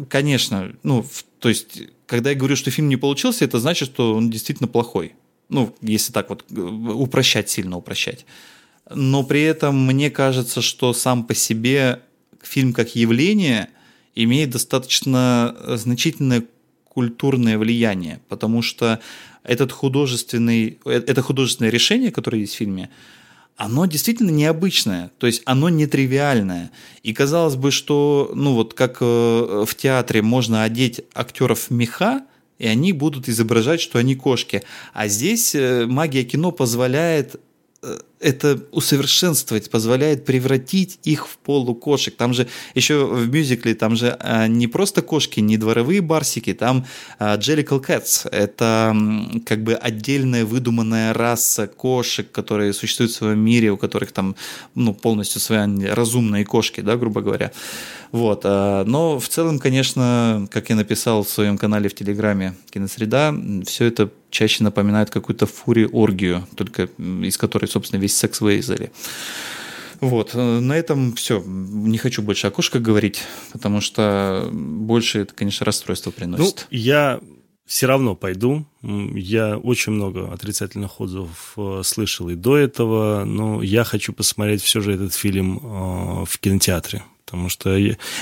конечно, 0.10 0.74
ну, 0.84 1.04
то 1.40 1.50
есть 1.50 1.82
когда 2.06 2.30
я 2.30 2.36
говорю, 2.36 2.56
что 2.56 2.70
фильм 2.70 2.88
не 2.88 2.98
получился, 2.98 3.46
это 3.46 3.60
значит, 3.60 3.90
что 3.90 4.14
он 4.14 4.30
действительно 4.30 4.68
плохой. 4.68 5.16
Ну, 5.50 5.76
если 5.82 6.14
так 6.14 6.30
вот 6.30 6.46
э, 6.52 6.60
упрощать, 6.60 7.50
сильно 7.50 7.78
упрощать. 7.78 8.28
Но 8.94 9.24
при 9.24 9.42
этом 9.42 9.86
мне 9.86 10.12
кажется, 10.12 10.62
что 10.62 10.94
сам 10.94 11.24
по 11.24 11.34
себе 11.34 12.02
фильм 12.42 12.74
как 12.74 12.96
явление 12.96 13.70
имеет 14.14 14.52
достаточно 14.52 15.56
значительное 15.76 16.46
культурное 16.96 17.58
влияние, 17.58 18.22
потому 18.30 18.62
что 18.62 19.00
этот 19.44 19.72
художественный, 19.72 20.80
э, 20.86 21.04
это 21.06 21.22
художественное 21.22 21.70
решение, 21.70 22.12
которое 22.12 22.40
есть 22.40 22.54
в 22.54 22.58
фильме, 22.58 22.90
оно 23.58 23.86
действительно 23.86 24.32
необычное, 24.32 25.12
то 25.18 25.28
есть 25.28 25.42
оно 25.46 25.70
нетривиальное. 25.70 26.72
И 27.04 27.14
казалось 27.14 27.56
бы, 27.56 27.72
что, 27.72 28.32
ну 28.34 28.54
вот 28.54 28.74
как 28.74 28.98
э, 29.02 29.66
в 29.66 29.76
театре 29.76 30.22
можно 30.22 30.64
одеть 30.64 31.02
актеров 31.14 31.70
меха, 31.70 32.24
и 32.60 32.68
они 32.68 32.94
будут 32.94 33.28
изображать, 33.28 33.82
что 33.82 34.00
они 34.00 34.16
кошки. 34.16 34.64
А 34.94 35.08
здесь 35.08 35.54
э, 35.56 35.86
магия 35.86 36.24
кино 36.24 36.52
позволяет 36.52 37.40
это 38.20 38.60
усовершенствовать, 38.72 39.70
позволяет 39.70 40.26
превратить 40.26 41.00
их 41.04 41.28
в 41.28 41.38
полукошек. 41.38 42.16
Там 42.16 42.34
же 42.34 42.48
еще 42.74 43.06
в 43.06 43.30
мюзикле, 43.30 43.76
там 43.76 43.96
же 43.96 44.16
а, 44.20 44.48
не 44.48 44.68
просто 44.68 45.02
кошки, 45.02 45.40
не 45.40 45.58
дворовые 45.58 46.02
барсики, 46.02 46.54
там 46.54 46.86
а, 47.20 47.38
Jellicle 47.38 47.86
Cats. 47.86 48.30
Это 48.30 48.96
как 49.46 49.64
бы 49.64 49.74
отдельная 49.74 50.46
выдуманная 50.46 51.14
раса 51.14 51.68
кошек, 51.68 52.32
которые 52.32 52.74
существуют 52.74 53.12
в 53.12 53.16
своем 53.16 53.40
мире, 53.40 53.72
у 53.72 53.78
которых 53.78 54.12
там 54.12 54.36
ну, 54.76 54.94
полностью 54.94 55.42
свои 55.42 55.86
разумные 55.86 56.46
кошки, 56.46 56.82
да, 56.82 56.96
грубо 56.98 57.22
говоря. 57.22 57.52
Вот. 58.12 58.42
А, 58.46 58.84
но 58.86 59.20
в 59.20 59.28
целом, 59.28 59.60
конечно, 59.60 60.48
как 60.52 60.70
я 60.70 60.76
написал 60.76 61.24
в 61.24 61.30
своем 61.30 61.58
канале 61.58 61.90
в 61.90 61.96
Телеграме 61.96 62.56
«Киносреда», 62.70 63.36
все 63.66 63.86
это 63.86 64.10
чаще 64.30 64.64
напоминает 64.64 65.10
какую-то 65.10 65.46
фури-оргию, 65.46 66.46
только 66.56 66.90
из 66.98 67.38
которой, 67.38 67.68
собственно, 67.68 68.02
весь 68.06 68.16
секс 68.16 68.42
вырезали. 68.42 68.92
Вот, 70.02 70.34
на 70.34 70.74
этом 70.74 71.14
все. 71.14 71.42
Не 71.46 71.98
хочу 71.98 72.22
больше 72.22 72.48
о 72.48 72.52
кошках 72.52 72.82
говорить, 72.82 73.24
потому 73.52 73.82
что 73.82 74.48
больше 74.52 75.20
это, 75.20 75.34
конечно, 75.34 75.66
расстройство 75.66 76.12
приносит. 76.12 76.68
Ну, 76.70 76.78
я 76.78 77.20
все 77.66 77.88
равно 77.88 78.16
пойду. 78.16 78.66
Я 78.84 79.58
очень 79.58 79.94
много 79.94 80.32
отрицательных 80.32 81.02
отзывов 81.02 81.54
э, 81.58 81.82
слышал 81.84 82.30
и 82.30 82.36
до 82.36 82.58
этого, 82.58 83.24
но 83.26 83.64
я 83.64 83.84
хочу 83.84 84.14
посмотреть 84.14 84.62
все 84.62 84.82
же 84.82 84.94
этот 84.94 85.14
фильм 85.14 85.58
э, 85.58 86.26
в 86.26 86.38
кинотеатре. 86.40 87.04
Потому 87.26 87.50
что... 87.50 87.76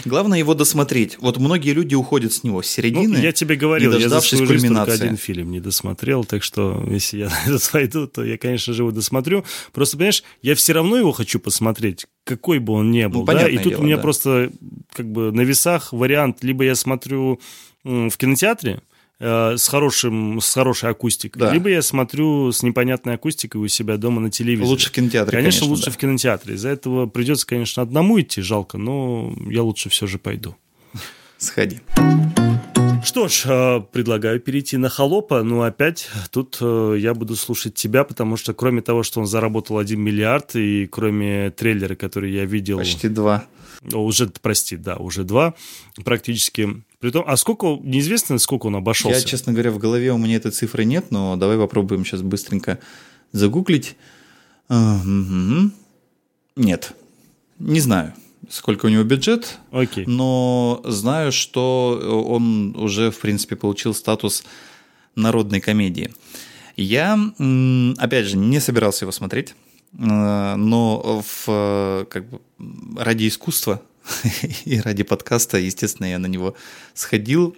Главное 0.05 0.39
его 0.39 0.53
досмотреть. 0.53 1.17
Вот 1.19 1.37
многие 1.37 1.71
люди 1.71 1.93
уходят 1.93 2.31
с 2.31 2.43
него 2.43 2.61
с 2.61 2.67
середины, 2.67 3.17
ну, 3.17 3.23
Я 3.23 3.33
тебе 3.33 3.55
говорил, 3.55 3.97
я 3.97 4.07
за 4.07 4.21
свою 4.21 4.45
жизнь 4.45 4.73
только 4.73 4.93
один 4.93 5.17
фильм 5.17 5.51
не 5.51 5.59
досмотрел, 5.59 6.23
так 6.23 6.41
что 6.41 6.83
если 6.89 7.17
я 7.17 7.29
на 7.29 7.41
этот 7.47 7.69
пойду, 7.69 8.07
то 8.07 8.23
я, 8.23 8.37
конечно 8.37 8.73
же, 8.73 8.83
его 8.83 8.91
досмотрю. 8.91 9.43
Просто, 9.73 9.97
понимаешь, 9.97 10.23
я 10.41 10.55
все 10.55 10.73
равно 10.73 10.95
его 10.95 11.11
хочу 11.11 11.39
посмотреть, 11.39 12.05
какой 12.23 12.59
бы 12.59 12.73
он 12.73 12.91
ни 12.91 13.05
был. 13.05 13.21
Ну, 13.21 13.25
да? 13.25 13.49
И 13.49 13.57
тут 13.57 13.73
дело, 13.73 13.81
у 13.81 13.83
меня 13.83 13.97
да. 13.97 14.01
просто 14.01 14.51
как 14.93 15.11
бы 15.11 15.31
на 15.31 15.41
весах 15.41 15.91
вариант, 15.91 16.43
либо 16.43 16.63
я 16.63 16.75
смотрю 16.75 17.41
в 17.83 18.15
кинотеатре, 18.15 18.81
Э, 19.25 19.55
с, 19.55 19.69
хорошим, 19.69 20.41
с 20.41 20.53
хорошей 20.53 20.89
акустикой, 20.89 21.39
да. 21.39 21.53
либо 21.53 21.69
я 21.69 21.81
смотрю 21.81 22.51
с 22.51 22.61
непонятной 22.61 23.13
акустикой 23.13 23.61
у 23.61 23.67
себя 23.69 23.95
дома 23.95 24.19
на 24.19 24.29
телевизоре. 24.29 24.67
Лучше 24.67 24.89
в 24.89 24.91
кинотеатре, 24.91 25.37
конечно. 25.37 25.61
Конечно, 25.61 25.67
лучше 25.67 25.85
да. 25.85 25.91
в 25.91 25.97
кинотеатре. 25.97 26.55
Из-за 26.55 26.67
этого 26.67 27.05
придется, 27.05 27.47
конечно, 27.47 27.81
одному 27.81 28.19
идти, 28.19 28.41
жалко, 28.41 28.77
но 28.77 29.33
я 29.49 29.63
лучше 29.63 29.87
все 29.87 30.07
же 30.07 30.19
пойду. 30.19 30.57
Сходи. 31.37 31.79
Что 33.05 33.29
ж, 33.29 33.43
э, 33.45 33.81
предлагаю 33.93 34.41
перейти 34.41 34.75
на 34.75 34.89
холопа. 34.89 35.41
Ну, 35.41 35.61
опять 35.61 36.09
тут 36.29 36.57
э, 36.59 36.95
я 36.99 37.13
буду 37.13 37.37
слушать 37.37 37.75
тебя, 37.75 38.03
потому 38.03 38.35
что 38.35 38.53
кроме 38.53 38.81
того, 38.81 39.03
что 39.03 39.21
он 39.21 39.25
заработал 39.25 39.77
1 39.77 40.01
миллиард, 40.01 40.57
и 40.57 40.85
кроме 40.85 41.49
трейлера, 41.51 41.95
который 41.95 42.33
я 42.33 42.43
видел... 42.43 42.77
Почти 42.77 43.07
два. 43.07 43.45
Уже, 43.91 44.31
прости, 44.41 44.77
да, 44.77 44.95
уже 44.95 45.23
два 45.23 45.55
практически. 46.05 46.83
Притом, 46.99 47.25
а 47.27 47.35
сколько, 47.35 47.77
неизвестно, 47.83 48.39
сколько 48.39 48.67
он 48.67 48.77
обошелся? 48.77 49.19
Я, 49.19 49.25
честно 49.25 49.51
говоря, 49.51 49.71
в 49.71 49.77
голове 49.77 50.13
у 50.13 50.17
меня 50.17 50.37
этой 50.37 50.51
цифры 50.51 50.85
нет, 50.85 51.11
но 51.11 51.35
давай 51.35 51.57
попробуем 51.57 52.05
сейчас 52.05 52.21
быстренько 52.21 52.79
загуглить. 53.33 53.97
Нет, 54.69 56.93
не 57.59 57.79
знаю, 57.81 58.13
сколько 58.49 58.85
у 58.85 58.89
него 58.89 59.03
бюджет, 59.03 59.59
okay. 59.71 60.05
но 60.07 60.81
знаю, 60.85 61.31
что 61.31 62.25
он 62.27 62.75
уже, 62.77 63.11
в 63.11 63.19
принципе, 63.19 63.55
получил 63.55 63.93
статус 63.93 64.45
народной 65.15 65.59
комедии. 65.59 66.13
Я, 66.77 67.19
опять 67.97 68.25
же, 68.25 68.37
не 68.37 68.59
собирался 68.59 69.03
его 69.03 69.11
смотреть. 69.11 69.55
Э, 69.97 70.55
но 70.55 71.21
в, 71.21 71.45
э, 71.47 72.05
как 72.09 72.29
бы, 72.29 72.41
ради 72.97 73.27
искусства 73.27 73.81
и 74.65 74.79
ради 74.79 75.03
подкаста, 75.03 75.57
естественно, 75.57 76.07
я 76.07 76.19
на 76.19 76.27
него 76.27 76.55
сходил, 76.93 77.55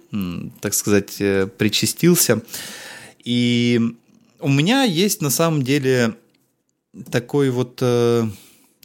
так 0.60 0.74
сказать, 0.74 1.20
э, 1.20 1.46
причастился. 1.46 2.42
И 3.24 3.80
у 4.40 4.48
меня 4.48 4.84
есть 4.84 5.22
на 5.22 5.30
самом 5.30 5.62
деле 5.62 6.16
такой 7.10 7.50
вот 7.50 7.82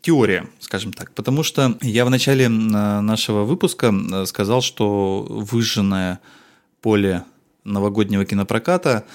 теория, 0.02 0.48
скажем 0.60 0.94
так, 0.94 1.14
потому 1.14 1.44
что 1.44 1.78
я 1.82 2.06
в 2.06 2.10
начале 2.10 2.50
нашего 2.50 3.44
выпуска 3.44 3.94
сказал, 4.26 4.62
что 4.62 5.26
выжженное 5.30 6.20
поле 6.82 7.24
новогоднего 7.64 8.26
кинопроката 8.26 9.06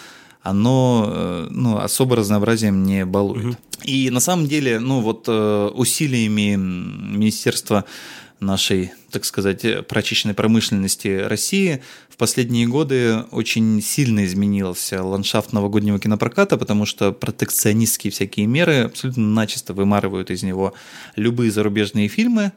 оно 0.46 1.06
э, 1.08 1.48
ну, 1.50 1.78
особо 1.78 2.16
разнообразием 2.16 2.84
не 2.84 3.04
балует. 3.04 3.46
Угу. 3.46 3.56
И 3.82 4.10
на 4.10 4.20
самом 4.20 4.46
деле, 4.46 4.78
ну 4.78 5.00
вот 5.00 5.24
э, 5.26 5.70
усилиями 5.74 6.54
Министерства 6.54 7.84
нашей, 8.38 8.92
так 9.10 9.24
сказать, 9.24 9.86
прачечной 9.88 10.34
промышленности 10.34 11.22
России 11.26 11.82
в 12.08 12.16
последние 12.16 12.68
годы 12.68 13.24
очень 13.32 13.82
сильно 13.82 14.24
изменился 14.24 15.02
ландшафт 15.02 15.52
новогоднего 15.52 15.98
кинопроката, 15.98 16.56
потому 16.56 16.86
что 16.86 17.12
протекционистские 17.12 18.12
всякие 18.12 18.46
меры 18.46 18.84
абсолютно 18.84 19.24
начисто 19.24 19.74
вымарывают 19.74 20.30
из 20.30 20.44
него 20.44 20.74
любые 21.16 21.50
зарубежные 21.50 22.06
фильмы, 22.06 22.52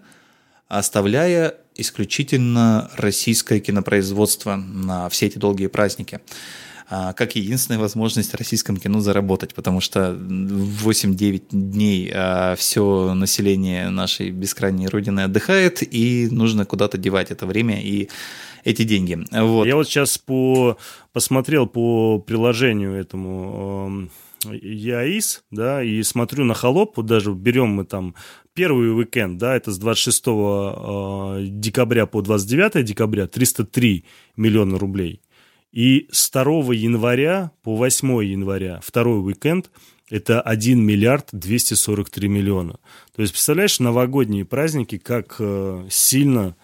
оставляя 0.68 1.56
исключительно 1.76 2.92
российское 2.98 3.60
кинопроизводство 3.60 4.58
на 4.58 5.10
все 5.10 5.26
эти 5.26 5.40
долгие 5.40 5.68
праздники. 5.68 6.20
А, 6.92 7.14
как 7.14 7.36
единственная 7.36 7.80
возможность 7.80 8.34
российскому 8.34 8.80
кино 8.80 9.00
заработать, 9.00 9.54
потому 9.54 9.80
что 9.80 10.12
8-9 10.12 11.44
дней 11.52 12.12
а, 12.12 12.56
все 12.56 13.14
население 13.14 13.90
нашей 13.90 14.32
бескрайней 14.32 14.88
родины 14.88 15.22
отдыхает, 15.22 15.84
и 15.84 16.28
нужно 16.32 16.66
куда-то 16.66 16.98
девать 16.98 17.30
это 17.30 17.46
время 17.46 17.80
и 17.80 18.10
эти 18.64 18.84
деньги. 18.84 19.24
Вот. 19.32 19.66
Я 19.66 19.76
вот 19.76 19.88
сейчас 19.88 20.18
по, 20.18 20.78
посмотрел 21.14 21.68
по 21.68 22.20
приложению 22.20 22.94
этому 22.94 24.10
ЯИС, 24.46 25.44
да, 25.52 25.84
и 25.84 26.02
смотрю 26.02 26.44
на 26.44 26.56
холоп, 26.56 26.98
вот 26.98 27.06
даже 27.06 27.34
берем 27.34 27.70
мы 27.70 27.86
там 27.86 28.16
первый 28.54 28.94
уикенд, 28.98 29.38
да, 29.38 29.56
это 29.56 29.72
с 29.72 29.78
26 29.78 30.24
э, 30.28 31.46
декабря 31.50 32.06
по 32.06 32.22
29 32.22 32.84
декабря 32.84 33.28
303 33.28 34.06
миллиона 34.38 34.80
рублей. 34.80 35.22
И 35.72 36.08
с 36.12 36.30
2 36.32 36.74
января 36.74 37.52
по 37.64 37.76
8 37.76 38.24
января, 38.24 38.80
второй 38.84 39.20
уикенд, 39.20 39.70
это 40.10 40.42
1 40.42 40.84
миллиард 40.84 41.30
243 41.32 42.28
миллиона. 42.28 42.80
То 43.16 43.22
есть, 43.22 43.34
представляешь, 43.34 43.80
новогодние 43.80 44.46
праздники, 44.46 44.98
как 44.98 45.36
э, 45.40 45.86
сильно 45.92 46.56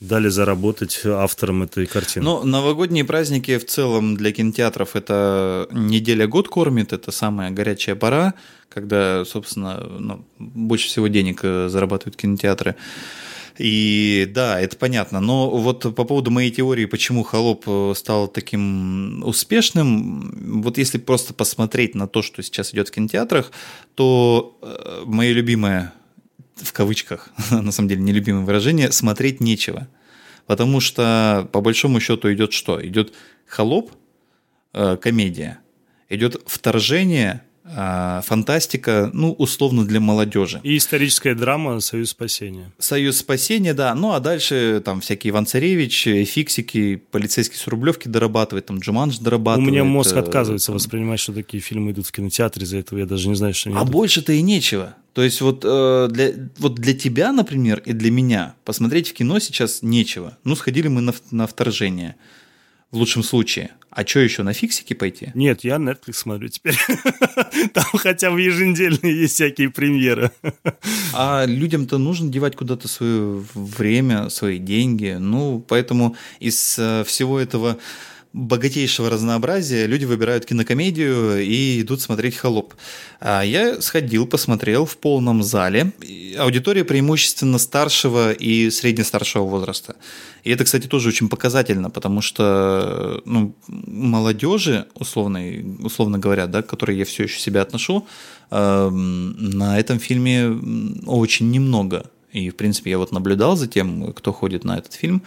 дали 0.00 0.28
заработать 0.28 1.00
авторам 1.04 1.64
этой 1.64 1.86
картины. 1.86 2.24
Ну, 2.24 2.44
новогодние 2.44 3.04
праздники 3.04 3.58
в 3.58 3.66
целом 3.66 4.16
для 4.16 4.32
кинотеатров 4.32 4.94
это 4.94 5.66
неделя 5.72 6.28
год 6.28 6.48
кормит, 6.48 6.92
это 6.92 7.10
самая 7.10 7.50
горячая 7.50 7.96
пора, 7.96 8.34
когда, 8.68 9.24
собственно, 9.24 9.76
ну, 9.78 10.24
больше 10.38 10.86
всего 10.86 11.08
денег 11.08 11.40
э, 11.42 11.68
зарабатывают 11.68 12.16
кинотеатры. 12.16 12.76
И 13.58 14.30
да, 14.32 14.60
это 14.60 14.76
понятно. 14.76 15.20
Но 15.20 15.50
вот 15.50 15.82
по 15.94 16.04
поводу 16.04 16.30
моей 16.30 16.50
теории, 16.50 16.84
почему 16.84 17.24
холоп 17.24 17.64
э, 17.66 17.92
стал 17.96 18.28
таким 18.28 19.24
успешным, 19.24 20.62
вот 20.62 20.78
если 20.78 20.98
просто 20.98 21.34
посмотреть 21.34 21.96
на 21.96 22.06
то, 22.06 22.22
что 22.22 22.42
сейчас 22.42 22.72
идет 22.72 22.88
в 22.88 22.92
кинотеатрах, 22.92 23.50
то 23.96 24.56
э, 24.62 25.02
мое 25.06 25.32
любимое 25.32 25.92
в 26.54 26.72
кавычках, 26.72 27.30
на 27.50 27.72
самом 27.72 27.88
деле 27.88 28.02
нелюбимое 28.02 28.44
выражение, 28.44 28.92
смотреть 28.92 29.40
нечего. 29.40 29.88
Потому 30.46 30.80
что 30.80 31.48
по 31.52 31.60
большому 31.60 32.00
счету 32.00 32.32
идет 32.32 32.52
что? 32.52 32.84
Идет 32.86 33.12
холоп, 33.44 33.90
э, 34.72 34.96
комедия, 34.96 35.58
идет 36.08 36.40
вторжение, 36.46 37.42
фантастика, 38.24 39.10
ну, 39.12 39.32
условно 39.32 39.84
для 39.84 40.00
молодежи. 40.00 40.60
И 40.62 40.76
историческая 40.76 41.34
драма 41.34 41.80
«Союз 41.80 42.10
спасения». 42.10 42.72
«Союз 42.78 43.18
спасения», 43.18 43.74
да. 43.74 43.94
Ну, 43.94 44.12
а 44.12 44.20
дальше 44.20 44.82
там 44.84 45.00
всякие 45.00 45.30
Иван 45.30 45.46
Царевич, 45.46 46.02
фиксики, 46.02 46.96
полицейские 46.96 47.58
с 47.58 47.66
Рублевки 47.66 48.08
дорабатывает, 48.08 48.66
там 48.66 48.78
Джуманж 48.78 49.18
дорабатывает. 49.18 49.68
У 49.68 49.72
меня 49.72 49.84
мозг 49.84 50.16
э, 50.16 50.20
отказывается 50.20 50.68
там... 50.68 50.76
воспринимать, 50.76 51.20
что 51.20 51.32
такие 51.32 51.60
фильмы 51.60 51.92
идут 51.92 52.06
в 52.06 52.12
кинотеатре, 52.12 52.64
из-за 52.64 52.78
этого 52.78 52.98
я 52.98 53.06
даже 53.06 53.28
не 53.28 53.34
знаю, 53.34 53.54
что 53.54 53.70
они 53.70 53.78
А 53.78 53.84
больше-то 53.84 54.32
и 54.32 54.42
нечего. 54.42 54.94
То 55.12 55.22
есть 55.22 55.40
вот, 55.40 55.62
э, 55.64 56.08
для, 56.10 56.32
вот 56.58 56.76
для 56.76 56.94
тебя, 56.94 57.32
например, 57.32 57.82
и 57.84 57.92
для 57.92 58.10
меня 58.10 58.54
посмотреть 58.64 59.08
в 59.08 59.14
кино 59.14 59.40
сейчас 59.40 59.82
нечего. 59.82 60.38
Ну, 60.44 60.54
сходили 60.54 60.88
мы 60.88 61.00
на, 61.00 61.14
на 61.30 61.46
вторжение 61.46 62.14
в 62.90 62.96
лучшем 62.96 63.22
случае. 63.22 63.70
А 63.90 64.06
что 64.06 64.20
еще, 64.20 64.42
на 64.42 64.52
фиксики 64.52 64.94
пойти? 64.94 65.30
Нет, 65.34 65.64
я 65.64 65.76
Netflix 65.76 66.12
смотрю 66.14 66.48
теперь. 66.48 66.76
Там 67.74 67.84
хотя 67.94 68.30
бы 68.30 68.40
еженедельные 68.40 69.22
есть 69.22 69.34
всякие 69.34 69.70
премьеры. 69.70 70.30
А 71.12 71.44
людям-то 71.46 71.98
нужно 71.98 72.30
девать 72.30 72.54
куда-то 72.54 72.86
свое 72.86 73.42
время, 73.54 74.28
свои 74.28 74.58
деньги. 74.58 75.16
Ну, 75.18 75.64
поэтому 75.66 76.16
из 76.38 76.78
э, 76.78 77.02
всего 77.04 77.40
этого 77.40 77.78
богатейшего 78.32 79.10
разнообразия 79.10 79.86
люди 79.86 80.04
выбирают 80.04 80.44
кинокомедию 80.44 81.42
и 81.42 81.80
идут 81.80 82.00
смотреть 82.00 82.36
«Холоп». 82.36 82.74
А 83.20 83.42
я 83.42 83.80
сходил, 83.80 84.26
посмотрел 84.26 84.84
в 84.84 84.96
полном 84.98 85.42
зале. 85.42 85.92
Аудитория 86.38 86.84
преимущественно 86.84 87.58
старшего 87.58 88.32
и 88.32 88.70
среднестаршего 88.70 89.44
возраста. 89.44 89.96
И 90.44 90.50
это, 90.50 90.64
кстати, 90.64 90.86
тоже 90.86 91.08
очень 91.08 91.28
показательно, 91.28 91.90
потому 91.90 92.20
что 92.20 93.22
ну, 93.24 93.54
молодежи, 93.66 94.86
условно, 94.94 95.40
условно 95.80 96.18
говоря, 96.18 96.46
да, 96.46 96.62
к 96.62 96.66
которой 96.66 96.96
я 96.96 97.04
все 97.04 97.24
еще 97.24 97.40
себя 97.40 97.62
отношу, 97.62 98.06
э, 98.50 98.90
на 98.90 99.78
этом 99.78 99.98
фильме 99.98 100.48
очень 101.06 101.50
немного. 101.50 102.10
И, 102.32 102.50
в 102.50 102.56
принципе, 102.56 102.90
я 102.90 102.98
вот 102.98 103.10
наблюдал 103.10 103.56
за 103.56 103.66
тем, 103.66 104.12
кто 104.12 104.32
ходит 104.32 104.64
на 104.64 104.78
этот 104.78 104.92
фильм 104.92 105.22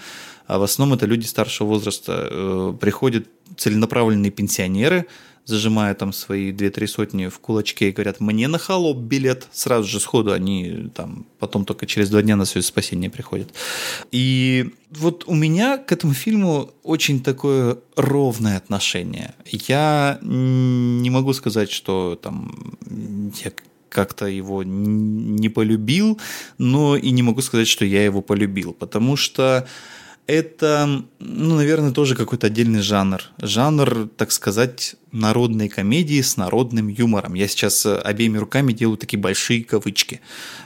а 0.51 0.57
в 0.57 0.63
основном 0.63 0.97
это 0.97 1.05
люди 1.05 1.25
старшего 1.25 1.69
возраста. 1.69 2.27
Э, 2.29 2.73
приходят 2.77 3.25
целенаправленные 3.55 4.31
пенсионеры, 4.31 5.05
зажимая 5.45 5.95
там 5.95 6.11
свои 6.11 6.51
две-три 6.51 6.87
сотни 6.87 7.27
в 7.27 7.39
кулачке 7.39 7.87
и 7.87 7.91
говорят, 7.93 8.19
мне 8.19 8.49
на 8.49 8.57
холоп 8.57 8.97
билет. 8.97 9.47
Сразу 9.53 9.87
же 9.87 10.01
сходу 10.01 10.33
они 10.33 10.89
там 10.93 11.25
потом 11.39 11.63
только 11.63 11.85
через 11.85 12.09
два 12.09 12.21
дня 12.21 12.35
на 12.35 12.43
свое 12.43 12.63
спасение 12.63 13.09
приходят. 13.09 13.53
И 14.11 14.73
вот 14.89 15.23
у 15.25 15.35
меня 15.35 15.77
к 15.77 15.93
этому 15.93 16.13
фильму 16.13 16.71
очень 16.83 17.23
такое 17.23 17.77
ровное 17.95 18.57
отношение. 18.57 19.35
Я 19.45 20.19
не 20.21 21.09
могу 21.09 21.31
сказать, 21.31 21.71
что 21.71 22.19
там 22.21 22.77
я 23.41 23.53
как-то 23.87 24.25
его 24.25 24.63
не 24.63 25.47
полюбил, 25.47 26.19
но 26.57 26.97
и 26.97 27.11
не 27.11 27.23
могу 27.23 27.41
сказать, 27.41 27.69
что 27.69 27.85
я 27.85 28.03
его 28.03 28.21
полюбил, 28.21 28.73
потому 28.73 29.15
что 29.15 29.65
это, 30.31 31.03
ну, 31.19 31.55
наверное, 31.57 31.91
тоже 31.91 32.15
какой-то 32.15 32.47
отдельный 32.47 32.79
жанр. 32.81 33.21
Жанр, 33.37 34.07
так 34.15 34.31
сказать, 34.31 34.95
народной 35.11 35.67
комедии 35.67 36.21
с 36.21 36.37
народным 36.37 36.87
юмором. 36.87 37.33
Я 37.33 37.49
сейчас 37.49 37.85
э, 37.85 37.97
обеими 37.97 38.37
руками 38.37 38.71
делаю 38.71 38.97
такие 38.97 39.19
большие 39.19 39.61
кавычки. 39.65 40.21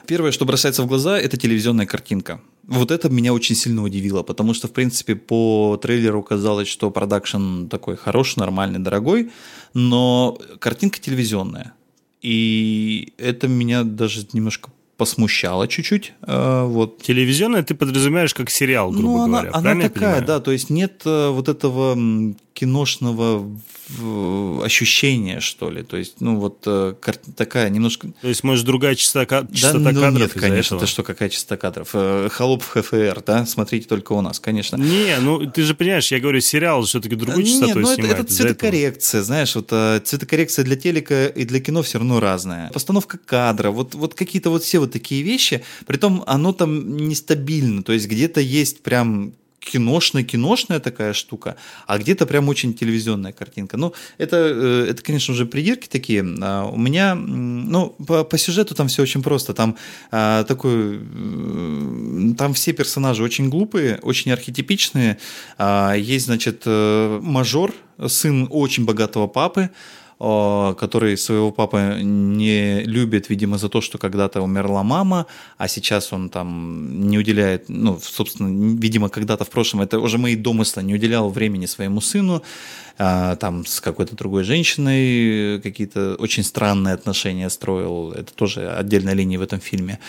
Первое, 0.06 0.32
что 0.32 0.46
бросается 0.46 0.84
в 0.84 0.88
глаза, 0.88 1.18
это 1.18 1.38
телевизионная 1.38 1.88
картинка. 1.88 2.42
Вот 2.68 2.92
это 2.92 3.10
меня 3.10 3.34
очень 3.34 3.56
сильно 3.56 3.82
удивило, 3.84 4.22
потому 4.22 4.54
что, 4.54 4.68
в 4.68 4.72
принципе, 4.72 5.16
по 5.16 5.80
трейлеру 5.82 6.22
казалось, 6.22 6.68
что 6.68 6.92
продакшн 6.92 7.66
такой 7.66 7.96
хороший, 7.96 8.38
нормальный, 8.38 8.78
дорогой, 8.78 9.32
но 9.74 10.38
картинка 10.60 11.00
телевизионная. 11.00 11.74
И 12.22 13.14
это 13.18 13.48
меня 13.48 13.84
даже 13.84 14.28
немножко 14.34 14.70
посмущало 14.97 15.67
чуть-чуть. 15.67 16.13
Э, 16.22 16.63
вот. 16.65 17.01
Телевизионная 17.01 17.63
ты 17.63 17.76
подразумеваешь 17.76 18.34
как 18.34 18.49
сериал, 18.49 18.91
грубо 18.91 19.07
ну, 19.07 19.23
она, 19.23 19.41
говоря. 19.41 19.51
Она 19.53 19.81
такая, 19.81 20.22
да, 20.22 20.39
то 20.39 20.51
есть 20.51 20.69
нет 20.69 21.01
э, 21.05 21.30
вот 21.30 21.49
этого 21.49 21.95
киношного 22.56 23.45
ощущения, 24.64 25.41
что 25.41 25.69
ли. 25.69 25.84
То 25.84 25.98
есть, 25.98 26.22
ну, 26.22 26.38
вот 26.38 26.64
э, 26.65 26.94
такая 27.36 27.69
немножко... 27.69 28.07
То 28.22 28.30
есть, 28.30 28.44
может, 28.44 28.65
другая 28.65 28.95
частота, 28.95 29.45
частота 29.53 29.80
да, 29.80 29.91
ну, 29.91 30.02
кадров 30.02 30.36
нет, 30.36 30.41
конечно, 30.41 30.77
это 30.77 30.88
что, 30.88 31.03
какая 31.03 31.30
частота 31.30 31.57
кадров? 31.57 31.90
Э, 31.94 32.30
Холоп 32.32 32.64
в 32.64 32.69
ХФР, 32.69 33.22
да? 33.27 33.45
Смотрите 33.45 33.88
только 33.88 34.14
у 34.14 34.22
нас, 34.22 34.40
конечно. 34.40 34.77
Не, 34.77 35.18
ну, 35.19 35.52
ты 35.52 35.64
же 35.64 35.76
понимаешь, 35.76 36.11
я 36.11 36.19
говорю, 36.19 36.40
сериал 36.40 36.82
все-таки 36.84 37.15
другую 37.15 37.44
э, 37.44 37.45
частоту 37.45 37.80
Нет, 37.80 37.84
ну, 37.84 37.91
это, 37.91 38.07
это 38.07 38.23
цветокоррекция, 38.23 39.22
знаешь, 39.22 39.53
вот 39.53 39.68
цветокоррекция 39.68 40.64
для 40.64 40.77
телека 40.77 41.27
и 41.27 41.44
для 41.44 41.60
кино 41.60 41.84
все 41.84 41.99
равно 41.99 42.22
разная. 42.22 42.72
Постановка 42.72 43.18
кадра, 43.18 43.69
вот, 43.69 43.95
вот 43.95 44.14
какие-то 44.14 44.49
вот 44.49 44.64
все 44.64 44.80
вот 44.80 44.94
такие 44.94 45.23
вещи, 45.23 45.64
притом 45.86 46.23
оно 46.26 46.53
там 46.53 46.95
нестабильно, 46.95 47.84
то 47.84 47.91
есть 47.91 48.07
где-то 48.07 48.40
есть 48.40 48.82
прям 48.82 49.34
киношная-киношная 49.66 50.80
такая 50.80 51.14
штука, 51.14 51.56
а 51.88 51.98
где-то 51.98 52.26
прям 52.26 52.48
очень 52.50 52.74
телевизионная 52.74 53.32
картинка. 53.32 53.78
Ну, 53.78 53.94
это, 54.18 54.38
э, 54.38 54.88
это 54.90 55.02
конечно, 55.02 55.34
уже 55.34 55.46
придирки 55.46 55.88
такие. 55.88 56.24
А 56.42 56.66
у 56.66 56.78
меня, 56.78 57.16
ну, 57.16 57.90
по, 58.08 58.24
по 58.24 58.38
сюжету 58.38 58.76
там 58.76 58.88
все 58.88 59.02
очень 59.02 59.24
просто. 59.24 59.54
Там 59.54 59.76
а, 60.12 60.44
такой, 60.44 61.00
там 62.38 62.54
все 62.54 62.74
персонажи 62.74 63.24
очень 63.24 63.50
глупые, 63.50 64.00
очень 64.02 64.32
архетипичные. 64.32 65.18
А, 65.58 65.94
есть, 65.94 66.26
значит, 66.26 66.64
э, 66.66 67.20
мажор, 67.22 67.74
сын 68.08 68.48
очень 68.52 68.86
богатого 68.86 69.28
папы, 69.28 69.70
который 70.18 71.18
своего 71.18 71.52
папы 71.52 72.00
не 72.02 72.84
любит, 72.84 73.30
видимо, 73.30 73.58
за 73.58 73.68
то, 73.68 73.82
что 73.82 73.98
когда-то 73.98 74.42
умерла 74.42 74.84
мама, 74.84 75.26
а 75.58 75.68
сейчас 75.68 76.14
он 76.14 76.30
там 76.30 77.10
не 77.10 77.18
уделяет, 77.18 77.66
ну, 77.68 78.00
собственно, 78.02 78.78
видимо, 78.80 79.10
когда-то 79.10 79.44
в 79.44 79.50
прошлом, 79.50 79.82
это 79.82 80.00
уже 80.00 80.18
мои 80.18 80.36
домыслы, 80.36 80.84
не 80.84 80.96
уделял 80.96 81.30
времени 81.30 81.66
своему 81.66 82.00
сыну, 82.00 82.42
а, 82.98 83.36
там 83.36 83.66
с 83.66 83.82
какой-то 83.82 84.16
другой 84.16 84.44
женщиной 84.44 85.60
какие-то 85.62 86.16
очень 86.18 86.44
странные 86.44 86.94
отношения 86.94 87.50
строил, 87.50 88.14
это 88.14 88.34
тоже 88.34 88.70
отдельная 88.70 89.14
линия 89.14 89.38
в 89.38 89.42
этом 89.42 89.60
фильме. 89.60 90.00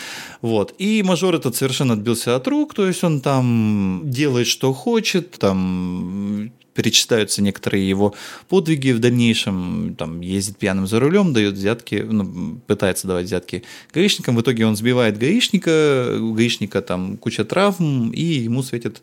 Вот. 0.41 0.73
И 0.79 1.03
мажор 1.03 1.35
этот 1.35 1.57
совершенно 1.57 1.95
отбился 1.95 2.37
от 2.37 2.47
рук, 2.47 2.75
то 2.75 2.87
есть 2.87 3.03
он 3.03 3.21
там 3.21 4.03
делает, 4.05 4.47
что 4.47 4.73
хочет, 4.73 5.33
там 5.33 6.53
перечитаются 6.77 7.43
некоторые 7.43 7.89
его 7.89 8.15
подвиги 8.49 8.93
в 8.93 9.01
дальнейшем, 9.01 9.97
там, 9.99 10.21
ездит 10.21 10.59
пьяным 10.59 10.87
за 10.87 11.01
рулем, 11.01 11.33
дает 11.33 11.55
взятки, 11.55 12.05
ну, 12.09 12.61
пытается 12.67 13.09
давать 13.09 13.27
взятки 13.27 13.65
гаишникам, 13.93 14.37
в 14.37 14.43
итоге 14.43 14.67
он 14.67 14.77
сбивает 14.77 15.19
гаишника, 15.19 16.19
у 16.21 16.35
гаишника 16.35 16.83
там 16.83 17.17
куча 17.17 17.45
травм, 17.45 18.11
и 18.11 18.23
ему 18.23 18.63
светит 18.63 19.03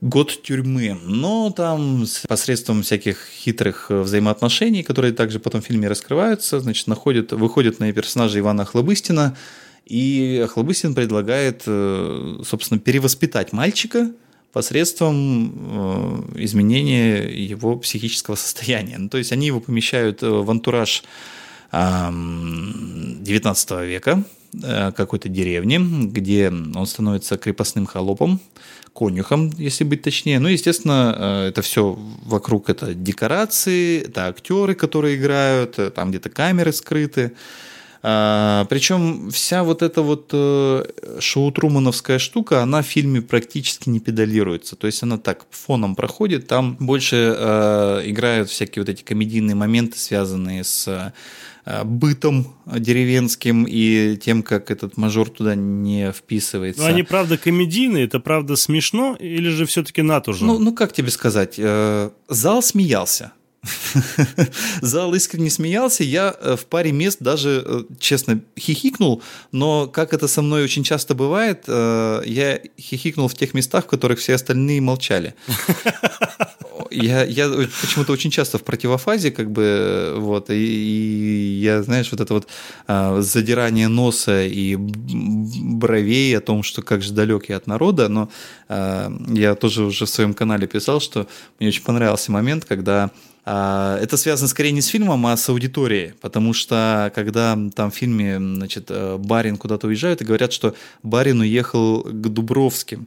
год 0.00 0.42
тюрьмы. 0.42 0.98
Но 1.04 1.50
там 1.50 2.04
посредством 2.28 2.82
всяких 2.82 3.18
хитрых 3.36 3.90
взаимоотношений, 3.90 4.82
которые 4.82 5.12
также 5.12 5.40
потом 5.40 5.60
в 5.60 5.66
фильме 5.66 5.88
раскрываются, 5.88 6.60
значит, 6.60 6.86
находит, 6.86 7.32
выходит 7.32 7.80
на 7.80 7.92
персонажа 7.92 8.38
Ивана 8.38 8.64
Хлобыстина, 8.64 9.36
и 9.86 10.46
Хлобыстин 10.50 10.94
предлагает, 10.94 11.62
э, 11.66 12.38
собственно, 12.44 12.80
перевоспитать 12.80 13.52
мальчика, 13.52 14.12
посредством 14.54 15.52
э, 16.36 16.44
изменения 16.44 17.28
его 17.28 17.76
психического 17.76 18.36
состояния. 18.36 18.96
Ну, 18.98 19.08
то 19.08 19.18
есть 19.18 19.32
они 19.32 19.48
его 19.48 19.58
помещают 19.60 20.22
э, 20.22 20.28
в 20.28 20.48
антураж 20.48 21.02
э, 21.72 22.10
19 22.12 23.70
века, 23.82 24.22
э, 24.62 24.92
какой-то 24.92 25.28
деревни, 25.28 25.78
где 26.06 26.50
он 26.50 26.86
становится 26.86 27.36
крепостным 27.36 27.84
холопом, 27.84 28.40
конюхом, 28.94 29.50
если 29.58 29.82
быть 29.82 30.02
точнее. 30.02 30.38
Ну, 30.38 30.46
естественно, 30.46 31.48
это 31.48 31.60
все 31.62 31.98
вокруг 32.24 32.70
это 32.70 32.94
декорации, 32.94 34.02
это 34.02 34.28
актеры, 34.28 34.76
которые 34.76 35.16
играют, 35.16 35.80
там 35.94 36.10
где-то 36.10 36.30
камеры 36.30 36.72
скрыты. 36.72 37.32
А, 38.06 38.66
причем 38.68 39.30
вся 39.30 39.64
вот 39.64 39.80
эта 39.80 40.02
вот 40.02 40.28
э, 40.34 40.84
шоу-трумановская 41.20 42.18
штука, 42.18 42.62
она 42.62 42.82
в 42.82 42.86
фильме 42.86 43.22
практически 43.22 43.88
не 43.88 43.98
педалируется. 43.98 44.76
То 44.76 44.86
есть 44.86 45.02
она 45.02 45.16
так 45.16 45.46
фоном 45.50 45.96
проходит, 45.96 46.46
там 46.46 46.76
больше 46.78 47.34
э, 47.34 48.02
играют 48.04 48.50
всякие 48.50 48.82
вот 48.82 48.90
эти 48.90 49.02
комедийные 49.02 49.54
моменты, 49.54 49.98
связанные 49.98 50.64
с 50.64 50.86
э, 51.64 51.82
бытом 51.84 52.54
деревенским 52.66 53.64
и 53.66 54.18
тем, 54.18 54.42
как 54.42 54.70
этот 54.70 54.98
мажор 54.98 55.30
туда 55.30 55.54
не 55.54 56.12
вписывается. 56.12 56.82
Но 56.82 56.88
они 56.88 57.04
правда 57.04 57.38
комедийные, 57.38 58.04
это 58.04 58.20
правда 58.20 58.56
смешно 58.56 59.16
или 59.18 59.48
же 59.48 59.64
все-таки 59.64 60.02
натужно? 60.02 60.48
Ну, 60.48 60.58
ну 60.58 60.74
как 60.74 60.92
тебе 60.92 61.10
сказать, 61.10 61.58
зал 62.28 62.62
смеялся. 62.62 63.32
Зал 64.80 65.14
искренне 65.14 65.50
смеялся. 65.50 66.04
Я 66.04 66.34
э, 66.38 66.56
в 66.56 66.66
паре 66.66 66.92
мест 66.92 67.18
даже, 67.20 67.62
э, 67.64 67.82
честно, 67.98 68.40
хихикнул, 68.58 69.22
но, 69.52 69.86
как 69.86 70.12
это 70.12 70.28
со 70.28 70.42
мной 70.42 70.64
очень 70.64 70.84
часто 70.84 71.14
бывает, 71.14 71.64
э, 71.66 72.22
я 72.26 72.60
хихикнул 72.78 73.28
в 73.28 73.34
тех 73.34 73.54
местах, 73.54 73.84
в 73.84 73.88
которых 73.88 74.18
все 74.18 74.34
остальные 74.34 74.80
молчали. 74.80 75.34
я, 76.90 77.24
я 77.24 77.48
почему-то 77.80 78.12
очень 78.12 78.30
часто 78.30 78.58
в 78.58 78.62
противофазе, 78.62 79.30
как 79.30 79.50
бы, 79.50 80.14
вот, 80.16 80.50
и, 80.50 80.54
и 80.54 81.60
я, 81.60 81.82
знаешь, 81.82 82.10
вот 82.10 82.20
это 82.20 82.34
вот 82.34 82.48
а, 82.86 83.20
задирание 83.20 83.88
носа 83.88 84.44
и 84.44 84.76
бровей 84.76 86.36
о 86.36 86.40
том, 86.40 86.62
что 86.62 86.82
как 86.82 87.02
же 87.02 87.12
далек 87.12 87.48
я 87.48 87.56
от 87.56 87.66
народа, 87.66 88.08
но 88.08 88.28
а, 88.68 89.12
я 89.28 89.54
тоже 89.54 89.84
уже 89.84 90.06
в 90.06 90.10
своем 90.10 90.34
канале 90.34 90.66
писал, 90.66 91.00
что 91.00 91.26
мне 91.58 91.68
очень 91.68 91.82
понравился 91.82 92.32
момент, 92.32 92.64
когда 92.64 93.10
а, 93.44 93.98
это 94.00 94.16
связано 94.16 94.48
скорее 94.48 94.72
не 94.72 94.80
с 94.80 94.86
фильмом, 94.86 95.26
а 95.26 95.36
с 95.36 95.48
аудиторией, 95.48 96.14
потому 96.20 96.54
что 96.54 97.12
когда 97.14 97.58
там 97.74 97.90
в 97.90 97.94
фильме 97.94 98.38
значит, 98.38 98.86
э, 98.88 99.18
барин 99.18 99.58
куда-то 99.58 99.86
уезжает 99.86 100.22
и 100.22 100.24
говорят, 100.24 100.52
что 100.52 100.74
барин 101.02 101.40
уехал 101.40 102.02
к 102.02 102.28
Дубровским, 102.28 103.06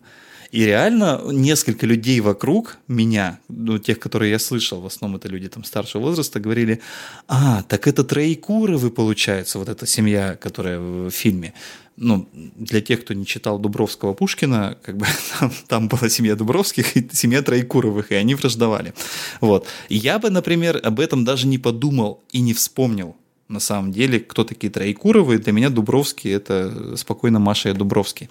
и 0.52 0.66
реально 0.66 1.22
несколько 1.32 1.86
людей 1.86 2.20
вокруг 2.20 2.78
меня, 2.88 3.40
ну, 3.50 3.78
тех, 3.78 4.00
которые 4.00 4.32
я 4.32 4.40
слышал, 4.40 4.82
в 4.82 4.86
основном 4.86 5.18
это 5.18 5.28
люди 5.28 5.50
там 5.50 5.64
старшего 5.64 6.04
возраста, 6.04 6.40
говорили, 6.40 6.82
а, 7.28 7.64
так 7.64 7.88
это 7.88 8.04
Троекуровы, 8.04 8.90
получается, 8.90 9.60
вот 9.60 9.70
эта 9.70 9.86
семья, 9.86 10.36
которая 10.36 10.80
в 10.80 11.10
фильме. 11.10 11.54
Ну, 11.98 12.30
для 12.34 12.82
тех, 12.82 13.02
кто 13.02 13.16
не 13.16 13.26
читал 13.26 13.58
Дубровского 13.58 14.14
Пушкина, 14.14 14.78
как 14.84 14.98
бы 14.98 15.06
там, 15.40 15.52
там 15.68 15.88
была 15.88 16.10
семья 16.10 16.36
Дубровских 16.36 16.96
и 16.96 17.10
семья 17.12 17.42
Троекуровых, 17.42 18.12
и 18.12 18.16
они 18.16 18.36
враждовали. 18.36 18.94
Вот. 19.42 19.68
я 19.90 20.20
бы, 20.20 20.30
например, 20.30 20.80
об 20.84 21.00
этом 21.00 21.26
даже 21.26 21.48
не 21.48 21.58
подумал 21.58 22.24
и 22.32 22.40
не 22.40 22.54
вспомнил 22.54 23.16
на 23.50 23.60
самом 23.60 23.92
деле, 23.92 24.20
кто 24.20 24.44
такие 24.44 24.72
Троекуровы. 24.72 25.38
Для 25.38 25.54
меня 25.54 25.70
Дубровский– 25.70 26.32
это 26.34 26.96
спокойно 26.98 27.40
Маша 27.40 27.70
и 27.70 27.74
Дубровский. 27.74 28.30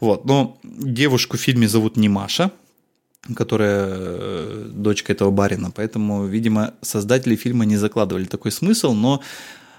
Вот. 0.00 0.24
Но 0.24 0.58
девушку 0.62 1.36
в 1.36 1.40
фильме 1.40 1.68
зовут 1.68 1.96
не 1.96 2.08
Маша, 2.08 2.50
которая 3.34 3.86
э, 3.88 4.70
дочка 4.72 5.12
этого 5.12 5.30
барина. 5.30 5.70
Поэтому, 5.70 6.26
видимо, 6.26 6.74
создатели 6.80 7.36
фильма 7.36 7.64
не 7.64 7.76
закладывали 7.76 8.24
такой 8.24 8.52
смысл, 8.52 8.94
но 8.94 9.20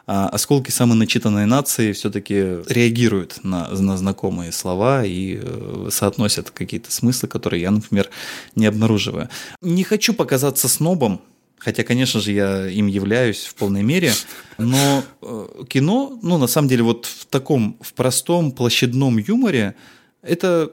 а, 0.06 0.28
осколки 0.28 0.70
самой 0.70 0.98
начитанной 0.98 1.46
нации 1.46 1.94
все-таки 1.94 2.36
реагируют 2.68 3.40
на, 3.44 3.70
на 3.70 3.98
знакомые 3.98 4.52
слова 4.52 5.06
и 5.06 5.40
э, 5.42 5.88
соотносят 5.92 6.52
какие-то 6.52 6.92
смыслы, 6.92 7.30
которые 7.30 7.62
я, 7.62 7.72
например, 7.72 8.10
не 8.56 8.66
обнаруживаю. 8.66 9.30
Не 9.62 9.84
хочу 9.84 10.14
показаться 10.14 10.68
снобом, 10.68 11.22
Хотя, 11.58 11.84
конечно 11.84 12.20
же, 12.20 12.34
я 12.34 12.68
им 12.68 12.88
являюсь 12.88 13.46
в 13.46 13.56
полной 13.56 13.84
мере. 13.84 14.12
Но 14.58 15.04
э, 15.22 15.48
кино, 15.70 16.20
ну, 16.22 16.38
на 16.38 16.48
самом 16.48 16.68
деле, 16.68 16.84
вот 16.84 17.06
в 17.06 17.26
таком, 17.28 17.78
в 17.80 17.94
простом, 17.94 18.52
площадном 18.52 19.18
юморе, 19.18 19.76
это 20.22 20.72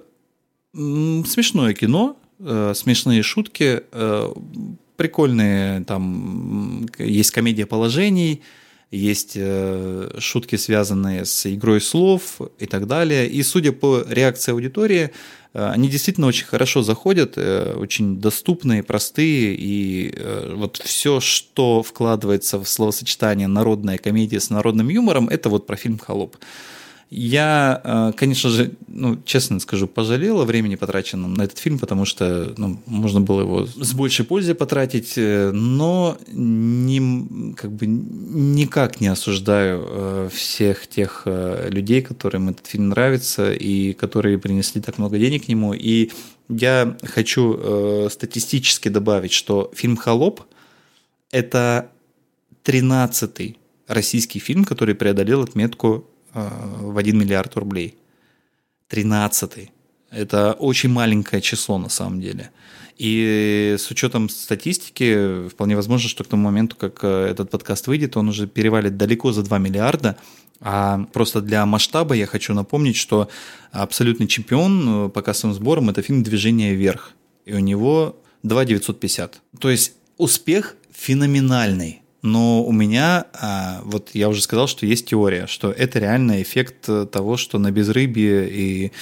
смешное 0.75 1.75
кино, 1.75 2.17
э, 2.41 2.73
смешные 2.75 3.23
шутки, 3.23 3.83
э, 3.93 4.35
прикольные, 4.97 5.85
там, 5.85 6.89
есть 6.99 7.31
комедия 7.31 7.67
положений, 7.67 8.43
есть 8.91 9.39
шутки, 10.19 10.57
связанные 10.57 11.25
с 11.25 11.47
игрой 11.47 11.81
слов 11.81 12.41
и 12.59 12.67
так 12.67 12.89
далее. 12.89 13.29
И 13.29 13.45
судя 13.45 13.71
по 13.71 14.05
реакции 14.09 14.51
аудитории, 14.51 15.13
они 15.53 15.89
действительно 15.89 16.29
очень 16.29 16.47
хорошо 16.47 16.83
заходят, 16.83 17.35
э, 17.37 17.75
очень 17.77 18.21
доступные, 18.21 18.83
простые, 18.83 19.55
и 19.57 20.13
э, 20.17 20.55
вот 20.57 20.77
все, 20.77 21.21
что 21.21 21.83
вкладывается 21.83 22.59
в 22.59 22.69
словосочетание 22.69 23.49
народная 23.49 23.99
комедия 23.99 24.39
с 24.39 24.51
народным 24.51 24.89
юмором, 24.89 25.29
это 25.29 25.49
вот 25.49 25.67
про 25.67 25.77
фильм 25.77 25.99
«Холоп». 25.99 26.37
Я, 27.13 27.81
э, 27.83 28.13
конечно 28.17 28.51
же, 28.51 28.71
ну, 28.87 29.21
честно 29.25 29.59
скажу, 29.59 29.89
пожалел 29.89 30.41
о 30.41 30.45
времени, 30.45 30.77
потраченном 30.77 31.35
на 31.35 31.43
этот 31.43 31.59
фильм, 31.59 31.81
потому 31.81 32.05
что 32.05 32.55
ну, 32.57 32.81
можно 32.87 33.21
было 33.21 33.41
его 33.41 33.67
с 33.67 33.93
большей 33.95 34.25
пользой 34.25 34.55
потратить, 34.55 35.15
э, 35.17 35.51
но 35.51 36.17
не, 36.29 37.55
как 37.57 37.73
бы 37.73 37.87
никак 37.87 39.01
не 39.01 39.09
осуждаю 39.09 39.85
э, 39.89 40.29
всех 40.33 40.87
тех 40.87 41.27
людей, 41.27 42.01
которым 42.01 42.51
этот 42.51 42.69
фильм 42.69 42.91
нравится 42.91 43.53
и 43.53 43.93
которые 43.93 44.39
принесли 44.39 44.81
так 44.81 44.99
много 44.99 45.19
денег 45.19 45.47
к 45.47 45.49
нему. 45.49 45.75
И 45.75 46.13
я 46.49 46.97
хочу 47.03 48.09
статистически 48.09 48.89
добавить, 48.89 49.33
что 49.33 49.73
фильм 49.75 49.97
«Холоп»— 49.97 50.43
это 51.33 51.91
13-й 52.65 53.57
российский 53.89 54.39
фильм, 54.39 54.65
который 54.65 54.95
преодолел 54.95 55.43
отметку 55.43 56.07
в 56.35 56.97
1 56.97 57.19
миллиард 57.19 57.57
рублей. 57.57 57.97
13 58.89 59.71
Это 60.11 60.53
очень 60.53 60.91
маленькое 60.91 61.41
число 61.41 61.79
на 61.79 61.89
самом 61.89 62.21
деле. 62.21 62.51
И 63.01 63.77
с 63.79 63.91
учетом 63.91 64.29
статистики, 64.29 65.49
вполне 65.49 65.75
возможно, 65.75 66.07
что 66.07 66.23
к 66.23 66.27
тому 66.27 66.43
моменту, 66.43 66.77
как 66.77 66.99
э, 67.03 67.29
этот 67.31 67.49
подкаст 67.49 67.87
выйдет, 67.87 68.15
он 68.19 68.29
уже 68.29 68.47
перевалит 68.47 68.99
далеко 68.99 69.33
за 69.33 69.43
2 69.43 69.57
миллиарда. 69.57 70.17
А 70.61 71.07
просто 71.15 71.41
для 71.41 71.65
масштаба 71.65 72.15
я 72.15 72.27
хочу 72.27 72.53
напомнить, 72.53 72.97
что 72.97 73.31
абсолютный 73.73 74.27
чемпион 74.27 75.07
э, 75.07 75.09
по 75.09 75.23
кассовым 75.23 75.55
сборам– 75.55 75.89
это 75.91 76.03
фильм 76.03 76.23
«Движение 76.23 76.75
вверх». 76.75 77.13
И 77.47 77.55
у 77.55 77.59
него 77.61 78.17
2 78.43 78.67
950. 78.67 79.41
То 79.59 79.71
есть 79.71 79.95
успех 80.19 80.77
феноменальный. 80.93 82.00
Но 82.23 82.65
у 82.65 82.73
меня, 82.73 83.27
а, 83.33 83.81
вот 83.85 84.11
я 84.13 84.29
уже 84.29 84.43
сказал, 84.43 84.67
что 84.67 84.87
есть 84.87 85.07
теория, 85.07 85.47
что 85.47 85.71
это 85.71 85.99
реально 85.99 86.43
эффект 86.43 86.89
того, 87.11 87.37
что 87.37 87.59
на 87.59 87.71
безрыбье 87.71 88.49
и, 88.51 88.93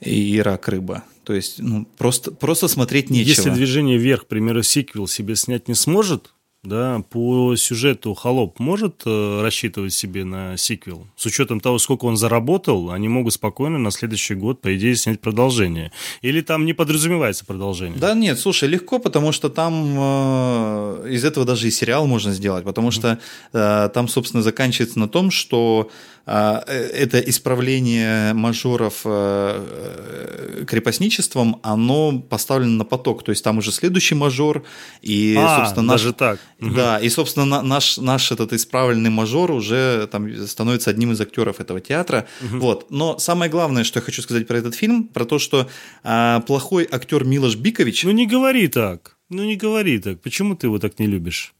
и 0.00 0.40
рак 0.40 0.68
рыба. 0.68 1.04
То 1.24 1.32
есть 1.32 1.58
ну, 1.58 1.88
просто, 1.96 2.30
просто 2.30 2.68
смотреть 2.68 3.10
нечего. 3.10 3.28
Если 3.28 3.50
движение 3.50 3.98
вверх, 3.98 4.24
к 4.24 4.26
примеру, 4.26 4.62
сиквел 4.62 5.08
себе 5.08 5.34
снять 5.34 5.66
не 5.66 5.74
сможет, 5.74 6.32
да, 6.62 7.02
по 7.10 7.54
сюжету 7.56 8.14
«Холоп» 8.14 8.58
может 8.58 9.02
э, 9.06 9.40
рассчитывать 9.42 9.92
себе 9.92 10.24
на 10.24 10.56
сиквел? 10.56 11.06
С 11.16 11.24
учетом 11.26 11.60
того, 11.60 11.78
сколько 11.78 12.06
он 12.06 12.16
заработал, 12.16 12.90
они 12.90 13.08
могут 13.08 13.34
спокойно 13.34 13.78
на 13.78 13.90
следующий 13.90 14.34
год, 14.34 14.60
по 14.60 14.76
идее, 14.76 14.96
снять 14.96 15.20
продолжение. 15.20 15.92
Или 16.22 16.40
там 16.40 16.64
не 16.64 16.72
подразумевается 16.72 17.44
продолжение? 17.44 17.98
Да 17.98 18.14
нет, 18.14 18.38
слушай, 18.40 18.68
легко, 18.68 18.98
потому 18.98 19.30
что 19.32 19.48
там 19.48 19.94
э, 19.96 21.08
из 21.10 21.24
этого 21.24 21.46
даже 21.46 21.68
и 21.68 21.70
сериал 21.70 22.06
можно 22.06 22.32
сделать, 22.32 22.64
потому 22.64 22.90
что 22.90 23.18
э, 23.52 23.90
там, 23.94 24.08
собственно, 24.08 24.42
заканчивается 24.42 24.98
на 24.98 25.08
том, 25.08 25.30
что 25.30 25.88
э, 25.88 26.15
это 26.26 27.20
исправление 27.20 28.34
мажоров 28.34 29.02
э, 29.04 30.58
э, 30.58 30.64
крепостничеством, 30.66 31.60
оно 31.62 32.18
поставлено 32.18 32.78
на 32.78 32.84
поток. 32.84 33.22
То 33.22 33.30
есть 33.30 33.44
там 33.44 33.58
уже 33.58 33.70
следующий 33.70 34.16
мажор, 34.16 34.64
и, 35.02 35.36
а, 35.38 35.58
собственно, 35.58 35.86
наш... 35.86 36.02
даже 36.02 36.12
так. 36.12 36.40
Да, 36.58 36.98
и, 36.98 37.08
собственно, 37.10 37.62
наш, 37.62 37.98
наш 37.98 38.32
этот 38.32 38.52
исправленный 38.52 39.10
мажор 39.10 39.52
уже 39.52 40.08
там 40.10 40.46
становится 40.46 40.90
одним 40.90 41.12
из 41.12 41.20
актеров 41.20 41.60
этого 41.60 41.80
театра. 41.80 42.26
Угу. 42.42 42.58
Вот. 42.58 42.90
Но 42.90 43.18
самое 43.18 43.48
главное, 43.48 43.84
что 43.84 44.00
я 44.00 44.04
хочу 44.04 44.20
сказать 44.20 44.48
про 44.48 44.58
этот 44.58 44.74
фильм, 44.74 45.04
про 45.04 45.24
то, 45.26 45.38
что 45.38 45.68
а, 46.02 46.40
плохой 46.40 46.88
актер 46.90 47.24
Милош 47.24 47.54
Бикович... 47.54 48.02
Ну 48.02 48.10
не 48.10 48.26
говори 48.26 48.66
так. 48.66 49.16
Ну 49.28 49.44
не 49.44 49.56
говори 49.56 50.00
так. 50.00 50.20
Почему 50.22 50.56
ты 50.56 50.66
его 50.66 50.80
так 50.80 50.98
не 50.98 51.06
любишь? 51.06 51.54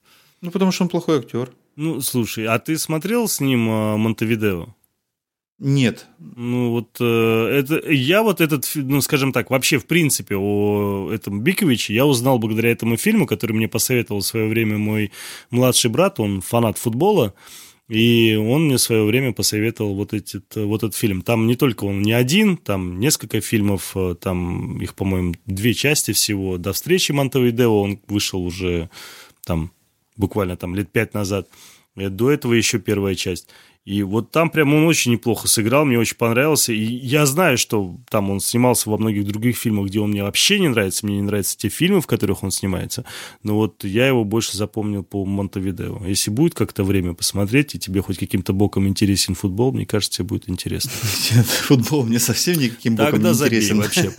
Ну, 0.47 0.53
потому 0.53 0.71
что 0.71 0.85
он 0.85 0.89
плохой 0.89 1.19
актер. 1.19 1.51
Ну, 1.75 2.01
слушай, 2.01 2.47
а 2.47 2.61
ты 2.61 2.79
смотрел 2.79 3.27
с 3.27 3.41
ним 3.41 3.69
э, 3.69 3.97
Монтевидео? 3.97 4.69
Нет. 5.59 6.07
Ну 6.21 6.71
вот 6.71 6.99
э, 7.01 7.05
это 7.05 7.91
я 7.91 8.23
вот 8.23 8.41
этот, 8.41 8.71
ну 8.77 9.01
скажем 9.01 9.33
так, 9.33 9.51
вообще 9.51 9.79
в 9.79 9.87
принципе 9.87 10.37
о 10.37 11.11
этом 11.13 11.41
Биковиче 11.41 11.95
я 11.95 12.07
узнал 12.07 12.39
благодаря 12.39 12.71
этому 12.71 12.97
фильму, 12.97 13.27
который 13.27 13.55
мне 13.55 13.67
посоветовал 13.67 14.21
в 14.21 14.27
свое 14.27 14.47
время 14.47 14.79
мой 14.79 15.11
младший 15.51 15.91
брат, 15.91 16.21
он 16.21 16.43
фанат 16.43 16.79
футбола. 16.79 17.35
И 17.89 18.37
он 18.37 18.67
мне 18.67 18.77
в 18.77 18.81
свое 18.81 19.05
время 19.05 19.33
посоветовал 19.33 19.97
вот 19.97 20.15
этот, 20.15 20.55
вот 20.55 20.85
этот 20.85 20.95
фильм. 20.95 21.23
Там 21.23 21.49
не 21.49 21.57
только 21.57 21.85
он 21.85 22.03
не 22.03 22.13
один, 22.13 22.57
там 22.57 23.01
несколько 23.01 23.41
фильмов, 23.41 23.97
э, 23.97 24.15
там 24.15 24.81
их, 24.81 24.95
по-моему, 24.95 25.35
две 25.47 25.75
части 25.75 26.13
всего. 26.13 26.57
До 26.57 26.73
встречи 26.73 27.11
Монтевидео 27.11 27.83
он 27.83 27.99
вышел 28.07 28.45
уже 28.45 28.91
там 29.45 29.73
буквально 30.17 30.57
там 30.57 30.75
лет 30.75 30.91
пять 30.91 31.15
назад. 31.15 31.49
И 31.97 32.09
до 32.09 32.31
этого 32.31 32.53
еще 32.53 32.79
первая 32.79 33.15
часть. 33.15 33.49
И 33.87 34.03
вот 34.03 34.33
там 34.33 34.51
прям 34.51 34.75
он 34.75 34.85
очень 34.85 35.13
неплохо 35.13 35.47
сыграл, 35.47 35.85
мне 35.85 35.97
очень 35.97 36.17
понравился. 36.17 36.73
И 36.73 36.83
я 36.83 37.25
знаю, 37.25 37.57
что 37.57 37.97
там 38.11 38.31
он 38.31 38.41
снимался 38.41 38.91
во 38.91 38.99
многих 38.99 39.25
других 39.25 39.57
фильмах, 39.57 39.87
где 39.87 40.01
он 40.01 40.11
мне 40.11 40.25
вообще 40.25 40.59
не 40.59 40.69
нравится. 40.69 41.07
Мне 41.07 41.19
не 41.19 41.23
нравятся 41.23 41.57
те 41.57 41.69
фильмы, 41.69 42.01
в 42.01 42.07
которых 42.09 42.43
он 42.43 42.51
снимается. 42.51 43.05
Но 43.45 43.55
вот 43.55 43.85
я 43.85 44.09
его 44.09 44.25
больше 44.25 44.57
запомнил 44.57 45.05
по 45.05 45.25
Монтевидео. 45.25 46.05
Если 46.05 46.33
будет 46.33 46.55
как-то 46.55 46.83
время 46.83 47.15
посмотреть, 47.15 47.77
и 47.77 47.79
тебе 47.79 48.03
хоть 48.03 48.19
каким-то 48.19 48.53
боком 48.53 48.89
интересен 48.89 49.37
футбол, 49.37 49.71
мне 49.73 49.87
кажется, 49.87 50.19
тебе 50.19 50.27
будет 50.27 50.49
интересно. 50.49 50.91
Футбол 51.69 52.05
мне 52.05 52.19
совсем 52.19 52.59
никаким 52.59 52.97
боком 52.97 53.23
не 53.23 53.29
интересен. 53.29 53.79
вообще. 53.79 54.13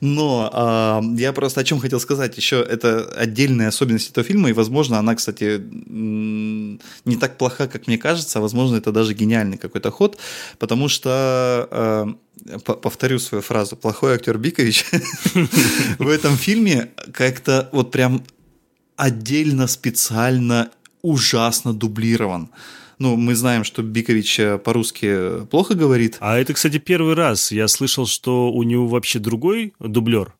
Но 0.00 0.50
а, 0.52 1.02
я 1.16 1.32
просто 1.32 1.60
о 1.60 1.64
чем 1.64 1.80
хотел 1.80 2.00
сказать. 2.00 2.36
Еще 2.36 2.56
это 2.56 3.04
отдельная 3.16 3.68
особенность 3.68 4.10
этого 4.10 4.24
фильма, 4.24 4.48
и, 4.48 4.52
возможно, 4.52 4.98
она, 4.98 5.14
кстати, 5.14 5.60
не 5.60 7.16
так 7.16 7.36
плоха, 7.38 7.66
как 7.66 7.86
мне 7.86 7.98
кажется, 7.98 8.11
а 8.34 8.40
возможно, 8.40 8.76
это 8.76 8.92
даже 8.92 9.14
гениальный 9.14 9.58
какой-то 9.58 9.90
ход, 9.90 10.18
потому 10.58 10.88
что 10.88 11.68
э, 11.70 12.58
повторю 12.60 13.18
свою 13.18 13.42
фразу, 13.42 13.76
плохой 13.76 14.14
актер 14.14 14.38
Бикович 14.38 14.84
в 15.98 16.08
этом 16.08 16.36
фильме 16.36 16.90
как-то 17.12 17.68
вот 17.72 17.90
прям 17.90 18.22
отдельно, 18.96 19.66
специально, 19.66 20.70
ужасно 21.02 21.72
дублирован. 21.72 22.50
Ну, 22.98 23.16
мы 23.16 23.34
знаем, 23.34 23.64
что 23.64 23.82
Бикович 23.82 24.38
э, 24.38 24.58
по-русски 24.58 25.44
плохо 25.46 25.74
говорит. 25.74 26.18
А 26.20 26.38
это, 26.38 26.54
кстати, 26.54 26.78
первый 26.78 27.14
раз. 27.14 27.50
Я 27.50 27.66
слышал, 27.66 28.06
что 28.06 28.52
у 28.52 28.62
него 28.62 28.86
вообще 28.86 29.18
другой 29.18 29.74
дублер. 29.80 30.34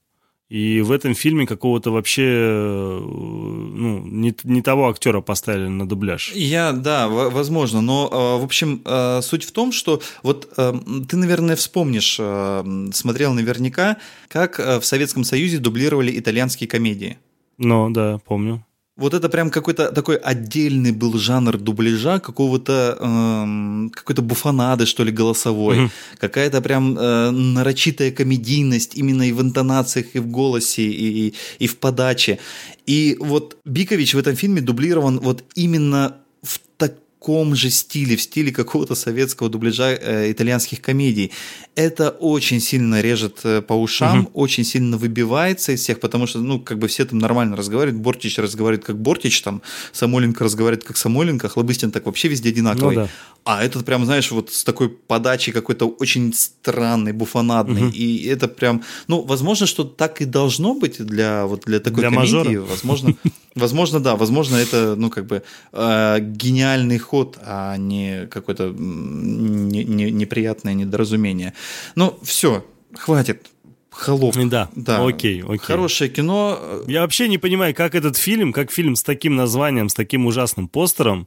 И 0.53 0.83
в 0.83 0.93
этом 0.93 1.15
фильме 1.15 1.47
какого-то 1.47 1.91
вообще 1.91 2.25
э, 2.25 3.01
ну, 3.01 4.01
не, 4.05 4.35
не 4.45 4.61
того 4.61 4.91
актера 4.91 5.23
поставили 5.23 5.69
на 5.69 5.89
дубляж. 5.89 6.31
Я, 6.35 6.73
да, 6.73 7.09
возможно. 7.09 7.81
Но, 7.81 8.11
э, 8.13 8.41
в 8.43 8.45
общем, 8.45 8.83
суть 9.23 9.45
в 9.45 9.53
том, 9.53 9.73
что 9.73 10.03
вот 10.23 10.53
ты, 10.55 11.17
наверное, 11.17 11.57
вспомнишь, 11.57 12.21
смотрел 12.95 13.33
наверняка, 13.33 13.97
как 14.29 14.59
в 14.59 14.83
Советском 14.83 15.25
Союзе 15.25 15.57
дублировали 15.59 16.19
итальянские 16.19 16.69
комедии. 16.69 17.17
Ну, 17.57 17.89
да, 17.91 18.19
помню. 18.27 18.63
Вот 18.97 19.15
это 19.15 19.29
прям 19.31 19.51
какой-то 19.51 19.91
такой 19.91 20.17
отдельный 20.17 20.93
был 20.93 21.17
жанр 21.19 21.57
дубляжа, 21.57 22.21
какого-то 22.21 22.99
эм, 23.01 23.91
какой-то 23.95 24.21
буфанады, 24.21 24.85
что 24.85 25.03
ли, 25.03 25.11
голосовой. 25.11 25.77
Mm-hmm. 25.79 25.91
Какая-то 26.19 26.61
прям 26.61 26.99
э, 26.99 27.31
нарочитая 27.31 28.11
комедийность 28.11 28.95
именно 28.95 29.23
и 29.23 29.33
в 29.33 29.41
интонациях, 29.41 30.15
и 30.15 30.19
в 30.19 30.27
голосе, 30.27 30.83
и, 30.83 31.29
и, 31.29 31.35
и 31.59 31.67
в 31.67 31.79
подаче. 31.79 32.39
И 32.87 33.17
вот 33.19 33.57
Бикович 33.65 34.15
в 34.15 34.19
этом 34.19 34.37
фильме 34.37 34.61
дублирован 34.61 35.21
вот 35.21 35.45
именно 35.55 36.17
таком 37.23 37.55
же 37.55 37.71
стиле, 37.71 38.17
в 38.17 38.21
стиле 38.21 38.51
какого-то 38.51 38.95
советского 38.97 39.49
дубляжа 39.49 39.93
э, 39.93 40.33
итальянских 40.33 40.81
комедий. 40.81 41.31
Это 41.77 42.11
очень 42.11 42.61
сильно 42.61 43.01
режет 43.01 43.41
э, 43.45 43.63
по 43.63 43.75
ушам, 43.75 44.21
угу. 44.21 44.31
очень 44.35 44.65
сильно 44.65 44.97
выбивается 44.97 45.73
из 45.73 45.81
всех, 45.81 46.01
потому 46.01 46.27
что, 46.27 46.41
ну, 46.41 46.59
как 46.59 46.79
бы 46.79 46.89
все 46.89 47.05
там 47.05 47.19
нормально 47.19 47.57
разговаривают. 47.57 48.03
Бортич 48.03 48.39
разговаривает 48.39 48.85
как 48.85 48.97
Бортич, 48.99 49.41
там, 49.43 49.63
Самойленко 49.93 50.45
разговаривает 50.45 50.85
как 50.85 50.97
Самойленко, 50.97 51.49
Хлобыстин 51.49 51.93
так 51.93 52.07
вообще 52.07 52.29
везде 52.29 52.49
одинаковый. 52.49 52.97
Ну, 52.97 53.03
да. 53.03 53.09
А 53.45 53.65
этот 53.65 53.85
прям, 53.85 54.05
знаешь, 54.05 54.31
вот 54.31 54.51
с 54.53 54.65
такой 54.65 54.89
подачей 54.89 55.53
какой-то 55.53 55.89
очень 55.89 56.33
странный, 56.33 57.13
буфонадный. 57.13 57.87
Угу. 57.87 57.93
И 57.93 58.27
это 58.27 58.47
прям, 58.47 58.83
ну, 59.09 59.23
возможно, 59.23 59.67
что 59.67 59.85
так 59.85 60.21
и 60.21 60.25
должно 60.25 60.75
быть 60.75 61.05
для 61.05 61.47
вот 61.47 61.63
для 61.67 61.81
такой 61.81 62.01
для 62.01 62.11
комедии. 62.11 62.37
Мажора. 62.37 62.61
Возможно, 62.61 63.15
возможно, 63.57 64.01
да, 64.01 64.15
возможно, 64.15 64.57
это, 64.57 64.95
ну, 64.97 65.11
как 65.11 65.27
бы 65.27 65.43
э, 65.73 66.19
гениальный 66.21 66.99
ход, 67.13 67.39
а 67.45 67.77
не 67.77 68.27
какое-то 68.27 68.73
не, 68.75 69.85
не, 69.85 70.11
неприятное 70.11 70.73
недоразумение. 70.73 71.53
Ну, 71.95 72.19
все, 72.23 72.65
хватит. 72.95 73.51
Холоп. 73.91 74.35
Да, 74.47 74.71
да, 74.75 75.07
окей, 75.07 75.43
окей. 75.43 75.59
Хорошее 75.59 76.09
кино. 76.09 76.59
Я 76.87 77.03
вообще 77.03 77.29
не 77.29 77.37
понимаю, 77.37 77.75
как 77.75 77.95
этот 77.95 78.17
фильм, 78.17 78.55
как 78.55 78.71
фильм 78.71 78.97
с 78.97 79.03
таким 79.03 79.37
названием, 79.37 79.91
с 79.91 79.95
таким 79.95 80.25
ужасным 80.25 80.69
постером, 80.69 81.27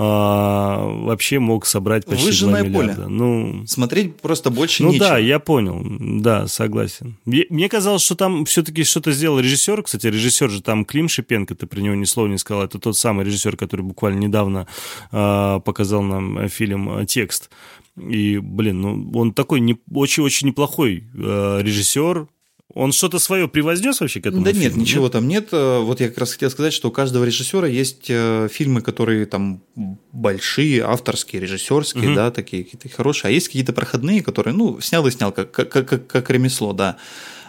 а, 0.00 0.78
вообще 0.86 1.40
мог 1.40 1.66
собрать 1.66 2.06
почти 2.06 2.26
Выжженное 2.26 2.62
2 2.62 2.68
миллиарда. 2.68 3.02
поле. 3.02 3.08
Ну, 3.08 3.66
Смотреть 3.66 4.16
просто 4.20 4.50
больше 4.50 4.84
ну, 4.84 4.90
нечего. 4.92 5.04
Ну 5.04 5.10
да, 5.10 5.18
я 5.18 5.40
понял. 5.40 5.84
Да, 5.84 6.46
согласен. 6.46 7.16
Мне 7.24 7.68
казалось, 7.68 8.02
что 8.02 8.14
там 8.14 8.44
все-таки 8.44 8.84
что-то 8.84 9.10
сделал 9.10 9.40
режиссер. 9.40 9.82
Кстати, 9.82 10.06
режиссер 10.06 10.50
же 10.50 10.62
там 10.62 10.84
Клим 10.84 11.08
Шипенко, 11.08 11.56
ты 11.56 11.66
про 11.66 11.80
него 11.80 11.96
ни 11.96 12.04
слова 12.04 12.28
не 12.28 12.38
сказал. 12.38 12.62
Это 12.62 12.78
тот 12.78 12.96
самый 12.96 13.24
режиссер, 13.24 13.56
который 13.56 13.82
буквально 13.82 14.20
недавно 14.20 14.68
э, 15.10 15.60
показал 15.64 16.02
нам 16.02 16.48
фильм 16.48 17.04
«Текст». 17.06 17.50
И, 17.96 18.38
блин, 18.38 18.80
ну, 18.80 19.10
он 19.14 19.32
такой 19.32 19.60
очень-очень 19.92 20.46
неплохой 20.46 21.08
э, 21.12 21.58
режиссер, 21.60 22.28
он 22.74 22.92
что-то 22.92 23.18
свое 23.18 23.48
превознес 23.48 24.00
вообще 24.00 24.20
к 24.20 24.26
этому? 24.26 24.44
Да 24.44 24.52
фильму? 24.52 24.64
нет, 24.64 24.76
ничего 24.76 25.04
нет? 25.04 25.12
там 25.12 25.26
нет. 25.26 25.48
Э, 25.52 25.80
вот 25.80 26.00
я 26.00 26.08
как 26.08 26.18
раз 26.18 26.32
хотел 26.32 26.50
сказать, 26.50 26.74
что 26.74 26.88
у 26.88 26.92
каждого 26.92 27.24
режиссера 27.24 27.66
есть 27.66 28.06
э, 28.08 28.48
фильмы, 28.52 28.82
которые 28.82 29.24
там 29.26 29.62
большие, 30.12 30.82
авторские, 30.84 31.40
режиссерские, 31.40 32.08
угу. 32.08 32.14
да, 32.14 32.30
такие 32.30 32.64
какие-то 32.64 32.88
хорошие, 32.90 33.30
а 33.30 33.32
есть 33.32 33.48
какие-то 33.48 33.72
проходные, 33.72 34.22
которые, 34.22 34.54
ну, 34.54 34.80
снял 34.80 35.06
и 35.06 35.10
снял, 35.10 35.32
как, 35.32 35.50
как, 35.50 35.70
как, 35.70 36.06
как 36.06 36.30
ремесло, 36.30 36.74
да. 36.74 36.98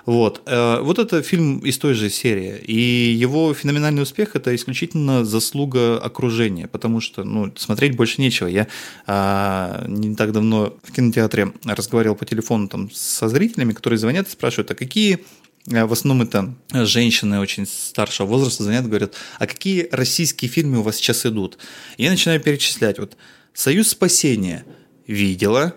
Вот. 0.06 0.42
Э, 0.46 0.80
вот 0.82 1.00
это 1.00 1.22
фильм 1.22 1.60
из 1.60 1.78
той 1.78 1.94
же 1.94 2.10
серии. 2.10 2.58
И 2.66 3.12
его 3.12 3.54
феноменальный 3.54 4.04
успех– 4.04 4.32
это 4.36 4.56
исключительно 4.56 5.26
заслуга 5.26 6.00
окружения, 6.00 6.68
потому 6.68 7.02
что 7.02 7.24
ну, 7.24 7.52
смотреть 7.56 7.96
больше 7.96 8.22
нечего. 8.22 8.48
Я 8.48 8.68
а, 9.08 9.86
не 9.88 10.16
так 10.16 10.32
давно 10.32 10.78
в 10.84 10.92
кинотеатре 10.92 11.54
разговаривал 11.66 12.16
по 12.16 12.26
телефону 12.26 12.68
там, 12.68 12.90
со 12.92 13.28
зрителями, 13.28 13.74
которые 13.74 14.00
звонят 14.00 14.28
и 14.28 14.32
спрашивают, 14.32 14.72
а 14.72 14.76
какие 14.76 15.20
э, 15.68 15.86
в 15.86 15.94
основном 15.94 16.28
это 16.28 16.54
женщины 16.86 17.40
очень 17.40 17.66
старшего 17.66 18.28
возраста 18.28 18.64
звонят, 18.64 18.88
говорят, 18.88 19.14
а 19.38 19.48
какие 19.48 19.88
российские 19.92 20.50
фильмы 20.50 20.80
у 20.80 20.84
вас 20.84 20.98
сейчас 20.98 21.26
идут? 21.26 21.58
И 21.98 22.04
я 22.04 22.10
начинаю 22.10 22.40
перечислять. 22.40 23.00
Вот 23.00 23.18
«Союз 23.54 23.90
спасения» 23.90 24.66
видела, 25.08 25.76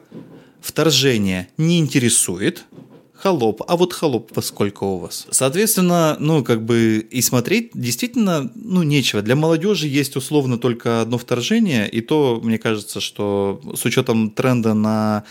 «Вторжение» 0.60 1.48
не 1.56 1.80
интересует– 1.80 2.64
холоп, 3.22 3.62
а 3.68 3.76
вот 3.76 3.92
холоп 3.92 4.32
во 4.34 4.42
сколько 4.42 4.84
у 4.84 4.98
вас? 4.98 5.26
Соответственно, 5.30 6.16
ну, 6.18 6.42
как 6.42 6.64
бы 6.64 7.06
и 7.08 7.22
смотреть 7.22 7.70
действительно, 7.72 8.50
ну, 8.54 8.82
нечего. 8.82 9.22
Для 9.22 9.36
молодежи 9.36 9.86
есть 9.86 10.16
условно 10.16 10.58
только 10.58 11.00
одно 11.00 11.18
вторжение, 11.18 11.88
и 11.88 12.00
то, 12.00 12.40
мне 12.42 12.58
кажется, 12.58 13.00
что 13.00 13.60
с 13.74 13.84
учетом 13.84 14.30
тренда 14.30 14.74
на 14.74 15.24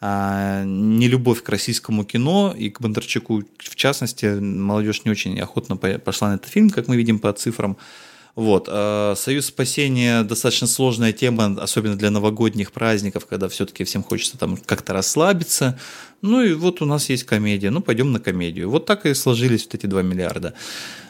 а, 0.00 0.62
нелюбовь 0.64 1.42
к 1.42 1.48
российскому 1.48 2.04
кино 2.04 2.54
и 2.56 2.68
к 2.68 2.80
Бондарчуку 2.80 3.42
в 3.58 3.76
частности, 3.76 4.26
молодежь 4.26 5.04
не 5.04 5.10
очень 5.10 5.40
охотно 5.40 5.76
пошла 5.76 6.28
на 6.28 6.34
этот 6.34 6.50
фильм, 6.50 6.68
как 6.68 6.86
мы 6.86 6.96
видим 6.96 7.18
по 7.18 7.32
цифрам. 7.32 7.78
Вот. 8.38 8.68
А 8.70 9.14
Союз 9.16 9.46
спасения 9.46 10.22
достаточно 10.22 10.68
сложная 10.68 11.12
тема, 11.12 11.56
особенно 11.60 11.96
для 11.96 12.10
новогодних 12.10 12.70
праздников, 12.70 13.26
когда 13.26 13.48
все-таки 13.48 13.82
всем 13.82 14.04
хочется 14.04 14.38
там 14.38 14.56
как-то 14.56 14.92
расслабиться. 14.92 15.76
Ну 16.22 16.42
и 16.42 16.52
вот 16.52 16.80
у 16.80 16.84
нас 16.84 17.08
есть 17.08 17.24
комедия, 17.24 17.70
ну 17.70 17.80
пойдем 17.80 18.12
на 18.12 18.20
комедию. 18.20 18.70
Вот 18.70 18.86
так 18.86 19.06
и 19.06 19.14
сложились 19.14 19.64
вот 19.64 19.74
эти 19.74 19.86
2 19.86 20.02
миллиарда. 20.02 20.54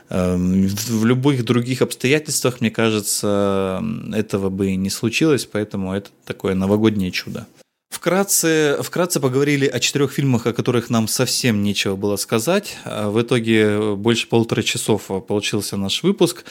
Эм, 0.09 0.69
в 0.69 1.05
любых 1.05 1.45
других 1.45 1.83
обстоятельствах, 1.83 2.63
мне 2.63 2.71
кажется, 2.71 3.85
этого 4.15 4.49
бы 4.49 4.75
не 4.77 4.89
случилось, 4.89 5.45
поэтому 5.45 5.93
это 5.93 6.09
такое 6.25 6.55
новогоднее 6.55 7.11
чудо. 7.11 7.47
Вкратце, 7.91 8.79
вкратце 8.83 9.19
поговорили 9.19 9.67
о 9.67 9.81
четырех 9.81 10.13
фильмах, 10.13 10.47
о 10.47 10.53
которых 10.53 10.91
нам 10.91 11.09
совсем 11.09 11.63
нечего 11.63 11.97
было 11.97 12.17
сказать. 12.17 12.77
А 12.85 13.11
в 13.11 13.21
итоге 13.21 13.95
больше 13.97 14.29
полутора 14.29 14.63
часов 14.63 15.11
получился 15.27 15.77
наш 15.77 16.03
выпуск. 16.03 16.45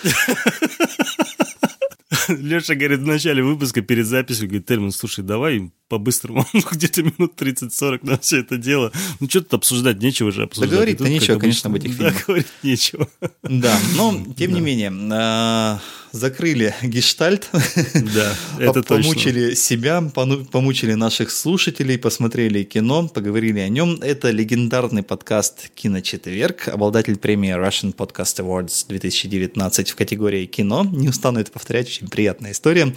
Леша 2.28 2.76
говорит 2.76 3.00
в 3.00 3.06
начале 3.06 3.44
выпуска 3.44 3.82
перед 3.82 4.06
записью, 4.06 4.48
говорит, 4.48 4.66
Тельман, 4.66 4.92
слушай, 4.92 5.24
давай 5.24 5.72
по-быстрому, 5.88 6.46
где-то 6.72 7.04
минут 7.04 7.42
30-40 7.42 8.00
на 8.04 8.18
все 8.18 8.40
это 8.40 8.58
дело. 8.58 8.92
Ну, 9.20 9.30
что 9.30 9.42
тут 9.42 9.54
обсуждать, 9.56 10.02
нечего 10.02 10.32
же 10.32 10.44
обсуждать. 10.44 10.70
Да 10.70 10.76
говорить-то 10.76 11.08
нечего, 11.08 11.40
конечно, 11.40 11.70
об 11.70 11.76
этих 11.76 11.94
фильмах. 11.96 12.14
Да, 12.14 12.24
говорить 12.26 12.48
нечего. 12.64 13.08
Да, 13.44 13.78
но, 13.96 14.26
тем 14.38 14.54
не 14.54 14.62
менее, 14.62 14.92
а, 15.14 15.80
закрыли 16.18 16.76
гештальт. 16.84 17.49
Да, 17.52 18.35
это 18.60 18.84
Помучили 18.84 19.53
себя, 19.53 20.02
помучили 20.02 20.94
наших 20.94 21.31
слушателей, 21.31 21.98
посмотрели 21.98 22.64
кино, 22.64 23.07
поговорили 23.07 23.60
о 23.60 23.69
нем. 23.69 23.99
Это 24.02 24.31
легендарный 24.31 25.03
подкаст 25.03 25.69
«Киночетверг», 25.76 26.68
обладатель 26.68 27.18
премии 27.18 27.56
Russian 27.56 27.95
Podcast 27.95 28.44
Awards 28.44 28.85
2019 28.88 29.91
в 29.91 29.95
категории 29.95 30.45
«Кино». 30.45 30.84
Не 30.84 31.10
устану 31.10 31.39
это 31.39 31.52
повторять, 31.52 31.88
очень 31.88 32.07
приятная 32.07 32.52
история. 32.52 32.94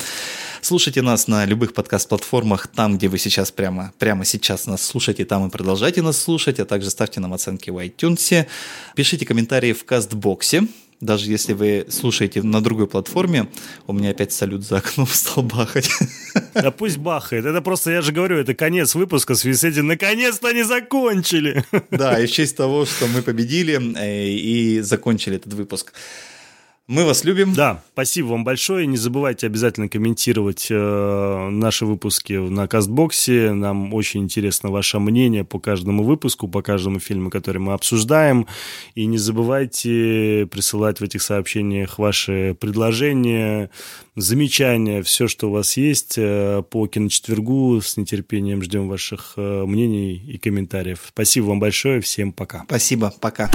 Слушайте 0.63 1.03
нас 1.03 1.29
на 1.29 1.45
любых 1.45 1.75
подкаст-платформах, 1.75 2.67
там, 2.69 2.99
где 2.99 3.09
вы 3.09 3.19
сейчас 3.19 3.51
прямо, 3.51 3.93
прямо 3.99 4.25
сейчас 4.25 4.67
нас 4.67 4.83
слушаете, 4.83 5.25
там 5.25 5.47
и 5.47 5.51
продолжайте 5.51 6.03
нас 6.03 6.21
слушать, 6.21 6.59
а 6.61 6.65
также 6.65 6.91
ставьте 6.91 7.21
нам 7.21 7.33
оценки 7.33 7.71
в 7.71 7.79
iTunes. 7.79 8.47
Пишите 8.95 9.27
комментарии 9.27 9.73
в 9.73 9.85
кастбоксе, 9.85 10.67
даже 11.01 11.31
если 11.31 11.55
вы 11.55 11.87
слушаете 11.89 12.43
на 12.43 12.61
другой 12.61 12.87
платформе, 12.87 13.49
у 13.87 13.93
меня 13.93 14.11
опять 14.11 14.33
салют 14.33 14.65
за 14.65 14.79
окном 14.79 15.07
стал 15.11 15.43
бахать. 15.43 15.91
Да 16.55 16.71
пусть 16.71 16.99
бахает. 16.99 17.47
Это 17.47 17.63
просто, 17.63 17.91
я 17.91 18.03
же 18.03 18.13
говорю, 18.13 18.37
это 18.37 18.55
конец 18.55 18.95
выпуска 18.95 19.35
с 19.35 19.45
Висети. 19.45 19.81
Наконец-то 19.81 20.49
они 20.49 20.63
закончили. 20.63 21.65
Да, 21.91 22.21
и 22.21 22.27
в 22.27 22.31
честь 22.31 22.57
того, 22.57 22.85
что 22.85 23.07
мы 23.07 23.23
победили 23.23 23.81
э, 23.97 24.29
и 24.29 24.81
закончили 24.81 25.37
этот 25.37 25.55
выпуск. 25.55 25.93
Мы 26.91 27.05
вас 27.05 27.23
любим. 27.23 27.55
Да, 27.55 27.85
спасибо 27.93 28.31
вам 28.31 28.43
большое. 28.43 28.85
Не 28.85 28.97
забывайте 28.97 29.47
обязательно 29.47 29.89
комментировать 29.89 30.67
э, 30.71 31.49
наши 31.49 31.87
выпуски 31.87 32.33
на 32.33 32.67
Кастбоксе. 32.67 33.53
Нам 33.53 33.95
очень 33.95 34.25
интересно 34.25 34.71
ваше 34.71 34.99
мнение 34.99 35.45
по 35.45 35.61
каждому 35.61 36.03
выпуску, 36.03 36.49
по 36.49 36.63
каждому 36.63 36.99
фильму, 36.99 37.31
который 37.31 37.59
мы 37.59 37.75
обсуждаем. 37.75 38.49
И 38.97 39.07
не 39.07 39.19
забывайте 39.19 40.49
присылать 40.51 40.99
в 40.99 41.05
этих 41.05 41.23
сообщениях 41.23 42.01
ваши 42.01 42.57
предложения, 42.59 43.71
замечания, 44.17 45.05
все, 45.05 45.29
что 45.29 45.49
у 45.49 45.53
вас 45.53 45.77
есть 45.77 46.15
э, 46.17 46.65
по 46.69 46.89
киночетвергу. 46.89 47.81
С 47.81 47.97
нетерпением 47.99 48.63
ждем 48.65 48.89
ваших 48.89 49.35
э, 49.37 49.65
мнений 49.65 50.17
и 50.17 50.39
комментариев. 50.39 51.03
Спасибо 51.11 51.47
вам 51.47 51.61
большое. 51.61 52.01
Всем 52.01 52.33
пока. 52.33 52.65
Спасибо. 52.67 53.15
Пока. 53.21 53.49